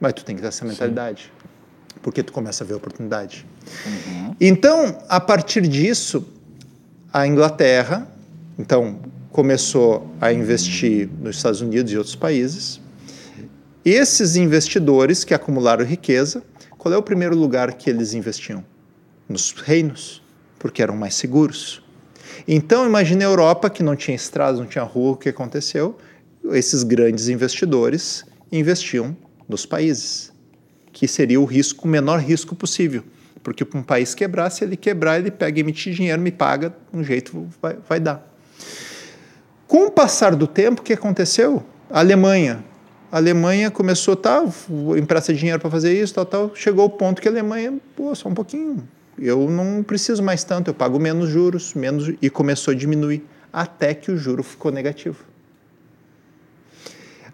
Mas 0.00 0.14
tu 0.14 0.24
tem 0.24 0.34
que 0.34 0.42
ter 0.42 0.48
essa 0.48 0.64
mentalidade, 0.64 1.24
Sim. 1.24 1.98
porque 2.02 2.22
tu 2.22 2.32
começa 2.32 2.64
a 2.64 2.66
ver 2.66 2.74
a 2.74 2.76
oportunidade. 2.78 3.46
Uhum. 3.86 4.34
Então, 4.40 4.98
a 5.08 5.20
partir 5.20 5.62
disso, 5.62 6.26
a 7.12 7.26
Inglaterra, 7.26 8.08
então, 8.58 8.98
começou 9.34 10.08
a 10.20 10.32
investir 10.32 11.10
nos 11.20 11.38
Estados 11.38 11.60
Unidos 11.60 11.92
e 11.92 11.98
outros 11.98 12.14
países. 12.14 12.80
Esses 13.84 14.36
investidores 14.36 15.24
que 15.24 15.34
acumularam 15.34 15.84
riqueza, 15.84 16.40
qual 16.78 16.94
é 16.94 16.96
o 16.96 17.02
primeiro 17.02 17.34
lugar 17.36 17.72
que 17.72 17.90
eles 17.90 18.14
investiam? 18.14 18.64
Nos 19.28 19.50
reinos, 19.50 20.22
porque 20.56 20.80
eram 20.80 20.96
mais 20.96 21.16
seguros. 21.16 21.82
Então, 22.46 22.86
imagine 22.86 23.24
a 23.24 23.26
Europa, 23.26 23.68
que 23.68 23.82
não 23.82 23.96
tinha 23.96 24.14
estradas, 24.14 24.60
não 24.60 24.66
tinha 24.66 24.84
rua, 24.84 25.14
o 25.14 25.16
que 25.16 25.30
aconteceu? 25.30 25.98
Esses 26.52 26.84
grandes 26.84 27.26
investidores 27.26 28.24
investiam 28.52 29.16
nos 29.48 29.66
países, 29.66 30.32
que 30.92 31.08
seria 31.08 31.40
o 31.40 31.44
risco, 31.44 31.88
o 31.88 31.90
menor 31.90 32.20
risco 32.20 32.54
possível. 32.54 33.02
Porque 33.42 33.64
para 33.64 33.80
um 33.80 33.82
país 33.82 34.14
quebrar, 34.14 34.48
se 34.50 34.62
ele 34.62 34.76
quebrar, 34.76 35.18
ele 35.18 35.32
pega, 35.32 35.58
emitir 35.58 35.92
dinheiro, 35.92 36.22
me 36.22 36.30
paga, 36.30 36.72
um 36.92 37.02
jeito 37.02 37.48
vai, 37.60 37.76
vai 37.88 37.98
dar. 37.98 38.33
Com 39.74 39.86
o 39.86 39.90
passar 39.90 40.36
do 40.36 40.46
tempo, 40.46 40.82
o 40.82 40.84
que 40.84 40.92
aconteceu? 40.92 41.60
A 41.90 41.98
Alemanha. 41.98 42.64
A 43.10 43.16
Alemanha 43.16 43.72
começou, 43.72 44.14
tá, 44.14 44.40
empresta 44.96 45.34
dinheiro 45.34 45.58
para 45.58 45.68
fazer 45.68 46.00
isso, 46.00 46.14
tal, 46.14 46.24
tal. 46.24 46.52
Chegou 46.54 46.84
o 46.84 46.90
ponto 46.90 47.20
que 47.20 47.26
a 47.26 47.30
Alemanha, 47.32 47.76
pô, 47.96 48.14
só 48.14 48.28
um 48.28 48.34
pouquinho. 48.34 48.86
Eu 49.18 49.50
não 49.50 49.82
preciso 49.82 50.22
mais 50.22 50.44
tanto, 50.44 50.70
eu 50.70 50.74
pago 50.74 51.00
menos 51.00 51.28
juros, 51.28 51.74
menos 51.74 52.14
e 52.22 52.30
começou 52.30 52.70
a 52.70 52.74
diminuir 52.76 53.24
até 53.52 53.94
que 53.94 54.12
o 54.12 54.16
juro 54.16 54.44
ficou 54.44 54.70
negativo. 54.70 55.24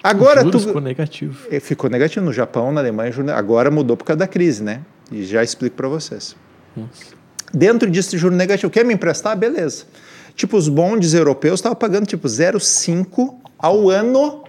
Agora 0.02 0.42
tu 0.42 0.58
ficou 0.58 0.80
negativo. 0.80 1.46
É, 1.50 1.60
ficou 1.60 1.90
negativo 1.90 2.24
no 2.24 2.32
Japão, 2.32 2.72
na 2.72 2.80
Alemanha, 2.80 3.12
agora 3.36 3.70
mudou 3.70 3.98
por 3.98 4.04
causa 4.04 4.20
da 4.20 4.26
crise, 4.26 4.62
né? 4.62 4.80
E 5.12 5.24
já 5.24 5.44
explico 5.44 5.76
para 5.76 5.88
vocês. 5.88 6.34
Nossa. 6.74 7.20
Dentro 7.52 7.90
disso, 7.90 8.16
juro 8.16 8.34
negativo. 8.34 8.72
Quer 8.72 8.86
me 8.86 8.94
emprestar? 8.94 9.36
Beleza. 9.36 9.84
Tipo, 10.40 10.56
os 10.56 10.68
bondes 10.68 11.12
europeus 11.12 11.60
estavam 11.60 11.76
pagando 11.76 12.06
tipo 12.06 12.26
0,5 12.26 13.34
ao 13.58 13.90
ano, 13.90 14.42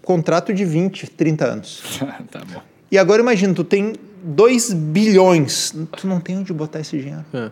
contrato 0.00 0.54
de 0.54 0.64
20, 0.64 1.10
30 1.10 1.44
anos. 1.44 1.82
tá 2.30 2.40
bom. 2.44 2.62
E 2.88 2.96
agora 2.96 3.20
imagina, 3.20 3.52
tu 3.52 3.64
tem 3.64 3.94
2 4.22 4.72
bilhões, 4.72 5.74
tu 5.96 6.06
não 6.06 6.20
tem 6.20 6.38
onde 6.38 6.52
botar 6.52 6.78
esse 6.78 6.96
dinheiro. 6.96 7.24
É. 7.34 7.50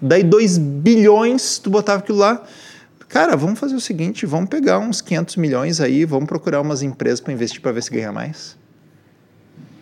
Daí 0.00 0.22
2 0.22 0.56
bilhões, 0.56 1.58
tu 1.58 1.68
botava 1.68 1.98
aquilo 1.98 2.16
lá. 2.16 2.42
Cara, 3.06 3.36
vamos 3.36 3.58
fazer 3.58 3.74
o 3.74 3.80
seguinte, 3.80 4.24
vamos 4.24 4.48
pegar 4.48 4.78
uns 4.78 5.02
500 5.02 5.36
milhões 5.36 5.78
aí, 5.78 6.06
vamos 6.06 6.26
procurar 6.26 6.62
umas 6.62 6.80
empresas 6.80 7.20
para 7.20 7.34
investir 7.34 7.60
para 7.60 7.72
ver 7.72 7.82
se 7.82 7.90
ganha 7.90 8.10
mais. 8.10 8.56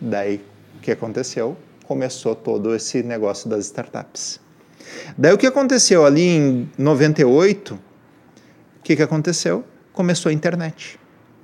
Daí 0.01 0.41
que 0.81 0.91
aconteceu? 0.91 1.55
Começou 1.85 2.35
todo 2.35 2.75
esse 2.75 3.01
negócio 3.01 3.49
das 3.49 3.65
startups. 3.65 4.41
Daí 5.17 5.33
o 5.33 5.37
que 5.37 5.47
aconteceu 5.47 6.05
ali 6.05 6.21
em 6.21 6.69
98? 6.77 7.73
O 7.73 7.79
que, 8.83 8.95
que 8.95 9.03
aconteceu? 9.03 9.63
Começou 9.93 10.29
a 10.29 10.33
internet, 10.33 10.99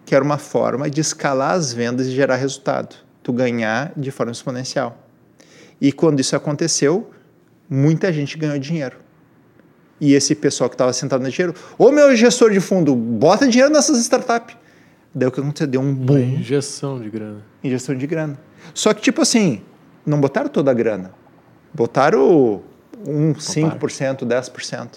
que 0.06 0.16
era 0.16 0.24
uma 0.24 0.38
forma 0.38 0.90
de 0.90 1.02
escalar 1.02 1.52
as 1.52 1.74
vendas 1.74 2.08
e 2.08 2.12
gerar 2.12 2.36
resultado, 2.36 2.96
tu 3.22 3.34
ganhar 3.34 3.92
de 3.98 4.12
forma 4.12 4.32
exponencial. 4.32 4.98
E 5.82 5.92
quando 5.92 6.20
isso 6.20 6.36
aconteceu, 6.36 7.12
muita 7.70 8.14
gente 8.14 8.38
ganhou 8.38 8.58
dinheiro. 8.58 8.98
E 10.00 10.14
esse 10.14 10.36
pessoal 10.36 10.70
que 10.70 10.76
estava 10.76 10.92
sentado 10.94 11.24
no 11.24 11.30
dinheiro, 11.30 11.54
ô 11.78 11.92
meu 11.92 12.16
gestor 12.16 12.52
de 12.52 12.60
fundo, 12.60 12.96
bota 12.96 13.48
dinheiro 13.48 13.72
nessas 13.72 14.00
startups. 14.00 14.56
Daí 15.14 15.28
o 15.28 15.32
que 15.32 15.40
aconteceu? 15.40 15.68
Deu 15.68 15.82
um 15.82 15.94
boom. 15.94 16.16
Uma 16.16 16.40
injeção 16.40 17.00
de 17.00 17.10
grana. 17.10 17.44
Injeção 17.64 17.96
de 17.96 18.08
grana. 18.08 18.40
Só 18.74 18.94
que, 18.94 19.02
tipo 19.02 19.22
assim, 19.22 19.62
não 20.06 20.20
botaram 20.20 20.50
toda 20.50 20.72
a 20.72 20.74
grana. 20.74 21.14
Botaram 21.74 22.62
um 23.06 23.34
5%, 23.34 24.26
10%. 24.26 24.90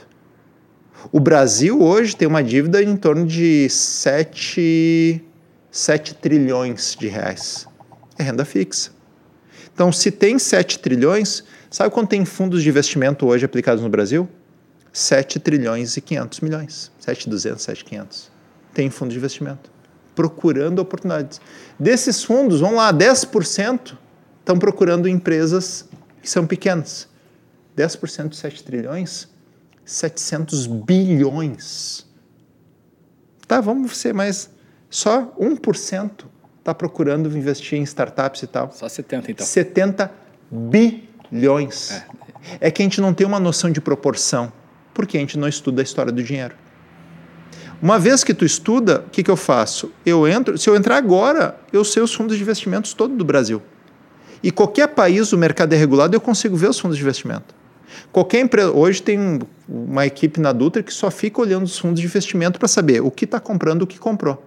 O 1.13 1.21
Brasil 1.21 1.81
hoje 1.81 2.17
tem 2.17 2.27
uma 2.27 2.43
dívida 2.43 2.83
em 2.83 2.97
torno 2.97 3.27
de 3.27 3.69
7, 3.69 5.23
7 5.71 6.15
trilhões 6.15 6.97
de 6.99 7.07
reais. 7.07 7.69
É 8.19 8.23
renda 8.23 8.45
fixa. 8.45 8.91
Então, 9.73 9.93
se 9.93 10.11
tem 10.11 10.39
7 10.39 10.79
trilhões, 10.79 11.45
sabe 11.71 11.91
quanto 11.91 12.09
tem 12.09 12.25
fundos 12.25 12.63
de 12.63 12.69
investimento 12.69 13.27
hoje 13.27 13.45
aplicados 13.45 13.83
no 13.83 13.91
Brasil? 13.91 14.29
7 14.93 15.39
trilhões 15.39 15.97
e 15.97 16.01
500 16.01 16.41
milhões. 16.41 16.91
7,200, 16.99 17.63
7,500. 17.63 18.31
Tem 18.73 18.89
fundo 18.91 19.11
de 19.11 19.19
investimento 19.19 19.77
procurando 20.17 20.79
oportunidades. 20.79 21.41
Desses 21.79 22.25
fundos, 22.25 22.61
vamos 22.61 22.79
lá, 22.79 22.93
10% 22.93 23.97
estão 24.41 24.59
procurando 24.59 25.07
empresas 25.07 25.85
que 26.23 26.29
são 26.29 26.47
pequenas. 26.47 27.07
10% 27.77 28.29
de 28.29 28.37
7 28.37 28.64
trilhões, 28.64 29.29
700 29.85 30.66
bilhões. 30.66 32.07
Tá, 33.47 33.61
vamos 33.61 33.97
ser 33.97 34.14
mais. 34.14 34.51
Só 34.89 35.35
1% 35.39 36.24
está 36.59 36.74
procurando 36.74 37.29
investir 37.37 37.79
em 37.79 37.83
startups 37.83 38.43
e 38.43 38.47
tal. 38.47 38.72
Só 38.72 38.89
70, 38.89 39.31
então. 39.31 39.47
70 39.47 40.11
bilhões. 40.51 41.93
É. 41.93 42.68
é 42.68 42.70
que 42.70 42.83
a 42.83 42.85
gente 42.85 43.01
não 43.01 43.14
tem 43.14 43.27
uma 43.27 43.39
noção 43.39 43.70
de 43.70 43.81
proporção, 43.81 44.53
porque 44.93 45.16
a 45.16 45.20
gente 45.20 45.39
não 45.39 45.47
estuda 45.47 45.83
a 45.83 45.85
história 45.85 46.11
do 46.11 46.22
dinheiro. 46.22 46.55
Uma 47.81 47.99
vez 47.99 48.24
que 48.24 48.33
tu 48.33 48.45
estuda, 48.45 49.05
o 49.07 49.11
que, 49.11 49.22
que 49.22 49.31
eu 49.31 49.37
faço? 49.37 49.93
Eu 50.05 50.27
entro, 50.27 50.57
se 50.57 50.68
eu 50.68 50.74
entrar 50.74 50.97
agora, 50.97 51.61
eu 51.72 51.85
sei 51.85 52.03
os 52.03 52.12
fundos 52.12 52.37
de 52.37 52.43
investimentos 52.43 52.95
todo 52.95 53.14
do 53.14 53.24
Brasil. 53.24 53.62
E 54.43 54.51
qualquer 54.51 54.89
país, 54.89 55.33
o 55.33 55.39
mercado 55.39 55.72
é 55.74 55.77
regulado, 55.77 56.16
eu 56.16 56.20
consigo 56.20 56.57
ver 56.57 56.70
os 56.70 56.79
fundos 56.79 56.97
de 56.97 57.03
investimento. 57.03 57.55
Qualquer 58.12 58.41
empresa, 58.41 58.70
hoje 58.70 59.03
tem 59.03 59.41
uma 59.68 60.07
equipe 60.07 60.41
na 60.41 60.53
Dutra 60.53 60.82
que 60.82 60.93
só 60.93 61.11
fica 61.11 61.41
olhando 61.41 61.64
os 61.64 61.79
fundos 61.79 62.00
de 62.00 62.07
investimento 62.07 62.58
para 62.58 62.68
saber 62.68 63.00
o 63.00 63.11
que 63.11 63.25
está 63.25 63.41
comprando, 63.41 63.83
o 63.83 63.87
que 63.87 63.99
comprou. 63.99 64.42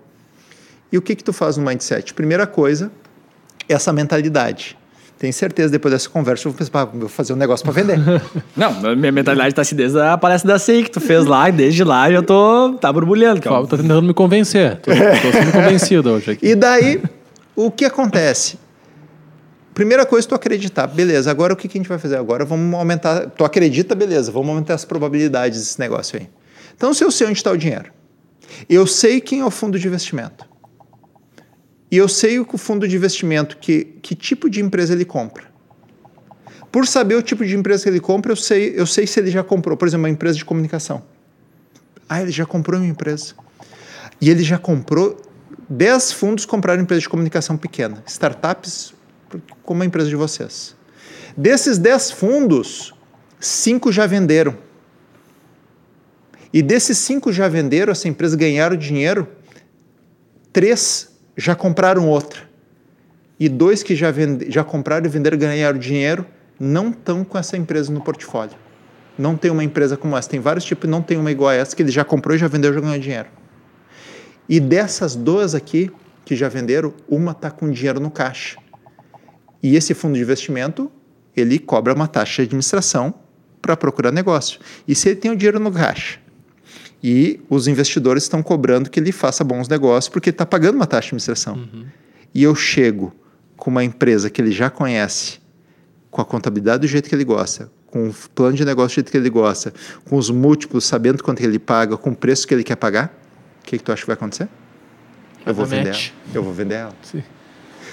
E 0.91 0.97
o 0.97 1.01
que 1.01 1.15
que 1.15 1.23
tu 1.23 1.31
faz 1.31 1.57
no 1.57 1.65
mindset? 1.65 2.13
Primeira 2.13 2.47
coisa, 2.47 2.91
essa 3.67 3.93
mentalidade. 3.93 4.77
Tenho 5.19 5.33
certeza, 5.33 5.69
depois 5.69 5.93
dessa 5.93 6.09
conversa, 6.09 6.47
eu 6.47 6.51
vou 6.53 6.57
pensar, 6.57 6.85
vou 6.85 7.09
fazer 7.09 7.33
um 7.33 7.35
negócio 7.35 7.63
para 7.65 7.73
vender. 7.73 7.99
Não, 8.55 8.95
minha 8.95 9.11
mentalidade 9.11 9.53
tá 9.53 9.61
assim 9.61 9.75
desde 9.75 9.99
a 9.99 10.17
palestra 10.17 10.53
da 10.53 10.57
CEI 10.57 10.83
que 10.83 10.91
tu 10.91 11.01
fez 11.01 11.25
lá, 11.25 11.49
e 11.49 11.51
desde 11.51 11.83
lá 11.83 12.09
eu 12.09 12.23
tô 12.23 12.73
tá 12.79 12.91
borbulhando. 12.91 13.41
Calma, 13.41 13.67
tô 13.67 13.75
tentando 13.77 14.01
me 14.01 14.13
convencer. 14.13 14.77
Tô, 14.77 14.91
tô 14.91 15.31
sendo 15.31 15.51
convencido 15.51 16.11
hoje 16.11 16.31
aqui. 16.31 16.47
E 16.47 16.55
daí, 16.55 17.01
o 17.53 17.69
que 17.69 17.83
acontece? 17.83 18.57
Primeira 19.79 20.05
coisa, 20.05 20.27
tu 20.27 20.35
acreditar. 20.35 20.87
Beleza, 20.87 21.31
agora 21.31 21.53
o 21.53 21.55
que, 21.55 21.65
que 21.65 21.77
a 21.77 21.79
gente 21.79 21.87
vai 21.87 21.97
fazer? 21.97 22.17
Agora 22.17 22.43
vamos 22.43 22.77
aumentar. 22.77 23.29
Tu 23.29 23.45
acredita, 23.45 23.95
beleza, 23.95 24.29
vamos 24.29 24.49
aumentar 24.49 24.73
as 24.73 24.83
probabilidades 24.83 25.57
desse 25.57 25.79
negócio 25.79 26.19
aí. 26.19 26.29
Então, 26.75 26.93
se 26.93 27.01
eu 27.01 27.09
sei 27.09 27.27
onde 27.27 27.37
está 27.37 27.49
o 27.49 27.55
dinheiro, 27.55 27.89
eu 28.69 28.85
sei 28.85 29.21
quem 29.21 29.39
é 29.39 29.45
o 29.45 29.49
fundo 29.49 29.79
de 29.79 29.87
investimento, 29.87 30.45
e 31.89 31.95
eu 31.95 32.09
sei 32.09 32.41
o 32.41 32.57
fundo 32.57 32.85
de 32.89 32.97
investimento, 32.97 33.55
que, 33.55 33.85
que 34.01 34.15
tipo 34.15 34.49
de 34.49 34.59
empresa 34.59 34.91
ele 34.91 35.05
compra. 35.05 35.45
Por 36.69 36.85
saber 36.85 37.15
o 37.15 37.21
tipo 37.21 37.45
de 37.45 37.55
empresa 37.55 37.83
que 37.83 37.89
ele 37.89 38.01
compra, 38.01 38.33
eu 38.33 38.35
sei, 38.35 38.73
eu 38.75 38.85
sei 38.85 39.07
se 39.07 39.17
ele 39.17 39.31
já 39.31 39.45
comprou, 39.45 39.77
por 39.77 39.87
exemplo, 39.87 40.03
uma 40.03 40.09
empresa 40.09 40.37
de 40.37 40.43
comunicação. 40.43 41.03
Ah, 42.09 42.21
ele 42.21 42.31
já 42.31 42.45
comprou 42.45 42.81
uma 42.81 42.89
empresa. 42.89 43.33
E 44.19 44.29
ele 44.29 44.43
já 44.43 44.57
comprou 44.57 45.15
10 45.69 46.11
fundos 46.11 46.45
compraram 46.45 46.81
empresa 46.81 46.99
de 46.99 47.07
comunicação 47.07 47.55
pequena, 47.55 48.03
startups 48.05 48.98
como 49.63 49.83
a 49.83 49.85
empresa 49.85 50.09
de 50.09 50.15
vocês. 50.15 50.75
Desses 51.35 51.77
10 51.77 52.11
fundos, 52.11 52.93
5 53.39 53.91
já 53.91 54.05
venderam. 54.05 54.57
E 56.51 56.61
desses 56.61 56.97
5 56.97 57.31
já 57.31 57.47
venderam, 57.47 57.91
essa 57.91 58.07
empresa 58.07 58.35
ganharam 58.35 58.75
dinheiro, 58.75 59.27
3 60.51 61.09
já 61.37 61.55
compraram 61.55 62.07
outra. 62.07 62.49
E 63.39 63.47
dois 63.47 63.81
que 63.81 63.95
já, 63.95 64.11
vende, 64.11 64.51
já 64.51 64.63
compraram 64.63 65.05
e 65.05 65.09
venderam 65.09 65.37
ganharam 65.37 65.79
dinheiro, 65.79 66.25
não 66.59 66.89
estão 66.89 67.23
com 67.23 67.37
essa 67.37 67.55
empresa 67.55 67.91
no 67.91 68.01
portfólio. 68.01 68.57
Não 69.17 69.37
tem 69.37 69.49
uma 69.49 69.63
empresa 69.63 69.95
como 69.95 70.17
essa. 70.17 70.29
Tem 70.29 70.39
vários 70.39 70.65
tipos, 70.65 70.89
não 70.89 71.01
tem 71.01 71.17
uma 71.17 71.31
igual 71.31 71.49
a 71.49 71.53
essa 71.53 71.75
que 71.75 71.81
ele 71.81 71.91
já 71.91 72.03
comprou 72.03 72.35
e 72.35 72.39
já 72.39 72.47
vendeu 72.47 72.73
já 72.73 72.81
ganhou 72.81 72.99
dinheiro. 72.99 73.29
E 74.47 74.59
dessas 74.59 75.15
duas 75.15 75.55
aqui 75.55 75.91
que 76.25 76.35
já 76.35 76.49
venderam, 76.49 76.93
uma 77.07 77.31
está 77.31 77.49
com 77.49 77.71
dinheiro 77.71 77.99
no 77.99 78.11
caixa. 78.11 78.57
E 79.61 79.75
esse 79.75 79.93
fundo 79.93 80.15
de 80.15 80.21
investimento, 80.21 80.91
ele 81.35 81.59
cobra 81.59 81.93
uma 81.93 82.07
taxa 82.07 82.41
de 82.41 82.47
administração 82.47 83.13
para 83.61 83.75
procurar 83.75 84.11
negócio. 84.11 84.59
E 84.87 84.95
se 84.95 85.09
ele 85.09 85.15
tem 85.17 85.31
o 85.31 85.35
dinheiro 85.35 85.59
no 85.59 85.71
caixa 85.71 86.19
e 87.03 87.39
os 87.49 87.67
investidores 87.67 88.23
estão 88.23 88.41
cobrando 88.43 88.89
que 88.89 88.99
ele 88.99 89.11
faça 89.11 89.43
bons 89.43 89.67
negócios 89.67 90.09
porque 90.09 90.29
ele 90.29 90.35
está 90.35 90.45
pagando 90.45 90.75
uma 90.75 90.87
taxa 90.87 91.01
de 91.01 91.07
administração. 91.07 91.55
Uhum. 91.55 91.85
E 92.33 92.43
eu 92.43 92.55
chego 92.55 93.13
com 93.55 93.69
uma 93.69 93.83
empresa 93.83 94.29
que 94.29 94.41
ele 94.41 94.51
já 94.51 94.69
conhece, 94.69 95.39
com 96.09 96.21
a 96.21 96.25
contabilidade 96.25 96.81
do 96.81 96.87
jeito 96.87 97.09
que 97.09 97.15
ele 97.15 97.25
gosta, 97.25 97.69
com 97.85 98.09
o 98.09 98.13
plano 98.33 98.55
de 98.55 98.63
negócio 98.63 98.89
do 98.89 98.95
jeito 98.95 99.11
que 99.11 99.17
ele 99.17 99.29
gosta, 99.29 99.73
com 100.05 100.15
os 100.15 100.29
múltiplos, 100.29 100.85
sabendo 100.85 101.23
quanto 101.23 101.41
ele 101.41 101.59
paga, 101.59 101.97
com 101.97 102.11
o 102.11 102.15
preço 102.15 102.47
que 102.47 102.53
ele 102.53 102.63
quer 102.63 102.75
pagar, 102.75 103.13
o 103.61 103.65
que, 103.65 103.77
que 103.77 103.83
tu 103.83 103.91
acha 103.91 104.01
que 104.01 104.07
vai 104.07 104.13
acontecer? 104.13 104.47
Eu 105.45 105.53
vou 105.53 105.65
vender 105.65 105.89
ela. 105.89 105.99
Eu 106.33 106.43
vou 106.43 106.53
vender 106.53 106.75
ela. 106.75 106.95
Sim. 107.01 107.23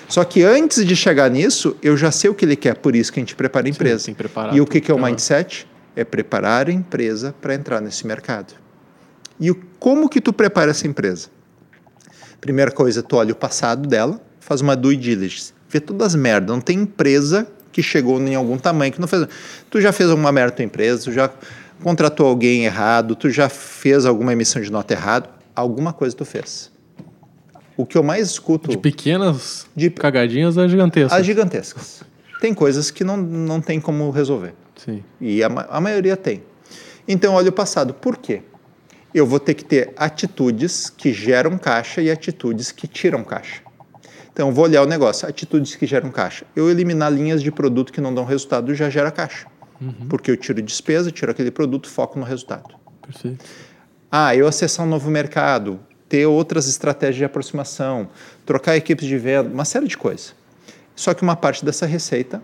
Só 0.09 0.25
que 0.25 0.43
antes 0.43 0.85
de 0.85 0.95
chegar 0.95 1.31
nisso, 1.31 1.77
eu 1.83 1.97
já 1.97 2.11
sei 2.11 2.31
o 2.31 2.35
que 2.35 2.45
ele 2.45 2.57
quer, 2.57 2.77
por 2.77 2.95
isso 2.95 3.13
que 3.13 3.19
a 3.19 3.23
gente 3.23 3.35
prepara 3.35 3.67
a 3.67 3.71
empresa. 3.71 4.13
preparar 4.13 4.55
e 4.55 4.61
o 4.61 4.67
que, 4.67 4.81
que 4.81 4.91
é 4.91 4.95
o 4.95 5.03
mindset? 5.03 5.67
É 5.95 6.05
preparar 6.05 6.69
a 6.69 6.73
empresa 6.73 7.35
para 7.41 7.55
entrar 7.55 7.81
nesse 7.81 8.07
mercado. 8.07 8.55
E 9.41 9.53
como 9.79 10.09
que 10.09 10.21
tu 10.21 10.33
prepara 10.33 10.71
essa 10.71 10.87
empresa? 10.87 11.29
Primeira 12.41 12.71
coisa, 12.71 13.03
tu 13.03 13.17
olha 13.17 13.33
o 13.33 13.37
passado 13.37 13.89
dela, 13.89 14.21
faz 14.41 14.61
uma 14.61 14.77
due 14.77 14.97
diligence, 14.97 15.53
vê 15.69 15.81
todas 15.81 16.09
as 16.09 16.15
merdas. 16.15 16.55
Não 16.55 16.61
tem 16.61 16.79
empresa 16.81 17.47
que 17.73 17.83
chegou 17.83 18.21
em 18.21 18.35
algum 18.35 18.57
tamanho 18.57 18.93
que 18.93 19.01
não 19.01 19.09
fez. 19.09 19.27
Tu 19.69 19.81
já 19.81 19.93
fez 19.93 20.09
alguma 20.09 20.31
merda 20.31 20.51
na 20.53 20.57
tua 20.57 20.65
empresa, 20.65 21.05
tu 21.05 21.13
já 21.13 21.31
contratou 21.83 22.27
alguém 22.27 22.65
errado, 22.65 23.17
tu 23.17 23.29
já 23.29 23.49
fez 23.49 24.07
alguma 24.07 24.33
emissão 24.33 24.63
de 24.63 24.71
nota 24.71 24.95
errado, 24.95 25.29
alguma 25.55 25.93
coisa 25.93 26.17
tu 26.17 26.25
fez. 26.25 26.71
O 27.77 27.85
que 27.85 27.97
eu 27.99 28.03
mais 28.03 28.31
escuto 28.31 28.71
De 28.71 28.79
pequenas 28.79 29.67
De- 29.77 29.91
cagadinhas 29.91 30.57
a 30.57 30.67
gigantescas. 30.67 31.13
as 31.19 31.27
gigantescas. 31.27 32.03
Tem 32.41 32.53
coisas 32.55 32.91
que 32.91 33.05
não, 33.05 33.17
não 33.17 33.61
tem 33.61 33.81
como 33.81 34.11
resolver. 34.11 34.55
Sim. 34.77 35.03
E 35.21 35.43
a, 35.43 35.47
a 35.47 35.81
maioria 35.81 36.17
tem. 36.17 36.43
Então, 37.09 37.35
olha 37.35 37.49
o 37.49 37.53
passado. 37.53 37.95
Por 37.95 38.17
quê? 38.17 38.43
Eu 39.15 39.27
vou 39.27 39.39
ter 39.41 39.55
que 39.55 39.65
ter 39.65 39.93
atitudes 39.97 40.91
que 40.91 41.13
geram 41.13 41.57
caixa 41.57 42.01
e 42.03 42.11
atitudes 42.11 42.71
que 42.73 42.87
tiram 42.87 43.23
caixa. 43.25 43.63
Então, 44.33 44.49
eu 44.49 44.55
vou 44.55 44.65
olhar 44.65 44.83
o 44.83 44.87
negócio. 44.87 45.27
Atitudes 45.29 45.75
que 45.77 45.87
geram 45.87 46.11
caixa. 46.11 46.45
Eu 46.55 46.71
eliminar 46.71 47.11
linhas 47.13 47.43
de 47.43 47.51
produto 47.51 47.93
que 47.93 48.01
não 48.01 48.15
dão 48.15 48.25
resultado 48.25 48.75
já 48.75 48.91
gera 48.91 49.11
caixa. 49.11 49.47
Porque 50.09 50.31
eu 50.31 50.37
tiro 50.37 50.61
despesa, 50.63 51.11
tiro 51.11 51.31
aquele 51.31 51.51
produto, 51.51 51.89
foco 51.89 52.19
no 52.19 52.25
resultado. 52.25 52.75
Perfeito. 53.07 53.45
Ah, 54.11 54.35
eu 54.35 54.47
acessar 54.47 54.85
um 54.87 54.89
novo 54.89 55.11
mercado, 55.11 55.79
ter 56.09 56.27
outras 56.27 56.69
estratégias 56.69 57.17
de 57.17 57.25
aproximação, 57.25 58.09
trocar 58.45 58.77
equipes 58.77 59.07
de 59.07 59.19
venda, 59.19 59.49
uma 59.49 59.65
série 59.65 59.89
de 59.89 59.97
coisas. 59.97 60.35
Só 60.95 61.13
que 61.13 61.23
uma 61.23 61.37
parte 61.37 61.65
dessa 61.65 61.87
receita 61.87 62.43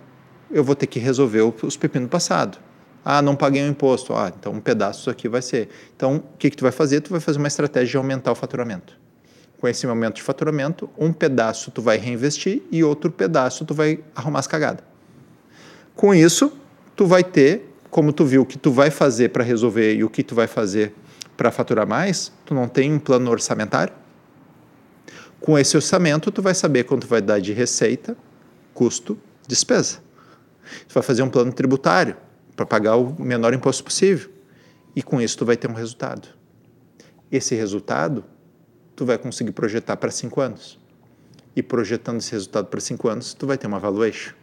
eu 0.51 0.63
vou 0.63 0.75
ter 0.77 0.87
que 0.87 0.99
resolver 0.99 1.41
os 1.63 1.77
pepinos 1.77 2.09
do 2.09 2.11
passado. 2.11 2.59
Ah, 3.05 3.23
não 3.23 3.35
paguei 3.35 3.63
o 3.63 3.67
imposto. 3.67 4.15
Ah, 4.15 4.33
então 4.39 4.53
um 4.53 4.61
pedaço 4.61 5.01
disso 5.01 5.11
aqui 5.11 5.29
vai 5.29 5.43
ser. 5.43 5.69
Então, 5.97 6.17
o 6.17 6.37
que, 6.39 6.51
que 6.51 6.57
tu 6.57 6.63
vai 6.63 6.71
fazer? 6.71 7.01
Tu 7.01 7.11
vai 7.11 7.21
fazer 7.21 7.39
uma 7.39 7.49
estratégia 7.49 7.91
de 7.93 7.97
aumentar 7.97 8.31
o 8.31 8.35
faturamento. 8.35 8.97
Com 9.59 9.67
esse 9.67 9.87
aumento 9.87 10.17
de 10.17 10.23
faturamento, 10.23 10.91
um 10.99 11.13
pedaço 11.13 11.71
tu 11.71 11.81
vai 11.81 11.97
reinvestir 11.97 12.63
e 12.71 12.85
outro 12.85 13.11
pedaço 13.11 13.65
tu 13.65 13.75
vai 13.75 14.01
arrumar 14.15 14.41
as 14.41 14.47
cagadas. 14.47 14.85
Com 15.95 16.15
isso, 16.15 16.53
tu 16.95 17.07
vai 17.07 17.25
ter, 17.25 17.75
como 17.91 18.13
tu 18.13 18.25
viu 18.25 18.43
o 18.43 18.47
que 18.47 18.59
tu 18.59 18.71
vai 18.71 18.91
fazer 18.91 19.31
para 19.31 19.45
resolver 19.45 19.95
e 19.95 20.05
o 20.05 20.11
que 20.11 20.23
tu 20.23 20.35
vai 20.35 20.47
fazer 20.47 20.93
para 21.37 21.51
faturar 21.51 21.87
mais, 21.87 22.33
tu 22.45 22.55
não 22.55 22.69
tem 22.69 22.93
um 22.93 22.99
plano 22.99 23.31
orçamentário? 23.31 23.95
Com 25.41 25.59
esse 25.59 25.77
orçamento, 25.77 26.31
tu 26.31 26.41
vai 26.41 26.55
saber 26.55 26.85
quanto 26.85 27.07
vai 27.07 27.21
dar 27.21 27.41
de 27.41 27.53
receita, 27.53 28.17
custo, 28.73 29.19
despesa. 29.47 29.99
Tu 30.87 30.95
vai 30.95 31.03
fazer 31.03 31.23
um 31.23 31.29
plano 31.29 31.53
tributário 31.53 32.17
para 32.55 32.65
pagar 32.65 32.97
o 32.97 33.21
menor 33.21 33.53
imposto 33.53 33.83
possível. 33.83 34.31
E 34.95 35.03
com 35.03 35.21
isso 35.21 35.39
tu 35.39 35.45
vai 35.45 35.57
ter 35.57 35.69
um 35.69 35.75
resultado. 35.75 36.29
Esse 37.31 37.55
resultado 37.55 38.25
tu 38.95 39.05
vai 39.05 39.19
conseguir 39.19 39.53
projetar 39.53 39.97
para 39.97 40.11
cinco 40.11 40.41
anos. 40.41 40.79
E 41.57 41.63
projetando 41.63 42.19
esse 42.19 42.33
resultado 42.33 42.67
para 42.67 42.81
cinco 42.81 43.09
anos, 43.09 43.35
tu 43.35 43.47
vai 43.47 43.59
ter 43.59 43.67
uma 43.67 43.79
valuation. 43.79 44.35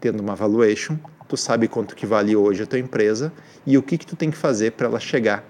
Tendo 0.00 0.20
uma 0.20 0.36
valuation, 0.36 0.96
tu 1.28 1.36
sabe 1.36 1.66
quanto 1.66 1.96
que 1.96 2.06
vale 2.06 2.36
hoje 2.36 2.62
a 2.62 2.66
tua 2.66 2.78
empresa 2.78 3.32
e 3.66 3.76
o 3.76 3.82
que, 3.82 3.98
que 3.98 4.06
tu 4.06 4.16
tem 4.16 4.30
que 4.30 4.36
fazer 4.36 4.72
para 4.72 4.86
ela 4.86 5.00
chegar. 5.00 5.44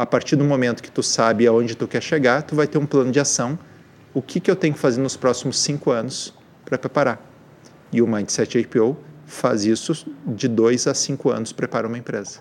A 0.00 0.06
partir 0.06 0.34
do 0.34 0.44
momento 0.44 0.82
que 0.82 0.90
tu 0.90 1.02
sabe 1.02 1.46
aonde 1.46 1.76
tu 1.76 1.86
quer 1.86 2.02
chegar, 2.02 2.42
tu 2.42 2.54
vai 2.54 2.66
ter 2.66 2.78
um 2.78 2.86
plano 2.86 3.12
de 3.12 3.20
ação. 3.20 3.58
O 4.14 4.22
que, 4.22 4.40
que 4.40 4.50
eu 4.50 4.56
tenho 4.56 4.72
que 4.72 4.80
fazer 4.80 4.98
nos 4.98 5.14
próximos 5.14 5.60
cinco 5.60 5.90
anos 5.90 6.32
para 6.64 6.78
preparar? 6.78 7.20
E 7.92 8.00
o 8.00 8.06
Mindset 8.06 8.58
IPO 8.60 8.96
faz 9.26 9.66
isso 9.66 10.06
de 10.26 10.48
dois 10.48 10.86
a 10.86 10.94
cinco 10.94 11.28
anos, 11.28 11.52
prepara 11.52 11.86
uma 11.86 11.98
empresa. 11.98 12.40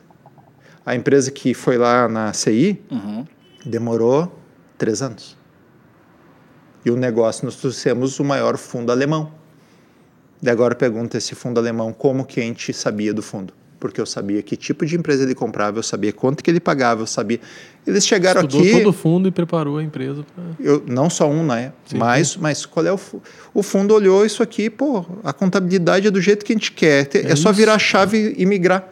A 0.86 0.96
empresa 0.96 1.32
que 1.32 1.54
foi 1.54 1.78
lá 1.78 2.08
na 2.08 2.32
CI 2.32 2.82
Uhum. 2.90 3.28
demorou 3.66 4.34
três 4.78 5.02
anos. 5.02 5.38
E 6.86 6.90
o 6.90 6.96
negócio, 6.96 7.44
nós 7.44 7.58
trouxemos 7.58 8.22
o 8.22 8.24
maior 8.24 8.56
fundo 8.56 8.90
alemão. 8.90 9.34
E 10.42 10.50
agora 10.50 10.76
pergunta 10.76 11.18
esse 11.18 11.36
fundo 11.36 11.60
alemão, 11.60 11.92
como 11.92 12.24
que 12.24 12.40
a 12.40 12.44
gente 12.44 12.72
sabia 12.72 13.14
do 13.14 13.22
fundo? 13.22 13.54
Porque 13.80 14.02
eu 14.02 14.06
sabia 14.06 14.42
que 14.42 14.58
tipo 14.58 14.86
de 14.86 14.96
empresa 14.98 15.24
ele 15.24 15.34
comprava, 15.34 15.80
eu 15.80 15.84
sabia 15.84 16.12
quanto 16.12 16.44
que 16.44 16.50
ele 16.52 16.60
pagava, 16.60 17.04
eu 17.04 17.08
sabia... 17.08 17.40
Eles 17.88 18.06
chegaram 18.06 18.42
Estudou 18.42 18.62
aqui... 18.62 18.72
todo 18.74 18.90
o 18.90 18.94
fundo 18.94 19.28
e 19.28 19.32
preparou 19.32 19.78
a 19.78 19.84
empresa 19.84 20.24
para. 20.36 20.44
Eu, 20.60 20.84
não 20.86 21.10
só 21.10 21.28
um, 21.30 21.44
né? 21.46 21.72
Sim, 21.86 21.98
mas, 21.98 22.36
mas 22.36 22.66
qual 22.66 22.86
é 22.86 22.92
o, 22.92 23.00
o 23.54 23.64
fundo 23.64 23.94
olhou 23.96 24.26
isso 24.26 24.44
aqui, 24.44 24.70
pô, 24.70 25.06
a 25.24 25.32
contabilidade 25.34 26.06
é 26.08 26.12
do 26.12 26.22
jeito 26.22 26.46
que 26.46 26.52
a 26.52 26.56
gente 26.56 26.72
quer. 26.74 27.08
É, 27.16 27.32
É 27.32 27.36
só 27.36 27.50
isso. 27.50 27.54
virar 27.54 27.76
a 27.76 27.80
chave 27.80 28.36
e 28.38 28.46
migrar. 28.46 28.88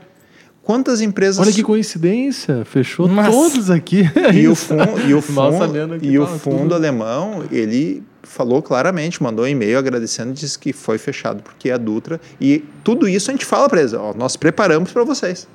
Quantas 0.63 0.99
empresas 1.01 1.39
Olha 1.39 1.53
que 1.53 1.63
coincidência, 1.63 2.65
fechou 2.65 3.07
Mas- 3.07 3.29
todos 3.33 3.69
aqui. 3.69 4.03
e 4.33 4.47
o 4.47 4.55
fundo, 4.55 4.99
e 5.07 5.13
o 5.13 5.21
fundo, 5.21 5.99
e 6.05 6.17
o 6.19 6.25
fundo 6.25 6.73
alemão, 6.75 7.43
ele 7.51 8.03
falou 8.37 8.61
claramente, 8.61 9.21
mandou 9.21 9.45
um 9.45 9.47
e-mail 9.47 9.79
agradecendo, 9.79 10.31
disse 10.31 10.59
que 10.59 10.71
foi 10.71 10.99
fechado 10.99 11.41
porque 11.41 11.71
é 11.71 11.73
a 11.73 11.77
Dutra. 11.77 12.21
E 12.39 12.63
tudo 12.83 13.09
isso 13.09 13.31
a 13.31 13.33
gente 13.33 13.45
fala 13.45 13.67
para 13.67 13.79
eles, 13.79 13.93
ó, 13.93 14.13
nós 14.15 14.37
preparamos 14.37 14.91
para 14.91 15.03
vocês. 15.03 15.47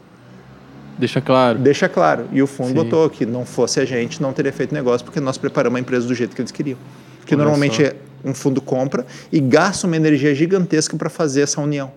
Deixa 0.99 1.21
claro. 1.21 1.61
Deixa 1.61 1.89
claro. 1.89 2.29
E 2.33 2.43
o 2.43 2.47
fundo 2.47 2.69
Sim. 2.71 2.75
botou 2.75 3.09
que 3.09 3.25
não 3.25 3.47
fosse 3.47 3.79
a 3.79 3.85
gente, 3.85 4.21
não 4.21 4.33
teria 4.33 4.53
feito 4.53 4.75
negócio, 4.75 5.05
porque 5.05 5.21
nós 5.21 5.39
preparamos 5.39 5.77
a 5.77 5.81
empresa 5.81 6.09
do 6.09 6.15
jeito 6.15 6.35
que 6.35 6.43
eles 6.43 6.51
queriam. 6.51 6.79
Porque 7.21 7.35
Olha 7.37 7.45
normalmente 7.45 7.77
só. 7.77 7.83
é 7.83 7.95
um 8.25 8.35
fundo 8.35 8.61
compra 8.61 9.07
e 9.31 9.39
gasta 9.39 9.87
uma 9.87 9.95
energia 9.95 10.35
gigantesca 10.35 10.97
para 10.97 11.09
fazer 11.09 11.43
essa 11.43 11.61
união. 11.61 11.93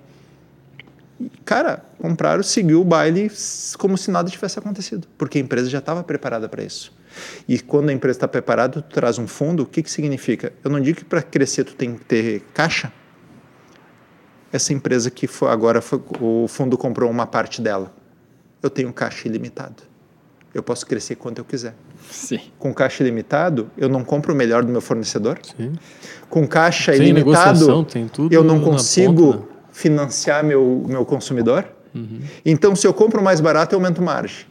E, 1.20 1.32
Cara, 1.44 1.84
compraram, 2.00 2.44
seguiu 2.44 2.80
o 2.80 2.84
baile 2.84 3.32
como 3.80 3.98
se 3.98 4.12
nada 4.12 4.30
tivesse 4.30 4.60
acontecido, 4.60 5.08
porque 5.18 5.40
a 5.40 5.42
empresa 5.42 5.68
já 5.68 5.80
estava 5.80 6.04
preparada 6.04 6.48
para 6.48 6.64
isso. 6.64 6.94
E 7.48 7.60
quando 7.60 7.90
a 7.90 7.94
empresa 7.94 8.18
está 8.18 8.28
preparada, 8.28 8.82
tu 8.82 8.94
traz 8.94 9.18
um 9.18 9.28
fundo, 9.28 9.64
o 9.64 9.66
que, 9.66 9.82
que 9.84 9.92
significa? 9.92 10.52
Eu 10.64 10.70
não 10.72 10.80
digo 10.80 10.98
que 11.00 11.06
para 11.06 11.22
crescer 11.22 11.64
tu 11.64 11.76
tem 11.76 11.96
que 11.96 12.06
ter 12.06 12.42
caixa. 12.54 12.92
Essa 14.52 14.74
empresa 14.74 15.10
que 15.12 15.28
foi, 15.28 15.50
agora 15.50 15.82
foi- 15.82 16.02
o 16.22 16.48
fundo 16.48 16.78
comprou 16.78 17.10
uma 17.10 17.26
parte 17.28 17.62
dela. 17.62 17.94
Eu 18.64 18.70
tenho 18.70 18.92
caixa 18.94 19.28
ilimitado. 19.28 19.84
Eu 20.54 20.64
posso 20.64 20.86
crescer 20.88 21.16
quanto 21.16 21.40
eu 21.40 21.46
quiser. 21.46 21.76
Sim. 22.10 22.40
Com 22.58 22.74
caixa 22.74 23.04
ilimitado, 23.04 23.70
eu 23.78 23.90
não 23.90 24.04
compro 24.06 24.34
o 24.34 24.36
melhor 24.36 24.64
do 24.64 24.72
meu 24.72 24.80
fornecedor. 24.80 25.38
Sim. 25.44 25.74
Com 26.30 26.48
caixa 26.48 26.94
Tem 26.94 27.02
ilimitado, 27.02 27.60
negociação, 27.60 27.84
tem 27.84 28.08
tudo 28.08 28.34
eu 28.34 28.44
não 28.44 28.62
consigo 28.62 29.34
ponta, 29.34 29.38
né? 29.40 29.46
financiar 29.74 30.44
meu, 30.44 30.86
meu 30.88 31.06
consumidor. 31.06 31.68
Uhum. 31.94 32.22
Então, 32.46 32.74
se 32.76 32.88
eu 32.88 32.94
compro 32.94 33.22
mais 33.22 33.42
barato, 33.42 33.76
eu 33.76 33.80
aumento 33.80 34.02
margem. 34.02 34.46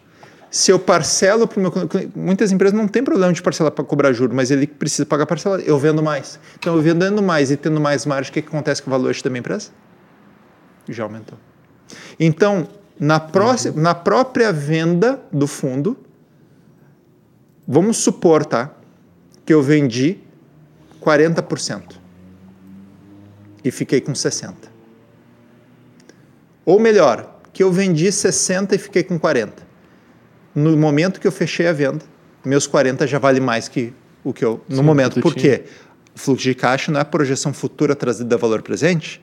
Se 0.54 0.70
eu 0.70 0.78
parcelo 0.78 1.48
para 1.48 1.58
o 1.58 1.62
meu 1.62 1.72
muitas 2.14 2.52
empresas 2.52 2.78
não 2.78 2.86
tem 2.86 3.02
problema 3.02 3.32
de 3.32 3.42
parcelar 3.42 3.72
para 3.72 3.84
cobrar 3.84 4.12
juros, 4.12 4.36
mas 4.36 4.52
ele 4.52 4.68
precisa 4.68 5.04
pagar 5.04 5.26
parcela. 5.26 5.60
Eu 5.60 5.76
vendo 5.80 6.00
mais. 6.00 6.38
Então, 6.56 6.76
eu 6.76 6.80
vendendo 6.80 7.20
mais 7.20 7.50
e 7.50 7.56
tendo 7.56 7.80
mais 7.80 8.06
margem, 8.06 8.30
o 8.30 8.32
que, 8.32 8.40
que 8.40 8.46
acontece 8.46 8.80
com 8.80 8.88
o 8.88 8.92
valor 8.92 9.12
da 9.12 9.30
minha 9.30 9.40
empresa? 9.40 9.72
Já 10.88 11.02
aumentou. 11.02 11.36
Então, 12.20 12.68
na, 12.96 13.18
próxima, 13.18 13.82
na 13.82 13.96
própria 13.96 14.52
venda 14.52 15.20
do 15.32 15.48
fundo, 15.48 15.98
vamos 17.66 17.96
supor, 17.96 18.46
tá? 18.46 18.70
Que 19.44 19.52
eu 19.52 19.60
vendi 19.60 20.18
40% 21.02 21.96
e 23.64 23.72
fiquei 23.72 24.00
com 24.00 24.12
60%. 24.12 24.54
Ou 26.64 26.78
melhor, 26.78 27.40
que 27.52 27.60
eu 27.60 27.72
vendi 27.72 28.06
60% 28.06 28.72
e 28.74 28.78
fiquei 28.78 29.02
com 29.02 29.18
40%. 29.18 29.63
No 30.54 30.76
momento 30.76 31.20
que 31.20 31.26
eu 31.26 31.32
fechei 31.32 31.66
a 31.66 31.72
venda, 31.72 32.00
meus 32.44 32.66
40 32.66 33.06
já 33.06 33.18
vale 33.18 33.40
mais 33.40 33.68
que 33.68 33.92
o 34.22 34.32
que 34.32 34.44
eu. 34.44 34.60
No 34.68 34.76
Sim, 34.76 34.82
momento. 34.82 35.20
Por 35.20 35.34
tinha. 35.34 35.58
quê? 35.58 35.64
O 36.14 36.18
fluxo 36.18 36.44
de 36.44 36.54
caixa 36.54 36.92
não 36.92 36.98
é 36.98 37.02
a 37.02 37.04
projeção 37.04 37.52
futura 37.52 37.94
trazida 37.96 38.36
a 38.36 38.38
valor 38.38 38.62
presente. 38.62 39.20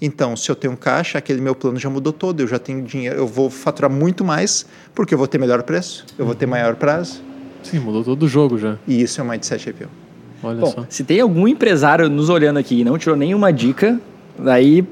Então, 0.00 0.34
se 0.34 0.50
eu 0.50 0.56
tenho 0.56 0.74
caixa, 0.76 1.18
aquele 1.18 1.40
meu 1.42 1.54
plano 1.54 1.78
já 1.78 1.90
mudou 1.90 2.12
todo. 2.12 2.40
Eu 2.40 2.48
já 2.48 2.58
tenho 2.58 2.82
dinheiro, 2.82 3.16
eu 3.18 3.26
vou 3.26 3.50
faturar 3.50 3.90
muito 3.90 4.24
mais, 4.24 4.64
porque 4.94 5.12
eu 5.12 5.18
vou 5.18 5.26
ter 5.26 5.36
melhor 5.38 5.62
preço, 5.62 6.06
eu 6.18 6.24
vou 6.24 6.34
ter 6.34 6.46
Uhum. 6.46 6.52
maior 6.52 6.74
prazo. 6.76 7.22
Sim, 7.62 7.78
mudou 7.80 8.02
todo 8.02 8.22
o 8.22 8.28
jogo 8.28 8.56
já. 8.56 8.78
E 8.88 9.02
isso 9.02 9.20
é 9.20 9.24
o 9.24 9.28
mindset 9.28 9.68
IPO. 9.68 9.88
Olha 10.42 10.58
Bom, 10.60 10.70
só. 10.72 10.86
se 10.88 11.04
tem 11.04 11.20
algum 11.20 11.46
empresário 11.46 12.08
nos 12.08 12.30
olhando 12.30 12.58
aqui 12.58 12.80
e 12.80 12.84
não 12.84 12.96
tirou 12.96 13.14
nenhuma 13.16 13.52
dica, 13.52 14.00
Daí 14.38 14.86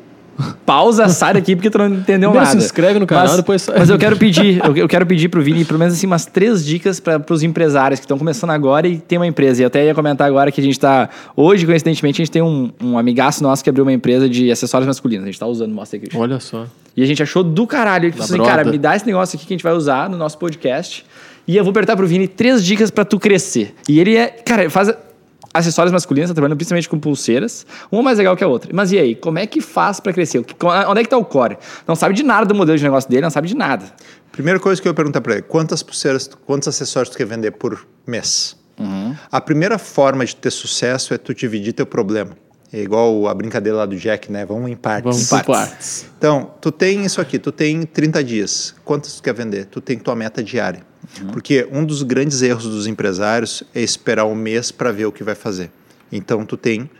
pausa, 0.65 1.09
sai 1.09 1.35
daqui 1.35 1.57
porque 1.57 1.71
tu 1.71 1.79
não 1.79 1.87
entendeu 1.87 2.31
Primeiro 2.31 2.47
nada. 2.47 2.61
se 2.61 2.65
inscreve 2.65 2.99
no 2.99 3.07
canal, 3.07 3.27
mas, 3.27 3.37
depois 3.37 3.63
sai. 3.63 3.79
Mas 3.79 3.91
eu 3.91 3.99
quero 3.99 4.17
pedir, 4.17 4.65
eu, 4.65 4.77
eu 4.77 4.89
quero 4.89 5.07
pedir 5.07 5.29
pro 5.29 5.43
Vini 5.43 5.65
pelo 5.65 5.79
menos 5.79 5.95
assim 5.95 6.07
umas 6.07 6.27
três 6.27 6.65
dicas 6.65 7.01
para 7.01 7.23
os 7.31 7.43
empresários 7.43 8.01
que 8.01 8.05
estão 8.05 8.19
começando 8.19 8.51
agora 8.51 8.87
e 8.87 8.99
tem 8.99 9.19
uma 9.19 9.27
empresa. 9.27 9.63
E 9.63 9.65
até 9.65 9.85
ia 9.85 9.95
comentar 9.95 10.27
agora 10.27 10.53
que 10.53 10.61
a 10.61 10.65
gente 10.65 10.79
tá 10.79 11.09
hoje 11.37 11.67
coincidentemente 11.67 12.23
a 12.23 12.25
gente 12.25 12.33
tem 12.33 12.43
um, 12.43 12.71
um 12.83 12.99
amigaço 12.99 13.43
nosso 13.43 13.63
que 13.63 13.71
abriu 13.71 13.85
uma 13.85 13.93
empresa 13.93 14.29
de 14.29 14.51
acessórios 14.51 14.87
masculinos. 14.87 15.25
A 15.25 15.27
gente 15.27 15.41
tá 15.41 15.47
usando, 15.47 15.73
mostra 15.73 15.99
Christian. 15.99 16.21
Olha 16.21 16.41
só. 16.41 16.67
E 16.97 17.03
a 17.03 17.07
gente 17.07 17.23
achou 17.23 17.45
do 17.45 17.67
caralho. 17.67 18.07
Ele 18.07 18.13
falou 18.13 18.25
assim, 18.25 18.43
cara, 18.43 18.65
me 18.65 18.79
dá 18.79 18.97
esse 18.97 19.07
negócio 19.07 19.37
aqui 19.37 19.47
que 19.47 19.53
a 19.53 19.57
gente 19.57 19.63
vai 19.63 19.73
usar 19.73 20.09
no 20.11 20.17
nosso 20.17 20.37
podcast. 20.39 21.05
E 21.47 21.57
eu 21.57 21.65
vou 21.65 21.71
apertar 21.71 21.97
pro 21.97 22.07
Vini 22.07 22.29
três 22.29 22.65
dicas 22.65 22.91
pra 22.91 23.05
tu 23.05 23.19
crescer. 23.19 23.75
E 23.89 23.99
ele 23.99 24.17
é, 24.17 24.27
cara, 24.27 24.69
faz 24.69 24.93
acessórios 25.53 25.93
masculinos, 25.93 26.31
tá 26.31 26.35
trabalhando 26.35 26.57
principalmente 26.57 26.89
com 26.89 26.99
pulseiras. 26.99 27.67
Uma 27.91 28.03
mais 28.03 28.19
legal 28.19 28.37
que 28.37 28.45
a 28.45 28.49
outra. 28.49 28.71
Mas 28.73 28.93
e 28.93 28.99
aí, 28.99 29.15
como 29.15 29.39
é 29.39 29.47
que 29.47 29.61
faz 29.61 30.01
pra 30.01 30.13
crescer? 30.13 30.39
Onde 30.39 31.01
é 31.01 31.05
que 31.05 31.11
tá 31.11 31.17
o 31.17 31.25
core? 31.25 31.59
Não 31.87 31.95
sabe 31.95 32.15
de 32.15 32.23
nada 32.23 32.47
do 32.47 32.55
modelo 32.55 32.77
de 32.77 32.85
negócio 32.85 33.09
dele, 33.09 33.23
não 33.23 33.31
sabe 33.31 33.49
de 33.49 33.57
nada. 33.57 33.87
Primeira 34.33 34.61
coisa 34.61 34.81
que 34.81 34.87
eu 34.87 34.91
ia 34.91 34.95
perguntar 34.95 35.21
para 35.21 35.35
ele: 35.35 35.43
quantas 35.43 35.83
pulseiras, 35.83 36.31
quantos 36.47 36.69
acessórios 36.69 37.11
tu 37.11 37.17
quer 37.19 37.27
vender 37.27 37.53
por 37.53 37.87
mês? 38.07 38.57
A 39.33 39.41
primeira 39.41 39.79
forma 39.79 40.25
de 40.25 40.37
ter 40.37 40.51
sucesso 40.51 41.13
é 41.13 41.19
tu 41.19 41.35
dividir 41.35 41.73
teu 41.73 41.85
problema. 41.87 42.31
É 42.73 42.83
igual 42.83 43.27
a 43.27 43.35
brincadeira 43.35 43.79
lá 43.79 43.87
do 43.87 43.97
Jack, 43.97 44.31
né? 44.31 44.45
Vamos 44.45 44.71
em 44.71 44.77
partes. 44.77 45.05
Vamos 45.05 45.29
por 45.29 45.45
partes. 45.45 46.07
Então, 46.19 46.53
tu 46.61 46.71
tem 46.71 47.05
isso 47.05 47.21
aqui, 47.21 47.39
tu 47.39 47.51
tem 47.51 47.83
30 47.83 48.23
dias. 48.23 48.75
Quantos 48.85 49.17
tu 49.17 49.23
quer 49.23 49.33
vender? 49.33 49.65
Tu 49.67 49.81
tem 49.81 49.99
tua 49.99 50.15
meta 50.15 50.43
diária. 50.43 50.83
Porque 51.33 51.67
um 51.73 51.85
dos 51.85 52.03
grandes 52.03 52.43
erros 52.43 52.65
dos 52.65 52.87
empresários 52.87 53.63
é 53.75 53.81
esperar 53.81 54.27
um 54.27 54.35
mês 54.35 54.71
para 54.71 54.93
ver 54.93 55.07
o 55.07 55.13
que 55.13 55.25
vai 55.25 55.35
fazer. 55.35 55.71
Então, 56.13 56.45
tu 56.45 56.59
tem 56.59 56.91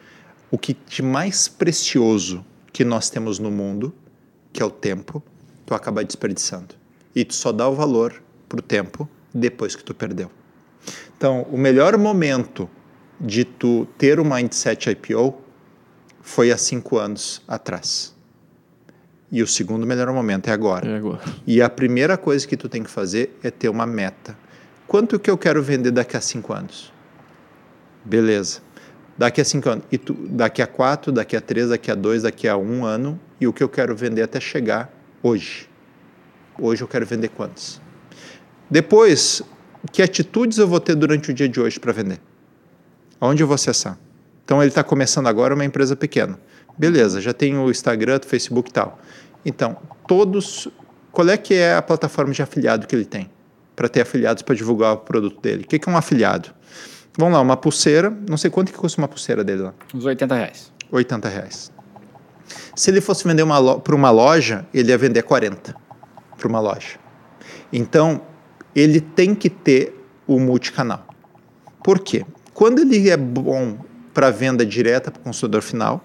o 0.51 0.57
que 0.57 0.75
de 0.89 1.03
mais 1.03 1.49
precioso 1.49 2.45
que 2.73 2.83
nós 2.85 3.11
temos 3.11 3.39
no 3.39 3.51
mundo, 3.51 3.93
que 4.53 4.63
é 4.63 4.65
o 4.65 4.71
tempo, 4.71 5.23
tu 5.67 5.75
acaba 5.75 6.03
desperdiçando. 6.03 6.75
E 7.15 7.25
tu 7.27 7.35
só 7.35 7.53
dá 7.53 7.69
o 7.69 7.75
valor 7.75 8.23
pro 8.49 8.63
tempo 8.63 9.07
depois 9.35 9.77
que 9.77 9.85
tu 9.85 9.95
perdeu. 9.95 10.31
Então, 11.17 11.47
o 11.51 11.59
melhor 11.59 11.99
momento 11.99 12.71
de 13.21 13.45
tu 13.45 13.87
ter 13.99 14.19
o 14.19 14.25
mindset 14.25 14.89
IPO 14.89 15.48
foi 16.29 16.53
há 16.53 16.59
cinco 16.59 16.99
anos 16.99 17.43
atrás. 17.49 18.15
E 19.33 19.43
o 19.43 19.47
segundo 19.47 19.87
melhor 19.87 20.13
momento 20.13 20.49
é 20.49 20.53
agora. 20.53 20.87
É 20.87 20.97
agora. 20.97 21.23
E 21.47 21.63
a 21.63 21.71
primeira 21.71 22.19
coisa 22.19 22.47
que 22.47 22.55
tu 22.57 22.69
tem 22.69 22.83
que 22.83 22.91
fazer 22.91 23.39
é 23.43 23.51
ter 23.51 23.71
uma 23.71 23.87
meta. 23.87 24.37
Quanto 24.87 25.19
que 25.19 25.31
eu 25.31 25.39
quero 25.39 25.63
vender 25.63 25.91
daqui 25.91 26.19
a 26.19 26.21
cinco 26.21 26.53
anos? 26.53 26.93
Beleza. 28.05 28.61
Daqui 29.17 29.41
a 29.41 29.45
cinco 29.45 29.71
anos. 29.71 29.85
E 29.91 29.97
tu, 29.97 30.13
daqui 30.13 30.61
a 30.61 30.67
quatro, 30.67 31.11
daqui 31.11 31.35
a 31.35 31.41
três, 31.41 31.71
daqui 31.71 31.91
a 31.91 31.95
dois, 31.95 32.23
daqui 32.23 32.47
a 32.47 32.59
um 32.59 32.85
ano. 32.85 33.19
E 33.41 33.47
o 33.47 33.53
que 33.53 33.63
eu 33.63 33.69
quero 33.69 33.97
vender 33.97 34.23
até 34.23 34.39
chegar 34.39 34.93
hoje. 35.23 35.67
Hoje 36.61 36.83
eu 36.83 36.89
quero 36.89 37.07
vender 37.07 37.29
quantos? 37.29 37.81
Depois, 38.71 39.43
que 39.91 40.03
atitudes 40.03 40.59
eu 40.59 40.69
vou 40.69 40.79
ter 40.79 40.95
durante 40.95 41.31
o 41.31 41.35
dia 41.35 41.49
de 41.49 41.59
hoje 41.59 41.81
para 41.81 41.93
vender? 41.93 42.21
Aonde 43.19 43.43
eu 43.43 43.47
vou 43.47 43.55
acessar? 43.55 43.99
Então 44.49 44.63
ele 44.63 44.71
está 44.71 44.83
começando 44.83 45.27
agora 45.27 45.55
uma 45.55 45.63
empresa 45.67 45.95
pequena. 45.95 46.41
Beleza, 46.79 47.21
já 47.21 47.35
tem 47.35 47.59
o 47.59 47.71
Instagram, 47.71 48.19
o 48.25 48.27
Facebook 48.27 48.71
e 48.71 48.73
tal. 48.73 48.99
Então, 49.45 49.77
todos. 50.07 50.69
Qual 51.13 51.29
é 51.29 51.37
que 51.37 51.53
é 51.53 51.75
a 51.75 51.83
plataforma 51.83 52.33
de 52.33 52.41
afiliado 52.41 52.87
que 52.87 52.97
ele 52.97 53.05
tem? 53.05 53.31
Para 53.77 53.91
ter 53.91 54.01
afiliados 54.01 54.43
para 54.43 54.55
divulgar 54.55 54.95
o 54.95 54.97
produto 54.97 55.39
dele. 55.43 55.65
O 55.65 55.67
que 55.67 55.79
que 55.79 55.87
é 55.87 55.93
um 55.93 55.99
afiliado? 55.99 56.49
Vamos 57.19 57.35
lá, 57.35 57.43
uma 57.43 57.59
pulseira. 57.59 58.11
Não 58.27 58.39
sei 58.39 58.51
quanto 58.51 58.73
que 58.73 58.79
custa 58.79 58.99
uma 58.99 59.07
pulseira 59.07 59.45
dele 59.45 59.65
lá. 59.65 59.75
Uns 59.95 60.07
80 60.07 60.35
reais. 60.35 60.73
80 60.91 61.29
reais. 61.29 61.71
Se 62.75 62.91
ele 62.91 63.03
fosse 63.03 63.29
vender 63.29 63.45
para 63.85 63.95
uma 63.95 64.11
loja, 64.11 64.67
ele 64.73 64.89
ia 64.89 64.97
vender 64.97 65.25
40 65.25 65.77
para 66.39 66.49
uma 66.49 66.59
loja. 66.59 66.99
Então, 67.71 68.23
ele 68.75 69.03
tem 69.03 69.35
que 69.35 69.51
ter 69.51 69.95
o 70.27 70.41
multicanal. 70.41 71.07
Por 71.85 71.99
quê? 71.99 72.25
Quando 72.55 72.79
ele 72.79 73.11
é 73.11 73.17
bom 73.19 73.87
para 74.19 74.33
venda 74.33 74.67
direta 74.67 75.13
para 75.13 75.21
o 75.21 75.23
consumidor 75.23 75.63
final, 75.63 76.05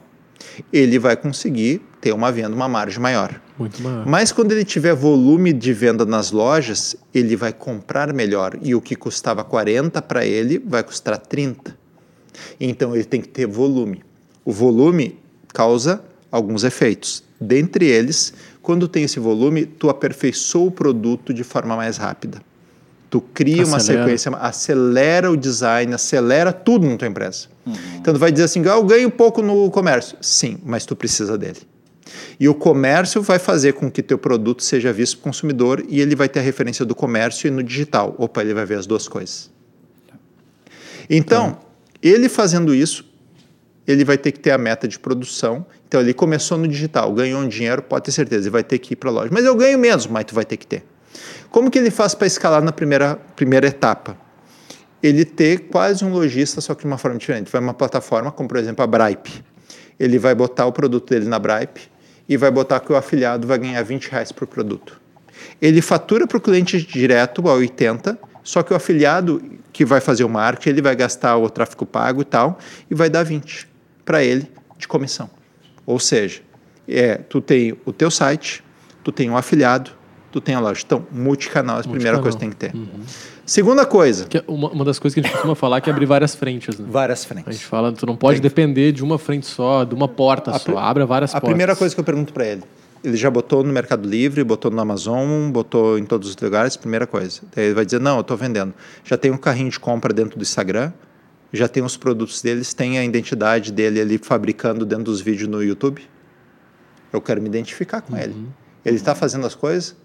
ele 0.71 0.99
vai 0.99 1.17
conseguir 1.17 1.81
ter 1.99 2.13
uma 2.13 2.31
venda, 2.31 2.55
uma 2.55 2.69
margem 2.69 2.99
maior. 2.99 3.41
Muito 3.57 3.81
maior. 3.81 4.05
Mas 4.05 4.31
quando 4.31 4.51
ele 4.51 4.63
tiver 4.63 4.93
volume 4.93 5.51
de 5.51 5.73
venda 5.73 6.05
nas 6.05 6.29
lojas, 6.29 6.95
ele 7.11 7.35
vai 7.35 7.51
comprar 7.51 8.13
melhor. 8.13 8.55
E 8.61 8.75
o 8.75 8.81
que 8.81 8.95
custava 8.95 9.43
40 9.43 9.99
para 10.03 10.23
ele 10.27 10.59
vai 10.59 10.83
custar 10.83 11.17
30. 11.17 11.75
Então 12.59 12.93
ele 12.93 13.03
tem 13.03 13.19
que 13.19 13.29
ter 13.29 13.47
volume. 13.47 14.03
O 14.45 14.51
volume 14.51 15.17
causa 15.51 16.03
alguns 16.31 16.63
efeitos. 16.63 17.23
Dentre 17.41 17.87
eles, 17.87 18.31
quando 18.61 18.87
tem 18.87 19.05
esse 19.05 19.19
volume, 19.19 19.65
tu 19.65 19.89
aperfeiçoa 19.89 20.67
o 20.67 20.71
produto 20.71 21.33
de 21.33 21.43
forma 21.43 21.75
mais 21.75 21.97
rápida. 21.97 22.43
Tu 23.09 23.19
cria 23.19 23.65
uma 23.65 23.77
Acelera. 23.77 24.03
sequência, 24.03 24.31
acelera 24.37 25.31
o 25.31 25.35
design, 25.35 25.95
acelera 25.95 26.53
tudo 26.53 26.87
na 26.87 26.95
tua 26.95 27.07
empresa. 27.07 27.52
Então 27.95 28.13
tu 28.13 28.19
vai 28.19 28.31
dizer 28.31 28.45
assim, 28.45 28.61
ah, 28.61 28.73
eu 28.73 28.83
ganho 28.83 29.09
pouco 29.09 29.41
no 29.41 29.69
comércio. 29.71 30.17
Sim, 30.21 30.57
mas 30.65 30.85
tu 30.85 30.95
precisa 30.95 31.37
dele. 31.37 31.59
E 32.39 32.47
o 32.49 32.53
comércio 32.53 33.21
vai 33.21 33.39
fazer 33.39 33.73
com 33.73 33.89
que 33.89 34.03
teu 34.03 34.17
produto 34.17 34.63
seja 34.63 34.91
visto 34.91 35.17
pelo 35.17 35.23
consumidor 35.23 35.83
e 35.87 36.01
ele 36.01 36.15
vai 36.15 36.27
ter 36.27 36.39
a 36.39 36.43
referência 36.43 36.85
do 36.85 36.93
comércio 36.93 37.47
e 37.47 37.51
no 37.51 37.63
digital. 37.63 38.15
Opa, 38.17 38.41
ele 38.41 38.53
vai 38.53 38.65
ver 38.65 38.77
as 38.77 38.85
duas 38.85 39.07
coisas. 39.07 39.49
Então, 41.09 41.57
ele 42.01 42.29
fazendo 42.29 42.73
isso, 42.73 43.05
ele 43.87 44.03
vai 44.03 44.17
ter 44.17 44.31
que 44.31 44.39
ter 44.39 44.51
a 44.51 44.57
meta 44.57 44.87
de 44.87 44.97
produção. 44.99 45.65
Então, 45.87 46.01
ele 46.01 46.13
começou 46.13 46.57
no 46.57 46.67
digital, 46.67 47.11
ganhou 47.13 47.41
um 47.41 47.47
dinheiro, 47.47 47.81
pode 47.81 48.05
ter 48.05 48.11
certeza, 48.11 48.43
ele 48.43 48.49
vai 48.49 48.63
ter 48.63 48.79
que 48.79 48.93
ir 48.93 48.95
para 48.95 49.09
a 49.09 49.13
loja. 49.13 49.29
Mas 49.31 49.45
eu 49.45 49.55
ganho 49.55 49.77
menos, 49.77 50.07
mas 50.07 50.25
tu 50.25 50.35
vai 50.35 50.45
ter 50.45 50.57
que 50.57 50.65
ter. 50.65 50.83
Como 51.49 51.69
que 51.69 51.77
ele 51.77 51.91
faz 51.91 52.15
para 52.15 52.25
escalar 52.25 52.63
na 52.63 52.71
primeira, 52.71 53.15
primeira 53.35 53.67
etapa? 53.67 54.17
Ele 55.03 55.25
ter 55.25 55.67
quase 55.67 56.05
um 56.05 56.13
lojista, 56.13 56.61
só 56.61 56.73
que 56.73 56.81
de 56.81 56.87
uma 56.87 56.97
forma 56.97 57.17
diferente. 57.17 57.51
Vai 57.51 57.61
uma 57.61 57.73
plataforma, 57.73 58.31
como 58.31 58.47
por 58.47 58.57
exemplo 58.57 58.81
a 58.83 58.87
Bripe. 58.87 59.43
Ele 59.99 60.17
vai 60.17 60.33
botar 60.33 60.65
o 60.65 60.71
produto 60.71 61.09
dele 61.09 61.27
na 61.27 61.37
Bripe 61.37 61.81
e 62.27 62.37
vai 62.37 62.49
botar 62.49 62.79
que 62.79 62.91
o 62.91 62.95
afiliado 62.95 63.45
vai 63.45 63.57
ganhar 63.57 63.83
20 63.83 64.07
reais 64.07 64.31
por 64.31 64.47
produto. 64.47 64.99
Ele 65.61 65.81
fatura 65.81 66.25
para 66.25 66.37
o 66.37 66.41
cliente 66.41 66.81
direto 66.81 67.47
a 67.49 67.53
80, 67.53 68.17
só 68.43 68.63
que 68.63 68.71
o 68.73 68.75
afiliado 68.75 69.41
que 69.73 69.83
vai 69.83 69.99
fazer 69.99 70.23
o 70.23 70.29
marketing, 70.29 70.69
ele 70.69 70.81
vai 70.81 70.95
gastar 70.95 71.35
o 71.37 71.49
tráfego 71.49 71.85
pago 71.85 72.21
e 72.21 72.25
tal, 72.25 72.57
e 72.89 72.95
vai 72.95 73.09
dar 73.09 73.23
20 73.23 73.67
para 74.05 74.23
ele 74.23 74.49
de 74.77 74.87
comissão. 74.87 75.29
Ou 75.85 75.99
seja, 75.99 76.41
é, 76.87 77.15
tu 77.15 77.41
tem 77.41 77.77
o 77.85 77.91
teu 77.91 78.09
site, 78.09 78.63
tu 79.03 79.11
tem 79.11 79.29
um 79.29 79.35
afiliado, 79.35 79.91
tu 80.31 80.39
tem 80.39 80.55
a 80.55 80.59
loja. 80.59 80.81
Então, 80.85 81.05
multicanal 81.11 81.77
é 81.77 81.79
a 81.79 81.83
primeira 81.83 82.17
Multicanal. 82.17 82.21
coisa 82.21 82.37
que 82.37 82.41
tem 82.41 82.49
que 82.49 82.55
ter. 82.55 82.73
Segunda 83.45 83.85
coisa, 83.85 84.25
é 84.33 84.43
uma, 84.47 84.69
uma 84.69 84.85
das 84.85 84.97
coisas 84.99 85.13
que 85.13 85.19
a 85.19 85.23
gente 85.23 85.33
costuma 85.33 85.53
falar 85.55 85.77
é 85.77 85.81
que 85.81 85.89
é 85.89 85.93
abrir 85.93 86.05
várias 86.05 86.33
frentes, 86.33 86.77
né? 86.77 86.85
várias 86.89 87.25
A 87.25 87.27
frentes. 87.27 87.55
gente 87.55 87.65
fala, 87.65 87.91
tu 87.91 88.05
não 88.05 88.15
pode 88.15 88.39
depender 88.39 88.93
de 88.93 89.03
uma 89.03 89.17
frente 89.19 89.45
só, 89.45 89.83
de 89.83 89.93
uma 89.93 90.07
porta 90.07 90.51
A 90.51 90.59
só. 90.59 90.77
Abra 90.77 91.05
várias 91.05 91.31
A 91.31 91.33
portas. 91.33 91.49
primeira 91.49 91.75
coisa 91.75 91.93
que 91.93 91.99
eu 91.99 92.05
pergunto 92.05 92.31
para 92.31 92.45
ele, 92.45 92.63
ele 93.03 93.17
já 93.17 93.29
botou 93.29 93.61
no 93.61 93.73
Mercado 93.73 94.07
Livre, 94.07 94.41
botou 94.45 94.71
no 94.71 94.79
Amazon, 94.79 95.51
botou 95.51 95.99
em 95.99 96.05
todos 96.05 96.29
os 96.29 96.37
lugares, 96.37 96.77
primeira 96.77 97.05
coisa. 97.05 97.41
Daí 97.53 97.65
ele 97.65 97.73
vai 97.73 97.83
dizer, 97.85 97.99
não, 97.99 98.15
eu 98.15 98.21
estou 98.21 98.37
vendendo. 98.37 98.73
Já 99.03 99.17
tem 99.17 99.29
um 99.29 99.37
carrinho 99.37 99.69
de 99.69 99.77
compra 99.77 100.13
dentro 100.13 100.37
do 100.37 100.41
Instagram, 100.41 100.93
já 101.51 101.67
tem 101.67 101.83
os 101.83 101.97
produtos 101.97 102.41
deles, 102.41 102.73
tem 102.73 102.97
a 102.97 103.03
identidade 103.03 103.73
dele 103.73 103.99
ali 103.99 104.17
fabricando 104.17 104.85
dentro 104.85 105.03
dos 105.03 105.19
vídeos 105.19 105.49
no 105.49 105.61
YouTube. 105.61 106.01
Eu 107.11 107.19
quero 107.19 107.41
me 107.41 107.47
identificar 107.49 107.99
com 107.99 108.17
ele. 108.17 108.33
Ele 108.85 108.95
está 108.95 109.13
fazendo 109.13 109.45
as 109.45 109.53
coisas? 109.53 109.95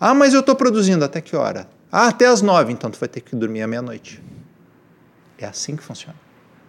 Ah, 0.00 0.14
mas 0.14 0.32
eu 0.32 0.40
estou 0.40 0.54
produzindo. 0.56 1.04
Até 1.04 1.20
que 1.20 1.36
hora? 1.36 1.68
Ah, 1.90 2.08
até 2.08 2.26
as 2.26 2.42
nove. 2.42 2.72
Então 2.72 2.90
tu 2.90 2.98
vai 2.98 3.08
ter 3.08 3.20
que 3.20 3.34
dormir 3.34 3.62
à 3.62 3.66
meia-noite. 3.66 4.22
É 5.38 5.46
assim 5.46 5.76
que 5.76 5.82
funciona. 5.82 6.16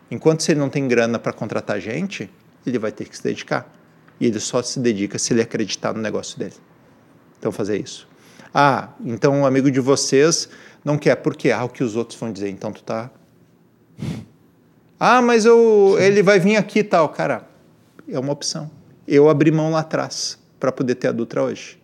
Enquanto 0.09 0.43
se 0.43 0.51
ele 0.51 0.59
não 0.59 0.69
tem 0.69 0.87
grana 0.87 1.19
para 1.19 1.31
contratar 1.31 1.79
gente, 1.79 2.29
ele 2.65 2.79
vai 2.79 2.91
ter 2.91 3.07
que 3.07 3.15
se 3.15 3.23
dedicar. 3.23 3.71
E 4.19 4.25
ele 4.25 4.39
só 4.39 4.61
se 4.61 4.79
dedica 4.79 5.17
se 5.17 5.33
ele 5.33 5.41
acreditar 5.41 5.93
no 5.93 6.01
negócio 6.01 6.37
dele. 6.37 6.55
Então, 7.39 7.51
fazer 7.51 7.79
isso. 7.79 8.07
Ah, 8.53 8.89
então 9.03 9.33
um 9.33 9.45
amigo 9.45 9.71
de 9.71 9.79
vocês 9.79 10.49
não 10.83 10.97
quer. 10.97 11.15
Por 11.15 11.35
quê? 11.35 11.51
Ah, 11.51 11.63
o 11.63 11.69
que 11.69 11.83
os 11.83 11.95
outros 11.95 12.19
vão 12.19 12.31
dizer. 12.31 12.49
Então, 12.49 12.71
tu 12.71 12.83
tá... 12.83 13.09
Ah, 14.99 15.21
mas 15.21 15.45
eu, 15.45 15.95
ele 15.99 16.21
vai 16.21 16.39
vir 16.39 16.55
aqui 16.55 16.79
e 16.79 16.83
tal. 16.83 17.09
Cara, 17.09 17.47
é 18.07 18.19
uma 18.19 18.31
opção. 18.31 18.69
Eu 19.07 19.29
abri 19.29 19.49
mão 19.51 19.71
lá 19.71 19.79
atrás 19.79 20.37
para 20.59 20.71
poder 20.71 20.95
ter 20.95 21.07
a 21.07 21.11
Dutra 21.11 21.41
hoje. 21.41 21.81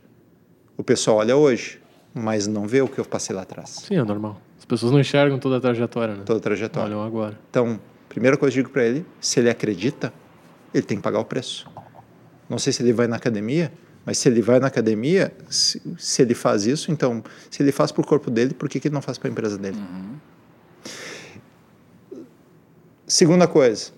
O 0.78 0.84
pessoal 0.84 1.18
olha 1.18 1.36
hoje, 1.36 1.82
mas 2.14 2.48
não 2.48 2.68
vê 2.68 2.82
o 2.82 2.88
que 2.88 3.00
eu 3.00 3.06
passei 3.06 3.36
lá 3.36 3.44
atrás. 3.44 3.70
Sim, 3.88 3.96
é 3.96 4.04
normal. 4.04 4.42
As 4.58 4.66
pessoas 4.66 4.92
não 4.92 5.00
enxergam 5.00 5.40
toda 5.40 5.58
a 5.58 5.62
trajetória, 5.62 6.16
né? 6.16 6.24
Toda 6.26 6.40
a 6.40 6.42
trajetória. 6.42 6.96
Olham 6.96 7.06
agora. 7.06 7.38
Então, 7.50 7.80
primeira 8.10 8.38
coisa 8.38 8.54
que 8.54 8.60
eu 8.60 8.64
digo 8.64 8.74
para 8.74 8.84
ele, 8.86 9.06
se 9.22 9.40
ele 9.40 9.50
acredita, 9.50 10.12
ele 10.74 10.84
tem 10.84 10.98
que 10.98 11.04
pagar 11.04 11.20
o 11.20 11.26
preço. 11.26 11.70
Não 12.50 12.58
sei 12.58 12.74
se 12.74 12.82
ele 12.82 12.94
vai 12.94 13.08
na 13.08 13.18
academia, 13.18 13.72
mas 14.06 14.18
se 14.18 14.30
ele 14.30 14.42
vai 14.42 14.60
na 14.60 14.68
academia, 14.68 15.34
se, 15.50 15.82
se 15.98 16.22
ele 16.22 16.34
faz 16.34 16.66
isso, 16.66 16.92
então, 16.92 17.24
se 17.52 17.62
ele 17.62 17.72
faz 17.72 17.92
para 17.92 18.02
o 18.02 18.08
corpo 18.08 18.32
dele, 18.32 18.54
por 18.54 18.68
que, 18.70 18.80
que 18.80 18.88
ele 18.88 18.96
não 18.96 19.02
faz 19.02 19.18
para 19.18 19.30
a 19.30 19.32
empresa 19.32 19.58
dele? 19.58 19.78
Segunda 23.06 23.48
coisa, 23.48 23.92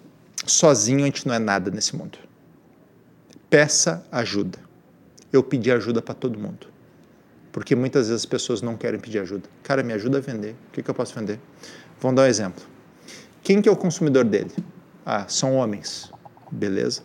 sozinho 0.46 1.02
a 1.02 1.06
gente 1.06 1.28
não 1.28 1.34
é 1.34 1.40
nada 1.40 1.72
nesse 1.72 1.96
mundo. 1.96 2.18
peça 3.50 4.06
ajuda. 4.12 4.60
Eu 5.32 5.44
pedi 5.44 5.72
ajuda 5.72 6.02
para 6.02 6.14
todo 6.14 6.40
mundo. 6.40 6.68
Porque 7.60 7.76
muitas 7.76 8.08
vezes 8.08 8.22
as 8.22 8.26
pessoas 8.26 8.62
não 8.62 8.78
querem 8.78 8.98
pedir 8.98 9.20
ajuda. 9.20 9.44
Cara, 9.64 9.84
me 9.84 9.92
ajuda 9.92 10.20
a 10.20 10.22
vender. 10.22 10.52
O 10.70 10.72
que, 10.72 10.82
que 10.82 10.90
eu 10.90 10.96
posso 10.96 11.14
vender? 11.14 11.38
Vamos 12.00 12.16
dar 12.16 12.22
um 12.22 12.26
exemplo. 12.26 12.64
Quem 13.44 13.62
que 13.62 13.68
é 13.68 13.72
o 13.72 13.76
consumidor 13.76 14.24
dele? 14.24 14.50
Ah, 15.06 15.26
são 15.28 15.56
homens. 15.56 16.10
Beleza. 16.50 17.02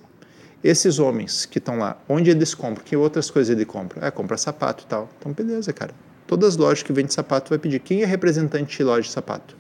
Esses 0.62 1.00
homens 1.00 1.44
que 1.44 1.58
estão 1.58 1.76
lá, 1.76 2.00
onde 2.08 2.30
eles 2.30 2.54
compram? 2.54 2.84
Que 2.84 2.94
outras 2.94 3.32
coisas 3.32 3.50
ele 3.50 3.64
compra? 3.64 4.06
É, 4.06 4.12
compra 4.12 4.36
sapato 4.36 4.84
e 4.84 4.86
tal. 4.86 5.10
Então, 5.18 5.32
beleza, 5.32 5.72
cara. 5.72 5.92
Todas 6.24 6.50
as 6.50 6.56
lojas 6.56 6.84
que 6.84 6.92
vendem 6.92 7.10
sapato 7.10 7.50
vai 7.50 7.58
pedir. 7.58 7.80
Quem 7.80 8.02
é 8.02 8.06
representante 8.06 8.76
de 8.76 8.84
loja 8.84 9.08
de 9.08 9.10
sapato? 9.10 9.56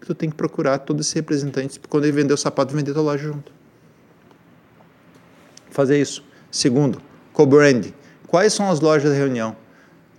Tu 0.00 0.12
tem 0.12 0.28
que 0.28 0.34
procurar 0.34 0.78
todos 0.78 1.06
esses 1.06 1.14
representantes. 1.14 1.78
Quando 1.88 2.02
ele 2.02 2.14
vender 2.14 2.34
o 2.34 2.36
sapato, 2.36 2.74
vender 2.74 2.92
tua 2.92 3.02
loja 3.02 3.22
junto. 3.22 3.52
Fazer 5.70 6.00
isso. 6.00 6.24
Segundo, 6.50 7.00
co-brand. 7.32 7.92
Quais 8.26 8.52
são 8.52 8.68
as 8.68 8.80
lojas 8.80 9.08
da 9.08 9.16
reunião? 9.16 9.61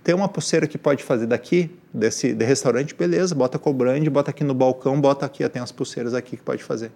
Tem 0.04 0.14
uma 0.14 0.28
pulseira 0.28 0.66
que 0.66 0.76
pode 0.76 1.02
fazer 1.02 1.26
daqui, 1.26 1.74
desse 1.92 2.34
de 2.34 2.44
restaurante, 2.44 2.94
beleza, 2.94 3.34
bota 3.34 3.58
co-brand, 3.58 4.06
bota 4.10 4.30
aqui 4.30 4.44
no 4.44 4.52
balcão, 4.52 5.00
bota 5.00 5.24
aqui, 5.24 5.42
ó, 5.42 5.48
tem 5.48 5.62
as 5.62 5.72
pulseiras 5.72 6.12
aqui 6.12 6.36
que 6.36 6.42
pode 6.42 6.62
fazer. 6.62 6.92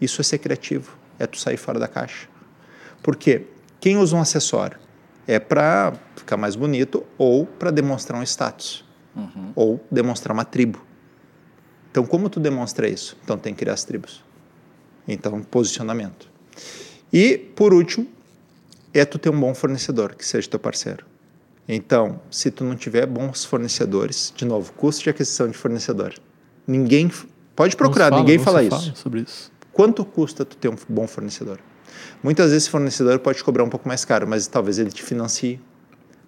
Isso 0.00 0.20
é 0.20 0.24
ser 0.24 0.38
criativo, 0.38 0.98
é 1.20 1.26
tu 1.26 1.38
sair 1.38 1.56
fora 1.56 1.78
da 1.78 1.86
caixa. 1.86 2.28
Por 3.00 3.14
quê? 3.14 3.46
Quem 3.78 3.96
usa 3.96 4.16
um 4.16 4.20
acessório? 4.20 4.76
É 5.24 5.38
para 5.38 5.92
ficar 6.16 6.36
mais 6.36 6.56
bonito 6.56 7.06
ou 7.16 7.46
para 7.46 7.70
demonstrar 7.70 8.18
um 8.18 8.24
status. 8.24 8.84
Uhum. 9.14 9.52
Ou 9.54 9.86
demonstrar 9.88 10.34
uma 10.34 10.44
tribo. 10.44 10.84
Então, 11.92 12.04
como 12.04 12.28
tu 12.28 12.40
demonstra 12.40 12.88
isso? 12.88 13.16
Então, 13.22 13.38
tem 13.38 13.54
que 13.54 13.60
criar 13.60 13.74
as 13.74 13.84
tribos. 13.84 14.24
Então, 15.06 15.42
posicionamento. 15.42 16.28
E, 17.12 17.38
por 17.38 17.72
último, 17.72 18.08
é 18.92 19.04
tu 19.04 19.18
ter 19.18 19.30
um 19.30 19.38
bom 19.38 19.54
fornecedor, 19.54 20.16
que 20.16 20.26
seja 20.26 20.48
teu 20.48 20.58
parceiro. 20.58 21.06
Então, 21.68 22.18
se 22.30 22.50
tu 22.50 22.64
não 22.64 22.74
tiver 22.74 23.04
bons 23.04 23.44
fornecedores, 23.44 24.32
de 24.34 24.46
novo, 24.46 24.72
custo 24.72 25.04
de 25.04 25.10
aquisição 25.10 25.48
de 25.48 25.58
fornecedor. 25.58 26.14
Ninguém 26.66 27.10
pode 27.54 27.76
procurar, 27.76 28.08
fala, 28.08 28.22
ninguém 28.22 28.38
fala 28.38 28.62
isso. 28.62 28.70
Fala 28.70 28.94
sobre 28.94 29.20
isso. 29.20 29.52
Quanto 29.70 30.02
custa 30.02 30.46
tu 30.46 30.56
ter 30.56 30.68
um 30.68 30.76
bom 30.88 31.06
fornecedor? 31.06 31.58
Muitas 32.22 32.46
vezes 32.46 32.64
esse 32.64 32.70
fornecedor 32.70 33.18
pode 33.18 33.44
cobrar 33.44 33.64
um 33.64 33.68
pouco 33.68 33.86
mais 33.86 34.04
caro, 34.04 34.26
mas 34.26 34.46
talvez 34.46 34.78
ele 34.78 34.90
te 34.90 35.02
financie. 35.02 35.60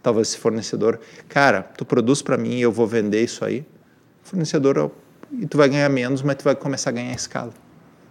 Talvez 0.02 0.28
esse 0.28 0.38
fornecedor, 0.38 1.00
cara, 1.28 1.62
tu 1.62 1.84
produz 1.84 2.22
para 2.22 2.36
mim, 2.36 2.58
eu 2.58 2.72
vou 2.72 2.86
vender 2.86 3.22
isso 3.22 3.44
aí. 3.44 3.66
Fornecedor, 4.22 4.90
e 5.32 5.46
tu 5.46 5.56
vai 5.58 5.68
ganhar 5.68 5.88
menos, 5.88 6.22
mas 6.22 6.36
tu 6.36 6.44
vai 6.44 6.54
começar 6.54 6.90
a 6.90 6.92
ganhar 6.92 7.14
escala. 7.14 7.52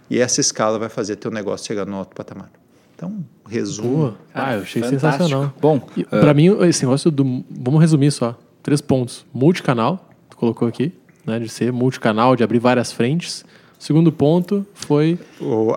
E 0.09 0.19
essa 0.19 0.41
escala 0.41 0.77
vai 0.79 0.89
fazer 0.89 1.15
teu 1.15 1.31
negócio 1.31 1.67
chegar 1.67 1.85
no 1.85 1.97
outro 1.97 2.15
patamar. 2.15 2.51
Então, 2.99 3.23
resumo. 3.49 3.95
Boa. 3.95 4.17
Ah, 4.33 4.55
eu 4.55 4.63
achei 4.63 4.81
Fantástico. 4.81 5.11
sensacional. 5.11 5.53
Bom, 5.61 5.77
uh... 5.77 6.03
para 6.05 6.33
mim, 6.33 6.47
esse 6.67 6.83
negócio 6.83 7.09
do. 7.09 7.45
Vamos 7.49 7.79
resumir 7.79 8.11
só. 8.11 8.37
Três 8.61 8.81
pontos. 8.81 9.25
Multicanal, 9.33 10.09
tu 10.29 10.35
colocou 10.35 10.67
aqui, 10.67 10.91
né? 11.25 11.39
De 11.39 11.47
ser 11.47 11.71
multicanal, 11.71 12.35
de 12.35 12.43
abrir 12.43 12.59
várias 12.59 12.91
frentes. 12.91 13.45
O 13.79 13.83
segundo 13.83 14.11
ponto 14.11 14.67
foi. 14.73 15.17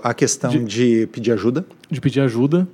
A 0.02 0.12
questão 0.12 0.50
de, 0.50 0.64
de 0.64 1.06
pedir 1.12 1.30
ajuda. 1.30 1.64
De 1.88 2.00
pedir 2.00 2.20
ajuda. 2.22 2.66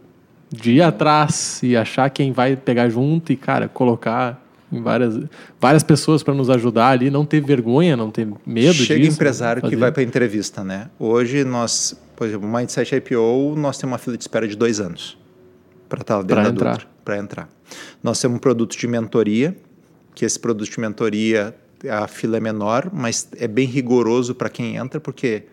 De 0.50 0.72
ir 0.72 0.82
atrás 0.82 1.62
e 1.62 1.76
achar 1.76 2.08
quem 2.08 2.32
vai 2.32 2.56
pegar 2.56 2.88
junto 2.88 3.30
e, 3.30 3.36
cara, 3.36 3.68
colocar 3.68 4.42
várias, 4.70 5.18
várias 5.60 5.82
pessoas 5.82 6.22
para 6.22 6.34
nos 6.34 6.50
ajudar 6.50 6.88
ali, 6.88 7.10
não 7.10 7.24
ter 7.24 7.40
vergonha, 7.40 7.96
não 7.96 8.10
ter 8.10 8.26
medo 8.26 8.38
Chega 8.46 8.72
disso. 8.72 8.84
Chega 8.84 9.06
empresário 9.06 9.62
que 9.62 9.76
vai 9.76 9.90
para 9.90 10.02
entrevista, 10.02 10.62
né? 10.62 10.90
Hoje 10.98 11.44
nós, 11.44 11.98
por 12.16 12.26
exemplo, 12.26 12.48
Mindset 12.48 12.94
IPO, 12.96 13.54
nós 13.56 13.78
temos 13.78 13.92
uma 13.92 13.98
fila 13.98 14.16
de 14.16 14.24
espera 14.24 14.46
de 14.46 14.56
dois 14.56 14.80
anos 14.80 15.16
para 15.88 16.00
estar 16.02 16.16
tá 16.16 16.22
dentro 16.22 16.34
pra 16.34 16.50
entrar. 16.50 16.88
para 17.04 17.18
entrar. 17.18 17.48
Nós 18.02 18.20
temos 18.20 18.36
um 18.36 18.40
produto 18.40 18.76
de 18.76 18.86
mentoria, 18.86 19.56
que 20.14 20.24
esse 20.24 20.38
produto 20.38 20.70
de 20.70 20.80
mentoria, 20.80 21.54
a 21.88 22.06
fila 22.06 22.36
é 22.36 22.40
menor, 22.40 22.90
mas 22.92 23.28
é 23.36 23.46
bem 23.46 23.66
rigoroso 23.66 24.34
para 24.34 24.48
quem 24.48 24.76
entra, 24.76 25.00
porque 25.00 25.44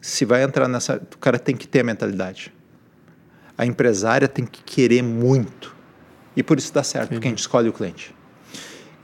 se 0.00 0.24
vai 0.24 0.42
entrar 0.42 0.68
nessa, 0.68 0.96
o 0.96 1.18
cara 1.18 1.38
tem 1.38 1.56
que 1.56 1.66
ter 1.66 1.80
a 1.80 1.84
mentalidade. 1.84 2.52
A 3.56 3.66
empresária 3.66 4.28
tem 4.28 4.44
que 4.44 4.62
querer 4.62 5.02
muito. 5.02 5.74
E 6.36 6.42
por 6.42 6.58
isso 6.58 6.72
dá 6.72 6.82
certo, 6.82 7.08
Sim. 7.08 7.14
porque 7.14 7.26
a 7.26 7.30
gente 7.30 7.40
escolhe 7.40 7.68
o 7.68 7.72
cliente. 7.72 8.14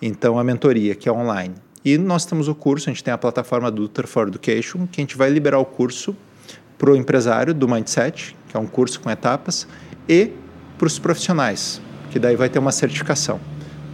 Então, 0.07 0.39
a 0.39 0.45
mentoria, 0.45 0.95
que 0.95 1.09
é 1.09 1.13
online. 1.13 1.55
E 1.83 1.97
nós 1.97 2.27
temos 2.27 2.47
o 2.47 2.55
curso, 2.55 2.91
a 2.91 2.93
gente 2.93 3.03
tem 3.03 3.15
a 3.15 3.17
plataforma 3.17 3.71
do 3.71 3.81
Ultra 3.81 4.07
for 4.07 4.29
Education, 4.29 4.87
que 4.87 5.01
a 5.01 5.03
gente 5.03 5.17
vai 5.17 5.31
liberar 5.31 5.59
o 5.59 5.65
curso 5.65 6.15
para 6.77 6.91
o 6.91 6.97
empresário 6.97 7.55
do 7.55 7.67
Mindset, 7.67 8.37
que 8.47 8.55
é 8.55 8.61
um 8.61 8.67
curso 8.67 9.01
com 9.01 9.11
etapas, 9.11 9.67
e 10.07 10.31
para 10.77 10.87
os 10.87 10.99
profissionais, 10.99 11.81
que 12.11 12.19
daí 12.19 12.37
vai 12.37 12.51
ter 12.51 12.59
uma 12.59 12.71
certificação. 12.71 13.41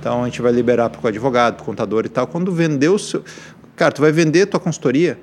Então, 0.01 0.25
a 0.25 0.25
gente 0.25 0.43
vai 0.43 0.51
liberar 0.51 0.91
para 0.91 1.01
o 1.01 1.07
advogado, 1.07 1.55
para 1.55 1.63
o 1.63 1.67
contador 1.67 2.05
e 2.05 2.09
tal. 2.09 2.27
Quando 2.27 2.51
vender 2.51 2.89
o 2.89 2.99
seu... 2.99 3.23
Cara, 3.77 3.93
tu 3.93 4.03
vai 4.03 4.11
vender 4.11 4.47
tua 4.47 4.59
consultoria, 4.59 5.17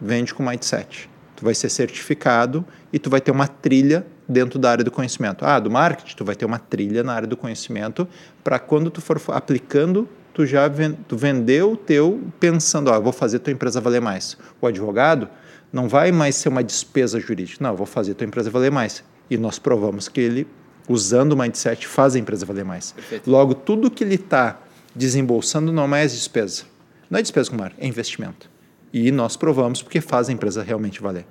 vende 0.00 0.32
com 0.32 0.44
Mindset. 0.44 1.10
Tu 1.34 1.44
vai 1.44 1.54
ser 1.54 1.68
certificado 1.68 2.64
e 2.92 2.98
tu 3.00 3.10
vai 3.10 3.20
ter 3.20 3.32
uma 3.32 3.48
trilha 3.48 4.06
dentro 4.28 4.56
da 4.56 4.70
área 4.70 4.84
do 4.84 4.90
conhecimento. 4.92 5.44
Ah, 5.44 5.58
do 5.58 5.68
marketing, 5.68 6.14
tu 6.14 6.24
vai 6.24 6.36
ter 6.36 6.44
uma 6.44 6.60
trilha 6.60 7.02
na 7.02 7.12
área 7.12 7.26
do 7.26 7.36
conhecimento 7.36 8.06
para 8.44 8.60
quando 8.60 8.88
tu 8.88 9.00
for 9.00 9.20
aplicando 9.30 10.08
tu 10.38 10.46
já 10.46 10.70
tu 11.08 11.16
vendeu 11.16 11.72
o 11.72 11.76
teu 11.76 12.22
pensando, 12.38 12.92
ah, 12.92 12.98
vou 13.00 13.12
fazer 13.12 13.40
tua 13.40 13.52
empresa 13.52 13.80
valer 13.80 14.00
mais. 14.00 14.38
O 14.60 14.68
advogado 14.68 15.28
não 15.72 15.88
vai 15.88 16.12
mais 16.12 16.36
ser 16.36 16.48
uma 16.48 16.62
despesa 16.62 17.18
jurídica. 17.18 17.58
Não, 17.60 17.74
vou 17.74 17.84
fazer 17.84 18.14
tua 18.14 18.24
empresa 18.24 18.48
valer 18.48 18.70
mais. 18.70 19.02
E 19.28 19.36
nós 19.36 19.58
provamos 19.58 20.08
que 20.08 20.20
ele, 20.20 20.46
usando 20.88 21.32
o 21.32 21.36
mindset, 21.36 21.88
faz 21.88 22.14
a 22.14 22.20
empresa 22.20 22.46
valer 22.46 22.64
mais. 22.64 22.92
Perfeito. 22.92 23.28
Logo, 23.28 23.52
tudo 23.52 23.90
que 23.90 24.04
ele 24.04 24.14
está 24.14 24.60
desembolsando 24.94 25.72
não 25.72 25.82
é 25.82 25.86
mais 25.88 26.12
despesa. 26.12 26.62
Não 27.10 27.18
é 27.18 27.22
despesa 27.22 27.50
com 27.50 27.56
mar, 27.56 27.72
é 27.76 27.88
investimento. 27.88 28.48
E 28.92 29.10
nós 29.10 29.36
provamos 29.36 29.82
porque 29.82 30.00
faz 30.00 30.28
a 30.28 30.32
empresa 30.32 30.62
realmente 30.62 31.02
valer. 31.02 31.26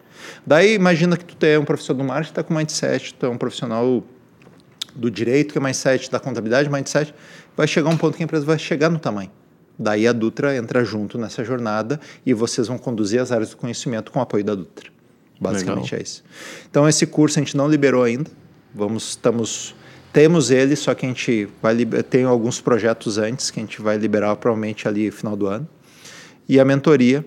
Daí, 0.45 0.73
imagina 0.73 1.15
que 1.15 1.33
tu 1.33 1.45
é 1.45 1.57
um 1.57 1.63
profissional 1.63 2.03
do 2.03 2.07
marketing, 2.09 2.31
está 2.31 2.43
com 2.43 2.53
mindset, 2.53 3.13
tu 3.13 3.25
é 3.25 3.29
um 3.29 3.37
profissional 3.37 4.03
do 4.93 5.09
direito, 5.09 5.53
que 5.53 5.57
é 5.57 5.61
mindset, 5.61 6.11
da 6.11 6.19
contabilidade, 6.19 6.69
mindset, 6.69 7.13
vai 7.57 7.67
chegar 7.67 7.89
um 7.89 7.97
ponto 7.97 8.15
que 8.15 8.23
a 8.23 8.25
empresa 8.25 8.45
vai 8.45 8.59
chegar 8.59 8.89
no 8.89 8.99
tamanho. 8.99 9.31
Daí 9.77 10.07
a 10.07 10.13
Dutra 10.13 10.55
entra 10.55 10.85
junto 10.85 11.17
nessa 11.17 11.43
jornada 11.43 11.99
e 12.25 12.33
vocês 12.33 12.67
vão 12.67 12.77
conduzir 12.77 13.19
as 13.19 13.31
áreas 13.31 13.49
do 13.49 13.57
conhecimento 13.57 14.11
com 14.11 14.19
o 14.19 14.21
apoio 14.21 14.43
da 14.43 14.55
Dutra. 14.55 14.89
Basicamente 15.39 15.85
Legal. 15.85 15.99
é 15.99 16.03
isso. 16.03 16.23
Então 16.69 16.87
esse 16.87 17.05
curso 17.05 17.39
a 17.39 17.43
gente 17.43 17.57
não 17.57 17.67
liberou 17.67 18.03
ainda. 18.03 18.29
Vamos, 18.73 19.09
estamos, 19.09 19.75
temos 20.13 20.51
ele, 20.51 20.75
só 20.75 20.93
que 20.93 21.05
a 21.05 21.09
gente 21.09 21.47
vai 21.61 21.75
tem 22.09 22.23
alguns 22.23 22.61
projetos 22.61 23.17
antes 23.17 23.51
que 23.51 23.59
a 23.59 23.63
gente 23.63 23.81
vai 23.81 23.97
liberar 23.97 24.35
provavelmente 24.35 24.87
ali 24.87 25.07
no 25.07 25.11
final 25.11 25.35
do 25.35 25.47
ano. 25.47 25.67
E 26.49 26.59
a 26.59 26.65
mentoria, 26.65 27.25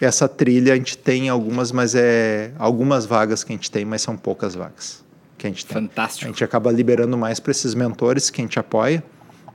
essa 0.00 0.28
trilha 0.28 0.74
a 0.74 0.76
gente 0.76 0.96
tem 0.98 1.28
algumas, 1.28 1.72
mas 1.72 1.94
é 1.94 2.52
algumas 2.58 3.06
vagas 3.06 3.42
que 3.42 3.52
a 3.52 3.56
gente 3.56 3.70
tem, 3.70 3.84
mas 3.84 4.02
são 4.02 4.16
poucas 4.16 4.54
vagas 4.54 5.04
que 5.36 5.46
a 5.46 5.50
gente 5.50 5.64
tem. 5.64 5.74
Fantástico. 5.74 6.24
A 6.24 6.28
gente 6.28 6.44
acaba 6.44 6.70
liberando 6.70 7.16
mais 7.16 7.40
para 7.40 7.50
esses 7.50 7.74
mentores 7.74 8.30
que 8.30 8.40
a 8.40 8.44
gente 8.44 8.58
apoia. 8.58 9.02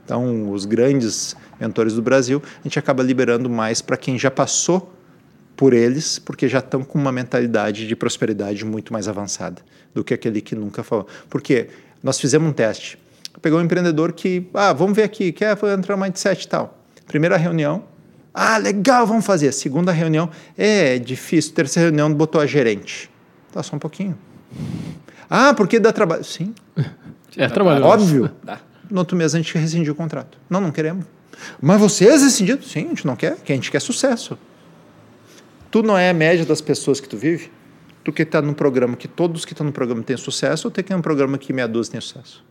Então, 0.04 0.50
os 0.50 0.64
grandes 0.64 1.34
mentores 1.60 1.94
do 1.94 2.02
Brasil, 2.02 2.42
a 2.60 2.62
gente 2.62 2.78
acaba 2.78 3.02
liberando 3.02 3.48
mais 3.48 3.80
para 3.80 3.96
quem 3.96 4.18
já 4.18 4.30
passou 4.30 4.92
por 5.56 5.72
eles, 5.72 6.18
porque 6.18 6.48
já 6.48 6.58
estão 6.58 6.82
com 6.82 6.98
uma 6.98 7.12
mentalidade 7.12 7.86
de 7.86 7.96
prosperidade 7.96 8.64
muito 8.64 8.92
mais 8.92 9.08
avançada 9.08 9.62
do 9.94 10.04
que 10.04 10.12
aquele 10.12 10.40
que 10.40 10.54
nunca 10.54 10.82
falou. 10.82 11.06
Porque 11.30 11.68
nós 12.02 12.20
fizemos 12.20 12.48
um 12.48 12.52
teste. 12.52 12.98
Pegou 13.40 13.58
um 13.58 13.62
empreendedor 13.62 14.12
que, 14.12 14.46
ah, 14.54 14.72
vamos 14.72 14.96
ver 14.96 15.04
aqui, 15.04 15.32
quer 15.32 15.56
entrar 15.78 15.96
no 15.96 16.02
mindset 16.02 16.44
e 16.44 16.48
tal. 16.48 16.78
Primeira 17.06 17.36
reunião, 17.36 17.84
ah, 18.32 18.58
legal, 18.58 19.06
vamos 19.06 19.24
fazer. 19.24 19.52
Segunda 19.52 19.92
reunião, 19.92 20.28
é, 20.58 20.96
é 20.96 20.98
difícil. 20.98 21.54
Terceira 21.54 21.88
reunião, 21.88 22.12
botou 22.12 22.40
a 22.40 22.46
gerente. 22.46 23.10
Tá, 23.52 23.62
só 23.62 23.76
um 23.76 23.78
pouquinho. 23.78 24.18
Ah, 25.30 25.54
porque 25.54 25.78
dá 25.78 25.92
trabalho. 25.92 26.24
Sim. 26.24 26.52
É 27.36 27.48
trabalho. 27.48 27.84
Óbvio. 27.84 28.30
Dá. 28.42 28.58
No 28.94 29.00
outro 29.00 29.16
mês 29.16 29.34
a 29.34 29.38
gente 29.38 29.58
rescindiu 29.58 29.92
o 29.92 29.96
contrato. 29.96 30.38
Não, 30.48 30.60
não 30.60 30.70
queremos. 30.70 31.04
Mas 31.60 31.80
vocês 31.80 32.22
rescindiram? 32.22 32.62
Sim, 32.62 32.84
a 32.84 32.88
gente 32.90 33.04
não 33.04 33.16
quer, 33.16 33.34
que 33.38 33.52
a 33.52 33.56
gente 33.56 33.68
quer 33.68 33.80
sucesso. 33.80 34.38
Tu 35.68 35.82
não 35.82 35.98
é 35.98 36.10
a 36.10 36.14
média 36.14 36.46
das 36.46 36.60
pessoas 36.60 37.00
que 37.00 37.08
tu 37.08 37.16
vive? 37.16 37.50
Tu 38.04 38.12
que 38.12 38.22
está 38.22 38.40
no 38.40 38.54
programa, 38.54 38.96
que 38.96 39.08
todos 39.08 39.44
que 39.44 39.52
estão 39.52 39.66
no 39.66 39.72
programa 39.72 40.00
têm 40.04 40.16
sucesso, 40.16 40.68
ou 40.68 40.70
tem 40.70 40.84
que 40.84 40.92
é 40.92 40.96
um 40.96 41.02
programa 41.02 41.36
que 41.36 41.52
meia 41.52 41.66
dúzia 41.66 41.90
tem 41.90 42.00
sucesso? 42.00 42.44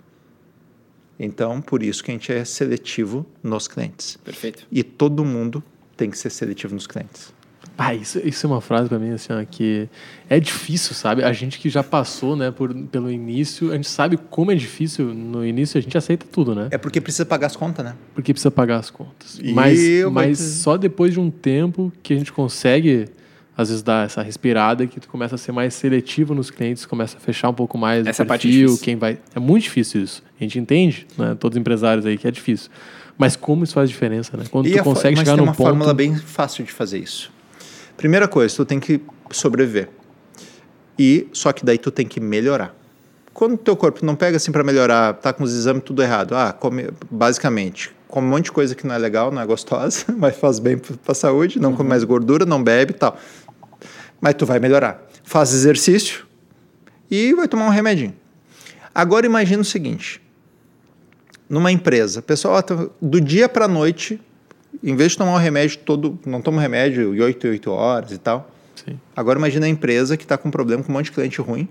Então, 1.18 1.62
por 1.62 1.82
isso 1.82 2.04
que 2.04 2.12
a 2.12 2.14
gente 2.14 2.34
é 2.34 2.44
seletivo 2.44 3.26
nos 3.42 3.70
clientes. 3.70 4.18
Perfeito. 4.18 4.68
E 4.70 4.84
todo 4.84 5.24
mundo 5.24 5.64
tem 5.96 6.10
que 6.10 6.18
ser 6.18 6.30
seletivo 6.30 6.74
nos 6.74 6.86
clientes. 6.86 7.34
Ah, 7.78 7.94
isso, 7.96 8.20
isso 8.24 8.46
é 8.46 8.50
uma 8.50 8.62
frase 8.62 8.88
para 8.88 9.00
mim 9.00 9.12
assim, 9.12 9.34
ó, 9.34 9.44
que 9.50 9.90
é 10.30 10.40
difícil, 10.40 10.94
sabe? 10.94 11.24
A 11.24 11.34
gente 11.34 11.58
que 11.58 11.70
já 11.70 11.82
passou, 11.84 12.36
né, 12.36 12.52
por, 12.52 12.72
pelo 12.74 13.10
início, 13.12 13.72
a 13.72 13.76
gente 13.76 13.90
sabe 13.90 14.16
como 14.30 14.52
é 14.52 14.56
difícil. 14.56 15.06
No 15.14 15.44
início 15.46 15.78
a 15.80 15.82
gente 15.82 15.98
aceita 15.98 16.26
tudo, 16.32 16.54
né? 16.54 16.68
É 16.70 16.78
porque 16.78 17.02
precisa 17.02 17.26
pagar 17.26 17.48
as 17.48 17.56
contas, 17.56 17.84
né? 17.84 17.96
Porque 18.14 18.32
precisa 18.32 18.52
pagar 18.52 18.78
as 18.78 18.92
contas. 18.92 19.40
E 19.42 19.52
mas 19.54 19.80
mas 20.12 20.38
só 20.40 20.78
depois 20.78 21.14
de 21.14 21.20
um 21.20 21.32
tempo 21.32 21.92
que 22.04 22.14
a 22.14 22.18
gente 22.18 22.32
consegue 22.32 23.08
às 23.58 23.70
vezes 23.70 23.84
dá 23.84 24.04
essa 24.04 24.22
respirada 24.24 24.88
que 24.88 25.00
tu 25.00 25.08
começa 25.08 25.36
a 25.36 25.38
ser 25.38 25.52
mais 25.52 25.76
seletivo 25.76 26.34
nos 26.34 26.50
clientes, 26.50 26.86
começa 26.88 27.18
a 27.18 27.20
fechar 27.20 27.50
um 27.50 27.54
pouco 27.54 27.78
mais 27.78 28.06
Essa 28.08 28.22
é 28.22 28.24
o 28.24 28.26
a 28.26 28.28
parte 28.28 28.48
perfil, 28.48 28.66
difícil. 28.68 28.84
quem 28.86 28.96
vai. 28.96 29.18
É 29.36 29.40
muito 29.40 29.64
difícil 29.64 30.02
isso. 30.04 30.24
A 30.40 30.44
gente 30.44 30.58
entende, 30.60 31.06
né? 31.18 31.36
Todos 31.40 31.56
os 31.56 31.60
empresários 31.62 32.06
aí 32.06 32.18
que 32.18 32.28
é 32.28 32.32
difícil. 32.32 32.70
Mas 33.18 33.36
como 33.36 33.64
isso 33.64 33.74
faz 33.76 33.90
diferença, 33.90 34.36
né? 34.38 34.44
Quando 34.50 34.68
E 34.68 34.72
tu 34.72 34.80
a 34.80 34.84
fo- 34.84 34.90
consegue 34.94 35.16
mas 35.16 35.20
chegar 35.26 35.34
tem 35.34 35.38
num 35.38 35.44
uma 35.52 35.54
ponto. 35.56 35.68
fórmula 35.68 35.94
bem 35.94 36.16
fácil 36.16 36.64
de 36.66 36.72
fazer 36.72 36.98
isso. 36.98 37.32
Primeira 37.98 38.28
coisa, 38.28 38.56
tu 38.56 38.66
tem 38.66 38.80
que 38.80 39.02
sobreviver. 39.32 39.90
E 40.98 41.28
só 41.34 41.52
que 41.52 41.66
daí 41.66 41.78
tu 41.78 41.92
tem 41.92 42.06
que 42.06 42.20
melhorar. 42.20 42.76
Quando 43.34 43.54
o 43.54 43.58
teu 43.58 43.76
corpo 43.76 44.06
não 44.06 44.16
pega 44.16 44.38
assim 44.38 44.52
para 44.52 44.64
melhorar, 44.64 45.14
tá 45.16 45.34
com 45.34 45.44
os 45.44 45.54
exames 45.54 45.84
tudo 45.84 46.04
errado. 46.04 46.36
Ah, 46.36 46.54
come, 46.54 46.90
basicamente, 47.10 47.92
come 48.08 48.28
um 48.28 48.30
monte 48.30 48.46
de 48.46 48.52
coisa 48.52 48.76
que 48.76 48.86
não 48.86 48.94
é 48.94 48.98
legal, 48.98 49.32
não 49.32 49.42
é 49.42 49.46
gostosa, 49.46 50.06
mas 50.16 50.38
faz 50.38 50.60
bem 50.60 50.78
para 50.78 50.96
a 51.08 51.16
saúde, 51.16 51.60
não 51.60 51.76
come 51.76 51.90
mais 51.90 52.04
gordura, 52.04 52.46
não 52.46 52.64
bebe 52.64 52.92
e 52.92 52.96
tal. 52.96 53.18
Mas 54.22 54.36
tu 54.36 54.46
vai 54.46 54.60
melhorar. 54.60 55.04
Faz 55.24 55.54
exercício 55.54 56.28
e 57.10 57.34
vai 57.34 57.48
tomar 57.48 57.66
um 57.66 57.70
remedinho. 57.70 58.14
Agora 58.94 59.26
imagina 59.26 59.62
o 59.62 59.66
seguinte: 59.66 60.22
numa 61.50 61.72
empresa, 61.72 62.22
pessoal, 62.22 62.62
tá- 62.62 62.88
do 63.02 63.20
dia 63.20 63.50
para 63.50 63.68
noite, 63.68 64.22
em 64.82 64.96
vez 64.96 65.12
de 65.12 65.18
tomar 65.18 65.34
um 65.34 65.38
remédio 65.38 65.80
todo, 65.80 66.20
não 66.26 66.42
toma 66.42 66.58
um 66.58 66.62
remédio 66.62 67.14
em 67.16 67.22
8 67.22 67.48
8 67.48 67.72
horas 67.72 68.12
e 68.12 68.18
tal. 68.18 68.50
Sim. 68.76 69.00
Agora 69.16 69.38
imagina 69.38 69.66
a 69.66 69.70
empresa 69.70 70.18
que 70.18 70.24
está 70.24 70.38
com 70.38 70.50
problema 70.50 70.84
com 70.84 70.92
um 70.92 70.96
monte 70.96 71.06
de 71.06 71.12
cliente 71.12 71.40
ruim. 71.42 71.68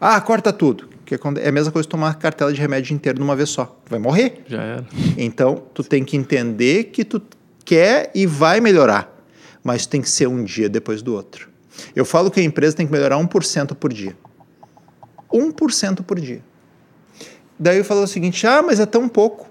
Ah, 0.00 0.20
corta 0.20 0.52
tudo. 0.52 0.88
Que 1.04 1.14
é 1.14 1.18
é 1.42 1.48
a 1.48 1.52
mesma 1.52 1.72
coisa 1.72 1.86
que 1.86 1.90
tomar 1.90 2.14
cartela 2.14 2.52
de 2.52 2.60
remédio 2.60 2.94
inteiro 2.94 3.18
de 3.18 3.24
uma 3.24 3.36
vez 3.36 3.50
só. 3.50 3.78
Vai 3.88 3.98
morrer. 3.98 4.42
Já 4.46 4.62
era. 4.62 4.86
Então, 5.16 5.62
tu 5.72 5.82
tem 5.82 6.04
que 6.04 6.16
entender 6.16 6.84
que 6.84 7.04
tu 7.04 7.22
quer 7.64 8.10
e 8.14 8.26
vai 8.26 8.60
melhorar, 8.60 9.10
mas 9.62 9.86
tem 9.86 10.00
que 10.00 10.08
ser 10.08 10.26
um 10.26 10.44
dia 10.44 10.68
depois 10.68 11.02
do 11.02 11.14
outro. 11.14 11.48
Eu 11.94 12.04
falo 12.04 12.30
que 12.30 12.40
a 12.40 12.42
empresa 12.42 12.76
tem 12.76 12.86
que 12.86 12.92
melhorar 12.92 13.16
1% 13.16 13.74
por 13.74 13.92
dia. 13.92 14.16
1% 15.32 16.02
por 16.02 16.20
dia. 16.20 16.42
Daí 17.58 17.78
eu 17.78 17.84
falo 17.84 18.02
o 18.02 18.06
seguinte: 18.06 18.46
"Ah, 18.46 18.62
mas 18.62 18.78
é 18.80 18.86
tão 18.86 19.08
pouco". 19.08 19.48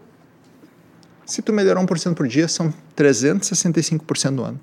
Se 1.25 1.41
tu 1.41 1.53
melhorar 1.53 1.81
1% 1.81 2.13
por 2.13 2.27
dia, 2.27 2.47
são 2.47 2.73
365% 2.95 4.35
do 4.35 4.43
ano. 4.43 4.59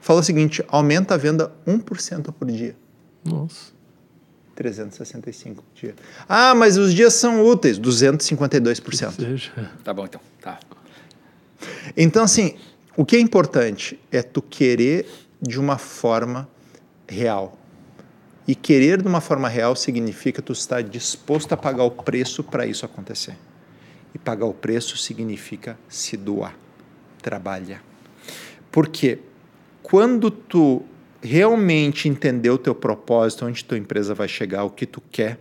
Fala 0.00 0.20
o 0.20 0.22
seguinte: 0.22 0.64
aumenta 0.68 1.14
a 1.14 1.16
venda 1.16 1.52
1% 1.66 2.32
por 2.32 2.50
dia. 2.50 2.74
Nossa. 3.24 3.72
365 4.54 5.64
dias. 5.74 5.94
Ah, 6.28 6.54
mas 6.54 6.76
os 6.76 6.92
dias 6.92 7.14
são 7.14 7.44
úteis, 7.46 7.78
252%. 7.78 9.12
Seja. 9.12 9.52
Tá 9.82 9.94
bom, 9.94 10.04
então. 10.04 10.20
Tá. 10.40 10.58
Então, 11.96 12.24
assim, 12.24 12.56
o 12.96 13.04
que 13.04 13.16
é 13.16 13.20
importante 13.20 13.98
é 14.12 14.22
tu 14.22 14.42
querer 14.42 15.06
de 15.40 15.58
uma 15.58 15.78
forma 15.78 16.48
real. 17.08 17.58
E 18.46 18.54
querer 18.54 19.00
de 19.00 19.08
uma 19.08 19.20
forma 19.20 19.48
real 19.48 19.74
significa 19.76 20.42
tu 20.42 20.52
estar 20.52 20.82
disposto 20.82 21.52
a 21.52 21.56
pagar 21.56 21.84
o 21.84 21.90
preço 21.90 22.42
para 22.42 22.66
isso 22.66 22.84
acontecer. 22.84 23.36
E 24.14 24.18
pagar 24.18 24.46
o 24.46 24.54
preço 24.54 24.96
significa 24.96 25.78
se 25.88 26.16
doar, 26.16 26.56
trabalhar. 27.22 27.82
Porque 28.70 29.18
quando 29.82 30.30
tu 30.30 30.84
realmente 31.22 32.08
entender 32.08 32.50
o 32.50 32.58
teu 32.58 32.74
propósito, 32.74 33.44
onde 33.46 33.64
tua 33.64 33.78
empresa 33.78 34.14
vai 34.14 34.28
chegar, 34.28 34.64
o 34.64 34.70
que 34.70 34.86
tu 34.86 35.02
quer, 35.10 35.38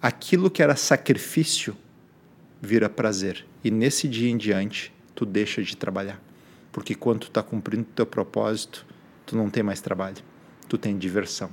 aquilo 0.00 0.50
que 0.50 0.62
era 0.62 0.74
sacrifício 0.76 1.76
vira 2.60 2.88
prazer. 2.88 3.44
E 3.62 3.70
nesse 3.70 4.08
dia 4.08 4.30
em 4.30 4.36
diante, 4.36 4.92
tu 5.14 5.26
deixa 5.26 5.62
de 5.62 5.76
trabalhar. 5.76 6.20
Porque 6.72 6.94
quando 6.94 7.20
tu 7.20 7.28
está 7.28 7.42
cumprindo 7.42 7.82
o 7.82 7.94
teu 7.94 8.06
propósito, 8.06 8.86
tu 9.24 9.36
não 9.36 9.48
tem 9.48 9.62
mais 9.62 9.80
trabalho. 9.80 10.18
Tu 10.68 10.76
tem 10.76 10.96
diversão. 10.96 11.50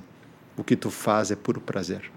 O 0.56 0.62
que 0.62 0.76
tu 0.76 0.90
faz 0.90 1.30
é 1.30 1.36
puro 1.36 1.60
prazer. 1.60 2.10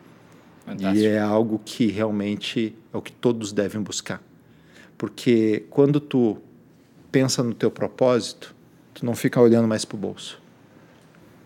Fantástico. 0.67 0.97
E 0.97 1.07
é 1.07 1.19
algo 1.19 1.61
que 1.63 1.87
realmente 1.87 2.75
é 2.93 2.97
o 2.97 3.01
que 3.01 3.11
todos 3.11 3.51
devem 3.53 3.81
buscar. 3.81 4.21
Porque 4.97 5.63
quando 5.69 5.99
tu 5.99 6.37
pensa 7.11 7.41
no 7.41 7.53
teu 7.53 7.71
propósito, 7.71 8.53
tu 8.93 9.05
não 9.05 9.15
fica 9.15 9.39
olhando 9.39 9.67
mais 9.67 9.85
para 9.85 9.95
o 9.95 9.99
bolso. 9.99 10.39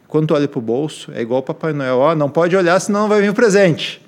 Quando 0.08 0.28
tu 0.28 0.34
olha 0.34 0.48
para 0.48 0.58
o 0.60 0.62
bolso, 0.62 1.12
é 1.14 1.22
igual 1.22 1.40
o 1.40 1.44
Papai 1.44 1.72
Noel. 1.72 1.98
Ó, 2.00 2.16
não 2.16 2.30
pode 2.30 2.56
olhar, 2.56 2.80
senão 2.80 3.02
não 3.02 3.08
vai 3.08 3.22
vir 3.22 3.30
o 3.30 3.34
presente. 3.34 4.02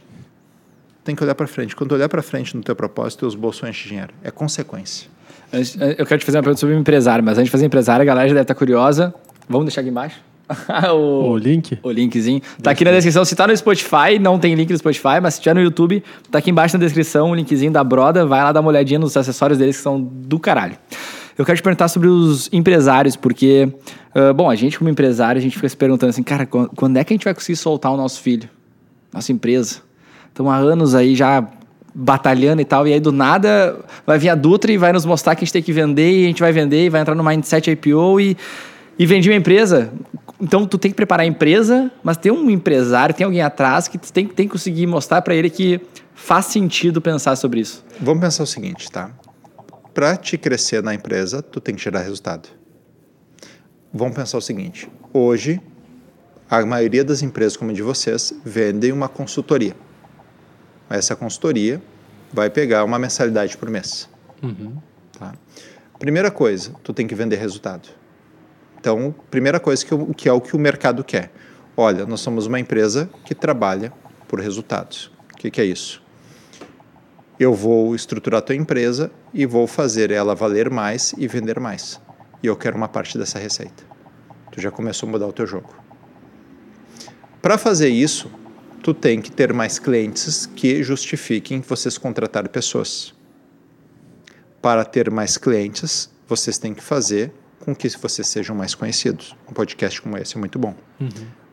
Tem 1.03 1.15
que 1.15 1.23
olhar 1.23 1.35
para 1.35 1.47
frente. 1.47 1.75
Quando 1.75 1.89
tu 1.89 1.95
olhar 1.95 2.09
para 2.09 2.21
frente 2.21 2.55
no 2.57 2.63
teu 2.63 2.75
propósito, 2.75 3.19
teus 3.19 3.35
bolsos 3.35 3.61
enchem 3.69 3.83
de 3.83 3.89
dinheiro. 3.89 4.13
É 4.23 4.31
consequência. 4.31 5.09
Antes- 5.51 5.77
Eu 5.79 6.05
quero 6.05 6.17
te 6.19 6.25
fazer 6.25 6.37
uma 6.39 6.43
pergunta 6.43 6.59
sobre 6.59 6.75
o 6.75 6.79
empresário, 6.79 7.23
mas 7.23 7.37
antes 7.37 7.45
de 7.45 7.51
fazer 7.51 7.65
empresário, 7.65 8.01
a 8.01 8.05
galera 8.05 8.27
já 8.27 8.33
deve 8.33 8.43
estar 8.43 8.55
curiosa. 8.55 9.13
Vamos 9.47 9.65
deixar 9.67 9.81
aqui 9.81 9.89
embaixo? 9.89 10.19
O 10.93 11.31
o, 11.31 11.37
link? 11.37 11.77
o 11.81 11.91
linkzinho. 11.91 12.41
Tá 12.61 12.71
aqui 12.71 12.83
na 12.83 12.91
descrição. 12.91 13.23
Se 13.25 13.35
tá 13.35 13.47
no 13.47 13.55
Spotify, 13.55 14.19
não 14.19 14.37
tem 14.37 14.53
link 14.55 14.69
no 14.69 14.77
Spotify, 14.77 15.19
mas 15.21 15.35
se 15.35 15.41
tiver 15.41 15.55
no 15.55 15.61
YouTube, 15.61 16.03
tá 16.29 16.39
aqui 16.39 16.51
embaixo 16.51 16.77
na 16.77 16.83
descrição 16.83 17.31
o 17.31 17.35
linkzinho 17.35 17.71
da 17.71 17.83
Broda. 17.83 18.25
Vai 18.25 18.43
lá 18.43 18.51
dar 18.51 18.59
uma 18.59 18.69
olhadinha 18.69 18.99
nos 18.99 19.15
acessórios 19.17 19.57
deles 19.57 19.77
que 19.77 19.83
são 19.83 20.01
do 20.01 20.37
caralho. 20.37 20.75
Eu 21.37 21.43
quero 21.45 21.57
te 21.57 21.63
perguntar 21.63 21.87
sobre 21.87 22.07
os 22.07 22.47
empresários, 22.53 23.15
porque, 23.15 23.67
ah, 24.13 24.33
bom, 24.33 24.49
a 24.49 24.55
gente 24.55 24.77
como 24.77 24.89
empresário, 24.89 25.39
a 25.39 25.41
gente 25.41 25.55
fica 25.55 25.67
se 25.67 25.75
perguntando 25.77 26.11
assim, 26.11 26.21
cara, 26.21 26.45
quan- 26.45 26.67
quando 26.75 26.97
é 26.97 27.03
que 27.03 27.11
a 27.13 27.15
gente 27.15 27.23
vai 27.23 27.33
conseguir 27.33 27.55
soltar 27.55 27.91
o 27.91 27.97
nosso 27.97 28.21
filho? 28.21 28.47
Nossa 29.11 29.31
empresa. 29.31 29.77
Estamos 30.29 30.51
há 30.51 30.57
anos 30.57 30.93
aí 30.93 31.15
já 31.15 31.43
batalhando 31.95 32.61
e 32.61 32.65
tal, 32.65 32.87
e 32.87 32.93
aí 32.93 32.99
do 32.99 33.11
nada 33.11 33.79
vai 34.05 34.17
vir 34.19 34.29
a 34.29 34.35
Dutra 34.35 34.71
e 34.71 34.77
vai 34.77 34.91
nos 34.93 35.05
mostrar 35.05 35.35
que 35.35 35.43
a 35.43 35.45
gente 35.45 35.53
tem 35.53 35.61
que 35.63 35.71
vender, 35.73 36.11
e 36.21 36.23
a 36.25 36.27
gente 36.27 36.39
vai 36.41 36.51
vender, 36.51 36.85
e 36.85 36.89
vai 36.89 37.01
entrar 37.01 37.15
no 37.15 37.23
Mindset 37.23 37.69
IPO 37.71 38.19
e, 38.19 38.37
e 38.97 39.05
vendi 39.05 39.29
uma 39.29 39.35
empresa. 39.35 39.91
Então 40.39 40.65
tu 40.65 40.77
tem 40.77 40.91
que 40.91 40.95
preparar 40.95 41.23
a 41.23 41.27
empresa, 41.27 41.91
mas 42.03 42.17
tem 42.17 42.31
um 42.31 42.49
empresário, 42.49 43.13
tem 43.13 43.25
alguém 43.25 43.41
atrás 43.41 43.87
que 43.87 43.97
tu 43.97 44.11
tem, 44.11 44.27
tem 44.27 44.47
que 44.47 44.51
conseguir 44.51 44.85
mostrar 44.87 45.21
para 45.21 45.35
ele 45.35 45.49
que 45.49 45.81
faz 46.13 46.47
sentido 46.47 47.01
pensar 47.01 47.35
sobre 47.35 47.59
isso. 47.59 47.83
Vamos 47.99 48.21
pensar 48.21 48.43
o 48.43 48.47
seguinte, 48.47 48.91
tá? 48.91 49.11
Para 49.93 50.17
te 50.17 50.37
crescer 50.37 50.81
na 50.81 50.93
empresa, 50.93 51.41
tu 51.41 51.61
tem 51.61 51.75
que 51.75 51.83
gerar 51.83 52.01
resultado. 52.01 52.49
Vamos 53.93 54.15
pensar 54.15 54.37
o 54.37 54.41
seguinte: 54.41 54.89
hoje, 55.13 55.61
a 56.49 56.65
maioria 56.65 57.03
das 57.03 57.21
empresas, 57.21 57.55
como 57.55 57.71
a 57.71 57.73
de 57.73 57.81
vocês, 57.81 58.33
vendem 58.43 58.91
uma 58.91 59.07
consultoria. 59.07 59.75
Essa 60.89 61.15
consultoria 61.15 61.81
vai 62.31 62.49
pegar 62.49 62.83
uma 62.83 62.97
mensalidade 62.97 63.55
por 63.57 63.69
mês. 63.69 64.09
Tá? 65.17 65.33
Primeira 65.99 66.31
coisa, 66.31 66.71
tu 66.83 66.93
tem 66.93 67.07
que 67.07 67.15
vender 67.15 67.37
resultado. 67.37 67.89
Então, 68.83 69.15
primeira 69.31 69.61
coisa 69.61 69.85
que, 69.85 69.95
o- 69.95 70.13
que 70.13 70.27
é 70.27 70.33
o 70.33 70.41
que 70.41 70.57
o 70.57 70.59
mercado 70.59 71.05
quer. 71.05 71.31
Olha, 71.77 72.05
nós 72.05 72.19
somos 72.19 72.47
uma 72.47 72.59
empresa 72.59 73.09
que 73.23 73.33
trabalha 73.33 73.93
por 74.27 74.41
resultados. 74.41 75.09
O 75.31 75.37
que, 75.37 75.49
que 75.49 75.61
é 75.61 75.63
isso? 75.65 76.03
eu 77.39 77.53
vou 77.53 77.95
estruturar 77.95 78.39
a 78.39 78.41
tua 78.41 78.55
empresa 78.55 79.09
e 79.33 79.45
vou 79.45 79.67
fazer 79.67 80.11
ela 80.11 80.35
valer 80.35 80.69
mais 80.69 81.13
e 81.17 81.27
vender 81.27 81.59
mais. 81.59 81.99
E 82.43 82.47
eu 82.47 82.55
quero 82.55 82.75
uma 82.77 82.87
parte 82.87 83.17
dessa 83.17 83.39
receita. 83.39 83.83
Tu 84.51 84.61
já 84.61 84.69
começou 84.69 85.07
a 85.09 85.11
mudar 85.13 85.27
o 85.27 85.33
teu 85.33 85.45
jogo. 85.47 85.73
Para 87.41 87.57
fazer 87.57 87.89
isso, 87.89 88.29
tu 88.81 88.93
tem 88.93 89.19
que 89.21 89.31
ter 89.31 89.51
mais 89.53 89.79
clientes 89.79 90.45
que 90.45 90.83
justifiquem 90.83 91.59
vocês 91.61 91.97
contratar 91.97 92.47
pessoas. 92.49 93.13
Para 94.61 94.85
ter 94.85 95.09
mais 95.09 95.35
clientes, 95.37 96.09
vocês 96.27 96.57
têm 96.57 96.73
que 96.73 96.83
fazer 96.83 97.33
com 97.63 97.73
que 97.73 97.87
vocês 97.97 98.27
sejam 98.27 98.53
mais 98.53 98.75
conhecidos. 98.75 99.35
Um 99.49 99.53
podcast 99.53 100.01
como 100.01 100.17
esse 100.17 100.35
é 100.35 100.39
muito 100.39 100.59
bom. 100.59 100.75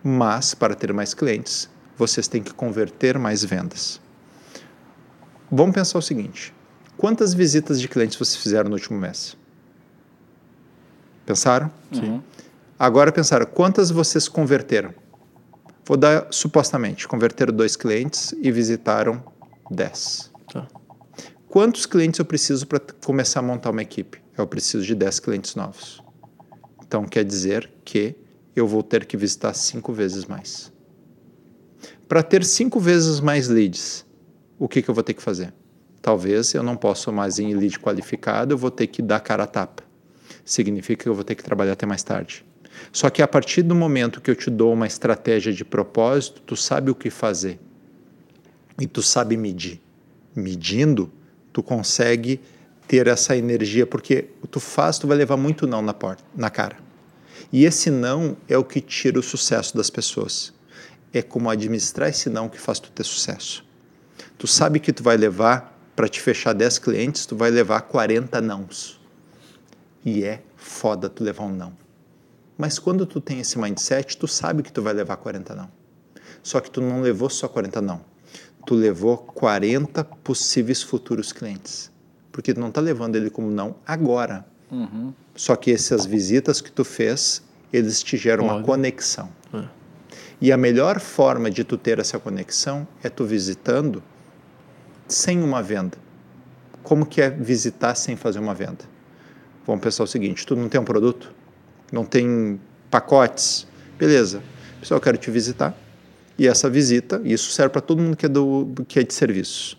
Mas, 0.03 0.55
para 0.55 0.75
ter 0.75 0.93
mais 0.93 1.15
clientes, 1.15 1.71
vocês 1.97 2.27
têm 2.27 2.43
que 2.43 2.53
converter 2.53 3.17
mais 3.17 3.45
vendas. 3.45 4.01
Vamos 5.51 5.73
pensar 5.73 5.99
o 5.99 6.03
seguinte: 6.03 6.53
quantas 6.97 7.33
visitas 7.33 7.81
de 7.81 7.87
clientes 7.87 8.19
vocês 8.19 8.43
fizeram 8.43 8.69
no 8.69 8.75
último 8.75 8.99
mês? 8.99 9.37
Pensaram? 11.25 11.71
Sim. 11.93 12.21
Agora 12.77 13.13
pensaram, 13.13 13.47
quantas 13.47 13.91
vocês 13.91 14.27
converteram? 14.27 14.93
Vou 15.85 15.97
dar 15.97 16.27
supostamente, 16.31 17.07
converteram 17.07 17.55
dois 17.55 17.77
clientes 17.77 18.35
e 18.41 18.51
visitaram 18.51 19.23
dez. 19.71 20.31
Tá. 20.53 20.67
Quantos 21.49 21.87
clientes 21.87 22.19
eu 22.19 22.25
preciso 22.25 22.67
para 22.67 22.81
começar 23.05 23.41
a 23.41 23.43
montar 23.43 23.71
uma 23.71 23.83
equipe? 23.83 24.21
Eu 24.41 24.47
preciso 24.47 24.85
de 24.85 24.95
10 24.95 25.21
clientes 25.21 25.55
novos. 25.55 26.03
Então 26.83 27.05
quer 27.05 27.25
dizer 27.25 27.71
que 27.85 28.17
eu 28.55 28.67
vou 28.67 28.83
ter 28.83 29.05
que 29.05 29.17
visitar 29.17 29.55
cinco 29.55 29.93
vezes 29.93 30.25
mais. 30.25 30.73
Para 32.09 32.23
ter 32.23 32.45
cinco 32.45 32.81
vezes 32.81 33.21
mais 33.21 33.49
leads, 33.49 34.05
o 34.59 34.69
que, 34.69 34.83
que 34.83 34.91
eu 34.91 34.95
vou 34.95 35.05
ter 35.05 35.15
que 35.15 35.23
fazer? 35.23 35.55
Talvez 36.03 36.55
eu 36.55 36.63
não 36.63 36.77
possa 36.77 37.13
mais 37.13 37.39
em 37.39 37.55
lead 37.55 37.79
qualificado, 37.79 38.55
eu 38.55 38.59
vou 38.59 38.71
ter 38.71 38.87
que 38.87 39.03
dar 39.03 39.21
cara 39.21 39.45
a 39.45 39.47
tapa. 39.47 39.85
Significa 40.45 41.05
que 41.05 41.09
eu 41.09 41.15
vou 41.15 41.23
ter 41.23 41.35
que 41.35 41.45
trabalhar 41.45 41.73
até 41.73 41.87
mais 41.87 42.03
tarde. 42.03 42.45
Só 42.93 43.11
que 43.11 43.23
a 43.23 43.29
partir 43.29 43.63
do 43.63 43.75
momento 43.75 44.21
que 44.21 44.31
eu 44.31 44.35
te 44.35 44.51
dou 44.51 44.73
uma 44.73 44.87
estratégia 44.87 45.53
de 45.53 45.65
propósito, 45.65 46.43
tu 46.43 46.57
sabe 46.57 46.91
o 46.91 46.95
que 46.95 47.11
fazer. 47.11 47.61
E 48.81 48.87
tu 48.87 49.03
sabe 49.03 49.37
medir. 49.37 49.81
Medindo, 50.35 51.13
tu 51.53 51.63
consegue 51.63 52.41
ter 52.91 53.07
essa 53.07 53.37
energia, 53.37 53.87
porque 53.87 54.31
tu 54.51 54.59
faz, 54.59 54.99
tu 54.99 55.07
vai 55.07 55.17
levar 55.17 55.37
muito 55.37 55.65
não 55.65 55.81
na 55.81 55.95
porta, 55.95 56.25
na 56.35 56.51
cara. 56.51 56.77
E 57.53 57.65
esse 57.65 57.89
não 57.89 58.37
é 58.49 58.59
o 58.59 58.65
que 58.65 58.81
tira 58.81 59.17
o 59.17 59.23
sucesso 59.23 59.77
das 59.77 59.89
pessoas. 59.89 60.53
É 61.13 61.23
como 61.23 61.49
administrar 61.49 62.09
esse 62.09 62.29
não 62.29 62.49
que 62.49 62.59
faz 62.59 62.81
tu 62.81 62.91
ter 62.91 63.05
sucesso. 63.05 63.65
Tu 64.37 64.49
sabe 64.49 64.81
que 64.81 64.93
tu 64.93 65.05
vai 65.05 65.17
levar 65.17 65.79
para 65.95 66.09
te 66.09 66.21
fechar 66.21 66.53
10 66.53 66.81
clientes, 66.81 67.27
tu 67.27 67.37
vai 67.37 67.49
levar 67.49 67.83
40 67.83 68.41
nãos. 68.41 69.01
E 70.05 70.25
é 70.25 70.43
foda 70.57 71.09
tu 71.09 71.23
levar 71.23 71.45
um 71.45 71.55
não. 71.55 71.73
Mas 72.59 72.81
quando 72.81 73.07
tu 73.07 73.21
tem 73.21 73.39
esse 73.39 73.57
mindset, 73.57 74.17
tu 74.17 74.27
sabe 74.27 74.65
que 74.65 74.73
tu 74.73 74.83
vai 74.83 74.95
levar 74.95 75.17
40 75.17 75.55
não. 75.55 75.71
Só 76.43 76.59
que 76.59 76.69
tu 76.69 76.81
não 76.81 77.03
levou 77.03 77.31
só 77.31 77.47
40 77.47 77.81
não. 77.81 78.05
Tu 78.67 78.75
levou 78.75 79.17
40 79.17 80.03
possíveis 80.03 80.83
futuros 80.83 81.33
clientes. 81.33 81.89
Porque 82.33 82.55
tu 82.55 82.61
não 82.61 82.69
está 82.69 82.81
levando 82.81 83.17
ele 83.17 83.31
como 83.31 83.51
não 83.51 83.77
agora. 83.87 84.45
Uhum. 84.71 85.13
Só 85.35 85.57
que 85.57 85.73
essas 85.73 86.07
visitas 86.07 86.61
que 86.61 86.71
tu 86.71 86.85
fez, 86.85 87.43
eles 87.73 88.03
te 88.03 88.17
geram 88.17 88.45
uma 88.45 88.63
conexão. 88.63 89.29
É. 89.53 89.65
E 90.41 90.53
a 90.53 90.57
melhor 90.57 91.01
forma 91.01 91.51
de 91.51 91.65
tu 91.65 91.77
ter 91.77 91.99
essa 91.99 92.19
conexão 92.19 92.87
é 93.03 93.09
tu 93.09 93.25
visitando 93.25 94.03
sem 95.07 95.43
uma 95.43 95.63
venda. 95.63 95.99
Como 96.83 97.05
que 97.05 97.21
é 97.21 97.29
visitar 97.29 97.95
sem 97.95 98.17
fazer 98.17 98.39
uma 98.39 98.55
venda? 98.55 98.85
Vamos 99.67 99.83
pensar 99.83 100.05
o 100.05 100.07
seguinte, 100.07 100.47
tu 100.47 100.57
não 100.57 100.69
tem 100.69 100.81
um 100.81 100.85
produto? 100.85 101.33
Não 101.93 102.05
tem 102.05 102.59
pacotes? 102.91 103.67
Beleza. 103.99 104.43
Pessoal, 104.81 104.97
eu 104.99 105.03
quero 105.03 105.19
te 105.19 105.31
visitar. 105.31 105.75
E 106.39 106.49
essa 106.49 106.71
visita, 106.71 107.21
isso 107.23 107.51
serve 107.51 107.71
para 107.71 107.83
todo 107.83 108.01
mundo 108.01 108.17
que 108.17 108.25
é, 108.25 108.29
do, 108.29 108.73
que 108.89 108.99
é 108.99 109.03
de 109.03 109.13
serviços. 109.13 109.77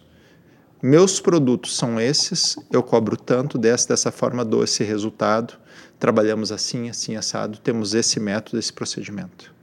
Meus 0.84 1.20
produtos 1.20 1.78
são 1.78 2.00
esses, 2.00 2.58
eu 2.72 2.82
cobro 2.82 3.16
tanto, 3.16 3.60
dessa, 3.60 3.90
dessa 3.90 4.12
forma 4.12 4.44
dou 4.44 4.64
esse 4.64 4.84
resultado, 4.84 5.54
trabalhamos 6.00 6.52
assim, 6.52 6.90
assim, 6.90 7.16
assado, 7.16 7.60
temos 7.60 7.94
esse 7.94 8.20
método, 8.20 8.58
esse 8.58 8.74
procedimento. 8.74 9.54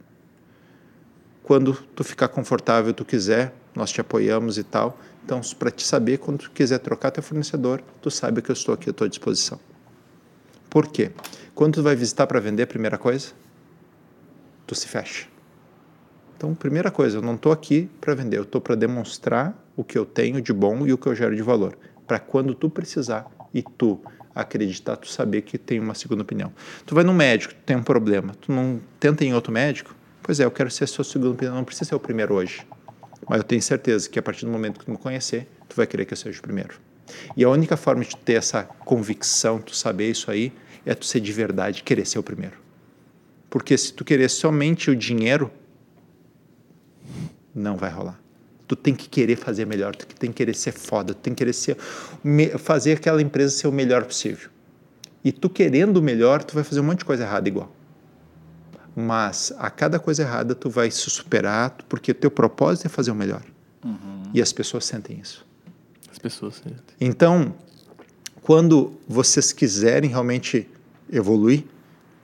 Quando 1.43 1.73
tu 1.97 2.05
ficar 2.05 2.29
confortável, 2.29 2.95
tu 2.95 3.05
quiser, 3.05 3.53
nós 3.75 3.91
te 3.91 4.01
apoiamos 4.01 4.59
e 4.59 4.63
tal. 4.63 4.97
Então, 5.25 5.41
para 5.59 5.73
te 5.73 5.85
saber, 5.85 6.19
quando 6.19 6.39
tu 6.39 6.53
quiser 6.53 6.79
trocar 6.79 7.11
teu 7.11 7.23
fornecedor, 7.23 7.83
tu 8.01 8.13
sabe 8.13 8.41
que 8.41 8.51
eu 8.51 8.55
estou 8.55 8.73
aqui 8.73 8.91
à 8.91 8.93
tua 8.93 9.09
disposição. 9.09 9.59
Por 10.71 10.87
quê? 10.87 11.11
Quando 11.53 11.75
tu 11.75 11.83
vai 11.83 11.97
visitar 11.97 12.29
para 12.29 12.39
vender, 12.39 12.67
primeira 12.67 12.97
coisa, 12.97 13.33
tu 14.69 14.75
se 14.75 14.87
fecha. 14.87 15.27
Então, 16.37 16.55
primeira 16.55 16.93
coisa, 16.93 17.19
eu 17.19 17.23
não 17.23 17.35
estou 17.35 17.51
aqui 17.51 17.91
para 18.01 18.15
vender, 18.15 18.39
eu 18.39 18.45
estou 18.45 18.61
para 18.61 18.77
demonstrar 18.77 19.57
o 19.79 19.85
que 19.85 19.97
eu 19.97 20.05
tenho 20.05 20.43
de 20.43 20.53
bom 20.53 20.85
e 20.85 20.93
o 20.93 20.99
que 20.99 21.07
eu 21.07 21.15
gero 21.15 21.37
de 21.37 21.41
valor. 21.41 21.79
Para 22.05 22.19
quando 22.19 22.53
tu 22.53 22.69
precisar 22.69 23.31
e 23.55 23.63
tu 23.63 24.01
acreditar, 24.35 24.97
tu 24.97 25.07
saber 25.07 25.43
que 25.43 25.57
tem 25.57 25.79
uma 25.79 25.95
segunda 25.95 26.23
opinião. 26.23 26.53
Tu 26.85 26.97
vai 26.97 27.05
no 27.05 27.15
médico, 27.15 27.55
tu 27.55 27.61
tem 27.65 27.77
um 27.77 27.83
problema, 27.83 28.35
tu 28.41 28.51
não 28.51 28.81
tenta 28.99 29.23
ir 29.23 29.29
em 29.29 29.35
outro 29.35 29.53
médico? 29.53 29.95
Pois 30.21 30.41
é, 30.41 30.45
eu 30.45 30.51
quero 30.51 30.69
ser 30.69 30.83
a 30.83 30.87
sua 30.89 31.05
segunda 31.05 31.31
opinião, 31.31 31.55
não 31.55 31.65
precisa 31.65 31.91
ser 31.91 31.95
o 31.95 32.01
primeiro 32.01 32.35
hoje. 32.35 32.67
Mas 33.29 33.39
eu 33.39 33.45
tenho 33.45 33.63
certeza 33.63 34.11
que 34.11 34.19
a 34.19 34.23
partir 34.23 34.47
do 34.47 34.51
momento 34.51 34.81
que 34.81 34.85
tu 34.85 34.91
me 34.91 34.99
conhecer, 34.99 35.47
tu 35.69 35.77
vai 35.77 35.87
querer 35.87 36.05
que 36.05 36.13
eu 36.13 36.17
seja 36.17 36.41
o 36.41 36.43
primeiro. 36.43 36.81
E 37.37 37.45
a 37.45 37.49
única 37.49 37.77
forma 37.77 38.03
de 38.03 38.11
tu 38.11 38.17
ter 38.17 38.33
essa 38.33 38.65
convicção, 38.65 39.61
tu 39.61 39.77
saber 39.77 40.11
isso 40.11 40.29
aí, 40.29 40.53
é 40.85 40.93
tu 40.93 41.07
ser 41.07 41.21
de 41.21 41.33
verdade, 41.33 41.85
querer 41.85 42.05
ser 42.05 42.19
o 42.19 42.23
primeiro. 42.23 42.57
Porque 43.49 43.79
se 43.79 43.93
tu 43.93 44.05
querer 44.05 44.29
somente 44.29 44.91
o 44.91 44.97
dinheiro, 44.97 45.53
não 47.55 47.77
vai 47.77 47.91
rolar. 47.91 48.19
Tu 48.69 48.77
tem 48.77 48.95
que 48.95 49.09
querer 49.09 49.37
fazer 49.37 49.65
melhor, 49.67 49.97
tu 49.97 50.07
tem 50.07 50.31
que 50.31 50.37
querer 50.37 50.55
ser 50.55 50.73
foda, 50.73 51.15
tu 51.15 51.19
tem 51.21 51.33
que 51.35 51.39
querer 51.39 51.55
ser, 51.55 51.77
me- 52.23 52.51
fazer 52.59 52.93
aquela 52.93 53.21
empresa 53.23 53.57
ser 53.57 53.67
o 53.67 53.73
melhor 53.73 54.05
possível. 54.05 54.51
E 55.25 55.33
tu 55.33 55.49
querendo 55.49 55.97
o 55.97 56.03
melhor, 56.03 56.45
tu 56.45 56.55
vai 56.55 56.63
fazer 56.63 56.81
um 56.81 56.85
monte 56.85 56.99
de 56.99 57.05
coisa 57.07 57.25
errada 57.25 57.49
igual. 57.49 57.75
Mas 58.95 59.53
a 59.59 59.71
cada 59.71 59.99
coisa 59.99 60.23
errada 60.23 60.55
tu 60.55 60.69
vai 60.69 60.91
se 60.91 61.09
superar, 61.09 61.77
porque 61.89 62.13
teu 62.13 62.31
propósito 62.31 62.87
é 62.87 62.89
fazer 62.89 63.11
o 63.11 63.15
melhor. 63.15 63.43
E 64.35 64.43
as 64.43 64.53
pessoas 64.53 64.85
sentem 64.85 65.19
isso. 65.21 65.47
As 66.11 66.19
pessoas 66.19 66.57
sentem. 66.57 66.83
Então, 67.01 67.55
quando 68.43 68.93
vocês 69.09 69.53
quiserem 69.53 70.11
realmente 70.11 70.69
evoluir, 71.11 71.65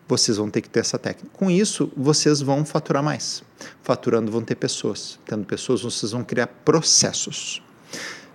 vocês 0.06 0.36
vão 0.36 0.50
ter 0.50 0.60
que 0.60 0.68
ter 0.68 0.80
essa 0.80 0.98
técnica. 0.98 1.30
Com 1.32 1.50
isso, 1.50 1.90
vocês 1.96 2.40
vão 2.40 2.64
faturar 2.64 3.02
mais. 3.02 3.42
Faturando, 3.82 4.30
vão 4.30 4.42
ter 4.42 4.54
pessoas. 4.54 5.18
Tendo 5.26 5.44
pessoas, 5.44 5.82
vocês 5.82 6.12
vão 6.12 6.22
criar 6.22 6.46
processos. 6.46 7.62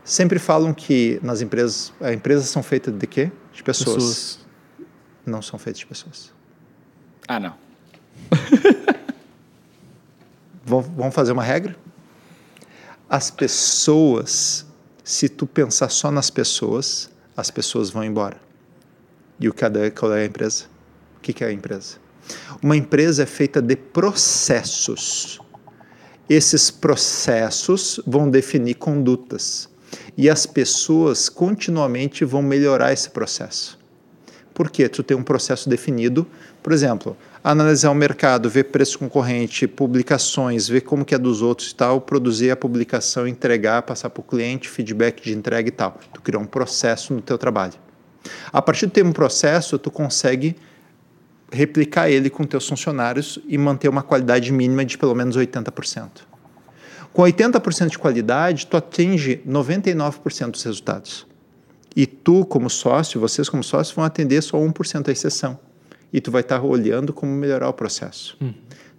Sempre 0.04 0.40
falam 0.40 0.74
que 0.74 1.20
nas 1.22 1.42
empresas, 1.42 1.94
as 2.02 2.14
empresas 2.14 2.50
são 2.50 2.64
feitas 2.64 2.94
de 2.94 3.06
quê? 3.06 3.32
De 3.54 3.62
pessoas. 3.62 3.96
Pessoas. 3.96 4.40
Não 5.26 5.42
são 5.42 5.60
feitas 5.60 5.80
de 5.80 5.86
pessoas. 5.86 6.34
Ah, 7.28 7.40
não. 7.40 7.56
Vamos 10.66 11.14
fazer 11.14 11.32
uma 11.32 11.44
regra? 11.44 11.76
As 13.08 13.30
pessoas, 13.30 14.66
se 15.04 15.30
tu 15.30 15.46
pensar 15.46 15.90
só 15.90 16.12
nas 16.12 16.30
pessoas, 16.30 17.10
as 17.36 17.52
pessoas 17.52 17.90
vão 17.90 18.04
embora. 18.04 18.40
E 19.40 19.48
o 19.48 19.54
qual 19.54 20.14
é 20.14 20.24
a 20.24 20.26
empresa? 20.26 20.66
O 21.20 21.22
que 21.22 21.44
é 21.44 21.48
a 21.48 21.52
empresa? 21.52 21.98
Uma 22.64 22.78
empresa 22.78 23.24
é 23.24 23.26
feita 23.26 23.62
de 23.62 23.76
processos. 23.76 25.40
Esses 26.30 26.72
processos 26.72 28.00
vão 28.08 28.30
definir 28.30 28.76
condutas. 28.76 29.68
E 30.18 30.30
as 30.30 30.46
pessoas 30.46 31.28
continuamente 31.28 32.24
vão 32.24 32.42
melhorar 32.42 32.94
esse 32.94 33.10
processo. 33.10 33.78
Porque 34.54 34.88
tu 34.88 35.04
tem 35.04 35.16
um 35.16 35.24
processo 35.24 35.68
definido, 35.70 36.26
por 36.64 36.72
exemplo, 36.72 37.18
analisar 37.44 37.92
o 37.92 37.96
mercado, 37.96 38.50
ver 38.50 38.66
preço 38.66 38.98
concorrente, 39.00 39.68
publicações, 39.68 40.70
ver 40.70 40.82
como 40.82 41.04
que 41.04 41.16
é 41.16 41.18
dos 41.18 41.42
outros 41.42 41.72
e 41.72 41.76
tal, 41.76 42.00
produzir 42.00 42.52
a 42.52 42.56
publicação, 42.56 43.28
entregar, 43.28 43.82
passar 43.82 44.10
para 44.10 44.22
o 44.22 44.24
cliente, 44.24 44.70
feedback 44.70 45.22
de 45.22 45.34
entrega 45.34 45.68
e 45.68 45.72
tal. 45.72 46.00
Tu 46.14 46.22
cria 46.22 46.40
um 46.40 46.46
processo 46.46 47.14
no 47.14 47.22
teu 47.22 47.38
trabalho. 47.38 47.74
A 48.54 48.62
partir 48.62 48.86
de 48.86 48.94
ter 48.94 49.06
um 49.06 49.12
processo, 49.12 49.78
tu 49.78 49.90
consegue 49.90 50.56
replicar 51.52 52.10
ele 52.10 52.30
com 52.30 52.44
teus 52.44 52.68
funcionários 52.68 53.40
e 53.48 53.58
manter 53.58 53.90
uma 53.90 54.04
qualidade 54.04 54.52
mínima 54.52 54.86
de 54.86 54.98
pelo 54.98 55.16
menos 55.16 55.38
80%. 55.38 56.10
Com 57.12 57.24
80% 57.24 57.90
de 57.90 57.98
qualidade, 57.98 58.68
tu 58.68 58.78
atinge 58.78 59.42
99% 59.48 60.52
dos 60.52 60.64
resultados. 60.64 61.28
E 61.96 62.06
tu, 62.06 62.46
como 62.46 62.70
sócio, 62.70 63.20
vocês 63.20 63.50
como 63.50 63.64
sócios, 63.64 63.96
vão 63.96 64.06
atender 64.06 64.42
só 64.42 64.58
1% 64.58 65.04
da 65.04 65.12
exceção. 65.12 65.60
E 66.14 66.22
tu 66.22 66.32
vai 66.32 66.42
estar 66.42 66.64
olhando 66.64 67.12
como 67.12 67.32
melhorar 67.32 67.68
o 67.68 67.74
processo. 67.74 68.38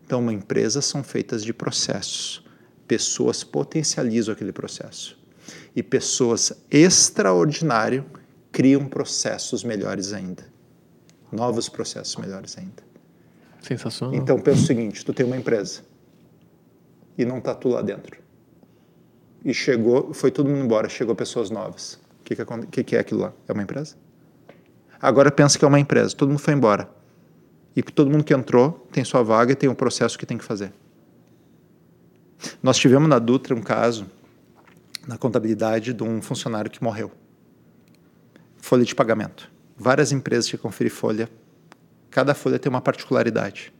Então, 0.05 0.19
uma 0.19 0.33
empresa 0.33 0.83
são 0.83 1.05
feitas 1.05 1.45
de 1.45 1.53
processos. 1.53 2.45
Pessoas 2.89 3.45
potencializam 3.45 4.33
aquele 4.35 4.53
processo. 4.53 5.17
E 5.75 5.83
pessoas 5.83 6.53
extraordinárias 6.69 8.05
criam 8.51 8.87
processos 8.87 9.63
melhores 9.63 10.13
ainda. 10.13 10.50
Novos 11.33 11.69
processos 11.69 12.17
melhores 12.17 12.57
ainda. 12.59 12.83
Sensacional. 13.61 14.15
Então, 14.15 14.41
pensa 14.41 14.63
o 14.63 14.67
seguinte, 14.67 15.05
tu 15.05 15.13
tem 15.13 15.27
uma 15.27 15.37
empresa 15.37 15.83
e 17.17 17.25
não 17.25 17.41
tá 17.41 17.55
tu 17.55 17.69
lá 17.69 17.83
dentro. 17.83 18.19
E 19.45 19.55
chegou, 19.55 20.13
foi 20.13 20.31
todo 20.31 20.49
mundo 20.49 20.65
embora, 20.65 20.89
chegou 20.89 21.15
pessoas 21.15 21.51
novas. 21.51 21.95
O 22.21 22.25
que 22.25 22.37
que, 22.37 22.45
que 22.71 22.85
que 22.85 22.97
é 22.97 23.01
aquilo 23.01 23.21
lá? 23.21 23.33
É 23.49 23.53
uma 23.53 23.63
empresa? 23.63 23.97
Agora 25.01 25.31
pensa 25.31 25.59
que 25.59 25.65
é 25.65 25.69
uma 25.69 25.81
empresa, 25.81 26.15
todo 26.15 26.29
mundo 26.29 26.39
foi 26.39 26.55
embora. 26.55 26.89
E 27.75 27.83
todo 27.83 28.11
mundo 28.11 28.25
que 28.25 28.35
entrou 28.35 28.87
tem 28.93 29.05
sua 29.05 29.23
vaga 29.23 29.53
e 29.53 29.55
tem 29.55 29.69
um 29.69 29.75
processo 29.75 30.19
que 30.19 30.27
tem 30.27 30.37
que 30.37 30.45
fazer. 30.45 30.73
Nós 32.63 32.77
tivemos 32.77 33.09
na 33.09 33.19
Dutra 33.19 33.55
um 33.55 33.63
caso, 33.63 34.07
na 35.07 35.17
contabilidade, 35.17 35.93
de 35.93 36.03
um 36.03 36.21
funcionário 36.21 36.71
que 36.71 36.83
morreu. 36.83 37.11
Folha 38.57 38.85
de 38.85 38.95
pagamento. 38.95 39.51
Várias 39.83 40.13
empresas 40.13 40.51
que 40.51 40.59
conferem 40.59 40.91
folha, 40.91 41.27
cada 42.11 42.35
folha 42.35 42.59
tem 42.59 42.69
uma 42.69 42.83
particularidade. 42.83 43.73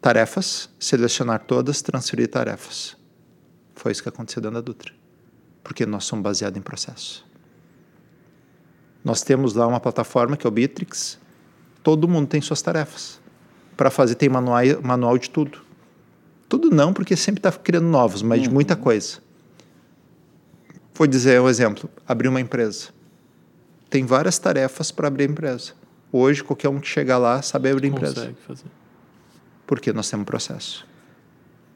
Tarefas, 0.00 0.70
selecionar 0.78 1.40
todas, 1.40 1.82
transferir 1.82 2.28
tarefas. 2.28 2.96
Foi 3.74 3.90
isso 3.90 4.00
que 4.00 4.08
aconteceu 4.08 4.40
dentro 4.40 4.54
da 4.54 4.60
Dutra. 4.60 4.94
Porque 5.64 5.84
nós 5.84 6.04
somos 6.04 6.22
baseados 6.22 6.56
em 6.56 6.62
processo. 6.62 7.26
Nós 9.02 9.22
temos 9.22 9.54
lá 9.54 9.66
uma 9.66 9.80
plataforma 9.80 10.36
que 10.36 10.46
é 10.46 10.48
o 10.48 10.52
Bitrix. 10.52 11.18
Todo 11.82 12.06
mundo 12.06 12.28
tem 12.28 12.40
suas 12.40 12.62
tarefas. 12.62 13.20
Para 13.76 13.90
fazer, 13.90 14.14
tem 14.14 14.28
manual, 14.28 14.62
manual 14.84 15.18
de 15.18 15.28
tudo. 15.28 15.62
Tudo 16.48 16.70
não, 16.70 16.92
porque 16.92 17.16
sempre 17.16 17.40
está 17.40 17.50
criando 17.50 17.88
novos, 17.88 18.22
mas 18.22 18.40
de 18.40 18.48
muita 18.48 18.76
coisa. 18.76 19.18
Vou 20.94 21.08
dizer 21.08 21.40
um 21.40 21.48
exemplo: 21.48 21.90
abrir 22.06 22.28
uma 22.28 22.40
empresa. 22.40 22.99
Tem 23.90 24.06
várias 24.06 24.38
tarefas 24.38 24.90
para 24.92 25.08
abrir 25.08 25.24
a 25.24 25.32
empresa. 25.32 25.72
Hoje, 26.12 26.42
qualquer 26.42 26.68
um 26.68 26.78
que 26.80 26.88
chegar 26.88 27.18
lá 27.18 27.42
sabe 27.42 27.70
abrir 27.70 27.88
a 27.88 27.90
empresa. 27.90 28.14
Consegue 28.14 28.36
fazer. 28.46 28.64
Porque 29.66 29.92
nós 29.92 30.08
temos 30.08 30.22
um 30.22 30.26
processo. 30.26 30.86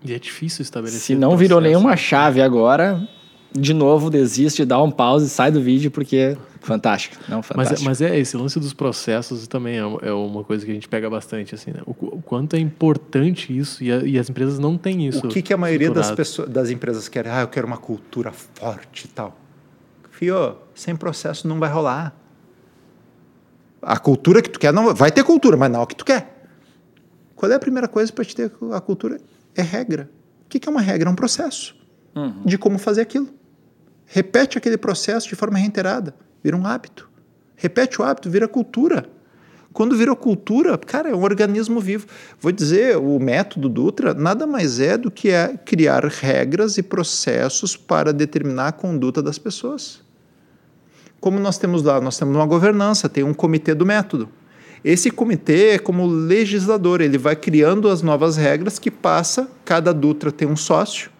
E 0.05 0.13
é 0.15 0.19
difícil 0.19 0.63
estabelecer. 0.63 1.01
Se 1.01 1.15
não 1.15 1.37
virou 1.37 1.61
nenhuma 1.61 1.97
chave 1.97 2.41
agora, 2.43 3.07
de 3.53 3.73
novo, 3.73 4.11
desiste, 4.11 4.65
dá 4.65 4.81
um 4.83 4.91
pause, 4.91 5.29
sai 5.31 5.51
do 5.51 5.61
vídeo, 5.61 5.91
porque 5.91 6.37
fantástico. 6.61 7.17
Não, 7.29 7.39
Mas, 7.39 7.47
fantástico. 7.47 7.81
é- 7.83 7.85
mas 7.85 8.01
é 8.03 8.19
esse 8.19 8.37
lance 8.37 8.59
dos 8.59 8.73
processos 8.73 9.47
também 9.47 9.77
é, 9.77 9.85
uma- 9.85 10.01
é 10.03 10.13
uma 10.13 10.43
coisa 10.45 10.65
que 10.65 10.71
a 10.71 10.75
gente 10.75 10.89
pega 10.89 11.09
bastante, 11.09 11.55
assim, 11.55 11.71
né? 11.71 11.81
O, 11.87 11.91
o 12.17 12.23
quanto 12.23 12.55
é 12.57 12.59
importante 12.59 13.57
isso 13.57 13.83
e, 13.85 13.93
a- 13.93 13.99
e 14.05 14.19
as 14.19 14.29
empresas 14.29 14.59
não 14.59 14.77
têm 14.77 15.07
isso. 15.07 15.27
O 15.27 15.29
que, 15.29 15.41
que 15.43 15.53
a 15.55 15.57
maioria 15.57 15.91
das, 15.91 16.11
pessoas, 16.11 16.49
das 16.51 16.71
empresas 16.71 17.09
quer? 17.09 17.29
Ah, 17.29 17.43
eu 17.43 17.49
quero 17.49 17.67
uma 17.67 17.77
cultura 17.79 18.33
forte 18.33 19.05
e 19.05 19.09
tal. 19.09 19.39
Fio, 20.15 20.59
sem 20.77 20.95
processo 20.95 21.49
não 21.49 21.59
vai 21.59 21.69
rolar. 21.69 22.15
A 23.83 23.99
cultura 23.99 24.41
que 24.41 24.49
tu 24.49 24.61
quer, 24.61 24.73
não 24.73 24.95
vai 24.95 25.11
ter 25.11 25.25
cultura, 25.25 25.57
mas 25.57 25.71
não 25.71 25.81
é 25.81 25.83
o 25.83 25.87
que 25.89 25.97
tu 25.97 26.05
quer. 26.05 26.47
Qual 27.35 27.51
é 27.51 27.57
a 27.57 27.59
primeira 27.59 27.89
coisa 27.89 28.13
para 28.13 28.25
te 28.25 28.35
ter 28.35 28.53
a 28.73 28.81
cultura? 28.81 29.21
É 29.57 29.61
regra. 29.63 30.09
O 30.45 30.49
que, 30.49 30.69
é 30.69 30.71
uma 30.71 30.81
regra? 30.81 31.09
É 31.09 31.13
um 31.13 31.17
processo 31.17 31.75
de 32.45 32.57
como 32.57 32.79
fazer 32.79 33.01
aquilo. 33.01 33.29
Repete 34.07 34.57
aquele 34.57 34.77
processo 34.77 35.29
de 35.29 35.35
forma 35.35 35.59
reiterada, 35.59 36.15
vira 36.45 36.57
um 36.57 36.65
hábito. 36.65 37.11
Repete 37.57 38.01
o 38.01 38.05
hábito, 38.05 38.31
vira 38.31 38.47
cultura. 38.47 39.11
Quando 39.73 39.97
vira 39.97 40.15
cultura, 40.15 40.79
cara, 40.79 41.11
é 41.11 41.15
um 41.15 41.25
organismo 41.25 41.81
vivo. 41.81 42.07
Vou 42.41 42.53
dizer, 42.53 42.97
o 42.97 43.19
método 43.19 43.69
Dutra 43.69 44.15
nada 44.15 44.47
mais 44.47 44.79
é 44.79 44.97
do 44.97 45.11
que 45.11 45.31
é 45.31 45.57
criar 45.57 46.05
regras 46.05 46.79
e 46.79 46.85
processos 46.85 47.77
para 47.77 48.13
determinar 48.13 48.69
a 48.69 48.73
conduta 48.73 49.21
das 49.21 49.39
pessoas. 49.39 50.04
Como 51.25 51.41
nós 51.41 51.57
temos 51.57 51.83
lá, 51.83 52.03
nós 52.03 52.19
temos 52.19 52.37
uma 52.37 52.45
governança, 52.45 53.09
tem 53.09 53.25
um 53.25 53.33
comitê 53.33 53.73
do 53.73 53.87
método. 53.87 54.29
Esse 54.85 55.11
comitê 55.11 55.71
é 55.71 55.79
como 55.79 56.07
legislador, 56.07 57.01
ele 57.01 57.17
vai 57.17 57.35
criando 57.35 57.89
as 57.89 58.03
novas 58.03 58.37
regras 58.37 58.79
que 58.79 58.91
passa, 58.91 59.49
cada 59.65 59.95
Dutra 59.95 60.31
tem 60.31 60.47
um 60.47 60.55
sócio, 60.55 61.11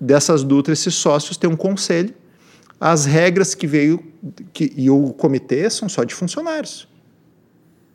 dessas 0.00 0.42
Dutras, 0.42 0.80
esses 0.80 0.96
sócios 0.96 1.36
têm 1.36 1.48
um 1.48 1.54
conselho. 1.54 2.12
As 2.80 3.04
regras 3.04 3.54
que 3.54 3.68
veio 3.68 4.02
que, 4.52 4.72
e 4.76 4.90
o 4.90 5.12
comitê 5.12 5.70
são 5.70 5.88
só 5.88 6.02
de 6.02 6.12
funcionários. 6.12 6.88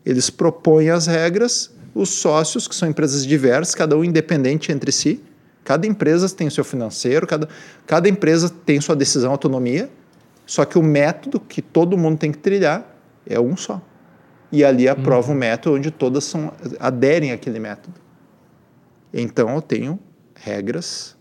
Eles 0.05 0.29
propõem 0.29 0.89
as 0.89 1.05
regras, 1.05 1.69
os 1.93 2.11
sócios, 2.11 2.65
que 2.65 2.73
são 2.73 2.87
empresas 2.87 3.25
diversas, 3.25 3.75
cada 3.75 3.97
um 3.97 4.05
independente 4.05 4.71
entre 4.71 4.89
si. 4.89 5.21
Cada 5.65 5.85
empresa 5.85 6.29
tem 6.29 6.47
o 6.47 6.51
seu 6.51 6.63
financeiro, 6.63 7.27
cada, 7.27 7.49
cada 7.85 8.07
empresa 8.07 8.49
tem 8.49 8.79
sua 8.79 8.95
decisão, 8.95 9.31
autonomia. 9.31 9.89
Só 10.49 10.65
que 10.65 10.79
o 10.79 10.81
método 10.81 11.39
que 11.39 11.61
todo 11.61 11.95
mundo 11.95 12.17
tem 12.17 12.31
que 12.31 12.39
trilhar 12.39 12.83
é 13.23 13.39
um 13.39 13.55
só. 13.55 13.79
E 14.51 14.65
ali 14.65 14.89
aprova 14.89 15.31
um 15.31 15.35
método 15.35 15.75
onde 15.75 15.91
todas 15.91 16.23
são, 16.23 16.51
aderem 16.79 17.31
àquele 17.31 17.59
método. 17.59 17.93
Então 19.13 19.53
eu 19.53 19.61
tenho 19.61 19.99
regras 20.33 21.15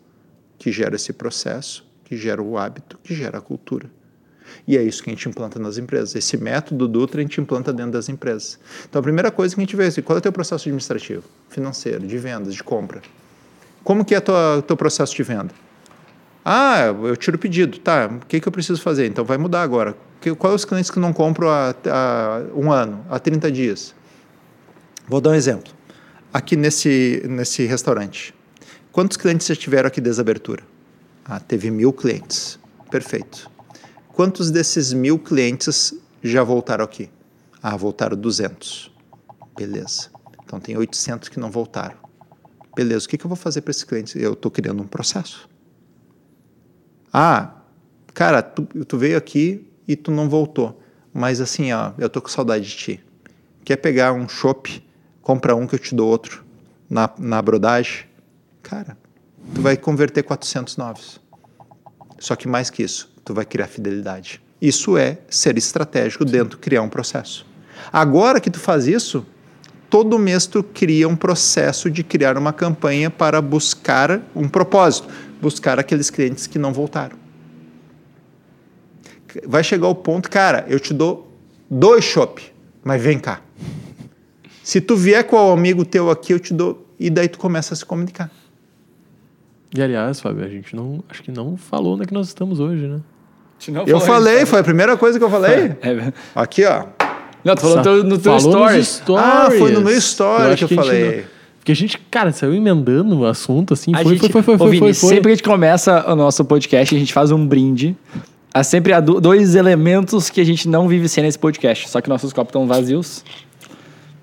que 0.57 0.73
geram 0.73 0.97
esse 0.97 1.13
processo, 1.13 1.87
que 2.05 2.17
gera 2.17 2.43
o 2.43 2.57
hábito, 2.57 2.99
que 3.03 3.15
gera 3.15 3.37
a 3.37 3.41
cultura. 3.43 3.91
E 4.67 4.79
é 4.79 4.83
isso 4.83 5.03
que 5.03 5.11
a 5.11 5.13
gente 5.13 5.29
implanta 5.29 5.59
nas 5.59 5.77
empresas. 5.77 6.15
Esse 6.15 6.39
método 6.39 6.89
Dutra 6.89 7.21
a 7.21 7.23
gente 7.23 7.39
implanta 7.39 7.71
dentro 7.71 7.93
das 7.93 8.09
empresas. 8.09 8.59
Então 8.89 8.99
a 8.99 9.03
primeira 9.03 9.31
coisa 9.31 9.55
que 9.55 9.61
a 9.61 9.63
gente 9.63 9.77
vê 9.77 9.85
é 9.85 9.87
assim, 9.89 10.01
qual 10.01 10.17
é 10.17 10.21
o 10.21 10.23
teu 10.23 10.33
processo 10.33 10.67
administrativo, 10.67 11.25
financeiro, 11.51 12.07
de 12.07 12.17
vendas, 12.17 12.55
de 12.55 12.65
compra. 12.65 13.03
Como 13.85 14.07
que 14.07 14.15
é 14.15 14.19
o 14.19 14.63
teu 14.63 14.75
processo 14.75 15.15
de 15.15 15.23
venda? 15.23 15.53
Ah, 16.45 16.87
eu 16.87 17.17
tiro 17.17 17.37
o 17.37 17.41
pedido. 17.41 17.79
Tá, 17.79 18.07
o 18.07 18.27
que, 18.27 18.41
que 18.41 18.49
eu 18.49 18.53
preciso 18.53 18.81
fazer? 18.81 19.07
Então 19.07 19.25
vai 19.25 19.37
mudar 19.39 19.63
agora. 19.63 19.97
Que, 20.21 20.35
qual 20.35 20.53
é 20.53 20.57
os 20.57 20.65
clientes 20.65 20.91
que 20.91 20.99
não 20.99 21.13
compram 21.13 21.49
há, 21.49 21.75
há 21.87 22.43
um 22.55 22.73
ano, 22.73 23.05
há 23.11 23.19
30 23.19 23.51
dias? 23.53 23.95
Vou 25.07 25.21
dar 25.21 25.31
um 25.31 25.35
exemplo. 25.35 25.73
Aqui 26.33 26.57
nesse, 26.57 27.23
nesse 27.29 27.65
restaurante. 27.67 28.35
Quantos 28.93 29.17
clientes 29.17 29.47
já 29.47 29.55
tiveram 29.55 29.89
aqui 29.89 30.01
desde 30.01 30.21
a 30.21 30.23
abertura? 30.23 30.63
Ah, 31.25 31.39
teve 31.39 31.71
mil 31.71 31.93
clientes. 31.93 32.59
Perfeito. 32.91 33.51
Quantos 34.13 34.51
desses 34.51 34.93
mil 34.93 35.19
clientes 35.19 35.95
já 36.23 36.43
voltaram 36.43 36.85
aqui? 36.85 37.09
Ah, 37.63 37.77
voltaram 37.77 38.17
200. 38.17 38.91
Beleza. 39.57 40.11
Então 40.45 40.59
tem 40.59 40.77
800 40.77 41.29
que 41.29 41.39
não 41.39 41.51
voltaram. 41.51 41.97
Beleza, 42.75 43.07
o 43.07 43.09
que, 43.09 43.19
que 43.19 43.25
eu 43.25 43.29
vou 43.29 43.37
fazer 43.37 43.61
para 43.61 43.71
esses 43.71 43.85
clientes? 43.85 44.15
Eu 44.17 44.33
estou 44.33 44.51
criando 44.51 44.83
um 44.83 44.87
processo. 44.87 45.49
Ah, 47.13 47.53
cara, 48.15 48.43
tu, 48.43 48.63
tu, 48.85 48.99
veio 48.99 49.17
aqui 49.17 49.67
e 49.87 49.97
tu 49.97 50.11
não 50.11 50.29
voltou. 50.29 50.81
Mas 51.13 51.41
assim, 51.41 51.73
ó, 51.73 51.93
eu 51.99 52.09
tô 52.09 52.21
com 52.21 52.29
saudade 52.29 52.65
de 52.67 52.77
ti. 52.77 53.05
Quer 53.65 53.77
pegar 53.77 54.13
um 54.13 54.29
chopp, 54.29 54.83
compra 55.23 55.55
um 55.55 55.67
que 55.67 55.75
eu 55.75 55.79
te 55.79 55.95
dou 55.95 56.09
outro 56.09 56.45
na, 56.89 57.11
na 57.19 57.41
brodagem? 57.43 58.05
Cara, 58.63 58.97
tu 59.55 59.61
vai 59.61 59.77
converter 59.77 60.23
400 60.23 60.77
novos. 60.77 61.21
Só 62.19 62.35
que 62.35 62.49
mais 62.49 62.71
que 62.71 62.83
isso, 62.83 63.11
tu 63.25 63.33
vai 63.33 63.45
criar 63.45 63.67
fidelidade. 63.67 64.41
Isso 64.61 64.99
é 64.99 65.19
ser 65.31 65.57
estratégico 65.57 66.25
dentro, 66.25 66.59
criar 66.59 66.83
um 66.83 66.89
processo. 66.89 67.47
Agora 67.93 68.41
que 68.41 68.51
tu 68.51 68.59
faz 68.59 68.87
isso, 68.87 69.25
todo 69.89 70.19
mês 70.19 70.47
tu 70.47 70.63
cria 70.63 71.09
um 71.09 71.17
processo 71.17 71.91
de 71.91 72.03
criar 72.03 72.37
uma 72.37 72.53
campanha 72.53 73.09
para 73.09 73.41
buscar 73.41 74.21
um 74.35 74.49
propósito, 74.49 75.09
buscar 75.41 75.79
aqueles 75.79 76.11
clientes 76.11 76.47
que 76.47 76.59
não 76.59 76.73
voltaram. 76.73 77.17
Vai 79.47 79.63
chegar 79.63 79.89
o 79.89 79.95
ponto, 79.95 80.31
cara, 80.31 80.65
eu 80.69 80.81
te 80.81 80.93
dou 80.95 81.31
dois 81.71 82.05
chopp, 82.05 82.43
mas 82.83 83.01
vem 83.03 83.19
cá. 83.19 83.41
Se 84.63 84.81
tu 84.81 84.97
vier 84.97 85.25
com 85.25 85.37
o 85.37 85.53
amigo 85.53 85.85
teu 85.85 86.11
aqui, 86.11 86.33
eu 86.33 86.41
te 86.41 86.53
dou 86.55 86.87
e 86.99 87.09
daí 87.11 87.29
tu 87.29 87.39
começa 87.39 87.75
a 87.75 87.77
se 87.77 87.85
comunicar. 87.85 88.31
E 89.77 89.83
aliás, 89.83 90.21
Fábio, 90.21 90.45
a 90.45 90.49
gente 90.49 90.75
não 90.75 91.05
acho 91.09 91.23
que 91.23 91.31
não 91.31 91.57
falou 91.57 91.95
onde 91.95 92.05
é 92.05 92.07
que 92.07 92.15
nós 92.15 92.29
estamos 92.29 92.59
hoje, 92.59 92.87
né? 92.87 93.01
Eu 93.87 94.01
falei, 94.01 94.47
foi 94.47 94.61
a 94.61 94.65
primeira 94.65 94.97
coisa 94.97 95.19
que 95.19 95.25
eu 95.25 95.31
falei. 95.31 95.77
É. 95.83 96.13
Aqui, 96.35 96.65
ó. 96.65 96.87
Não, 97.45 97.55
tu 97.55 97.61
falou 97.63 97.77
Sa- 97.77 97.83
teu- 97.83 98.05
no 98.05 98.19
teu 98.19 98.39
falou 98.41 98.53
nos 98.55 98.87
stories. 98.87 98.89
stories. 98.89 99.25
Ah, 99.27 99.51
foi 99.51 99.73
no 99.73 99.81
meu 99.83 99.97
story 99.99 100.53
acho 100.53 100.67
que 100.69 100.75
eu 100.75 100.79
falei. 100.85 101.17
não- 101.17 101.38
Porque 101.69 101.73
a 101.73 101.77
gente, 101.77 101.99
cara, 102.11 102.33
saiu 102.33 102.55
emendando 102.55 103.19
o 103.19 103.27
assunto, 103.27 103.75
assim, 103.75 103.95
A 103.95 103.99
foi, 104.03 104.17
gente, 104.17 104.33
foi, 104.33 104.41
foi, 104.41 104.43
foi, 104.43 104.55
Ô, 104.55 104.59
foi, 104.59 104.71
Vini, 104.71 104.81
foi, 104.81 104.95
foi. 104.95 105.09
Sempre 105.11 105.23
que 105.25 105.29
a 105.29 105.35
gente 105.35 105.43
começa 105.43 106.11
o 106.11 106.17
nosso 106.17 106.43
podcast, 106.43 106.97
a 106.97 106.99
gente 106.99 107.13
faz 107.13 107.31
um 107.31 107.47
brinde. 107.47 107.95
Há 108.55 108.65
sempre 108.65 108.95
há 108.95 109.01
do- 109.01 109.21
dois 109.21 109.55
elementos 109.55 110.31
que 110.31 110.41
a 110.41 110.45
gente 110.45 110.67
não 110.67 110.89
vive 110.89 111.11
sem 111.11 111.23
nesse 111.23 111.39
podcast. 111.39 111.91
Só 111.91 112.01
que 112.01 112.09
nossos 112.09 112.33
copos 112.33 112.49
estão 112.49 112.67
vazios. 112.67 113.23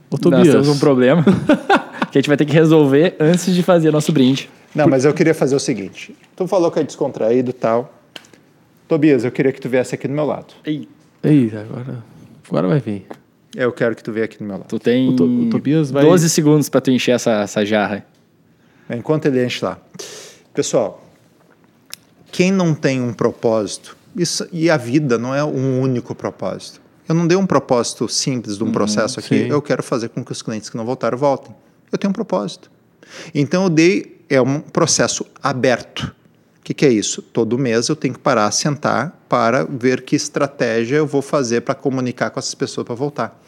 Ô, 0.10 0.14
Nós 0.14 0.22
Tobias, 0.22 0.48
temos 0.50 0.70
um 0.70 0.80
problema 0.80 1.24
que 2.12 2.18
a 2.18 2.20
gente 2.20 2.28
vai 2.28 2.36
ter 2.36 2.46
que 2.46 2.54
resolver 2.54 3.16
antes 3.20 3.54
de 3.54 3.62
fazer 3.62 3.92
nosso 3.92 4.12
brinde. 4.12 4.50
Não, 4.74 4.88
mas 4.88 5.06
eu 5.06 5.14
queria 5.14 5.36
fazer 5.36 5.56
o 5.56 5.60
seguinte. 5.60 6.16
Tu 6.36 6.48
falou 6.48 6.72
que 6.72 6.80
é 6.80 6.84
descontraído 6.84 7.52
e 7.52 7.54
tal. 7.54 7.94
Tobias, 8.88 9.24
eu 9.24 9.32
queria 9.32 9.52
que 9.52 9.62
tu 9.62 9.70
viesse 9.70 9.94
aqui 9.94 10.08
do 10.08 10.16
meu 10.16 10.26
lado. 10.26 10.52
Ei, 10.66 10.88
Ei, 11.24 11.52
agora, 11.56 12.04
agora 12.50 12.68
vai 12.70 12.80
vir. 12.80 13.06
Eu 13.56 13.72
quero 13.72 13.96
que 13.96 14.04
tu 14.04 14.12
venha 14.12 14.26
aqui 14.26 14.38
do 14.38 14.44
meu 14.44 14.58
lado. 14.58 14.68
tu 14.68 14.78
tem 14.80 15.10
O 15.10 15.16
To- 15.16 15.24
o 15.26 15.50
Tobias 15.50 15.90
vai- 15.92 16.04
12 16.04 16.30
segundos 16.30 16.68
pra 16.70 16.82
tu 16.82 16.92
encher 16.92 17.12
essa, 17.12 17.32
essa 17.42 17.66
jarra. 17.66 18.06
Enquanto 18.90 19.26
ele 19.26 19.44
enche 19.44 19.64
lá. 19.64 19.80
Pessoal, 20.54 21.04
quem 22.32 22.52
não 22.52 22.74
tem 22.76 23.02
um 23.02 23.14
propósito, 23.14 23.96
isso, 24.16 24.48
e 24.52 24.70
a 24.70 24.78
vida 24.78 25.18
não 25.18 25.34
é 25.34 25.44
um 25.44 25.80
único 25.82 26.14
propósito. 26.14 26.82
Eu 27.08 27.16
não 27.16 27.28
dei 27.28 27.38
um 27.38 27.46
propósito 27.46 28.08
simples 28.10 28.58
de 28.58 28.64
um 28.64 28.72
processo 28.72 29.20
aqui. 29.20 29.44
sim. 29.44 29.48
Eu 29.50 29.62
quero 29.62 29.82
fazer 29.84 30.10
com 30.10 30.24
que 30.24 30.32
os 30.32 30.42
clientes 30.42 30.70
que 30.70 30.78
não 30.78 30.86
voltaram 30.86 31.18
voltem. 31.18 31.56
Eu 31.92 31.98
tenho 31.98 32.10
um 32.10 32.14
propósito. 32.14 32.70
Então 33.34 33.64
eu 33.64 33.70
dei 33.70 34.22
é 34.30 34.42
um 34.42 34.60
processo 34.60 35.26
aberto. 35.42 36.14
O 36.66 36.68
que, 36.68 36.74
que 36.74 36.84
é 36.84 36.90
isso? 36.90 37.22
Todo 37.22 37.60
mês 37.60 37.90
eu 37.90 37.96
tenho 37.96 38.16
que 38.16 38.20
parar, 38.20 38.50
sentar 38.50 39.24
para 39.30 39.64
ver 39.66 40.02
que 40.02 40.16
estratégia 40.16 40.96
eu 40.96 41.06
vou 41.06 41.22
fazer 41.22 41.62
para 41.62 41.76
comunicar 41.76 42.32
com 42.32 42.40
essas 42.40 42.56
pessoas 42.56 42.88
para 42.88 42.96
voltar. 42.96 43.40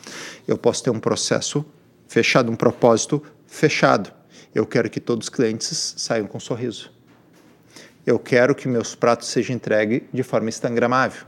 Eu 0.48 0.56
posso 0.56 0.84
ter 0.84 0.92
um 0.92 1.00
processo 1.00 1.66
fechado, 2.08 2.52
um 2.52 2.56
propósito 2.56 3.24
fechado. 3.48 4.12
Eu 4.54 4.68
quero 4.68 4.88
que 4.88 5.00
todos 5.00 5.26
os 5.26 5.30
clientes 5.30 5.96
saiam 5.98 6.28
com 6.28 6.38
um 6.38 6.40
sorriso. 6.40 6.92
Eu 8.06 8.20
quero 8.20 8.54
que 8.54 8.68
meus 8.68 8.94
pratos 8.94 9.30
sejam 9.30 9.56
entregues 9.56 10.04
de 10.14 10.22
forma 10.22 10.48
instagramável, 10.50 11.24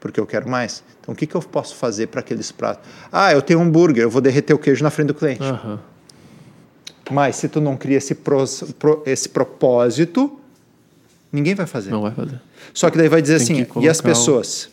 porque 0.00 0.18
eu 0.18 0.26
quero 0.26 0.48
mais. 0.48 0.82
Então, 1.02 1.12
o 1.12 1.16
que, 1.16 1.26
que 1.26 1.34
eu 1.34 1.42
posso 1.42 1.76
fazer 1.76 2.06
para 2.06 2.20
aqueles 2.20 2.50
pratos? 2.50 2.88
Ah, 3.12 3.34
eu 3.34 3.42
tenho 3.42 3.60
um 3.60 3.64
hambúrguer, 3.64 4.04
eu 4.04 4.10
vou 4.10 4.22
derreter 4.22 4.54
o 4.54 4.58
queijo 4.58 4.82
na 4.82 4.88
frente 4.88 5.08
do 5.08 5.14
cliente. 5.14 5.42
Aham. 5.42 5.80
Mas 7.10 7.36
se 7.36 7.46
tu 7.46 7.60
não 7.60 7.76
cria 7.76 7.98
esse, 7.98 8.14
pros- 8.14 8.72
pro- 8.78 9.02
esse 9.04 9.28
propósito, 9.28 10.40
ninguém 11.36 11.54
vai 11.54 11.66
fazer. 11.66 11.90
Não 11.90 12.02
vai 12.02 12.10
fazer. 12.12 12.40
Só 12.74 12.90
que 12.90 12.98
daí 12.98 13.08
vai 13.08 13.22
dizer 13.22 13.36
Tem 13.38 13.44
assim, 13.44 13.58
e 13.58 13.62
as 13.62 13.68
colocar 14.00 14.00
o- 14.00 14.02
pessoas? 14.02 14.70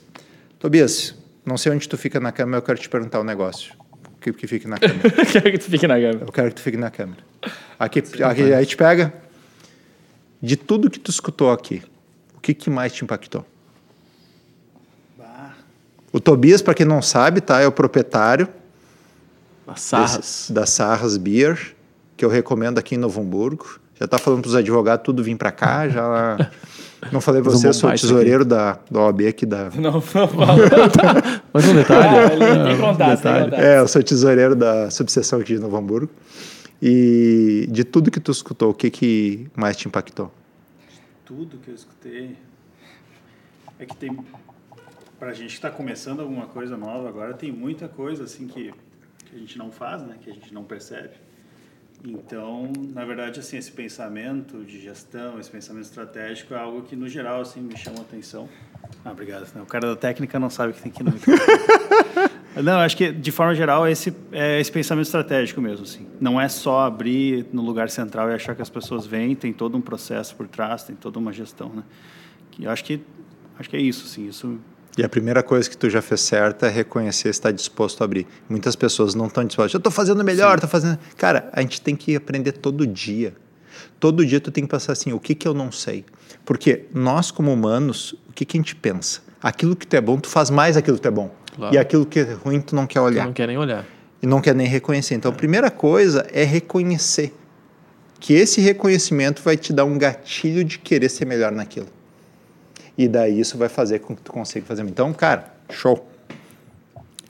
Tobias, 0.60 1.14
não 1.46 1.58
sei 1.58 1.72
onde 1.72 1.88
tu 1.88 1.98
fica 1.98 2.20
na 2.20 2.32
câmera, 2.32 2.58
eu 2.58 2.62
quero 2.62 2.80
te 2.80 2.90
perguntar 2.90 3.20
um 3.20 3.24
negócio. 3.24 3.74
Que, 4.22 4.32
que 4.32 4.48
fique 4.48 4.68
na 4.68 4.78
câmera. 4.78 5.10
Quero 5.26 5.52
que 5.52 5.58
tu 5.60 5.66
fique 5.70 5.86
na 5.86 5.96
câmera. 5.96 6.20
Eu 6.26 6.32
quero 6.32 6.50
que 6.50 6.56
tu 6.56 6.62
fique 6.62 6.78
na 6.78 6.90
câmera. 6.90 7.20
Aqui, 7.78 8.00
aqui 8.24 8.54
aí 8.54 8.66
te 8.66 8.78
pega. 8.78 9.14
De 10.42 10.56
tudo 10.56 10.90
que 10.90 11.00
tu 11.00 11.12
escutou 11.12 11.52
aqui, 11.52 11.82
o 12.36 12.40
que, 12.40 12.54
que 12.54 12.70
mais 12.70 12.94
te 12.94 13.04
impactou? 13.04 13.46
O 16.12 16.20
Tobias, 16.20 16.62
para 16.62 16.74
quem 16.74 16.86
não 16.86 17.02
sabe, 17.02 17.42
tá, 17.42 17.60
é 17.60 17.68
o 17.68 17.72
proprietário 17.72 18.48
As 19.66 19.82
sarras. 19.82 20.18
desse- 20.18 20.54
da 20.54 20.66
Sarras 20.66 21.18
Beer, 21.18 21.76
que 22.16 22.24
eu 22.24 22.30
recomendo 22.30 22.78
aqui 22.78 22.96
em 22.96 22.98
Novo 23.00 23.20
Hamburgo. 23.20 23.80
Já 24.04 24.08
tá 24.08 24.18
falando 24.18 24.42
para 24.42 24.50
os 24.50 24.56
advogados 24.56 25.06
tudo 25.06 25.24
vir 25.24 25.38
para 25.38 25.50
cá, 25.50 25.88
já 25.88 26.52
Não 27.10 27.22
falei 27.22 27.42
pra 27.42 27.52
Mas 27.52 27.62
você, 27.62 27.70
eu 27.70 27.74
sou 27.74 27.90
o 27.90 27.94
tesoureiro 27.94 28.44
da, 28.44 28.78
da 28.92 29.00
OAB 29.00 29.22
aqui 29.28 29.46
da. 29.46 29.70
Não, 29.76 29.92
não 29.94 30.02
fala. 30.02 30.28
Mais 31.54 31.68
um 31.70 31.74
detalhe. 31.74 32.08
Ah, 32.08 32.26
Ah, 32.26 32.30
tem 32.66 32.76
um 32.76 32.80
contato, 32.82 32.98
tem 33.08 33.16
detalhe. 33.16 33.44
contato. 33.46 33.60
É, 33.62 33.80
eu 33.80 33.88
sou 33.88 34.04
tesoureiro 34.04 34.56
da 34.58 34.90
subseção 34.92 35.40
aqui 35.40 35.54
de 35.56 35.60
Novo 35.60 35.78
Hamburgo. 35.78 36.12
E 36.82 37.66
de 37.72 37.86
tudo 37.86 38.12
que 38.12 38.20
tu 38.20 38.32
escutou, 38.32 38.72
o 38.72 38.74
que, 38.74 38.90
que 38.90 39.48
mais 39.56 39.78
te 39.78 39.88
impactou? 39.88 40.30
tudo 41.26 41.58
que 41.58 41.70
eu 41.70 41.76
escutei 41.76 42.36
é 43.80 43.86
que 43.86 43.96
tem 43.96 44.18
pra 45.18 45.32
gente 45.32 45.48
que 45.48 45.54
está 45.54 45.72
começando 45.72 46.20
alguma 46.20 46.46
coisa 46.48 46.76
nova 46.76 47.08
agora 47.08 47.34
tem 47.34 47.52
muita 47.52 47.88
coisa 47.88 48.26
assim 48.26 48.46
que, 48.46 48.74
que 49.26 49.36
a 49.36 49.40
gente 49.40 49.58
não 49.58 49.72
faz 49.72 50.02
né 50.04 50.16
que 50.22 50.30
a 50.30 50.34
gente 50.34 50.54
não 50.54 50.64
percebe 50.66 51.12
então 52.04 52.72
na 52.94 53.06
verdade 53.06 53.40
assim 53.40 53.58
esse 53.58 53.72
pensamento 53.72 54.64
de 54.64 54.80
gestão 54.80 55.40
esse 55.40 55.50
pensamento 55.50 55.86
estratégico 55.86 56.54
é 56.54 56.60
algo 56.60 56.82
que 56.82 56.96
no 56.96 57.08
geral 57.08 57.42
assim 57.42 57.62
me 57.62 57.78
chama 57.78 58.00
a 58.00 58.02
atenção 58.02 58.50
ah 59.06 59.12
obrigado 59.12 59.48
o 59.62 59.66
cara 59.66 59.88
da 59.88 59.96
técnica 59.96 60.40
não 60.40 60.50
sabe 60.50 60.74
que 60.74 60.82
tem 60.82 60.92
que 60.92 61.02
ir 61.02 61.06
no 61.06 61.14
Não, 62.62 62.80
acho 62.80 62.96
que 62.96 63.12
de 63.12 63.32
forma 63.32 63.56
geral 63.56 63.88
esse 63.88 64.14
é 64.32 64.60
esse 64.60 64.72
pensamento 64.72 65.06
estratégico 65.06 65.60
mesmo, 65.60 65.86
assim. 65.86 66.06
Não 66.22 66.40
é 66.40 66.48
só 66.48 66.82
abrir 66.82 67.48
no 67.52 67.64
lugar 67.64 67.90
central 67.90 68.30
e 68.30 68.34
achar 68.36 68.56
que 68.56 68.62
as 68.62 68.70
pessoas 68.70 69.08
vêm, 69.08 69.36
tem 69.36 69.52
todo 69.52 69.76
um 69.76 69.82
processo 69.82 70.36
por 70.36 70.48
trás, 70.48 70.84
tem 70.84 70.96
toda 70.96 71.18
uma 71.18 71.34
gestão, 71.34 71.70
né? 71.70 71.84
Que 72.52 72.66
eu 72.66 72.70
acho 72.70 72.84
que 72.84 73.02
acho 73.58 73.68
que 73.68 73.76
é 73.76 73.80
isso, 73.82 74.06
assim. 74.06 74.28
Isso 74.28 74.60
E 74.98 75.04
a 75.04 75.10
primeira 75.10 75.42
coisa 75.42 75.68
que 75.70 75.76
tu 75.76 75.90
já 75.90 76.02
fez 76.02 76.22
certa 76.22 76.68
é 76.68 76.70
reconhecer 76.70 77.30
estar 77.30 77.52
disposto 77.52 78.02
a 78.02 78.06
abrir. 78.06 78.28
Muitas 78.48 78.76
pessoas 78.76 79.16
não 79.16 79.26
estão 79.28 79.44
dispostas. 79.44 79.74
Eu 79.74 79.80
estou 79.80 79.92
fazendo 79.92 80.24
melhor, 80.24 80.56
estou 80.56 80.70
fazendo. 80.70 81.00
Cara, 81.18 81.50
a 81.52 81.62
gente 81.62 81.82
tem 81.82 81.96
que 81.96 82.16
aprender 82.16 82.52
todo 82.54 82.86
dia. 82.86 83.34
Todo 84.00 84.24
dia 84.26 84.40
tu 84.40 84.52
tem 84.52 84.64
que 84.66 84.70
pensar 84.70 84.94
assim, 84.94 85.12
o 85.12 85.20
que 85.20 85.34
que 85.34 85.48
eu 85.48 85.54
não 85.54 85.72
sei? 85.72 86.06
Porque 86.46 86.86
nós 86.94 87.32
como 87.32 87.52
humanos, 87.52 88.14
o 88.30 88.34
que 88.34 88.46
que 88.46 88.56
a 88.58 88.60
gente 88.60 88.76
pensa? 88.76 89.22
Aquilo 89.42 89.76
que 89.76 89.88
tu 89.88 89.96
é 89.96 90.02
bom, 90.02 90.18
tu 90.20 90.30
faz 90.30 90.50
mais 90.52 90.78
aquilo 90.78 90.98
que 90.98 91.02
tu 91.02 91.08
é 91.08 91.12
bom. 91.12 91.34
Claro. 91.56 91.74
E 91.74 91.78
aquilo 91.78 92.06
que 92.06 92.20
é 92.20 92.34
ruim, 92.34 92.62
tu 92.62 92.76
não 92.76 92.86
quer 92.86 93.00
Tu 93.00 93.04
olhar. 93.06 93.26
não 93.26 93.34
quer 93.34 93.48
nem 93.48 93.58
olhar. 93.58 93.86
E 94.22 94.28
não 94.28 94.42
quer 94.42 94.54
nem 94.56 94.68
reconhecer. 94.68 95.16
Então, 95.16 95.32
a 95.32 95.34
primeira 95.36 95.70
coisa 95.72 96.26
é 96.32 96.44
reconhecer. 96.44 97.34
Que 98.20 98.34
esse 98.34 98.62
reconhecimento 98.62 99.42
vai 99.44 99.58
te 99.58 99.74
dar 99.74 99.84
um 99.86 99.98
gatilho 99.98 100.64
de 100.64 100.80
querer 100.80 101.10
ser 101.10 101.26
melhor 101.26 101.52
naquilo. 101.52 101.88
E 102.98 103.08
daí 103.08 103.40
isso 103.40 103.58
vai 103.58 103.70
fazer 103.70 104.00
com 104.00 104.16
que 104.16 104.22
tu 104.22 104.32
consiga 104.32 104.66
fazer. 104.66 104.84
Então, 104.84 105.12
cara, 105.14 105.46
show. 105.72 106.08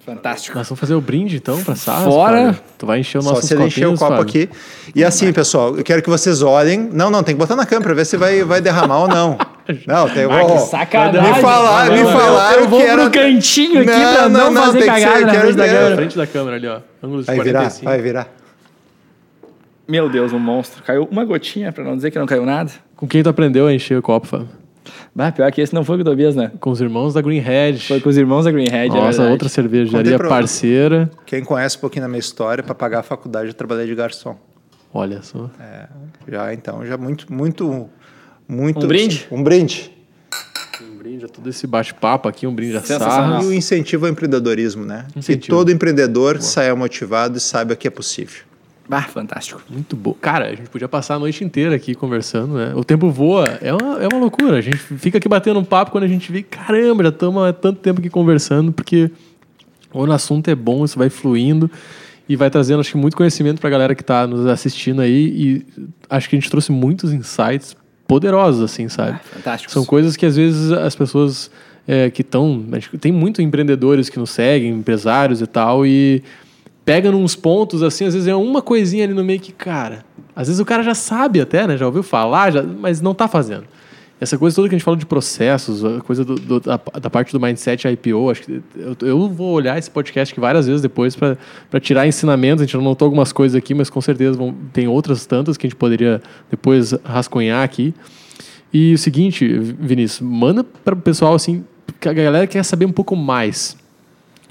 Fantástico. 0.05 0.57
Nós 0.57 0.67
vamos 0.67 0.81
fazer 0.81 0.95
o 0.95 0.99
brinde 0.99 1.37
então 1.37 1.63
pra 1.63 1.75
Sarra. 1.77 2.03
Fora. 2.03 2.59
Tu 2.77 2.85
vai 2.85 2.99
encher 2.99 3.19
o 3.19 3.21
Só 3.21 3.29
nosso 3.29 3.47
se 3.47 3.53
ele 3.53 3.63
encher 3.63 3.87
o 3.87 3.97
copo 3.97 4.15
aqui. 4.21 4.49
E 4.93 5.01
assim, 5.01 5.31
pessoal, 5.31 5.77
eu 5.77 5.83
quero 5.83 6.01
que 6.03 6.09
vocês 6.09 6.41
olhem. 6.41 6.89
Não, 6.91 7.09
não, 7.09 7.23
tem 7.23 7.33
que 7.33 7.39
botar 7.39 7.55
na 7.55 7.65
câmera 7.65 7.85
pra 7.85 7.93
ver 7.93 8.05
se 8.05 8.17
vai, 8.17 8.43
vai 8.43 8.59
derramar 8.59 8.99
ou 8.99 9.07
não. 9.07 9.37
Não, 9.87 10.09
tem. 10.09 10.25
Ah, 10.25 10.43
que 10.45 10.59
sacanagem. 10.67 11.33
Me 11.35 11.39
falaram, 11.41 11.93
me 11.93 11.99
Eu- 12.01 12.09
falaram 12.11 12.59
eu 12.59 12.67
vou 12.67 12.81
que 12.81 12.85
era. 12.85 13.01
pro 13.09 13.11
cantinho 13.11 13.79
aqui 13.79 13.91
Não, 13.91 14.13
pra 14.13 14.21
não, 14.27 14.29
não, 14.29 14.51
não, 14.51 14.63
fazer 14.65 14.79
tem 14.79 14.89
que 14.93 14.99
ser, 14.99 15.05
cagada 15.05 15.25
na 15.25 15.31
quero 15.31 15.41
frente 15.45 15.55
da 15.57 15.65
câmera. 15.67 15.95
frente 15.95 16.17
da 16.17 16.27
câmera 16.27 16.55
ali, 16.57 16.67
ó. 16.67 16.79
Ângulo 17.01 17.23
Vai 17.23 17.35
virar, 17.39 17.59
45. 17.61 17.85
vai 17.85 18.01
virar. 18.01 18.27
Meu 19.87 20.09
Deus, 20.09 20.33
um 20.33 20.39
monstro. 20.39 20.83
Caiu 20.83 21.07
uma 21.09 21.23
gotinha, 21.23 21.71
pra 21.71 21.81
não 21.81 21.95
dizer 21.95 22.11
que 22.11 22.19
não 22.19 22.25
caiu 22.25 22.45
nada. 22.45 22.71
Com 22.97 23.07
quem 23.07 23.23
tu 23.23 23.29
aprendeu 23.29 23.67
a 23.67 23.73
encher 23.73 23.97
o 23.97 24.01
copo, 24.01 24.27
Fábio? 24.27 24.49
Bah, 25.15 25.31
pior 25.31 25.51
que 25.51 25.61
esse 25.61 25.73
não 25.75 25.83
foi 25.85 25.97
com 25.97 26.01
o 26.01 26.05
Tobias, 26.05 26.35
né? 26.35 26.51
Com 26.59 26.71
os 26.71 26.81
irmãos 26.81 27.13
da 27.13 27.21
Greenhead. 27.21 27.85
Foi 27.87 28.01
com 28.01 28.09
os 28.09 28.17
irmãos 28.17 28.45
da 28.45 28.51
Greenhead, 28.51 28.87
é 28.95 28.99
Nossa, 28.99 29.09
verdade. 29.11 29.31
outra 29.31 29.47
cervejaria 29.49 29.97
Contei 30.03 30.17
pra- 30.17 30.27
parceira. 30.29 31.11
Quem 31.25 31.43
conhece 31.43 31.77
um 31.77 31.81
pouquinho 31.81 32.03
da 32.05 32.07
minha 32.09 32.19
história, 32.19 32.63
para 32.63 32.73
pagar 32.73 32.99
a 33.01 33.03
faculdade, 33.03 33.47
eu 33.49 33.53
trabalhei 33.53 33.85
de 33.85 33.93
garçom. 33.93 34.35
Olha 34.91 35.21
só. 35.21 35.49
Já, 36.27 36.53
então, 36.53 36.83
já 36.85 36.97
muito, 36.97 37.31
muito, 37.31 37.87
muito. 38.47 38.83
Um 38.85 38.87
brinde? 38.87 39.27
Um 39.31 39.43
brinde. 39.43 39.91
Um 40.81 40.97
brinde 40.97 41.25
a 41.25 41.27
todo 41.27 41.47
esse 41.47 41.67
bate-papo 41.67 42.27
aqui, 42.27 42.47
um 42.47 42.53
brinde 42.55 42.77
a 42.77 42.81
Sensacional. 42.81 43.31
Sarra. 43.33 43.43
E 43.43 43.47
o 43.47 43.53
incentivo 43.53 44.05
ao 44.07 44.11
empreendedorismo, 44.11 44.83
né? 44.83 45.05
Que 45.13 45.19
Incentivo. 45.19 45.55
todo 45.57 45.71
empreendedor 45.71 46.41
saia 46.41 46.75
motivado 46.75 47.37
e 47.37 47.39
saiba 47.39 47.75
que 47.75 47.87
é 47.87 47.91
possível. 47.91 48.41
Bah, 48.87 49.03
fantástico. 49.03 49.61
Muito 49.69 49.95
bom. 49.95 50.13
Cara, 50.13 50.47
a 50.47 50.55
gente 50.55 50.69
podia 50.69 50.89
passar 50.89 51.15
a 51.15 51.19
noite 51.19 51.43
inteira 51.43 51.75
aqui 51.75 51.95
conversando, 51.95 52.55
né? 52.55 52.73
O 52.75 52.83
tempo 52.83 53.09
voa, 53.09 53.45
é 53.61 53.73
uma, 53.73 54.03
é 54.03 54.07
uma 54.07 54.19
loucura. 54.19 54.57
A 54.57 54.61
gente 54.61 54.77
fica 54.77 55.17
aqui 55.17 55.29
batendo 55.29 55.59
um 55.59 55.63
papo 55.63 55.91
quando 55.91 56.03
a 56.03 56.07
gente 56.07 56.31
vê, 56.31 56.43
caramba, 56.43 57.03
já 57.03 57.09
estamos 57.09 57.43
há 57.43 57.53
tanto 57.53 57.79
tempo 57.79 57.99
aqui 57.99 58.09
conversando, 58.09 58.73
porque 58.73 59.09
o 59.93 60.03
assunto 60.11 60.49
é 60.49 60.55
bom, 60.55 60.83
isso 60.83 60.97
vai 60.97 61.09
fluindo 61.09 61.71
e 62.27 62.35
vai 62.35 62.49
trazendo, 62.49 62.79
acho 62.79 62.91
que, 62.91 62.97
muito 62.97 63.15
conhecimento 63.15 63.59
para 63.59 63.69
a 63.69 63.71
galera 63.71 63.95
que 63.95 64.01
está 64.01 64.27
nos 64.27 64.45
assistindo 64.47 65.01
aí. 65.01 65.27
E 65.27 65.65
acho 66.09 66.29
que 66.29 66.35
a 66.35 66.39
gente 66.39 66.49
trouxe 66.49 66.71
muitos 66.71 67.13
insights 67.13 67.75
poderosos, 68.05 68.61
assim, 68.61 68.89
sabe? 68.89 69.19
Fantástico. 69.23 69.71
São 69.71 69.85
coisas 69.85 70.17
que 70.17 70.25
às 70.25 70.35
vezes 70.35 70.71
as 70.71 70.95
pessoas 70.95 71.49
é, 71.87 72.09
que 72.09 72.21
estão. 72.21 72.65
Tem 72.99 73.11
muito 73.11 73.41
empreendedores 73.41 74.09
que 74.09 74.19
nos 74.19 74.31
seguem, 74.31 74.71
empresários 74.71 75.41
e 75.41 75.47
tal, 75.47 75.85
e 75.85 76.23
pega 76.85 77.11
nos 77.11 77.35
pontos, 77.35 77.81
assim, 77.83 78.05
às 78.05 78.13
vezes 78.13 78.27
é 78.27 78.35
uma 78.35 78.61
coisinha 78.61 79.03
ali 79.05 79.13
no 79.13 79.23
meio 79.23 79.39
que, 79.39 79.51
cara. 79.51 80.03
Às 80.35 80.47
vezes 80.47 80.59
o 80.59 80.65
cara 80.65 80.83
já 80.83 80.93
sabe 80.95 81.39
até, 81.39 81.65
né? 81.67 81.77
Já 81.77 81.85
ouviu 81.85 82.03
falar, 82.03 82.51
já, 82.51 82.63
mas 82.63 82.99
não 83.01 83.13
tá 83.13 83.27
fazendo. 83.27 83.63
Essa 84.19 84.37
coisa 84.37 84.55
toda 84.55 84.69
que 84.69 84.75
a 84.75 84.77
gente 84.77 84.85
fala 84.85 84.95
de 84.95 85.05
processos, 85.05 85.83
a 85.83 85.99
coisa 85.99 86.23
do- 86.23 86.35
do- 86.35 86.59
da, 86.59 86.79
da 87.01 87.09
parte 87.09 87.33
do 87.33 87.39
mindset 87.41 87.87
IPO, 87.87 88.29
acho 88.29 88.43
que 88.43 88.61
eu, 88.77 88.95
eu 89.01 89.27
vou 89.29 89.51
olhar 89.53 89.77
esse 89.77 89.89
podcast 89.91 90.37
várias 90.39 90.65
vezes 90.65 90.81
depois 90.81 91.13
para 91.15 91.37
tirar 91.81 92.07
ensinamentos. 92.07 92.61
A 92.61 92.65
gente 92.65 92.77
anotou 92.77 93.05
algumas 93.05 93.33
coisas 93.33 93.55
aqui, 93.55 93.73
mas 93.73 93.89
com 93.89 93.99
certeza 93.99 94.37
vão, 94.37 94.53
tem 94.71 94.87
outras 94.87 95.25
tantas 95.25 95.57
que 95.57 95.67
a 95.67 95.69
gente 95.69 95.77
poderia 95.77 96.21
depois 96.49 96.93
rascunhar 97.03 97.63
aqui. 97.63 97.93
E 98.71 98.93
o 98.93 98.97
seguinte, 98.97 99.45
Vinícius, 99.57 100.21
manda 100.21 100.63
para 100.63 100.93
o 100.93 100.97
pessoal 100.97 101.33
assim, 101.33 101.63
que 101.99 102.07
a 102.07 102.13
galera 102.13 102.47
quer 102.47 102.63
saber 102.63 102.85
um 102.85 102.91
pouco 102.93 103.15
mais 103.15 103.75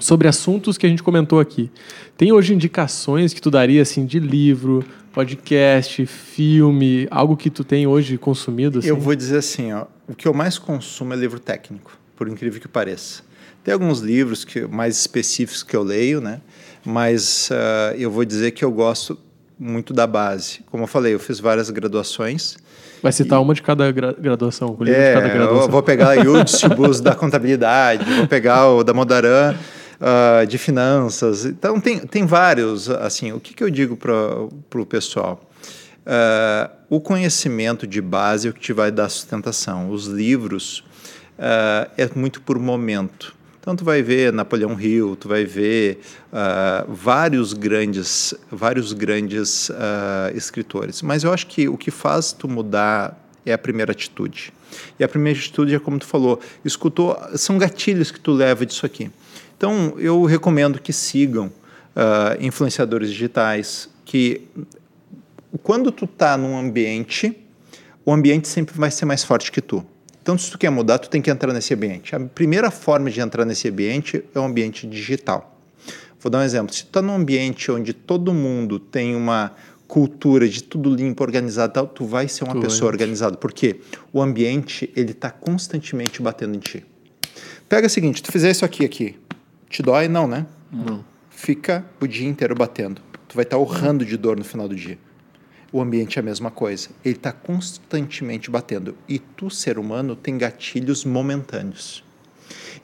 sobre 0.03 0.27
assuntos 0.27 0.77
que 0.77 0.85
a 0.85 0.89
gente 0.89 1.01
comentou 1.01 1.39
aqui. 1.39 1.71
Tem 2.17 2.31
hoje 2.33 2.53
indicações 2.53 3.33
que 3.33 3.41
tu 3.41 3.49
daria 3.49 3.81
assim 3.81 4.05
de 4.05 4.19
livro, 4.19 4.83
podcast, 5.13 6.05
filme, 6.05 7.07
algo 7.09 7.37
que 7.37 7.49
tu 7.49 7.63
tem 7.63 7.87
hoje 7.87 8.17
consumido 8.17 8.79
assim? 8.79 8.89
Eu 8.89 8.97
vou 8.97 9.15
dizer 9.15 9.37
assim, 9.37 9.71
ó, 9.71 9.85
o 10.07 10.13
que 10.13 10.27
eu 10.27 10.33
mais 10.33 10.57
consumo 10.57 11.13
é 11.13 11.15
livro 11.15 11.39
técnico, 11.39 11.97
por 12.17 12.27
incrível 12.27 12.59
que 12.59 12.67
pareça. 12.67 13.23
Tem 13.63 13.73
alguns 13.73 14.01
livros 14.01 14.43
que 14.43 14.67
mais 14.67 14.97
específicos 14.97 15.63
que 15.63 15.73
eu 15.75 15.83
leio, 15.83 16.19
né? 16.19 16.41
Mas 16.85 17.49
ah, 17.51 17.93
eu 17.97 18.11
vou 18.11 18.25
dizer 18.25 18.51
que 18.51 18.65
eu 18.65 18.71
gosto 18.71 19.17
muito 19.57 19.93
da 19.93 20.05
base. 20.05 20.59
Como 20.69 20.83
eu 20.83 20.87
falei, 20.87 21.13
eu 21.13 21.19
fiz 21.19 21.39
várias 21.39 21.69
graduações. 21.69 22.57
Vai 23.01 23.13
citar 23.13 23.41
uma 23.41 23.53
de 23.53 23.61
cada 23.61 23.89
gra- 23.91 24.13
graduação, 24.19 24.75
o 24.77 24.83
livro 24.83 24.99
de 24.99 25.13
cada 25.13 25.27
É, 25.27 25.33
graduação. 25.33 25.69
vou 25.69 25.81
pegar 25.83 26.09
a 26.09 26.13
Yudhishthibus 26.15 26.99
da 27.01 27.15
contabilidade, 27.15 28.03
vou 28.15 28.27
pegar 28.27 28.67
o 28.69 28.83
da 28.83 28.93
Modaran 28.93 29.55
ah, 29.99 30.45
de 30.45 30.57
finanças. 30.57 31.45
Então, 31.45 31.79
tem, 31.79 31.99
tem 31.99 32.25
vários. 32.25 32.89
Assim, 32.89 33.31
o 33.31 33.39
que, 33.39 33.53
que 33.53 33.63
eu 33.63 33.69
digo 33.69 33.95
para 33.95 34.81
o 34.81 34.85
pessoal? 34.85 35.49
Ah, 36.05 36.69
o 36.89 36.99
conhecimento 36.99 37.87
de 37.87 38.01
base 38.01 38.47
é 38.47 38.51
o 38.51 38.53
que 38.53 38.59
te 38.59 38.73
vai 38.73 38.91
dar 38.91 39.09
sustentação. 39.09 39.89
Os 39.89 40.05
livros 40.07 40.83
ah, 41.37 41.89
é 41.97 42.09
muito 42.15 42.41
por 42.41 42.59
momento. 42.59 43.35
Então 43.59 43.77
tu 43.77 43.85
vai 43.85 44.01
ver 44.01 44.33
Napoleão 44.33 44.77
Hill, 44.77 45.15
tu 45.15 45.29
vai 45.29 45.45
ver 45.45 46.01
ah, 46.33 46.83
vários 46.87 47.53
grandes, 47.53 48.33
vários 48.51 48.91
grandes 48.91 49.71
ah, 49.71 50.31
escritores. 50.35 51.01
Mas 51.01 51.23
eu 51.23 51.31
acho 51.31 51.47
que 51.47 51.69
o 51.69 51.77
que 51.77 51.89
faz 51.89 52.33
tu 52.33 52.47
mudar 52.47 53.17
é 53.45 53.53
a 53.53 53.57
primeira 53.57 53.93
atitude. 53.93 54.51
E 54.99 55.03
a 55.03 55.07
primeira 55.07 55.39
atitude 55.39 55.73
é 55.73 55.79
como 55.79 55.97
tu 55.97 56.05
falou, 56.05 56.39
escutou, 56.65 57.17
são 57.35 57.57
gatilhos 57.57 58.11
que 58.11 58.19
tu 58.19 58.33
leva 58.33 58.65
disso 58.65 58.85
aqui. 58.85 59.09
Então 59.57 59.95
eu 59.97 60.23
recomendo 60.25 60.79
que 60.79 60.91
sigam 60.93 61.51
ah, 61.95 62.35
influenciadores 62.39 63.09
digitais, 63.09 63.89
que 64.05 64.41
quando 65.61 65.91
tu 65.91 66.07
tá 66.07 66.35
num 66.37 66.57
ambiente, 66.57 67.37
o 68.05 68.11
ambiente 68.11 68.47
sempre 68.47 68.77
vai 68.77 68.89
ser 68.91 69.05
mais 69.05 69.23
forte 69.23 69.51
que 69.51 69.61
tu. 69.61 69.85
Então, 70.21 70.37
se 70.37 70.49
tu 70.49 70.57
quer 70.57 70.69
mudar, 70.69 70.99
tu 70.99 71.09
tem 71.09 71.21
que 71.21 71.29
entrar 71.29 71.51
nesse 71.51 71.73
ambiente. 71.73 72.15
A 72.15 72.19
primeira 72.19 72.71
forma 72.71 73.11
de 73.11 73.19
entrar 73.19 73.43
nesse 73.43 73.67
ambiente 73.67 74.23
é 74.33 74.39
o 74.39 74.43
ambiente 74.43 74.87
digital. 74.87 75.59
Vou 76.19 76.31
dar 76.31 76.39
um 76.39 76.43
exemplo. 76.43 76.73
Se 76.73 76.83
tu 76.83 76.87
está 76.87 77.01
num 77.01 77.13
ambiente 77.13 77.69
onde 77.69 77.91
todo 77.93 78.33
mundo 78.33 78.79
tem 78.79 79.15
uma 79.17 79.51
cultura 79.85 80.47
de 80.47 80.63
tudo 80.63 80.95
limpo, 80.95 81.21
organizado, 81.21 81.73
tal, 81.73 81.87
tu 81.87 82.05
vai 82.05 82.29
ser 82.29 82.45
uma 82.45 82.53
Tu 82.53 82.61
pessoa 82.61 82.89
vai. 82.89 82.91
organizada. 82.91 83.35
Porque 83.35 83.81
o 84.13 84.21
ambiente 84.21 84.89
ele 84.95 85.11
está 85.11 85.29
constantemente 85.29 86.21
batendo 86.21 86.55
em 86.55 86.59
ti. 86.59 86.85
Pega 87.67 87.87
o 87.87 87.89
seguinte, 87.89 88.23
tu 88.23 88.31
fizer 88.31 88.49
isso 88.49 88.63
aqui, 88.63 88.85
aqui, 88.85 89.15
te 89.73 89.81
dói? 89.81 90.07
Não, 90.07 90.27
né? 90.27 90.45
Não. 90.71 91.03
Fica 91.31 91.83
o 91.99 92.05
dia 92.05 92.27
inteiro 92.27 92.53
batendo. 92.53 93.01
Tu 93.27 93.33
vai 93.33 93.41
estar 93.41 93.57
urrando 93.57 94.05
de 94.05 94.15
dor 94.15 94.37
no 94.37 94.43
final 94.43 94.67
do 94.67 94.75
dia. 94.75 94.99
O 95.71 95.81
ambiente 95.81 96.19
é 96.19 96.21
a 96.21 96.23
mesma 96.23 96.51
coisa. 96.51 96.89
Ele 97.03 97.15
está 97.15 97.31
constantemente 97.31 98.51
batendo. 98.51 98.95
E 99.09 99.17
tu, 99.17 99.49
ser 99.49 99.79
humano, 99.79 100.15
tem 100.15 100.37
gatilhos 100.37 101.03
momentâneos. 101.03 102.03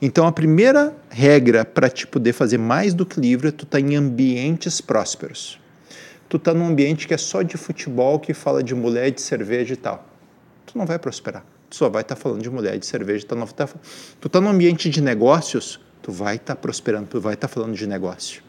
Então, 0.02 0.26
a 0.26 0.32
primeira 0.32 0.92
regra 1.08 1.64
para 1.64 1.88
te 1.88 2.08
poder 2.08 2.32
fazer 2.32 2.58
mais 2.58 2.92
do 2.92 3.06
que 3.06 3.20
livre 3.20 3.48
é 3.48 3.52
tu 3.52 3.64
estar 3.64 3.78
em 3.78 3.94
ambientes 3.94 4.80
prósperos. 4.80 5.60
Tu 6.28 6.40
tá 6.40 6.52
num 6.52 6.66
ambiente 6.66 7.06
que 7.06 7.14
é 7.14 7.18
só 7.18 7.42
de 7.42 7.56
futebol, 7.56 8.18
que 8.18 8.34
fala 8.34 8.64
de 8.64 8.74
mulher, 8.74 9.12
de 9.12 9.20
cerveja 9.20 9.74
e 9.74 9.76
tal. 9.76 10.04
Tu 10.66 10.76
não 10.76 10.86
vai 10.86 10.98
prosperar. 10.98 11.44
tu 11.68 11.76
só 11.76 11.88
vai 11.88 12.02
estar 12.02 12.16
tá 12.16 12.20
falando 12.20 12.42
de 12.42 12.50
mulher, 12.50 12.76
de 12.76 12.86
cerveja. 12.86 13.24
Tá, 13.24 13.36
tá, 13.46 13.68
tu 14.20 14.26
está 14.26 14.40
num 14.40 14.48
ambiente 14.48 14.90
de 14.90 15.00
negócios, 15.00 15.78
tu 16.02 16.12
vai 16.12 16.36
estar 16.36 16.54
tá 16.54 16.60
prosperando, 16.60 17.06
tu 17.08 17.20
vai 17.20 17.34
estar 17.34 17.48
tá 17.48 17.54
falando 17.54 17.74
de 17.74 17.86
negócio. 17.86 18.42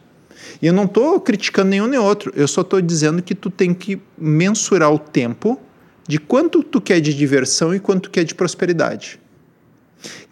E 0.60 0.66
eu 0.66 0.72
não 0.72 0.84
estou 0.84 1.20
criticando 1.20 1.70
nenhum 1.70 1.86
nem 1.86 1.98
outro, 1.98 2.32
eu 2.34 2.48
só 2.48 2.62
estou 2.62 2.80
dizendo 2.80 3.22
que 3.22 3.34
tu 3.34 3.50
tem 3.50 3.72
que 3.72 4.00
mensurar 4.18 4.92
o 4.92 4.98
tempo 4.98 5.60
de 6.06 6.18
quanto 6.18 6.62
tu 6.62 6.80
quer 6.80 7.00
de 7.00 7.14
diversão 7.14 7.74
e 7.74 7.80
quanto 7.80 8.04
tu 8.04 8.10
quer 8.10 8.24
de 8.24 8.34
prosperidade. 8.34 9.20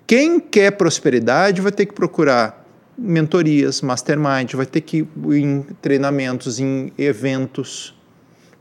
Quem 0.07 0.41
quer 0.41 0.73
prosperidade 0.73 1.61
vai 1.61 1.71
ter 1.71 1.87
que 1.87 1.95
procurar 1.95 2.67
mentorias, 2.99 3.81
mastermind, 3.81 4.53
vai 4.55 4.67
ter 4.67 4.81
que 4.81 4.99
ir 4.99 5.37
em 5.37 5.63
treinamentos, 5.81 6.59
em 6.59 6.93
eventos. 6.99 7.97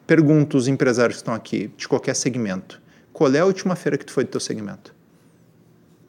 Pergunta 0.06 0.57
os 0.57 0.68
empresários 0.68 1.18
que 1.18 1.22
estão 1.22 1.34
aqui, 1.34 1.72
de 1.76 1.88
qualquer 1.88 2.15
segmento. 2.15 2.81
Qual 3.11 3.34
é 3.34 3.40
a 3.40 3.45
última 3.45 3.76
feira 3.76 3.98
que 3.98 4.06
tu 4.06 4.14
foi 4.14 4.23
do 4.23 4.30
teu 4.30 4.40
segmento? 4.40 4.94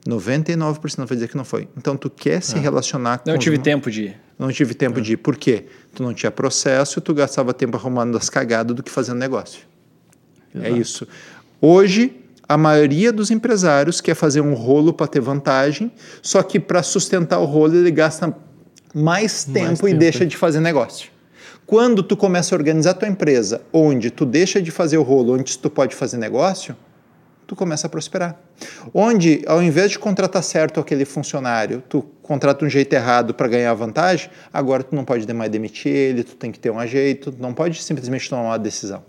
99% 0.06 0.96
vai 0.96 1.06
dizer 1.08 1.28
que 1.28 1.36
não 1.36 1.44
foi. 1.44 1.68
Então, 1.76 1.96
tu 1.96 2.08
quer 2.08 2.42
se 2.42 2.56
ah. 2.56 2.60
relacionar 2.60 3.18
com... 3.18 3.30
Não 3.30 3.38
tive 3.38 3.58
tempo 3.58 3.90
de 3.90 4.04
ir. 4.04 4.20
Não 4.38 4.50
tive 4.50 4.74
tempo 4.74 4.98
ah. 4.98 5.02
de 5.02 5.12
ir. 5.12 5.16
Por 5.16 5.36
quê? 5.36 5.66
Tu 5.94 6.02
não 6.02 6.14
tinha 6.14 6.30
processo, 6.30 7.00
tu 7.00 7.12
gastava 7.12 7.52
tempo 7.52 7.76
arrumando 7.76 8.16
as 8.16 8.30
cagadas 8.30 8.74
do 8.74 8.82
que 8.82 8.90
fazendo 8.90 9.18
negócio. 9.18 9.60
É 10.54 10.58
Exato. 10.58 10.74
É 10.74 10.78
isso. 10.78 11.08
Hoje, 11.60 12.16
a 12.48 12.56
maioria 12.56 13.12
dos 13.12 13.30
empresários 13.30 14.00
quer 14.00 14.14
fazer 14.14 14.40
um 14.40 14.54
rolo 14.54 14.92
para 14.92 15.06
ter 15.06 15.20
vantagem, 15.20 15.92
só 16.22 16.42
que 16.42 16.58
para 16.58 16.82
sustentar 16.82 17.38
o 17.38 17.44
rolo 17.44 17.76
ele 17.76 17.90
gasta 17.90 18.34
mais 18.94 19.44
tempo, 19.44 19.58
mais 19.66 19.78
tempo 19.78 19.88
e 19.88 19.94
deixa 19.94 20.26
de 20.26 20.36
fazer 20.36 20.60
negócio. 20.60 21.10
Quando 21.64 22.02
tu 22.02 22.16
começa 22.16 22.52
a 22.52 22.58
organizar 22.58 22.90
a 22.90 22.94
tua 22.94 23.06
empresa, 23.06 23.62
onde 23.72 24.10
tu 24.10 24.26
deixa 24.26 24.60
de 24.60 24.72
fazer 24.72 24.98
o 24.98 25.02
rolo, 25.02 25.34
onde 25.34 25.56
tu 25.56 25.70
pode 25.70 25.94
fazer 25.94 26.16
negócio, 26.16 26.76
tu 27.50 27.56
começa 27.56 27.88
a 27.88 27.90
prosperar. 27.90 28.40
Onde, 28.94 29.42
ao 29.44 29.60
invés 29.60 29.90
de 29.90 29.98
contratar 29.98 30.40
certo 30.40 30.78
aquele 30.78 31.04
funcionário, 31.04 31.82
tu 31.88 32.00
contrata 32.22 32.64
um 32.64 32.68
jeito 32.68 32.92
errado 32.92 33.34
para 33.34 33.48
ganhar 33.48 33.74
vantagem, 33.74 34.30
agora 34.52 34.84
tu 34.84 34.94
não 34.94 35.04
pode 35.04 35.30
mais 35.34 35.50
demitir 35.50 35.92
ele, 35.92 36.22
tu 36.22 36.36
tem 36.36 36.52
que 36.52 36.60
ter 36.60 36.70
um 36.70 36.86
jeito, 36.86 37.32
tu 37.32 37.42
não 37.42 37.52
pode 37.52 37.82
simplesmente 37.82 38.30
tomar 38.30 38.42
uma 38.42 38.58
decisão. 38.58 39.02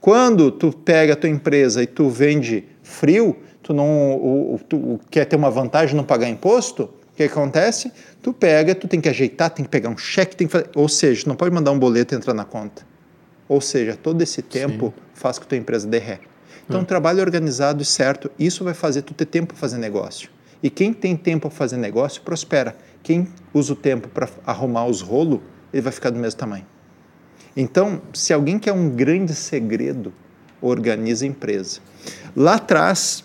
Quando 0.00 0.52
tu 0.52 0.72
pega 0.72 1.14
a 1.14 1.16
tua 1.16 1.28
empresa 1.28 1.82
e 1.82 1.88
tu 1.88 2.08
vende 2.08 2.62
frio, 2.84 3.36
tu 3.64 3.74
não 3.74 4.14
o, 4.14 4.60
tu 4.68 5.00
quer 5.10 5.24
ter 5.24 5.34
uma 5.34 5.50
vantagem 5.50 5.96
não 5.96 6.04
pagar 6.04 6.28
imposto, 6.28 6.84
o 6.84 7.16
que 7.16 7.24
acontece? 7.24 7.90
Tu 8.22 8.32
pega, 8.32 8.76
tu 8.76 8.86
tem 8.86 9.00
que 9.00 9.08
ajeitar, 9.08 9.50
tem 9.50 9.64
que 9.64 9.70
pegar 9.72 9.88
um 9.88 9.98
cheque, 9.98 10.36
tem 10.36 10.46
que 10.46 10.52
fazer, 10.52 10.70
ou 10.76 10.88
seja, 10.88 11.24
tu 11.24 11.28
não 11.28 11.34
pode 11.34 11.52
mandar 11.52 11.72
um 11.72 11.78
boleto 11.80 12.14
entrar 12.14 12.32
na 12.32 12.44
conta. 12.44 12.86
Ou 13.48 13.60
seja, 13.60 13.98
todo 14.00 14.22
esse 14.22 14.40
tempo 14.40 14.94
Sim. 14.96 15.02
faz 15.14 15.36
com 15.36 15.42
que 15.42 15.48
tua 15.48 15.58
empresa 15.58 15.88
dê 15.88 15.98
ré. 15.98 16.20
Então, 16.68 16.80
hum. 16.80 16.84
trabalho 16.84 17.20
organizado 17.20 17.82
e 17.82 17.84
certo, 17.84 18.30
isso 18.38 18.64
vai 18.64 18.74
fazer 18.74 19.02
tu 19.02 19.14
ter 19.14 19.26
tempo 19.26 19.48
para 19.48 19.56
fazer 19.56 19.78
negócio. 19.78 20.28
E 20.62 20.70
quem 20.70 20.92
tem 20.92 21.16
tempo 21.16 21.48
para 21.48 21.56
fazer 21.56 21.76
negócio, 21.76 22.22
prospera. 22.22 22.76
Quem 23.02 23.28
usa 23.54 23.72
o 23.72 23.76
tempo 23.76 24.08
para 24.08 24.28
arrumar 24.44 24.86
os 24.86 25.00
rolos, 25.00 25.40
ele 25.72 25.82
vai 25.82 25.92
ficar 25.92 26.10
do 26.10 26.18
mesmo 26.18 26.38
tamanho. 26.38 26.66
Então, 27.56 28.02
se 28.12 28.32
alguém 28.32 28.58
quer 28.58 28.72
um 28.72 28.90
grande 28.90 29.34
segredo, 29.34 30.12
organiza 30.60 31.24
a 31.24 31.28
empresa. 31.28 31.80
Lá 32.34 32.54
atrás, 32.54 33.24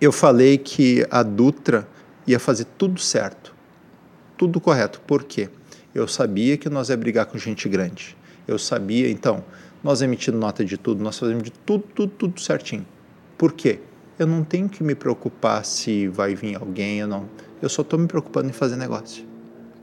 eu 0.00 0.12
falei 0.12 0.58
que 0.58 1.06
a 1.10 1.22
Dutra 1.22 1.88
ia 2.26 2.38
fazer 2.38 2.66
tudo 2.76 3.00
certo, 3.00 3.54
tudo 4.36 4.60
correto. 4.60 5.00
Por 5.06 5.24
quê? 5.24 5.48
Eu 5.94 6.06
sabia 6.06 6.56
que 6.56 6.68
nós 6.68 6.88
ia 6.88 6.96
brigar 6.96 7.26
com 7.26 7.38
gente 7.38 7.68
grande. 7.68 8.16
Eu 8.46 8.58
sabia, 8.58 9.10
então, 9.10 9.44
nós 9.82 10.02
emitimos 10.02 10.40
nota 10.40 10.64
de 10.64 10.76
tudo, 10.76 11.02
nós 11.02 11.18
fazemos 11.18 11.42
de 11.42 11.50
tudo, 11.50 11.84
tudo, 11.94 12.12
tudo 12.16 12.40
certinho. 12.40 12.86
Por 13.36 13.52
quê? 13.52 13.80
Eu 14.18 14.26
não 14.26 14.44
tenho 14.44 14.68
que 14.68 14.84
me 14.84 14.94
preocupar 14.94 15.64
se 15.64 16.06
vai 16.08 16.34
vir 16.34 16.56
alguém 16.56 17.02
ou 17.02 17.08
não. 17.08 17.24
Eu 17.60 17.68
só 17.68 17.82
estou 17.82 17.98
me 17.98 18.06
preocupando 18.06 18.48
em 18.48 18.52
fazer 18.52 18.76
negócio. 18.76 19.24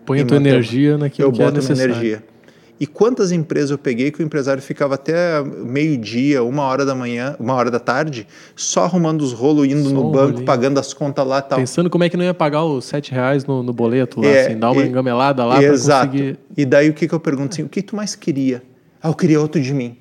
Põe 0.05 0.21
a 0.21 0.25
tua 0.25 0.37
energia 0.37 0.97
naquilo 0.97 1.27
eu 1.27 1.31
que 1.31 1.41
é 1.41 1.51
necessário. 1.51 1.81
Eu 1.81 1.87
boto 1.87 1.99
minha 1.99 2.13
energia. 2.13 2.39
E 2.79 2.87
quantas 2.87 3.33
empresas 3.33 3.71
eu 3.71 3.77
peguei 3.77 4.09
que 4.09 4.23
o 4.23 4.25
empresário 4.25 4.63
ficava 4.63 4.95
até 4.95 5.43
meio-dia, 5.43 6.41
uma 6.41 6.63
hora 6.63 6.85
da 6.85 6.95
manhã, 6.95 7.35
uma 7.37 7.53
hora 7.53 7.69
da 7.69 7.79
tarde, 7.79 8.25
só 8.55 8.85
arrumando 8.85 9.21
os 9.21 9.33
rolos, 9.33 9.67
indo 9.67 9.89
só 9.89 9.93
no 9.93 10.09
banco, 10.09 10.27
rolinho. 10.27 10.45
pagando 10.45 10.79
as 10.79 10.93
contas 10.93 11.27
lá 11.27 11.41
tal. 11.41 11.59
Pensando 11.59 11.89
como 11.89 12.05
é 12.05 12.09
que 12.09 12.15
não 12.15 12.23
ia 12.23 12.33
pagar 12.33 12.63
os 12.63 12.85
sete 12.85 13.11
reais 13.11 13.45
no, 13.45 13.61
no 13.61 13.73
boleto 13.73 14.21
lá, 14.21 14.27
é, 14.27 14.45
assim, 14.45 14.57
dar 14.57 14.71
uma 14.71 14.81
engamelada 14.81 15.43
lá 15.43 15.57
para 15.57 15.69
conseguir... 15.69 16.39
E 16.55 16.65
daí 16.65 16.89
o 16.89 16.93
que, 16.93 17.05
que 17.05 17.13
eu 17.13 17.19
pergunto 17.19 17.53
assim, 17.53 17.63
o 17.63 17.69
que 17.69 17.81
tu 17.81 17.97
mais 17.97 18.15
queria? 18.15 18.63
Ah, 19.01 19.09
eu 19.09 19.13
queria 19.13 19.39
outro 19.39 19.61
de 19.61 19.73
mim. 19.73 19.97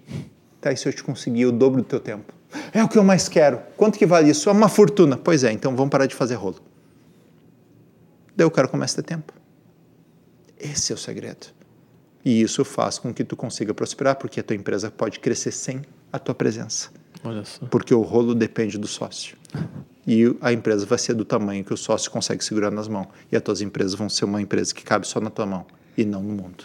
Tá, 0.60 0.72
e 0.72 0.76
se 0.76 0.88
eu 0.88 0.92
te 0.92 1.04
conseguir 1.04 1.46
o 1.46 1.52
dobro 1.52 1.82
do 1.82 1.86
teu 1.86 2.00
tempo? 2.00 2.32
É 2.72 2.82
o 2.82 2.88
que 2.88 2.98
eu 2.98 3.04
mais 3.04 3.28
quero. 3.28 3.60
Quanto 3.76 3.98
que 3.98 4.06
vale 4.06 4.30
isso? 4.30 4.48
É 4.48 4.52
uma 4.52 4.68
fortuna. 4.68 5.16
Pois 5.16 5.44
é, 5.44 5.52
então 5.52 5.76
vamos 5.76 5.90
parar 5.90 6.06
de 6.06 6.14
fazer 6.14 6.34
rolo. 6.34 6.60
Daí 8.34 8.46
o 8.46 8.50
cara 8.50 8.68
começa 8.68 9.00
a 9.00 9.02
ter 9.02 9.14
tempo. 9.14 9.32
Esse 10.58 10.92
é 10.92 10.94
o 10.94 10.98
segredo. 10.98 11.46
E 12.24 12.40
isso 12.42 12.64
faz 12.64 12.98
com 12.98 13.14
que 13.14 13.22
tu 13.22 13.36
consiga 13.36 13.72
prosperar, 13.72 14.16
porque 14.16 14.40
a 14.40 14.42
tua 14.42 14.56
empresa 14.56 14.90
pode 14.90 15.20
crescer 15.20 15.52
sem 15.52 15.82
a 16.12 16.18
tua 16.18 16.34
presença. 16.34 16.90
Olha 17.22 17.44
só. 17.44 17.66
Porque 17.66 17.94
o 17.94 18.02
rolo 18.02 18.34
depende 18.34 18.78
do 18.78 18.86
sócio. 18.86 19.36
E 20.06 20.34
a 20.40 20.52
empresa 20.52 20.86
vai 20.86 20.98
ser 20.98 21.14
do 21.14 21.24
tamanho 21.24 21.64
que 21.64 21.72
o 21.72 21.76
sócio 21.76 22.10
consegue 22.10 22.44
segurar 22.44 22.70
nas 22.70 22.88
mãos. 22.88 23.08
E 23.30 23.36
as 23.36 23.42
tuas 23.42 23.60
empresas 23.60 23.94
vão 23.94 24.08
ser 24.08 24.24
uma 24.24 24.40
empresa 24.40 24.74
que 24.74 24.82
cabe 24.82 25.06
só 25.06 25.20
na 25.20 25.30
tua 25.30 25.46
mão 25.46 25.66
e 25.96 26.04
não 26.04 26.22
no 26.22 26.34
mundo. 26.34 26.64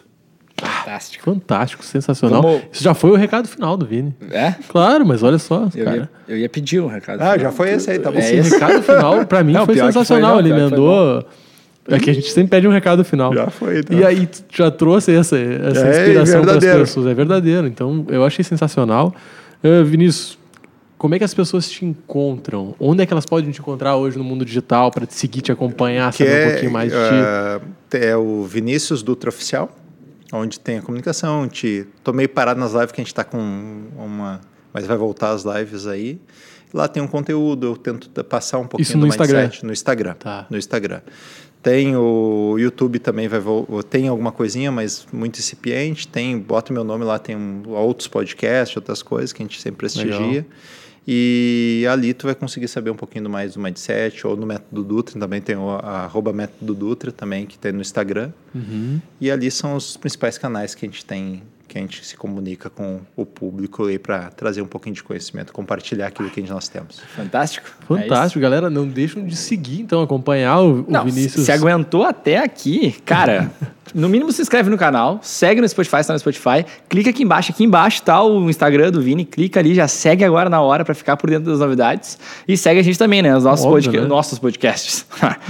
Fantástico. 0.57 1.25
Fantástico, 1.25 1.84
sensacional. 1.84 2.41
Como... 2.41 2.61
Isso 2.71 2.84
já 2.84 2.93
foi 2.93 3.11
o 3.11 3.15
recado 3.15 3.47
final 3.47 3.75
do 3.75 3.85
Vini. 3.85 4.15
É? 4.31 4.53
Claro, 4.69 5.05
mas 5.05 5.23
olha 5.23 5.38
só. 5.38 5.67
Eu, 5.75 5.85
cara. 5.85 5.97
Ia, 5.97 6.09
eu 6.27 6.38
ia 6.38 6.49
pedir 6.49 6.80
um 6.80 6.88
recado 6.88 7.21
ah, 7.21 7.34
final. 7.34 7.39
já 7.39 7.51
foi 7.51 7.71
esse 7.71 7.91
aí, 7.91 7.99
tá 7.99 8.11
bom. 8.11 8.19
Esse 8.19 8.35
é 8.35 8.41
recado 8.41 8.84
final, 8.84 9.25
pra 9.25 9.43
mim, 9.43 9.53
não, 9.53 9.65
foi 9.65 9.75
sensacional. 9.75 10.35
Foi, 10.35 10.43
não, 10.43 10.55
Ele 10.55 10.65
emendou 10.65 11.25
é 11.88 11.99
que 11.99 12.09
a 12.09 12.13
gente 12.13 12.31
sempre 12.31 12.51
pede 12.51 12.67
um 12.67 12.71
recado 12.71 13.03
final. 13.03 13.34
Já 13.34 13.49
foi, 13.49 13.84
tá? 13.84 13.93
E 13.93 14.05
aí 14.05 14.27
já 14.49 14.71
trouxe 14.71 15.13
essa, 15.13 15.38
essa 15.38 15.88
é, 15.88 15.99
inspiração 15.99 16.41
para 16.41 16.53
as 16.53 16.63
pessoas. 16.63 17.07
É 17.07 17.13
verdadeiro. 17.13 17.67
Então, 17.67 18.05
eu 18.09 18.23
achei 18.23 18.43
sensacional. 18.43 19.13
Uh, 19.63 19.84
Vinícius, 19.84 20.38
como 20.97 21.15
é 21.15 21.17
que 21.17 21.25
as 21.25 21.34
pessoas 21.34 21.69
te 21.69 21.85
encontram? 21.85 22.73
Onde 22.80 23.03
é 23.03 23.05
que 23.05 23.11
elas 23.11 23.25
podem 23.25 23.51
te 23.51 23.59
encontrar 23.59 23.97
hoje 23.97 24.17
no 24.17 24.23
mundo 24.23 24.45
digital 24.45 24.91
para 24.91 25.05
te 25.05 25.13
seguir, 25.13 25.41
te 25.41 25.51
acompanhar, 25.51 26.11
que 26.11 26.19
saber 26.19 26.31
é, 26.31 26.45
um 26.45 26.51
pouquinho 26.51 26.71
mais 26.71 26.91
de 26.91 26.97
ti? 26.97 27.13
Uh, 27.13 27.97
é 27.97 28.15
o 28.15 28.43
Vinícius 28.43 29.03
Dutra 29.03 29.30
Oficial, 29.30 29.69
onde 30.38 30.60
tem 30.60 30.77
a 30.77 30.81
comunicação. 30.81 31.47
Te, 31.47 31.88
tô 32.03 32.11
meio 32.11 32.30
parado 32.30 32.60
nas 32.60 32.73
lives 32.73 32.91
que 32.91 32.99
a 32.99 33.03
gente 33.03 33.14
está 33.14 33.23
com 33.23 33.38
uma... 33.97 34.41
Mas 34.73 34.88
vai 34.88 34.97
voltar 34.97 35.31
as 35.31 35.43
lives 35.43 35.85
aí. 35.85 36.19
Lá 36.73 36.88
tem 36.88 37.01
um 37.03 37.07
conteúdo, 37.07 37.68
eu 37.68 37.77
tento 37.77 38.10
passar 38.23 38.57
um 38.57 38.65
pouquinho 38.65 38.88
Isso 38.88 38.97
no 38.97 39.05
Instagram? 39.05 39.41
Mindset, 39.41 39.65
no 39.65 39.72
Instagram. 39.72 40.14
Tá. 40.15 40.47
No 40.49 40.57
Instagram. 40.57 41.01
Tem 41.61 41.95
o 41.95 42.57
YouTube 42.57 42.99
também, 42.99 43.27
vai 43.30 43.39
tem 43.89 44.10
alguma 44.10 44.34
coisinha, 44.34 44.69
mas 44.69 45.07
muito 45.14 45.39
incipiente. 45.39 46.07
Tem, 46.07 46.38
bota 46.38 46.73
meu 46.73 46.84
nome 46.84 47.05
lá, 47.05 47.18
tem 47.18 47.38
um, 47.38 47.64
outros 47.69 48.07
podcasts, 48.07 48.76
outras 48.76 49.01
coisas 49.01 49.31
que 49.31 49.41
a 49.41 49.45
gente 49.45 49.61
sempre 49.61 49.77
prestigia. 49.77 50.19
Legal. 50.19 50.45
E 51.07 51.85
ali 51.89 52.13
tu 52.13 52.27
vai 52.27 52.35
conseguir 52.35 52.67
saber 52.67 52.89
um 52.89 52.95
pouquinho 52.95 53.30
mais 53.30 53.55
do 53.55 53.59
Mindset, 53.59 54.25
ou 54.25 54.38
no 54.38 54.45
Método 54.45 54.84
Dutra, 54.84 55.19
também 55.19 55.41
tem 55.41 55.55
o 55.55 55.69
arroba 55.69 56.31
Método 56.31 56.73
Dutra 56.73 57.11
também, 57.11 57.45
que 57.45 57.57
tem 57.57 57.71
no 57.71 57.81
Instagram. 57.81 58.31
Uhum. 58.55 59.01
E 59.19 59.30
ali 59.30 59.51
são 59.51 59.75
os 59.75 59.97
principais 59.97 60.38
canais 60.38 60.73
que 60.73 60.85
a 60.85 60.89
gente 60.89 61.03
tem 61.03 61.43
que 61.73 61.79
a 61.79 61.81
gente 61.81 62.05
se 62.05 62.15
comunica 62.15 62.69
com 62.69 62.99
o 63.15 63.25
público 63.25 63.85
aí 63.85 63.97
para 63.97 64.29
trazer 64.29 64.61
um 64.61 64.67
pouquinho 64.67 64.93
de 64.93 65.01
conhecimento, 65.01 65.51
compartilhar 65.51 66.05
aquilo 66.05 66.29
que 66.29 66.39
nós 66.43 66.67
temos. 66.67 66.99
Fantástico. 67.15 67.67
Fantástico, 67.87 68.37
é 68.37 68.41
galera. 68.41 68.69
Não 68.69 68.87
deixam 68.87 69.25
de 69.25 69.35
seguir, 69.35 69.81
então, 69.81 70.03
acompanhar 70.03 70.59
o, 70.59 70.85
não, 70.87 71.01
o 71.01 71.05
Vinícius. 71.05 71.45
Se 71.45 71.51
aguentou 71.51 72.03
até 72.03 72.37
aqui, 72.37 72.91
cara. 73.03 73.51
no 73.93 74.07
mínimo 74.07 74.31
se 74.31 74.41
inscreve 74.43 74.69
no 74.69 74.77
canal, 74.77 75.19
segue 75.23 75.61
no 75.61 75.67
Spotify, 75.67 75.97
está 75.97 76.13
no 76.13 76.19
Spotify, 76.19 76.63
clica 76.87 77.09
aqui 77.09 77.23
embaixo, 77.23 77.51
aqui 77.51 77.63
embaixo 77.63 78.01
está 78.01 78.21
o 78.23 78.47
Instagram 78.49 78.91
do 78.91 79.01
Vini, 79.01 79.25
clica 79.25 79.59
ali, 79.59 79.73
já 79.73 79.87
segue 79.87 80.23
agora 80.23 80.51
na 80.51 80.61
hora 80.61 80.85
para 80.85 80.93
ficar 80.93 81.17
por 81.17 81.29
dentro 81.29 81.49
das 81.49 81.59
novidades 81.59 82.19
e 82.47 82.55
segue 82.55 82.79
a 82.79 82.83
gente 82.83 82.99
também, 82.99 83.23
né, 83.23 83.35
os 83.35 83.43
nossos, 83.43 83.65
Óbvio, 83.65 83.83
podca 83.85 84.01
né? 84.01 84.07
nossos 84.07 84.37
podcasts. 84.37 85.07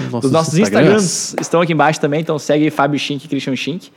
Nossos 0.09 0.25
Os 0.25 0.31
nossos 0.31 0.55
Instagrams 0.57 1.35
estão 1.41 1.59
aqui 1.59 1.73
embaixo 1.73 1.99
também, 1.99 2.21
então 2.21 2.39
segue 2.39 2.69
Fábio 2.69 2.97
Schink 2.97 3.25
e 3.25 3.27
Christian 3.27 3.57
Schink. 3.57 3.91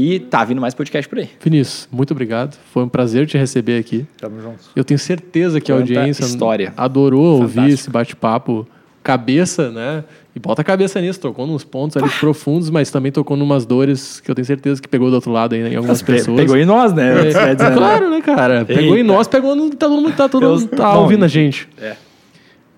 E 0.00 0.20
tá 0.20 0.44
vindo 0.44 0.60
mais 0.60 0.74
podcast 0.74 1.08
por 1.08 1.18
aí. 1.18 1.28
Vinícius, 1.42 1.88
muito 1.90 2.12
obrigado. 2.12 2.56
Foi 2.72 2.84
um 2.84 2.88
prazer 2.88 3.26
te 3.26 3.36
receber 3.36 3.80
aqui. 3.80 4.06
Tamo 4.16 4.40
junto. 4.40 4.70
Eu 4.76 4.84
tenho 4.84 4.96
certeza 4.96 5.60
que 5.60 5.72
Quanta 5.72 5.80
a 5.80 5.82
audiência 5.82 6.22
história. 6.22 6.72
adorou 6.76 7.38
Fantástico. 7.38 7.60
ouvir 7.60 7.74
esse 7.74 7.90
bate-papo 7.90 8.64
cabeça, 9.02 9.72
né? 9.72 10.04
E 10.36 10.38
bota 10.38 10.62
a 10.62 10.64
cabeça 10.64 11.00
nisso, 11.00 11.18
tocou 11.18 11.48
nos 11.48 11.64
pontos 11.64 11.96
ali 11.96 12.06
ah. 12.06 12.20
profundos, 12.20 12.70
mas 12.70 12.92
também 12.92 13.10
tocou 13.10 13.36
numas 13.36 13.66
dores 13.66 14.20
que 14.20 14.30
eu 14.30 14.36
tenho 14.36 14.44
certeza 14.44 14.80
que 14.80 14.86
pegou 14.86 15.08
do 15.08 15.14
outro 15.14 15.32
lado 15.32 15.56
aí, 15.56 15.64
né, 15.64 15.72
em 15.72 15.74
algumas 15.76 16.00
pessoas. 16.00 16.36
Pegou 16.36 16.56
em 16.56 16.64
nós, 16.64 16.92
né? 16.92 17.30
É, 17.30 17.56
claro, 17.56 18.08
né, 18.08 18.20
cara? 18.20 18.64
Pegou 18.64 18.94
Eita. 18.94 18.98
em 18.98 19.02
nós, 19.02 19.26
pegou 19.26 19.56
no. 19.56 19.70
Tá 19.70 19.88
todo 19.88 20.00
mundo 20.00 20.14
tá, 20.14 20.28
todo 20.28 20.48
mundo 20.48 20.68
tá 20.68 20.96
ouvindo 20.96 21.24
a 21.24 21.28
gente. 21.28 21.68
É. 21.76 21.96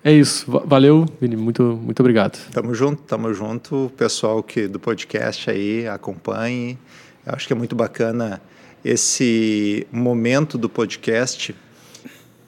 É 0.03 0.11
isso. 0.11 0.49
Valeu, 0.65 1.05
Vini. 1.19 1.35
Muito, 1.35 1.79
muito 1.79 1.99
obrigado. 1.99 2.39
Tamo 2.51 2.73
junto, 2.73 3.03
tamo 3.03 3.31
junto. 3.31 3.91
Pessoal 3.95 4.41
que 4.41 4.67
do 4.67 4.79
podcast 4.79 5.51
aí, 5.51 5.87
acompanhe. 5.87 6.79
Eu 7.25 7.33
acho 7.33 7.45
que 7.45 7.53
é 7.53 7.55
muito 7.55 7.75
bacana 7.75 8.41
esse 8.83 9.85
momento 9.91 10.57
do 10.57 10.67
podcast. 10.67 11.55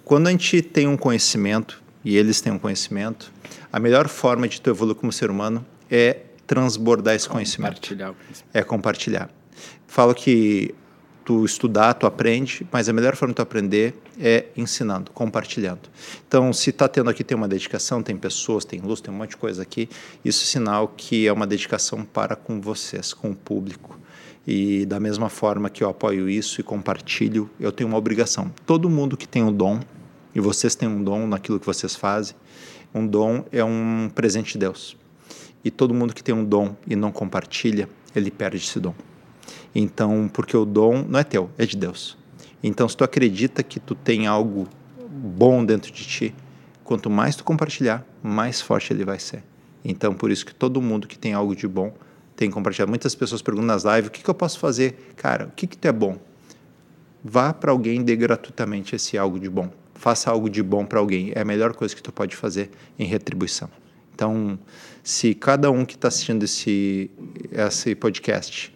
Quando 0.03 0.27
a 0.27 0.31
gente 0.31 0.61
tem 0.61 0.87
um 0.87 0.97
conhecimento, 0.97 1.81
e 2.03 2.17
eles 2.17 2.41
têm 2.41 2.51
um 2.51 2.59
conhecimento, 2.59 3.31
a 3.71 3.79
melhor 3.79 4.07
forma 4.07 4.47
de 4.47 4.59
tu 4.59 4.69
evoluir 4.69 4.95
como 4.95 5.11
ser 5.11 5.29
humano 5.29 5.65
é 5.89 6.17
transbordar 6.47 7.15
esse 7.15 7.29
conhecimento. 7.29 7.75
Compartilhar. 7.75 8.15
É 8.53 8.63
compartilhar. 8.63 9.29
Falo 9.87 10.13
que 10.13 10.73
tu 11.23 11.45
estudar, 11.45 11.93
tu 11.93 12.05
aprende, 12.05 12.67
mas 12.71 12.89
a 12.89 12.93
melhor 12.93 13.15
forma 13.15 13.31
de 13.31 13.37
tu 13.37 13.41
aprender 13.41 13.93
é 14.19 14.45
ensinando, 14.57 15.11
compartilhando. 15.11 15.89
Então, 16.27 16.51
se 16.51 16.71
está 16.71 16.87
tendo 16.87 17.09
aqui, 17.09 17.23
tem 17.23 17.37
uma 17.37 17.47
dedicação, 17.47 18.03
tem 18.03 18.17
pessoas, 18.17 18.65
tem 18.65 18.81
luz, 18.81 18.99
tem 18.99 19.13
um 19.13 19.17
monte 19.17 19.31
de 19.31 19.37
coisa 19.37 19.61
aqui, 19.61 19.87
isso 20.25 20.43
é 20.43 20.47
sinal 20.47 20.87
que 20.87 21.27
é 21.27 21.31
uma 21.31 21.47
dedicação 21.47 22.03
para 22.03 22.35
com 22.35 22.59
vocês, 22.59 23.13
com 23.13 23.31
o 23.31 23.35
público. 23.35 23.97
E 24.45 24.85
da 24.85 24.99
mesma 24.99 25.29
forma 25.29 25.69
que 25.69 25.83
eu 25.83 25.89
apoio 25.89 26.29
isso 26.29 26.59
e 26.59 26.63
compartilho, 26.63 27.49
eu 27.59 27.71
tenho 27.71 27.87
uma 27.87 27.97
obrigação. 27.97 28.51
Todo 28.65 28.89
mundo 28.89 29.15
que 29.15 29.27
tem 29.27 29.41
um 29.41 29.53
dom, 29.53 29.79
e 30.35 30.39
vocês 30.39 30.75
têm 30.75 30.89
um 30.89 31.01
dom 31.01 31.25
naquilo 31.27 31.59
que 31.59 31.65
vocês 31.65 31.95
fazem, 31.95 32.35
um 32.93 33.07
dom 33.07 33.45
é 33.51 33.63
um 33.63 34.09
presente 34.13 34.53
de 34.53 34.59
Deus. 34.59 34.97
E 35.63 35.71
todo 35.71 35.93
mundo 35.93 36.13
que 36.13 36.23
tem 36.23 36.35
um 36.35 36.43
dom 36.43 36.75
e 36.85 36.95
não 36.95 37.11
compartilha, 37.11 37.87
ele 38.13 38.29
perde 38.29 38.57
esse 38.57 38.79
dom. 38.79 38.93
Então, 39.73 40.29
porque 40.31 40.55
o 40.55 40.65
dom 40.65 41.05
não 41.07 41.19
é 41.19 41.23
teu, 41.23 41.49
é 41.57 41.65
de 41.65 41.77
Deus. 41.77 42.17
Então, 42.61 42.87
se 42.87 42.95
tu 42.95 43.03
acredita 43.03 43.63
que 43.63 43.79
tu 43.79 43.95
tem 43.95 44.27
algo 44.27 44.67
bom 45.09 45.63
dentro 45.63 45.91
de 45.91 46.03
ti, 46.03 46.35
quanto 46.83 47.09
mais 47.09 47.35
tu 47.35 47.43
compartilhar, 47.43 48.05
mais 48.21 48.61
forte 48.61 48.91
ele 48.91 49.05
vai 49.05 49.19
ser. 49.19 49.43
Então, 49.83 50.13
por 50.13 50.31
isso 50.31 50.45
que 50.45 50.53
todo 50.53 50.81
mundo 50.81 51.07
que 51.07 51.17
tem 51.17 51.33
algo 51.33 51.55
de 51.55 51.67
bom 51.67 51.93
tem 52.35 52.49
que 52.49 52.53
compartilhar. 52.53 52.87
Muitas 52.87 53.15
pessoas 53.15 53.41
perguntam 53.41 53.67
nas 53.67 53.83
lives, 53.83 54.07
o 54.07 54.11
que, 54.11 54.23
que 54.23 54.29
eu 54.29 54.33
posso 54.33 54.59
fazer? 54.59 55.13
Cara, 55.15 55.45
o 55.45 55.51
que 55.51 55.67
que 55.67 55.77
tu 55.77 55.87
é 55.87 55.91
bom? 55.91 56.17
Vá 57.23 57.53
para 57.53 57.71
alguém 57.71 58.03
dê 58.03 58.15
gratuitamente 58.15 58.95
esse 58.95 59.17
algo 59.17 59.39
de 59.39 59.49
bom. 59.49 59.69
Faça 59.95 60.29
algo 60.29 60.49
de 60.49 60.61
bom 60.61 60.85
para 60.85 60.99
alguém. 60.99 61.31
É 61.33 61.41
a 61.41 61.45
melhor 61.45 61.73
coisa 61.73 61.95
que 61.95 62.03
tu 62.03 62.11
pode 62.11 62.35
fazer 62.35 62.69
em 62.99 63.05
retribuição. 63.05 63.69
Então, 64.13 64.59
se 65.01 65.33
cada 65.33 65.71
um 65.71 65.85
que 65.85 65.95
está 65.95 66.09
assistindo 66.09 66.43
esse, 66.43 67.09
esse 67.51 67.95
podcast 67.95 68.73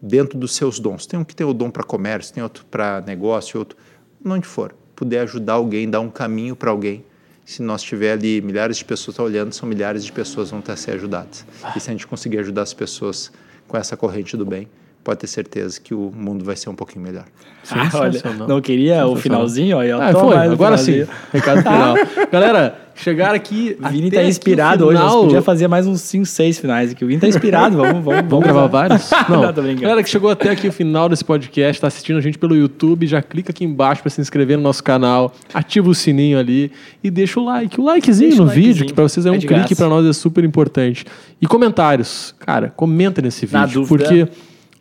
dentro 0.00 0.38
dos 0.38 0.54
seus 0.54 0.78
dons. 0.78 1.06
Tem 1.06 1.18
um 1.18 1.24
que 1.24 1.34
tem 1.34 1.46
o 1.46 1.52
dom 1.52 1.70
para 1.70 1.82
comércio, 1.82 2.32
tem 2.32 2.42
outro 2.42 2.64
para 2.64 3.00
negócio, 3.02 3.58
outro 3.58 3.76
onde 4.24 4.46
for. 4.46 4.74
Puder 4.94 5.22
ajudar 5.22 5.54
alguém, 5.54 5.88
dar 5.88 6.00
um 6.00 6.10
caminho 6.10 6.56
para 6.56 6.70
alguém. 6.70 7.04
Se 7.50 7.62
nós 7.62 7.82
tiver 7.82 8.12
ali 8.12 8.40
milhares 8.40 8.76
de 8.76 8.84
pessoas 8.84 9.16
tá 9.16 9.24
olhando, 9.24 9.52
são 9.52 9.68
milhares 9.68 10.04
de 10.04 10.12
pessoas 10.12 10.50
vão 10.50 10.60
estar 10.60 10.74
a 10.74 10.76
ser 10.76 10.92
ajudadas. 10.92 11.44
E 11.74 11.80
se 11.80 11.90
a 11.90 11.92
gente 11.92 12.06
conseguir 12.06 12.38
ajudar 12.38 12.62
as 12.62 12.72
pessoas 12.72 13.32
com 13.66 13.76
essa 13.76 13.96
corrente 13.96 14.36
do 14.36 14.46
bem, 14.46 14.68
pode 15.02 15.20
ter 15.20 15.26
certeza 15.26 15.80
que 15.80 15.94
o 15.94 16.12
mundo 16.14 16.44
vai 16.44 16.56
ser 16.56 16.68
um 16.70 16.74
pouquinho 16.74 17.04
melhor. 17.04 17.24
Ah, 17.70 17.90
olha, 17.94 18.20
não 18.48 18.60
queria 18.60 19.06
o 19.06 19.16
finalzinho, 19.16 19.76
ó. 19.76 19.82
eu 19.82 20.00
Ah, 20.00 20.12
foi, 20.12 20.36
agora 20.36 20.76
sim. 20.78 21.04
Recado 21.32 21.62
final. 21.62 21.94
Galera, 22.32 22.74
chegaram 22.94 23.34
aqui. 23.34 23.76
O 23.82 23.88
Vini 23.88 24.10
tá 24.10 24.20
o 24.20 24.24
inspirado 24.24 24.86
hoje. 24.86 24.98
Nós 24.98 25.14
podia 25.14 25.42
fazer 25.42 25.68
mais 25.68 25.86
uns 25.86 26.00
5, 26.00 26.24
6 26.24 26.58
finais 26.58 26.90
aqui. 26.92 27.04
O 27.04 27.08
Vini 27.08 27.20
tá 27.20 27.28
inspirado. 27.28 27.76
Vamos, 27.76 28.02
vamos, 28.02 28.24
Vamos 28.28 28.44
gravar 28.44 28.66
vários? 28.66 29.10
Não. 29.28 29.42
Não, 29.42 29.52
tô 29.52 29.60
brincando. 29.60 29.82
Galera 29.82 30.02
que 30.02 30.08
chegou 30.08 30.30
até 30.30 30.50
aqui 30.50 30.68
o 30.68 30.72
final 30.72 31.06
desse 31.08 31.24
podcast, 31.24 31.76
está 31.76 31.86
assistindo 31.88 32.16
a 32.16 32.20
gente 32.22 32.38
pelo 32.38 32.56
YouTube, 32.56 33.06
já 33.06 33.20
clica 33.20 33.50
aqui 33.52 33.64
embaixo 33.64 34.00
para 34.02 34.10
se 34.10 34.20
inscrever 34.22 34.56
no 34.56 34.62
nosso 34.62 34.82
canal, 34.82 35.32
ativa 35.52 35.88
o 35.88 35.94
sininho 35.94 36.38
ali 36.38 36.72
e 37.04 37.10
deixa 37.10 37.38
o 37.38 37.44
like. 37.44 37.78
O 37.78 37.84
likezinho 37.84 38.30
Deixa 38.30 38.42
o 38.42 38.46
no 38.46 38.50
vídeo, 38.50 38.66
likezinho. 38.68 38.86
que 38.88 38.94
para 38.94 39.04
vocês 39.04 39.26
é 39.26 39.30
um 39.30 39.34
É 39.34 39.38
de 39.38 39.46
clique 39.46 39.74
para 39.74 39.88
nós 39.88 40.06
é 40.06 40.12
super 40.14 40.44
importante. 40.44 41.04
E 41.40 41.46
comentários. 41.46 42.34
Cara, 42.40 42.72
comenta 42.74 43.20
nesse 43.20 43.46
Na 43.52 43.66
vídeo, 43.66 43.82
dúvida. 43.82 44.04
porque 44.04 44.28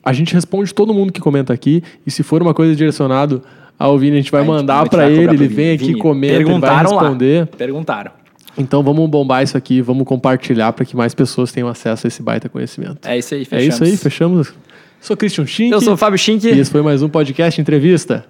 a 0.10 0.14
gente 0.14 0.34
responde 0.34 0.74
todo 0.74 0.94
mundo 0.94 1.12
que 1.14 1.20
comenta 1.22 1.54
aqui 1.54 1.84
e 2.06 2.12
se 2.12 2.24
for 2.24 2.42
uma 2.42 2.54
coisa 2.54 2.76
direcionado 2.76 3.42
ao 3.78 3.98
Vini, 3.98 4.18
a 4.18 4.20
gente 4.22 4.32
vai 4.32 4.42
A 4.42 4.44
gente- 4.44 4.54
mandar 4.54 4.90
para 4.90 5.10
ele, 5.10 5.34
ele 5.36 5.48
vem 5.48 5.72
aqui, 5.72 5.86
Vini, 5.88 6.00
comenta, 6.00 6.34
vai 6.36 6.44
perguntaram 6.44 6.92
lá. 6.96 7.02
responder. 7.02 7.48
Perguntaram. 7.48 8.12
Então 8.58 8.84
vamos 8.84 9.10
bombar 9.10 9.44
isso 9.44 9.56
aqui, 9.56 9.82
vamos 9.82 10.06
compartilhar 10.06 10.74
para 10.74 10.84
que 10.84 10.96
mais 10.98 11.14
pessoas 11.14 11.52
tenham 11.52 11.70
acesso 11.70 12.06
a 12.06 12.10
esse 12.10 12.22
baita 12.22 12.50
conhecimento. 12.50 13.08
É 13.08 13.18
isso 13.18 13.34
aí, 13.36 13.42
É 13.44 13.46
fechamos. 13.46 13.74
isso 13.76 13.84
aí, 13.84 13.98
fechamos. 13.98 14.54
Sou 15.00 15.16
Christian 15.16 15.46
Schink. 15.46 15.72
Eu 15.72 15.80
sou 15.80 15.94
o 15.94 15.98
Fábio 15.98 16.18
Schink. 16.20 16.46
E 16.46 16.60
esse 16.60 16.70
foi 16.70 16.82
mais 16.82 17.02
um 17.02 17.08
podcast 17.08 17.62
entrevista. 17.62 18.26